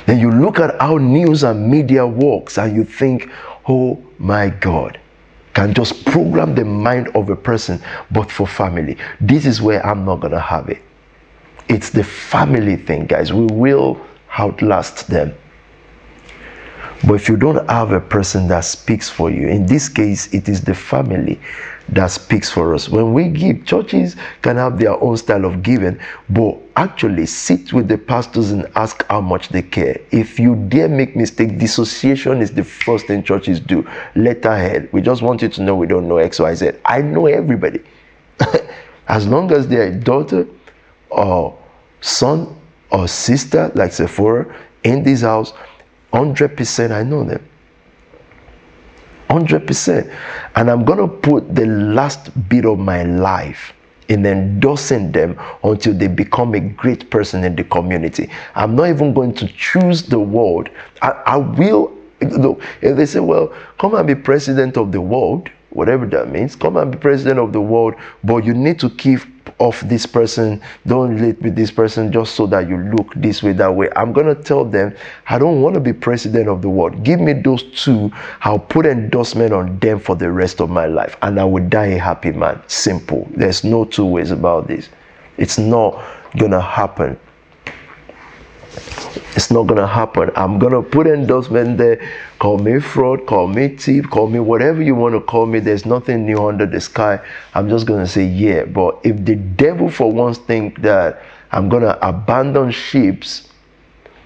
Then 0.06 0.18
you 0.18 0.32
look 0.32 0.58
at 0.58 0.80
how 0.80 0.96
news 0.98 1.44
and 1.44 1.70
media 1.70 2.04
works 2.04 2.58
and 2.58 2.74
you 2.74 2.84
think, 2.84 3.30
oh 3.68 4.02
my 4.18 4.48
God 4.48 4.98
can 5.56 5.72
just 5.72 6.04
program 6.04 6.54
the 6.54 6.66
mind 6.66 7.08
of 7.16 7.30
a 7.30 7.34
person, 7.34 7.82
but 8.10 8.30
for 8.30 8.46
family. 8.46 8.94
This 9.22 9.46
is 9.46 9.62
where 9.62 9.84
I'm 9.86 10.04
not 10.04 10.20
to 10.20 10.38
have 10.38 10.68
it. 10.68 10.82
It's 11.70 11.88
the 11.88 12.04
family 12.04 12.76
thing, 12.76 13.06
guys. 13.06 13.32
We 13.32 13.46
will 13.46 13.98
outlast 14.38 15.08
them. 15.08 15.34
But 17.06 17.14
if 17.14 17.26
you 17.26 17.38
don't 17.38 17.66
have 17.70 17.92
a 17.92 18.00
person 18.00 18.48
that 18.48 18.66
speaks 18.66 19.08
for 19.08 19.30
you, 19.30 19.48
in 19.48 19.64
this 19.64 19.88
case, 19.88 20.26
it 20.34 20.46
is 20.46 20.60
the 20.60 20.74
family 20.74 21.40
that 21.90 22.08
speaks 22.08 22.50
for 22.50 22.74
us. 22.74 22.88
When 22.88 23.12
we 23.12 23.28
give, 23.28 23.64
churches 23.64 24.16
can 24.42 24.56
have 24.56 24.78
their 24.78 25.00
own 25.02 25.16
style 25.16 25.44
of 25.44 25.62
giving, 25.62 25.98
but 26.28 26.58
actually 26.76 27.26
sit 27.26 27.72
with 27.72 27.88
the 27.88 27.96
pastors 27.96 28.50
and 28.50 28.66
ask 28.74 29.04
how 29.08 29.20
much 29.20 29.50
they 29.50 29.62
care. 29.62 30.00
If 30.10 30.38
you 30.38 30.56
dare 30.68 30.88
make 30.88 31.14
mistake, 31.14 31.58
dissociation 31.58 32.40
is 32.40 32.52
the 32.52 32.64
first 32.64 33.06
thing 33.06 33.22
churches 33.22 33.60
do. 33.60 33.88
Letterhead. 34.16 34.92
We 34.92 35.00
just 35.00 35.22
want 35.22 35.42
you 35.42 35.48
to 35.48 35.62
know 35.62 35.76
we 35.76 35.86
don't 35.86 36.08
know 36.08 36.18
X, 36.18 36.40
Y, 36.40 36.54
Z. 36.54 36.70
I 36.84 37.02
know 37.02 37.26
everybody. 37.26 37.82
as 39.08 39.26
long 39.26 39.52
as 39.52 39.68
they're 39.68 39.88
a 39.88 39.94
daughter 39.94 40.46
or 41.10 41.56
son 42.00 42.60
or 42.90 43.06
sister, 43.06 43.70
like 43.74 43.92
Sephora, 43.92 44.54
in 44.82 45.02
this 45.02 45.22
house, 45.22 45.52
100% 46.12 46.90
I 46.90 47.02
know 47.02 47.24
them. 47.24 47.46
100%. 49.28 50.14
And 50.56 50.70
I'm 50.70 50.84
going 50.84 50.98
to 50.98 51.08
put 51.08 51.54
the 51.54 51.66
last 51.66 52.30
bit 52.48 52.64
of 52.64 52.78
my 52.78 53.02
life 53.02 53.72
in 54.08 54.24
endorsing 54.24 55.10
them 55.10 55.38
until 55.64 55.92
they 55.92 56.06
become 56.06 56.54
a 56.54 56.60
great 56.60 57.10
person 57.10 57.42
in 57.44 57.56
the 57.56 57.64
community. 57.64 58.30
I'm 58.54 58.76
not 58.76 58.88
even 58.88 59.12
going 59.12 59.34
to 59.34 59.48
choose 59.48 60.02
the 60.02 60.20
world. 60.20 60.70
I, 61.02 61.10
I 61.26 61.36
will, 61.36 61.92
look, 62.20 62.62
if 62.82 62.96
they 62.96 63.06
say, 63.06 63.20
well, 63.20 63.52
come 63.78 63.94
and 63.94 64.06
be 64.06 64.14
president 64.14 64.76
of 64.76 64.92
the 64.92 65.00
world, 65.00 65.50
whatever 65.70 66.06
that 66.06 66.30
means, 66.30 66.54
come 66.54 66.76
and 66.76 66.92
be 66.92 66.98
president 66.98 67.38
of 67.40 67.52
the 67.52 67.60
world, 67.60 67.94
but 68.22 68.44
you 68.44 68.54
need 68.54 68.78
to 68.80 68.90
keep 68.90 69.20
off 69.58 69.80
this 69.82 70.06
person, 70.06 70.60
don't 70.86 71.14
relate 71.14 71.40
with 71.42 71.54
this 71.54 71.70
person 71.70 72.12
just 72.12 72.34
so 72.34 72.46
that 72.46 72.68
you 72.68 72.78
look 72.78 73.14
this 73.14 73.42
way, 73.42 73.52
that 73.52 73.74
way. 73.74 73.88
I'm 73.96 74.12
going 74.12 74.26
to 74.26 74.40
tell 74.40 74.64
them, 74.64 74.94
I 75.28 75.38
don't 75.38 75.62
want 75.62 75.74
to 75.74 75.80
be 75.80 75.92
president 75.92 76.48
of 76.48 76.62
the 76.62 76.68
world. 76.68 77.02
Give 77.02 77.20
me 77.20 77.32
those 77.32 77.62
two, 77.64 78.10
I'll 78.42 78.58
put 78.58 78.86
endorsement 78.86 79.52
on 79.52 79.78
them 79.78 80.00
for 80.00 80.16
the 80.16 80.30
rest 80.30 80.60
of 80.60 80.70
my 80.70 80.86
life, 80.86 81.16
and 81.22 81.38
I 81.40 81.44
will 81.44 81.66
die 81.68 81.86
a 81.86 81.98
happy 81.98 82.32
man. 82.32 82.62
Simple. 82.66 83.26
There's 83.30 83.64
no 83.64 83.84
two 83.84 84.06
ways 84.06 84.30
about 84.30 84.66
this. 84.66 84.88
It's 85.36 85.58
not 85.58 86.02
to 86.36 86.60
happen. 86.60 87.18
It's 89.36 89.50
not 89.50 89.66
gonna 89.66 89.86
happen. 89.86 90.30
I'm 90.34 90.58
gonna 90.58 90.82
put 90.82 91.06
endorsement 91.06 91.76
there. 91.76 92.00
Call 92.38 92.58
me 92.58 92.80
fraud, 92.80 93.26
call 93.26 93.48
me 93.48 93.68
thief, 93.68 94.08
call 94.08 94.28
me 94.28 94.40
whatever 94.40 94.82
you 94.82 94.94
want 94.94 95.14
to 95.14 95.20
call 95.20 95.44
me. 95.44 95.60
There's 95.60 95.84
nothing 95.84 96.24
new 96.24 96.46
under 96.46 96.64
the 96.64 96.80
sky. 96.80 97.20
I'm 97.54 97.68
just 97.68 97.86
gonna 97.86 98.06
say 98.06 98.24
yeah. 98.24 98.64
But 98.64 98.98
if 99.04 99.24
the 99.24 99.34
devil 99.36 99.90
for 99.90 100.10
once 100.10 100.38
think 100.38 100.80
that 100.82 101.22
I'm 101.52 101.68
gonna 101.68 101.98
abandon 102.00 102.70
ships 102.70 103.48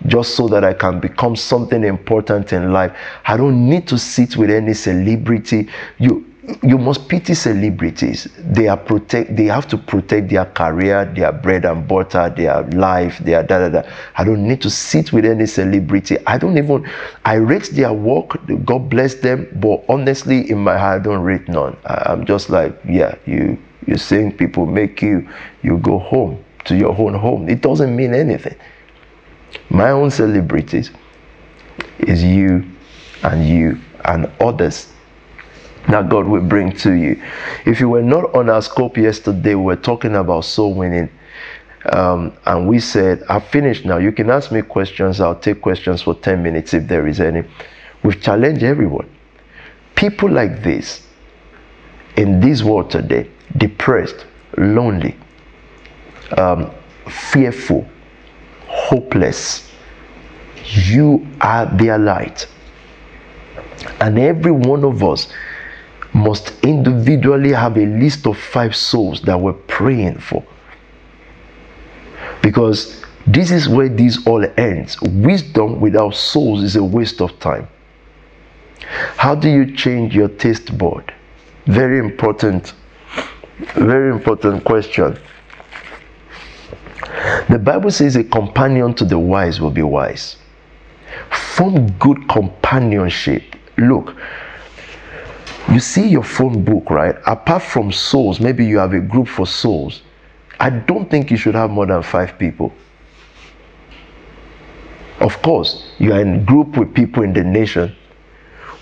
just 0.06 0.34
so 0.36 0.48
that 0.48 0.64
I 0.64 0.72
can 0.72 1.00
become 1.00 1.36
something 1.36 1.82
important 1.84 2.52
in 2.52 2.72
life, 2.72 2.96
I 3.26 3.36
don't 3.36 3.68
need 3.68 3.88
to 3.88 3.98
sit 3.98 4.36
with 4.36 4.50
any 4.50 4.74
celebrity. 4.74 5.68
You 5.98 6.29
you 6.62 6.78
must 6.78 7.08
pity 7.08 7.34
celebrities. 7.34 8.28
They 8.38 8.68
are 8.68 8.76
protect. 8.76 9.36
They 9.36 9.44
have 9.46 9.68
to 9.68 9.78
protect 9.78 10.30
their 10.30 10.46
career, 10.46 11.04
their 11.04 11.32
bread 11.32 11.64
and 11.64 11.86
butter, 11.86 12.32
their 12.34 12.62
life, 12.70 13.18
their 13.18 13.42
da 13.42 13.58
da 13.58 13.68
da. 13.68 13.90
I 14.16 14.24
don't 14.24 14.46
need 14.46 14.62
to 14.62 14.70
sit 14.70 15.12
with 15.12 15.24
any 15.24 15.46
celebrity. 15.46 16.16
I 16.26 16.38
don't 16.38 16.56
even. 16.56 16.88
I 17.24 17.34
rate 17.34 17.70
their 17.72 17.92
work. 17.92 18.38
God 18.64 18.88
bless 18.88 19.14
them. 19.16 19.48
But 19.60 19.84
honestly, 19.88 20.50
in 20.50 20.58
my 20.58 20.78
heart, 20.78 21.00
I 21.00 21.04
don't 21.04 21.22
rate 21.22 21.46
none. 21.48 21.76
I, 21.84 22.12
I'm 22.12 22.24
just 22.24 22.48
like, 22.48 22.78
yeah, 22.88 23.16
you 23.26 23.58
you 23.86 23.96
saying 23.98 24.36
people 24.36 24.66
make 24.66 25.02
you 25.02 25.28
you 25.62 25.78
go 25.78 25.98
home 25.98 26.42
to 26.64 26.76
your 26.76 26.96
own 26.98 27.14
home. 27.14 27.48
It 27.48 27.60
doesn't 27.60 27.94
mean 27.94 28.14
anything. 28.14 28.56
My 29.68 29.90
own 29.90 30.10
celebrities 30.10 30.90
is 31.98 32.22
you 32.24 32.64
and 33.22 33.46
you 33.46 33.78
and 34.04 34.30
others 34.40 34.89
that 35.90 36.08
God 36.08 36.26
will 36.26 36.42
bring 36.42 36.72
to 36.78 36.92
you. 36.92 37.20
If 37.66 37.80
you 37.80 37.88
were 37.88 38.02
not 38.02 38.34
on 38.34 38.48
our 38.48 38.62
scope 38.62 38.96
yesterday, 38.96 39.54
we 39.54 39.62
were 39.62 39.76
talking 39.76 40.16
about 40.16 40.44
soul 40.44 40.74
winning. 40.74 41.10
Um, 41.92 42.36
and 42.44 42.68
we 42.68 42.78
said, 42.78 43.22
I've 43.28 43.46
finished 43.48 43.84
now. 43.84 43.96
You 43.96 44.12
can 44.12 44.30
ask 44.30 44.52
me 44.52 44.62
questions. 44.62 45.20
I'll 45.20 45.38
take 45.38 45.62
questions 45.62 46.02
for 46.02 46.14
10 46.14 46.42
minutes 46.42 46.74
if 46.74 46.86
there 46.86 47.06
is 47.06 47.20
any. 47.20 47.42
We've 48.02 48.20
challenged 48.20 48.62
everyone. 48.62 49.08
People 49.94 50.30
like 50.30 50.62
this 50.62 51.06
in 52.16 52.40
this 52.40 52.62
world 52.62 52.90
today, 52.90 53.28
depressed, 53.56 54.26
lonely, 54.56 55.16
um, 56.36 56.70
fearful, 57.06 57.88
hopeless, 58.66 59.70
you 60.64 61.26
are 61.40 61.66
their 61.66 61.98
light. 61.98 62.46
And 64.00 64.18
every 64.18 64.52
one 64.52 64.84
of 64.84 65.02
us 65.02 65.32
must 66.12 66.52
individually 66.64 67.52
have 67.52 67.76
a 67.76 67.86
list 67.86 68.26
of 68.26 68.38
five 68.38 68.74
souls 68.74 69.22
that 69.22 69.40
we're 69.40 69.52
praying 69.52 70.18
for. 70.18 70.44
Because 72.42 73.04
this 73.26 73.50
is 73.50 73.68
where 73.68 73.88
this 73.88 74.26
all 74.26 74.44
ends. 74.56 75.00
Wisdom 75.02 75.80
without 75.80 76.14
souls 76.14 76.62
is 76.62 76.76
a 76.76 76.82
waste 76.82 77.20
of 77.20 77.38
time. 77.38 77.68
How 79.16 79.34
do 79.34 79.48
you 79.48 79.76
change 79.76 80.14
your 80.14 80.28
taste 80.28 80.76
board? 80.76 81.12
Very 81.66 81.98
important, 81.98 82.72
very 83.74 84.10
important 84.10 84.64
question. 84.64 85.18
The 87.48 87.58
Bible 87.58 87.90
says 87.90 88.16
a 88.16 88.24
companion 88.24 88.94
to 88.94 89.04
the 89.04 89.18
wise 89.18 89.60
will 89.60 89.70
be 89.70 89.82
wise. 89.82 90.36
Form 91.30 91.90
good 91.98 92.28
companionship. 92.28 93.42
Look, 93.76 94.16
you 95.70 95.80
see 95.80 96.08
your 96.08 96.24
phone 96.24 96.64
book, 96.64 96.90
right? 96.90 97.16
Apart 97.26 97.62
from 97.62 97.92
souls, 97.92 98.40
maybe 98.40 98.64
you 98.64 98.78
have 98.78 98.92
a 98.92 99.00
group 99.00 99.28
for 99.28 99.46
souls. 99.46 100.02
I 100.58 100.70
don't 100.70 101.10
think 101.10 101.30
you 101.30 101.36
should 101.36 101.54
have 101.54 101.70
more 101.70 101.86
than 101.86 102.02
five 102.02 102.38
people. 102.38 102.72
Of 105.20 105.40
course, 105.42 105.92
you 105.98 106.12
are 106.12 106.20
in 106.20 106.44
group 106.44 106.76
with 106.76 106.94
people 106.94 107.22
in 107.22 107.32
the 107.32 107.44
nation. 107.44 107.94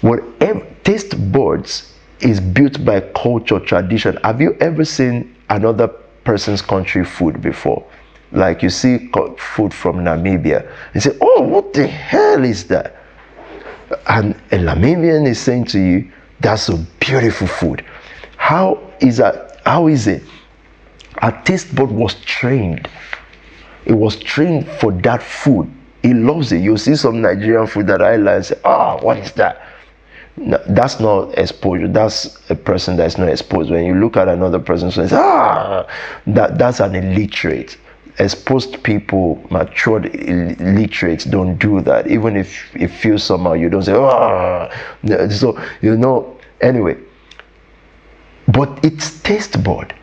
Whatever 0.01 0.67
taste 0.85 1.33
buds 1.33 1.95
is 2.21 2.41
built 2.41 2.85
by 2.85 3.01
culture, 3.01 3.61
tradition. 3.61 4.17
Have 4.25 4.41
you 4.41 4.57
ever 4.61 4.85
seen 4.85 5.37
another 5.51 5.89
person's 6.25 6.63
country 6.63 7.05
food 7.05 7.43
before? 7.43 7.85
Like 8.33 8.63
you 8.63 8.71
see 8.71 9.09
food 9.39 9.75
from 9.75 9.99
Namibia 10.05 10.71
and 10.95 11.03
say, 11.03 11.17
Oh, 11.21 11.43
what 11.43 11.73
the 11.73 11.87
hell 11.87 12.45
is 12.45 12.67
that? 12.69 12.97
And 14.09 14.35
a 14.53 14.57
Namibian 14.57 15.27
is 15.27 15.41
saying 15.41 15.65
to 15.67 15.79
you, 15.79 16.13
that's 16.41 16.69
a 16.69 16.77
beautiful 17.01 17.47
food. 17.47 17.85
How 18.37 18.81
is 19.01 19.17
that? 19.19 19.61
How 19.65 19.89
is 19.89 20.07
it? 20.07 20.23
Our 21.19 21.43
taste 21.43 21.75
bud 21.75 21.91
was 21.91 22.15
trained. 22.23 22.89
It 23.85 23.95
was 23.95 24.17
trained 24.17 24.69
for 24.69 24.93
that 24.93 25.23
food. 25.23 25.71
He 26.03 26.15
loves 26.15 26.53
it. 26.53 26.59
You 26.59 26.77
see 26.77 26.95
some 26.95 27.21
Nigerian 27.21 27.67
food 27.67 27.87
that 27.89 28.03
I 28.03 28.17
like 28.17 28.45
say, 28.45 28.61
oh, 28.65 28.99
what 29.03 29.19
is 29.19 29.33
that? 29.33 29.63
No, 30.37 30.63
that's 30.69 31.01
not 31.01 31.37
exposure. 31.37 31.89
That's 31.89 32.49
a 32.51 32.55
person 32.55 32.97
that's 32.97 33.19
not 33.19 33.29
exposed. 33.29 33.71
When 33.71 33.85
you 33.85 33.95
look 33.95 34.17
at 34.17 34.29
another 34.29 34.61
person, 34.61 34.93
so 34.93 35.09
ah, 35.11 35.87
that, 36.29 36.59
that's 36.59 36.79
an 36.79 36.95
illiterate. 36.95 37.77
Exposed 38.21 38.83
people, 38.83 39.41
matured 39.51 40.07
illiterates 40.15 41.25
don't 41.25 41.57
do 41.57 41.81
that. 41.83 42.09
Even 42.09 42.37
if 42.37 42.75
it 42.75 42.89
feels 42.89 43.23
somehow, 43.23 43.53
you 43.53 43.69
don't 43.69 43.85
say, 43.85 43.95
ah. 43.95 44.69
So, 45.31 45.61
you 45.83 45.97
know, 45.97 46.37
anyway. 46.61 46.97
But 48.49 48.85
it's 48.85 49.21
taste 49.21 49.63
bud. 49.63 49.95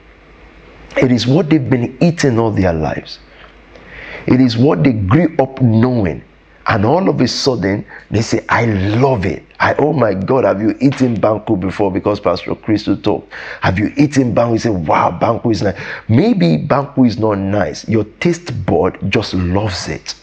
It 0.98 1.12
is 1.12 1.28
what 1.28 1.50
they've 1.50 1.70
been 1.70 1.98
eating 2.02 2.40
all 2.40 2.52
their 2.52 2.72
lives. 2.72 3.20
It 4.28 4.40
is 4.40 4.56
what 4.58 4.84
they 4.84 4.94
grew 4.94 5.36
up 5.40 5.62
knowing. 5.62 6.24
And 6.68 6.84
all 6.84 7.10
of 7.10 7.22
a 7.22 7.28
sudden, 7.28 7.86
they 8.10 8.22
say, 8.22 8.44
I 8.50 8.66
love 8.66 9.26
it. 9.26 9.44
I, 9.60 9.76
oh 9.76 9.94
my 9.94 10.16
God, 10.16 10.46
have 10.46 10.62
you 10.62 10.76
eaten 10.82 11.16
banku 11.16 11.60
before? 11.60 11.92
Because 11.92 12.20
Pastor 12.20 12.56
Crystal 12.56 12.98
talked. 12.98 13.32
Have 13.62 13.78
you 13.78 13.94
eaten 13.98 14.34
banku? 14.34 14.54
He 14.54 14.60
said, 14.60 14.88
wow, 14.88 15.12
banku 15.12 15.52
is 15.52 15.62
nice. 15.62 15.80
Maybe 16.08 16.58
banku 16.58 17.06
is 17.08 17.20
not 17.20 17.36
nice. 17.36 17.88
Your 17.88 18.04
taste 18.20 18.66
bud 18.66 18.98
just 19.10 19.36
loves 19.36 19.88
it. 19.88 20.16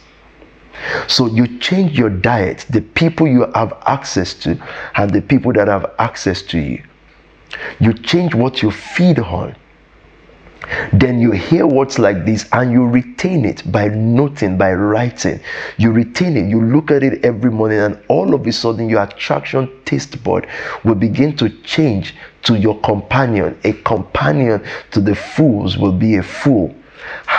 So 1.06 1.26
you 1.26 1.58
change 1.58 1.96
your 1.96 2.10
diet, 2.10 2.66
the 2.70 2.80
people 2.80 3.28
you 3.28 3.46
have 3.54 3.80
access 3.86 4.34
to, 4.34 4.60
and 4.96 5.12
the 5.12 5.22
people 5.22 5.52
that 5.52 5.68
have 5.68 5.92
access 6.00 6.42
to 6.42 6.58
you. 6.58 6.82
You 7.78 7.92
change 7.92 8.34
what 8.34 8.62
you 8.62 8.70
feed 8.70 9.20
on 9.20 9.54
then 10.92 11.18
you 11.18 11.30
hear 11.32 11.66
words 11.66 11.98
like 11.98 12.24
this 12.24 12.48
and 12.52 12.72
you 12.72 12.86
retain 12.86 13.44
it 13.44 13.70
by 13.70 13.88
noting, 13.88 14.56
by 14.56 14.72
writing. 14.72 15.40
You 15.76 15.92
retain 15.92 16.36
it, 16.36 16.48
you 16.48 16.62
look 16.62 16.90
at 16.90 17.02
it 17.02 17.24
every 17.24 17.50
morning, 17.50 17.78
and 17.78 18.02
all 18.08 18.34
of 18.34 18.46
a 18.46 18.52
sudden 18.52 18.88
your 18.88 19.02
attraction 19.02 19.70
taste 19.84 20.22
bud 20.22 20.46
will 20.84 20.94
begin 20.94 21.36
to 21.36 21.48
change 21.62 22.14
to 22.42 22.56
your 22.56 22.78
companion. 22.80 23.58
A 23.64 23.72
companion 23.72 24.62
to 24.90 25.00
the 25.00 25.14
fools 25.14 25.76
will 25.76 25.92
be 25.92 26.16
a 26.16 26.22
fool 26.22 26.74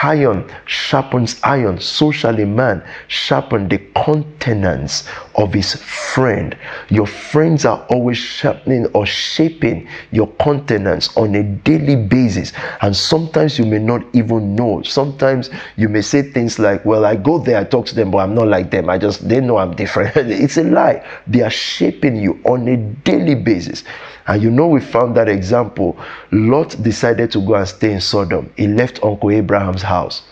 Iron 0.03 0.49
sharpens 0.65 1.39
iron. 1.43 1.79
So 1.79 2.11
shall 2.11 2.39
a 2.39 2.45
man 2.45 2.83
sharpen 3.07 3.69
the 3.69 3.77
countenance 3.95 5.07
of 5.35 5.53
his 5.53 5.75
friend. 5.75 6.57
Your 6.89 7.07
friends 7.07 7.65
are 7.65 7.85
always 7.89 8.17
sharpening 8.17 8.85
or 8.87 9.05
shaping 9.05 9.87
your 10.11 10.27
countenance 10.39 11.15
on 11.15 11.35
a 11.35 11.43
daily 11.43 11.95
basis. 11.95 12.51
And 12.81 12.95
sometimes 12.95 13.57
you 13.57 13.65
may 13.65 13.79
not 13.79 14.03
even 14.13 14.55
know. 14.55 14.83
Sometimes 14.83 15.49
you 15.77 15.87
may 15.89 16.01
say 16.01 16.21
things 16.21 16.59
like, 16.59 16.83
Well, 16.85 17.05
I 17.05 17.15
go 17.15 17.39
there, 17.39 17.57
I 17.57 17.63
talk 17.63 17.85
to 17.87 17.95
them, 17.95 18.11
but 18.11 18.17
I'm 18.19 18.35
not 18.35 18.47
like 18.47 18.71
them. 18.71 18.89
I 18.89 18.97
just, 18.97 19.27
they 19.27 19.39
know 19.39 19.57
I'm 19.57 19.75
different. 19.75 20.15
it's 20.17 20.57
a 20.57 20.63
lie. 20.63 21.05
They 21.27 21.41
are 21.41 21.49
shaping 21.49 22.17
you 22.17 22.41
on 22.45 22.67
a 22.67 22.77
daily 22.77 23.35
basis. 23.35 23.83
And 24.27 24.41
you 24.41 24.49
know, 24.49 24.67
we 24.67 24.79
found 24.79 25.15
that 25.17 25.27
example. 25.27 25.97
Lot 26.31 26.81
decided 26.81 27.31
to 27.31 27.45
go 27.45 27.55
and 27.55 27.67
stay 27.67 27.91
in 27.93 28.01
Sodom. 28.01 28.51
He 28.55 28.67
left 28.67 29.03
Uncle 29.03 29.31
Abraham's 29.31 29.81
house. 29.81 30.23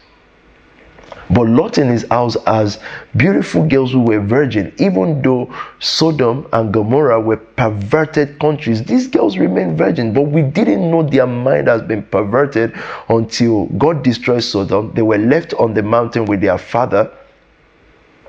But 1.29 1.47
Lot 1.47 1.77
in 1.77 1.87
his 1.87 2.05
house 2.09 2.35
has 2.45 2.79
beautiful 3.15 3.65
girls 3.65 3.93
who 3.93 4.01
were 4.01 4.19
virgin. 4.19 4.73
Even 4.77 5.21
though 5.21 5.53
Sodom 5.79 6.45
and 6.51 6.73
Gomorrah 6.73 7.21
were 7.21 7.37
perverted 7.37 8.37
countries, 8.39 8.83
these 8.83 9.07
girls 9.07 9.37
remained 9.37 9.77
virgin. 9.77 10.13
But 10.13 10.23
we 10.23 10.41
didn't 10.41 10.91
know 10.91 11.03
their 11.03 11.27
mind 11.27 11.69
has 11.69 11.81
been 11.83 12.03
perverted 12.03 12.73
until 13.07 13.67
God 13.77 14.03
destroyed 14.03 14.43
Sodom. 14.43 14.91
They 14.93 15.03
were 15.03 15.17
left 15.17 15.53
on 15.53 15.73
the 15.73 15.83
mountain 15.83 16.25
with 16.25 16.41
their 16.41 16.57
father 16.57 17.09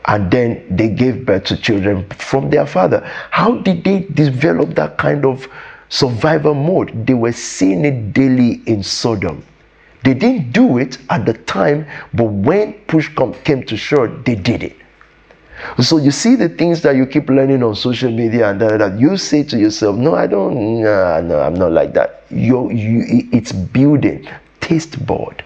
and 0.07 0.31
then 0.31 0.65
they 0.71 0.89
gave 0.89 1.25
birth 1.25 1.45
to 1.45 1.57
children 1.57 2.09
from 2.11 2.51
their 2.51 2.67
father. 2.67 3.01
How 3.31 3.57
did 3.59 3.85
they 3.85 4.01
develop 4.01 4.75
that 4.75 4.99
kind 4.99 5.25
of 5.25 5.47
survival 5.89 6.55
mode? 6.55 7.07
They 7.07 7.15
were 7.15 7.33
seeing 7.33 7.85
it 7.85 8.13
daily 8.13 8.63
in 8.67 8.83
Sodom. 8.83 9.45
They 10.05 10.15
didn't 10.15 10.53
do 10.53 10.79
it 10.79 10.99
at 11.11 11.25
the 11.27 11.35
time, 11.35 11.87
but 12.15 12.25
when 12.25 12.75
push 12.89 13.09
come, 13.15 13.35
came 13.45 13.63
to 13.67 13.77
shove, 13.77 14.25
they 14.25 14.35
did 14.35 14.65
it. 14.65 14.77
So 15.81 15.99
you 15.99 16.11
see 16.11 16.35
the 16.35 16.49
things 16.49 16.83
that 16.83 16.97
you 16.97 17.07
keep 17.07 17.29
learning 17.29 17.63
on 17.63 17.77
social 17.77 18.11
media 18.11 18.51
and 18.51 18.61
that, 18.61 18.79
that 18.79 18.99
you 18.99 19.17
say 19.17 19.45
to 19.45 19.57
yourself, 19.57 19.97
no, 19.97 20.17
I 20.17 20.27
don't, 20.27 20.83
nah, 20.83 21.21
no, 21.21 21.39
I'm 21.39 21.55
not 21.55 21.71
like 21.71 21.95
that. 21.95 22.25
You, 22.31 22.69
you, 22.73 23.29
it's 23.33 23.53
building 23.53 24.29
taste 24.61 25.05
board 25.07 25.45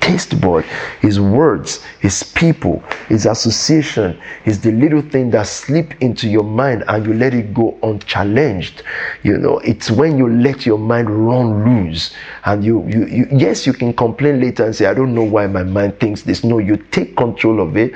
taste 0.00 0.40
bud, 0.40 0.64
his 1.00 1.20
words, 1.20 1.84
his 2.00 2.22
people, 2.22 2.82
his 3.08 3.26
association, 3.26 4.20
is 4.44 4.60
the 4.60 4.72
little 4.72 5.02
thing 5.02 5.30
that 5.30 5.46
slip 5.46 5.94
into 6.00 6.28
your 6.28 6.42
mind 6.42 6.84
and 6.88 7.06
you 7.06 7.14
let 7.14 7.34
it 7.34 7.54
go 7.54 7.78
unchallenged. 7.82 8.82
You 9.22 9.38
know, 9.38 9.58
it's 9.58 9.90
when 9.90 10.18
you 10.18 10.28
let 10.28 10.66
your 10.66 10.78
mind 10.78 11.10
run 11.10 11.64
loose 11.64 12.14
and 12.44 12.64
you, 12.64 12.86
you, 12.88 13.06
you 13.06 13.28
yes, 13.30 13.66
you 13.66 13.72
can 13.72 13.92
complain 13.92 14.40
later 14.40 14.64
and 14.64 14.74
say, 14.74 14.86
I 14.86 14.94
don't 14.94 15.14
know 15.14 15.24
why 15.24 15.46
my 15.46 15.62
mind 15.62 16.00
thinks 16.00 16.22
this. 16.22 16.42
No, 16.44 16.58
you 16.58 16.76
take 16.76 17.16
control 17.16 17.60
of 17.60 17.76
it. 17.76 17.94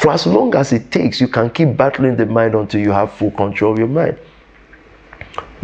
For 0.00 0.12
as 0.12 0.26
long 0.26 0.54
as 0.54 0.72
it 0.72 0.90
takes, 0.90 1.20
you 1.20 1.28
can 1.28 1.50
keep 1.50 1.76
battling 1.76 2.16
the 2.16 2.26
mind 2.26 2.54
until 2.54 2.80
you 2.80 2.90
have 2.90 3.12
full 3.12 3.30
control 3.32 3.72
of 3.72 3.78
your 3.78 3.88
mind. 3.88 4.18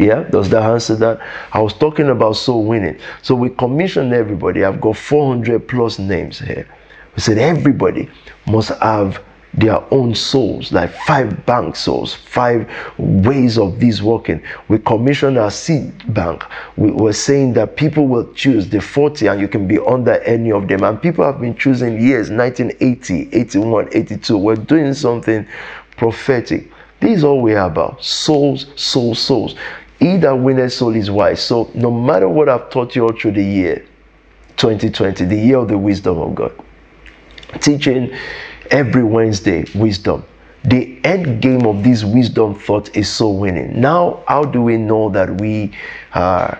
Yeah, 0.01 0.23
does 0.23 0.49
that 0.49 0.63
answer 0.63 0.95
that? 0.95 1.21
I 1.53 1.61
was 1.61 1.75
talking 1.75 2.09
about 2.09 2.33
soul 2.33 2.65
winning. 2.65 2.97
So 3.21 3.35
we 3.35 3.51
commissioned 3.51 4.13
everybody. 4.13 4.65
I've 4.65 4.81
got 4.81 4.97
400 4.97 5.67
plus 5.67 5.99
names 5.99 6.39
here. 6.39 6.67
We 7.15 7.21
said 7.21 7.37
everybody 7.37 8.09
must 8.47 8.69
have 8.81 9.23
their 9.53 9.79
own 9.93 10.15
souls, 10.15 10.71
like 10.71 10.91
five 11.05 11.45
bank 11.45 11.75
souls, 11.75 12.15
five 12.15 12.67
ways 12.97 13.59
of 13.59 13.79
this 13.79 14.01
working. 14.01 14.41
We 14.69 14.79
commissioned 14.79 15.37
our 15.37 15.51
seed 15.51 16.15
bank. 16.15 16.45
We 16.77 16.89
were 16.89 17.13
saying 17.13 17.53
that 17.53 17.75
people 17.75 18.07
will 18.07 18.33
choose 18.33 18.69
the 18.69 18.81
40 18.81 19.27
and 19.27 19.39
you 19.39 19.47
can 19.47 19.67
be 19.67 19.77
under 19.77 20.13
any 20.21 20.51
of 20.51 20.67
them. 20.67 20.83
And 20.83 20.99
people 20.99 21.23
have 21.23 21.39
been 21.39 21.55
choosing 21.55 22.01
years 22.01 22.31
1980, 22.31 23.29
81, 23.33 23.89
82. 23.91 24.35
We're 24.35 24.55
doing 24.55 24.95
something 24.95 25.45
prophetic. 25.95 26.71
This 27.01 27.17
is 27.17 27.23
all 27.23 27.41
we're 27.41 27.57
about 27.57 28.03
souls, 28.03 28.67
souls, 28.75 29.19
souls. 29.19 29.55
He 30.01 30.17
that 30.17 30.33
winneth 30.33 30.73
soul 30.73 30.95
is 30.95 31.11
wise. 31.11 31.41
So 31.41 31.69
no 31.75 31.91
matter 31.91 32.27
what 32.27 32.49
I've 32.49 32.71
taught 32.71 32.95
you 32.95 33.03
all 33.03 33.13
through 33.13 33.33
the 33.33 33.43
year 33.43 33.85
2020, 34.57 35.25
the 35.25 35.37
year 35.37 35.57
of 35.59 35.67
the 35.67 35.77
wisdom 35.77 36.17
of 36.17 36.33
God, 36.33 36.51
teaching 37.59 38.11
every 38.71 39.03
Wednesday 39.03 39.63
wisdom. 39.75 40.25
The 40.63 40.99
end 41.03 41.41
game 41.41 41.65
of 41.67 41.83
this 41.83 42.03
wisdom 42.03 42.55
thought 42.55 42.95
is 42.95 43.09
so 43.09 43.29
winning. 43.29 43.79
Now, 43.79 44.23
how 44.27 44.43
do 44.43 44.61
we 44.61 44.77
know 44.77 45.09
that 45.11 45.39
we 45.39 45.71
are 46.13 46.59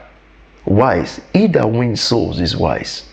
wise? 0.66 1.20
He 1.34 1.48
that 1.48 1.70
wins 1.70 2.02
souls 2.02 2.40
is 2.40 2.56
wise. 2.56 3.11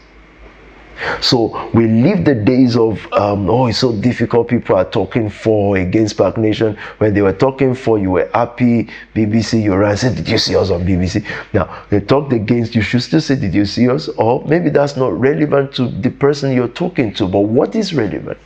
So 1.20 1.70
we 1.72 1.86
leave 1.86 2.24
the 2.24 2.34
days 2.34 2.76
of 2.76 3.00
um, 3.12 3.48
oh 3.48 3.66
it's 3.66 3.78
so 3.78 3.92
difficult. 3.92 4.48
People 4.48 4.76
are 4.76 4.84
talking 4.84 5.30
for 5.30 5.76
against 5.76 6.16
SPAC 6.16 6.36
Nation. 6.36 6.76
When 6.98 7.14
they 7.14 7.22
were 7.22 7.32
talking 7.32 7.74
for, 7.74 7.98
you 7.98 8.10
were 8.10 8.30
happy. 8.34 8.88
BBC, 9.14 9.62
you 9.62 9.74
ran 9.74 9.96
said, 9.96 10.16
"Did 10.16 10.28
you 10.28 10.38
see 10.38 10.56
us 10.56 10.70
on 10.70 10.84
BBC?" 10.84 11.24
Now 11.52 11.84
they 11.90 12.00
talked 12.00 12.32
against. 12.32 12.74
You 12.74 12.82
should 12.82 13.02
still 13.02 13.20
say, 13.20 13.36
"Did 13.36 13.54
you 13.54 13.64
see 13.64 13.88
us?" 13.88 14.08
Or 14.08 14.44
maybe 14.46 14.70
that's 14.70 14.96
not 14.96 15.18
relevant 15.18 15.72
to 15.74 15.88
the 15.88 16.10
person 16.10 16.52
you're 16.52 16.68
talking 16.68 17.12
to. 17.14 17.28
But 17.28 17.40
what 17.40 17.74
is 17.74 17.94
relevant? 17.94 18.38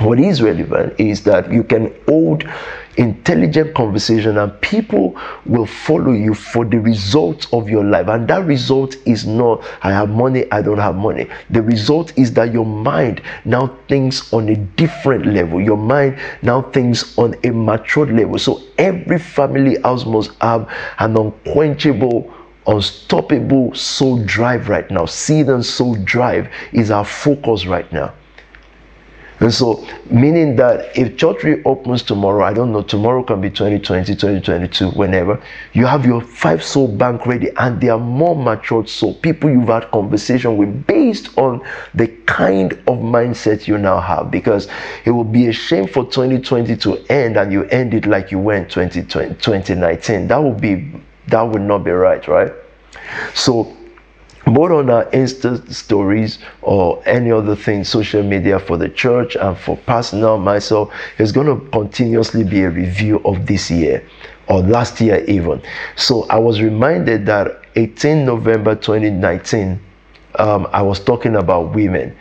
What 0.00 0.20
is 0.20 0.40
relevant 0.40 0.94
is 1.00 1.24
that 1.24 1.52
you 1.52 1.64
can 1.64 1.92
hold 2.06 2.44
intelligent 2.98 3.74
conversation 3.74 4.38
and 4.38 4.60
people 4.60 5.16
will 5.46 5.64
follow 5.64 6.12
you 6.12 6.34
for 6.34 6.64
the 6.64 6.78
result 6.78 7.46
of 7.52 7.68
your 7.68 7.84
life. 7.84 8.08
And 8.08 8.28
that 8.28 8.44
result 8.44 8.96
is 9.06 9.26
not 9.26 9.64
i 9.82 9.90
have 9.90 10.10
money 10.10 10.50
i 10.52 10.60
don't 10.60 10.78
have 10.78 10.96
money. 10.96 11.28
The 11.50 11.62
result 11.62 12.16
is 12.18 12.32
that 12.34 12.52
your 12.52 12.66
mind 12.66 13.22
now 13.44 13.78
thinks 13.88 14.32
on 14.32 14.48
a 14.48 14.56
different 14.56 15.26
level. 15.26 15.60
Your 15.60 15.76
mind 15.76 16.18
now 16.42 16.62
thinks 16.62 17.16
on 17.18 17.36
a 17.44 17.50
matured 17.50 18.10
level. 18.10 18.38
So 18.38 18.62
every 18.76 19.18
family 19.18 19.80
house 19.82 20.04
must 20.04 20.32
have 20.40 20.68
an 20.98 21.16
unquenchable 21.16 22.34
unstoppable 22.66 23.74
soul 23.74 24.22
drive 24.24 24.68
right 24.68 24.90
now. 24.90 25.06
Seed 25.06 25.48
and 25.48 25.64
soul 25.64 25.94
drive 26.04 26.48
is 26.72 26.90
our 26.90 27.04
focus 27.04 27.64
right 27.64 27.90
now 27.92 28.12
and 29.40 29.54
so, 29.54 29.86
meaning 30.10 30.56
that 30.56 30.96
if 30.98 31.16
church 31.16 31.44
reopens 31.44 32.02
tomorrow, 32.02 32.44
I 32.44 32.52
don't 32.52 32.72
know, 32.72 32.82
tomorrow 32.82 33.22
can 33.22 33.40
be 33.40 33.50
2020, 33.50 34.14
2022, 34.16 34.90
whenever, 34.90 35.40
you 35.74 35.86
have 35.86 36.04
your 36.04 36.20
five 36.20 36.62
soul 36.62 36.88
bank 36.88 37.24
ready 37.24 37.50
and 37.56 37.80
they 37.80 37.88
are 37.88 38.00
more 38.00 38.34
matured 38.34 38.88
soul, 38.88 39.14
people 39.14 39.48
you've 39.48 39.68
had 39.68 39.88
conversation 39.92 40.56
with 40.56 40.86
based 40.88 41.38
on 41.38 41.64
the 41.94 42.08
kind 42.26 42.72
of 42.72 42.98
mindset 42.98 43.68
you 43.68 43.78
now 43.78 44.00
have. 44.00 44.28
Because 44.32 44.66
it 45.04 45.12
will 45.12 45.22
be 45.22 45.46
a 45.46 45.52
shame 45.52 45.86
for 45.86 46.04
2020 46.04 46.76
to 46.78 46.96
end 47.08 47.36
and 47.36 47.52
you 47.52 47.62
end 47.66 47.94
it 47.94 48.06
like 48.06 48.32
you 48.32 48.40
went 48.40 48.68
2020, 48.70 49.34
2019. 49.36 50.26
That 50.26 50.42
would 50.42 50.60
be, 50.60 50.92
that 51.28 51.42
would 51.42 51.62
not 51.62 51.84
be 51.84 51.92
right, 51.92 52.26
right? 52.26 52.52
So, 53.34 53.77
both 54.52 54.70
on 54.70 54.90
our 54.90 55.04
Insta 55.06 55.72
stories 55.72 56.38
or 56.62 57.02
any 57.06 57.30
other 57.30 57.54
thing, 57.56 57.84
social 57.84 58.22
media 58.22 58.58
for 58.58 58.76
the 58.76 58.88
church 58.88 59.36
and 59.36 59.56
for 59.56 59.76
personal 59.78 60.38
myself, 60.38 60.92
is 61.18 61.32
going 61.32 61.46
to 61.46 61.68
continuously 61.70 62.44
be 62.44 62.62
a 62.62 62.70
review 62.70 63.20
of 63.24 63.46
this 63.46 63.70
year 63.70 64.06
or 64.48 64.60
last 64.60 65.00
year 65.00 65.24
even. 65.24 65.62
So 65.96 66.24
I 66.24 66.38
was 66.38 66.60
reminded 66.62 67.26
that 67.26 67.62
18 67.76 68.24
November 68.24 68.74
2019, 68.74 69.80
um, 70.36 70.68
I 70.72 70.82
was 70.82 71.00
talking 71.00 71.36
about 71.36 71.74
women. 71.74 72.16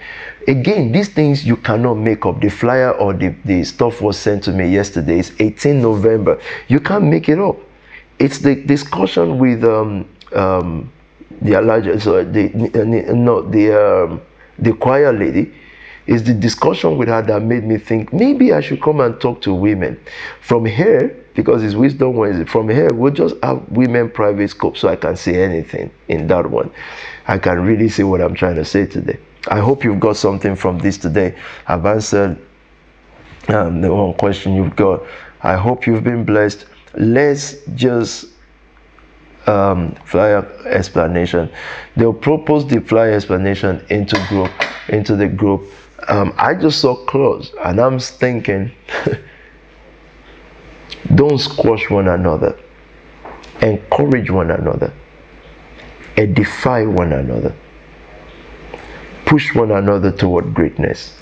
Again, 0.47 0.91
these 0.91 1.09
things 1.09 1.45
you 1.45 1.57
cannot 1.57 1.95
make 1.95 2.25
up. 2.25 2.41
The 2.41 2.49
flyer 2.49 2.91
or 2.91 3.13
the, 3.13 3.29
the 3.45 3.63
stuff 3.63 4.01
was 4.01 4.17
sent 4.17 4.43
to 4.45 4.51
me 4.51 4.69
yesterday. 4.69 5.19
It's 5.19 5.31
18 5.39 5.81
November. 5.81 6.41
You 6.67 6.79
can't 6.79 7.05
make 7.05 7.29
it 7.29 7.39
up. 7.39 7.57
It's 8.19 8.39
the 8.39 8.55
discussion 8.55 9.39
with 9.39 9.63
um, 9.63 10.09
um, 10.33 10.91
the 11.41 11.57
Elijah, 11.57 11.99
so 11.99 12.23
the 12.23 12.49
no 13.13 13.41
the 13.41 13.73
um, 13.73 14.21
the 14.59 14.73
choir 14.73 15.13
lady, 15.13 15.53
is 16.07 16.23
the 16.23 16.33
discussion 16.33 16.97
with 16.97 17.09
her 17.09 17.21
that 17.21 17.41
made 17.41 17.63
me 17.63 17.77
think 17.77 18.11
maybe 18.13 18.53
I 18.53 18.61
should 18.61 18.81
come 18.81 19.01
and 19.01 19.19
talk 19.19 19.41
to 19.41 19.53
women. 19.53 19.99
From 20.41 20.65
here, 20.65 21.15
because 21.35 21.63
it's 21.63 21.75
Wisdom 21.75 22.15
Wednesday, 22.15 22.45
from 22.45 22.69
here 22.69 22.89
we'll 22.93 23.13
just 23.13 23.35
have 23.43 23.67
women 23.69 24.09
private 24.09 24.49
scope 24.49 24.77
so 24.77 24.87
I 24.87 24.95
can 24.95 25.15
say 25.15 25.43
anything 25.43 25.91
in 26.07 26.27
that 26.27 26.49
one. 26.49 26.71
I 27.27 27.37
can 27.37 27.59
really 27.61 27.89
say 27.89 28.03
what 28.03 28.21
I'm 28.21 28.33
trying 28.33 28.55
to 28.55 28.65
say 28.65 28.85
today. 28.85 29.19
I 29.49 29.59
hope 29.59 29.83
you've 29.83 29.99
got 29.99 30.17
something 30.17 30.55
from 30.55 30.79
this 30.79 30.97
today. 30.97 31.37
I've 31.67 31.85
answered 31.85 32.37
um, 33.49 33.81
the 33.81 33.93
one 33.93 34.13
question 34.15 34.55
you've 34.55 34.75
got. 34.75 35.03
I 35.41 35.55
hope 35.55 35.85
you've 35.85 36.03
been 36.03 36.25
blessed. 36.25 36.65
Let's 36.95 37.63
just 37.75 38.27
um, 39.47 39.95
flyer 40.05 40.45
explanation. 40.67 41.49
They'll 41.95 42.13
propose 42.13 42.67
the 42.67 42.81
flyer 42.81 43.13
explanation 43.13 43.85
into 43.89 44.23
group, 44.27 44.51
into 44.89 45.15
the 45.15 45.27
group. 45.27 45.71
Um, 46.07 46.33
I 46.37 46.53
just 46.53 46.79
saw 46.79 46.95
close, 47.05 47.53
and 47.63 47.79
I'm 47.79 47.99
thinking, 47.99 48.71
don't 51.15 51.39
squash 51.39 51.89
one 51.89 52.07
another, 52.07 52.57
encourage 53.61 54.29
one 54.29 54.51
another, 54.51 54.93
edify 56.15 56.83
one 56.83 57.13
another, 57.13 57.55
push 59.25 59.55
one 59.55 59.71
another 59.71 60.11
toward 60.11 60.53
greatness. 60.53 61.19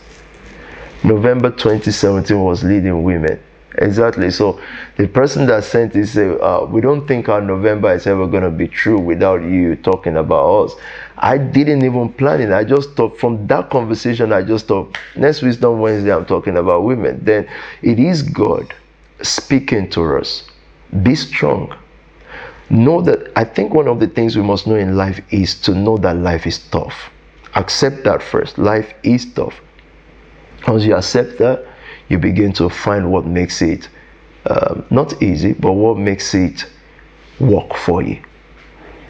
November 1.03 1.51
2017 1.51 2.43
was 2.43 2.63
leading 2.63 3.03
women. 3.03 3.41
Exactly. 3.77 4.31
So 4.31 4.61
the 4.95 5.07
person 5.07 5.45
that 5.47 5.63
sent 5.63 5.95
it 5.95 6.07
said, 6.07 6.39
uh, 6.39 6.65
"We 6.69 6.81
don't 6.81 7.07
think 7.07 7.27
our 7.27 7.41
November 7.41 7.93
is 7.93 8.07
ever 8.07 8.25
going 8.27 8.43
to 8.43 8.49
be 8.49 8.67
true 8.67 8.97
without 8.99 9.43
you 9.43 9.75
talking 9.75 10.15
about 10.17 10.65
us." 10.65 10.75
I 11.17 11.37
didn't 11.37 11.83
even 11.83 12.09
plan 12.13 12.41
it. 12.41 12.51
I 12.51 12.63
just 12.63 12.91
thought 12.91 13.17
from 13.19 13.47
that 13.47 13.69
conversation, 13.69 14.31
I 14.31 14.43
just 14.43 14.67
thought 14.67 14.97
next 15.15 15.41
Wisdom 15.41 15.79
Wednesday, 15.79 16.13
I'm 16.13 16.25
talking 16.25 16.57
about 16.57 16.83
women. 16.83 17.19
Then 17.23 17.47
it 17.81 17.99
is 17.99 18.21
God 18.23 18.73
speaking 19.21 19.89
to 19.91 20.17
us. 20.17 20.49
Be 21.03 21.15
strong. 21.15 21.73
Know 22.69 23.01
that 23.01 23.31
I 23.35 23.43
think 23.43 23.73
one 23.73 23.87
of 23.87 23.99
the 23.99 24.07
things 24.07 24.35
we 24.35 24.41
must 24.41 24.67
know 24.67 24.75
in 24.75 24.95
life 24.95 25.21
is 25.31 25.59
to 25.61 25.75
know 25.75 25.97
that 25.97 26.15
life 26.17 26.47
is 26.47 26.59
tough. 26.69 27.09
Accept 27.55 28.03
that 28.05 28.21
first. 28.23 28.57
Life 28.57 28.93
is 29.03 29.31
tough. 29.33 29.59
Once 30.67 30.83
you 30.83 30.95
accept 30.95 31.37
that, 31.39 31.65
you 32.09 32.17
begin 32.17 32.53
to 32.53 32.69
find 32.69 33.11
what 33.11 33.25
makes 33.25 33.61
it 33.61 33.89
uh, 34.45 34.81
not 34.91 35.21
easy, 35.23 35.53
but 35.53 35.73
what 35.73 35.97
makes 35.97 36.33
it 36.33 36.65
work 37.39 37.73
for 37.73 38.01
you. 38.01 38.21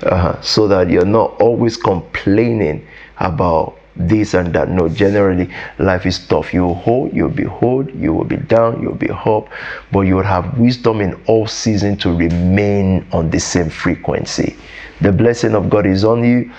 Uh-huh. 0.04 0.40
So 0.42 0.68
that 0.68 0.90
you're 0.90 1.06
not 1.06 1.40
always 1.42 1.78
complaining 1.78 2.86
about 3.18 3.78
this 3.96 4.34
and 4.34 4.54
that. 4.54 4.70
No, 4.70 4.90
generally, 4.90 5.50
life 5.80 6.06
is 6.06 6.26
tough. 6.28 6.54
You 6.54 6.64
will 6.64 6.76
hold, 6.76 7.14
you'll 7.14 7.30
be 7.30 7.44
hold, 7.44 7.94
you 7.96 8.14
will 8.14 8.26
be 8.26 8.38
down, 8.38 8.82
you'll 8.82 8.96
be 8.96 9.10
up, 9.10 9.50
but 9.92 10.02
you 10.02 10.16
will 10.16 10.24
have 10.24 10.58
wisdom 10.58 11.02
in 11.02 11.14
all 11.28 11.48
seasons 11.48 12.02
to 12.04 12.14
remain 12.14 13.06
on 13.12 13.30
the 13.30 13.40
same 13.40 13.70
frequency. 13.70 14.58
The 15.02 15.12
blessing 15.12 15.56
of 15.56 15.70
God 15.70 15.86
is 15.86 16.04
on 16.04 16.24
you. 16.24 16.52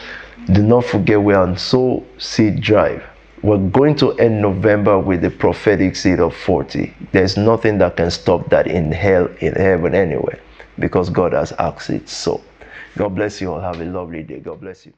Do 0.52 0.62
not 0.62 0.84
forget 0.84 1.20
we 1.20 1.34
are 1.34 1.42
on 1.42 1.56
Soul 1.56 2.06
Seed 2.18 2.60
Drive. 2.60 3.02
We're 3.42 3.58
going 3.70 3.96
to 3.96 4.12
end 4.18 4.42
November 4.42 4.98
with 4.98 5.22
the 5.22 5.30
prophetic 5.30 5.96
seed 5.96 6.20
of 6.20 6.36
40. 6.36 6.94
There's 7.12 7.36
nothing 7.36 7.78
that 7.78 7.96
can 7.96 8.10
stop 8.10 8.50
that 8.50 8.66
in 8.66 8.92
hell, 8.92 9.28
in 9.40 9.54
heaven, 9.54 9.94
anywhere, 9.94 10.40
because 10.78 11.10
God 11.10 11.32
has 11.32 11.52
asked 11.52 11.90
it 11.90 12.08
so. 12.08 12.42
God 12.98 13.14
bless 13.14 13.40
you 13.40 13.52
all. 13.52 13.60
Have 13.60 13.80
a 13.80 13.84
lovely 13.86 14.22
day. 14.24 14.40
God 14.40 14.60
bless 14.60 14.86
you. 14.86 14.92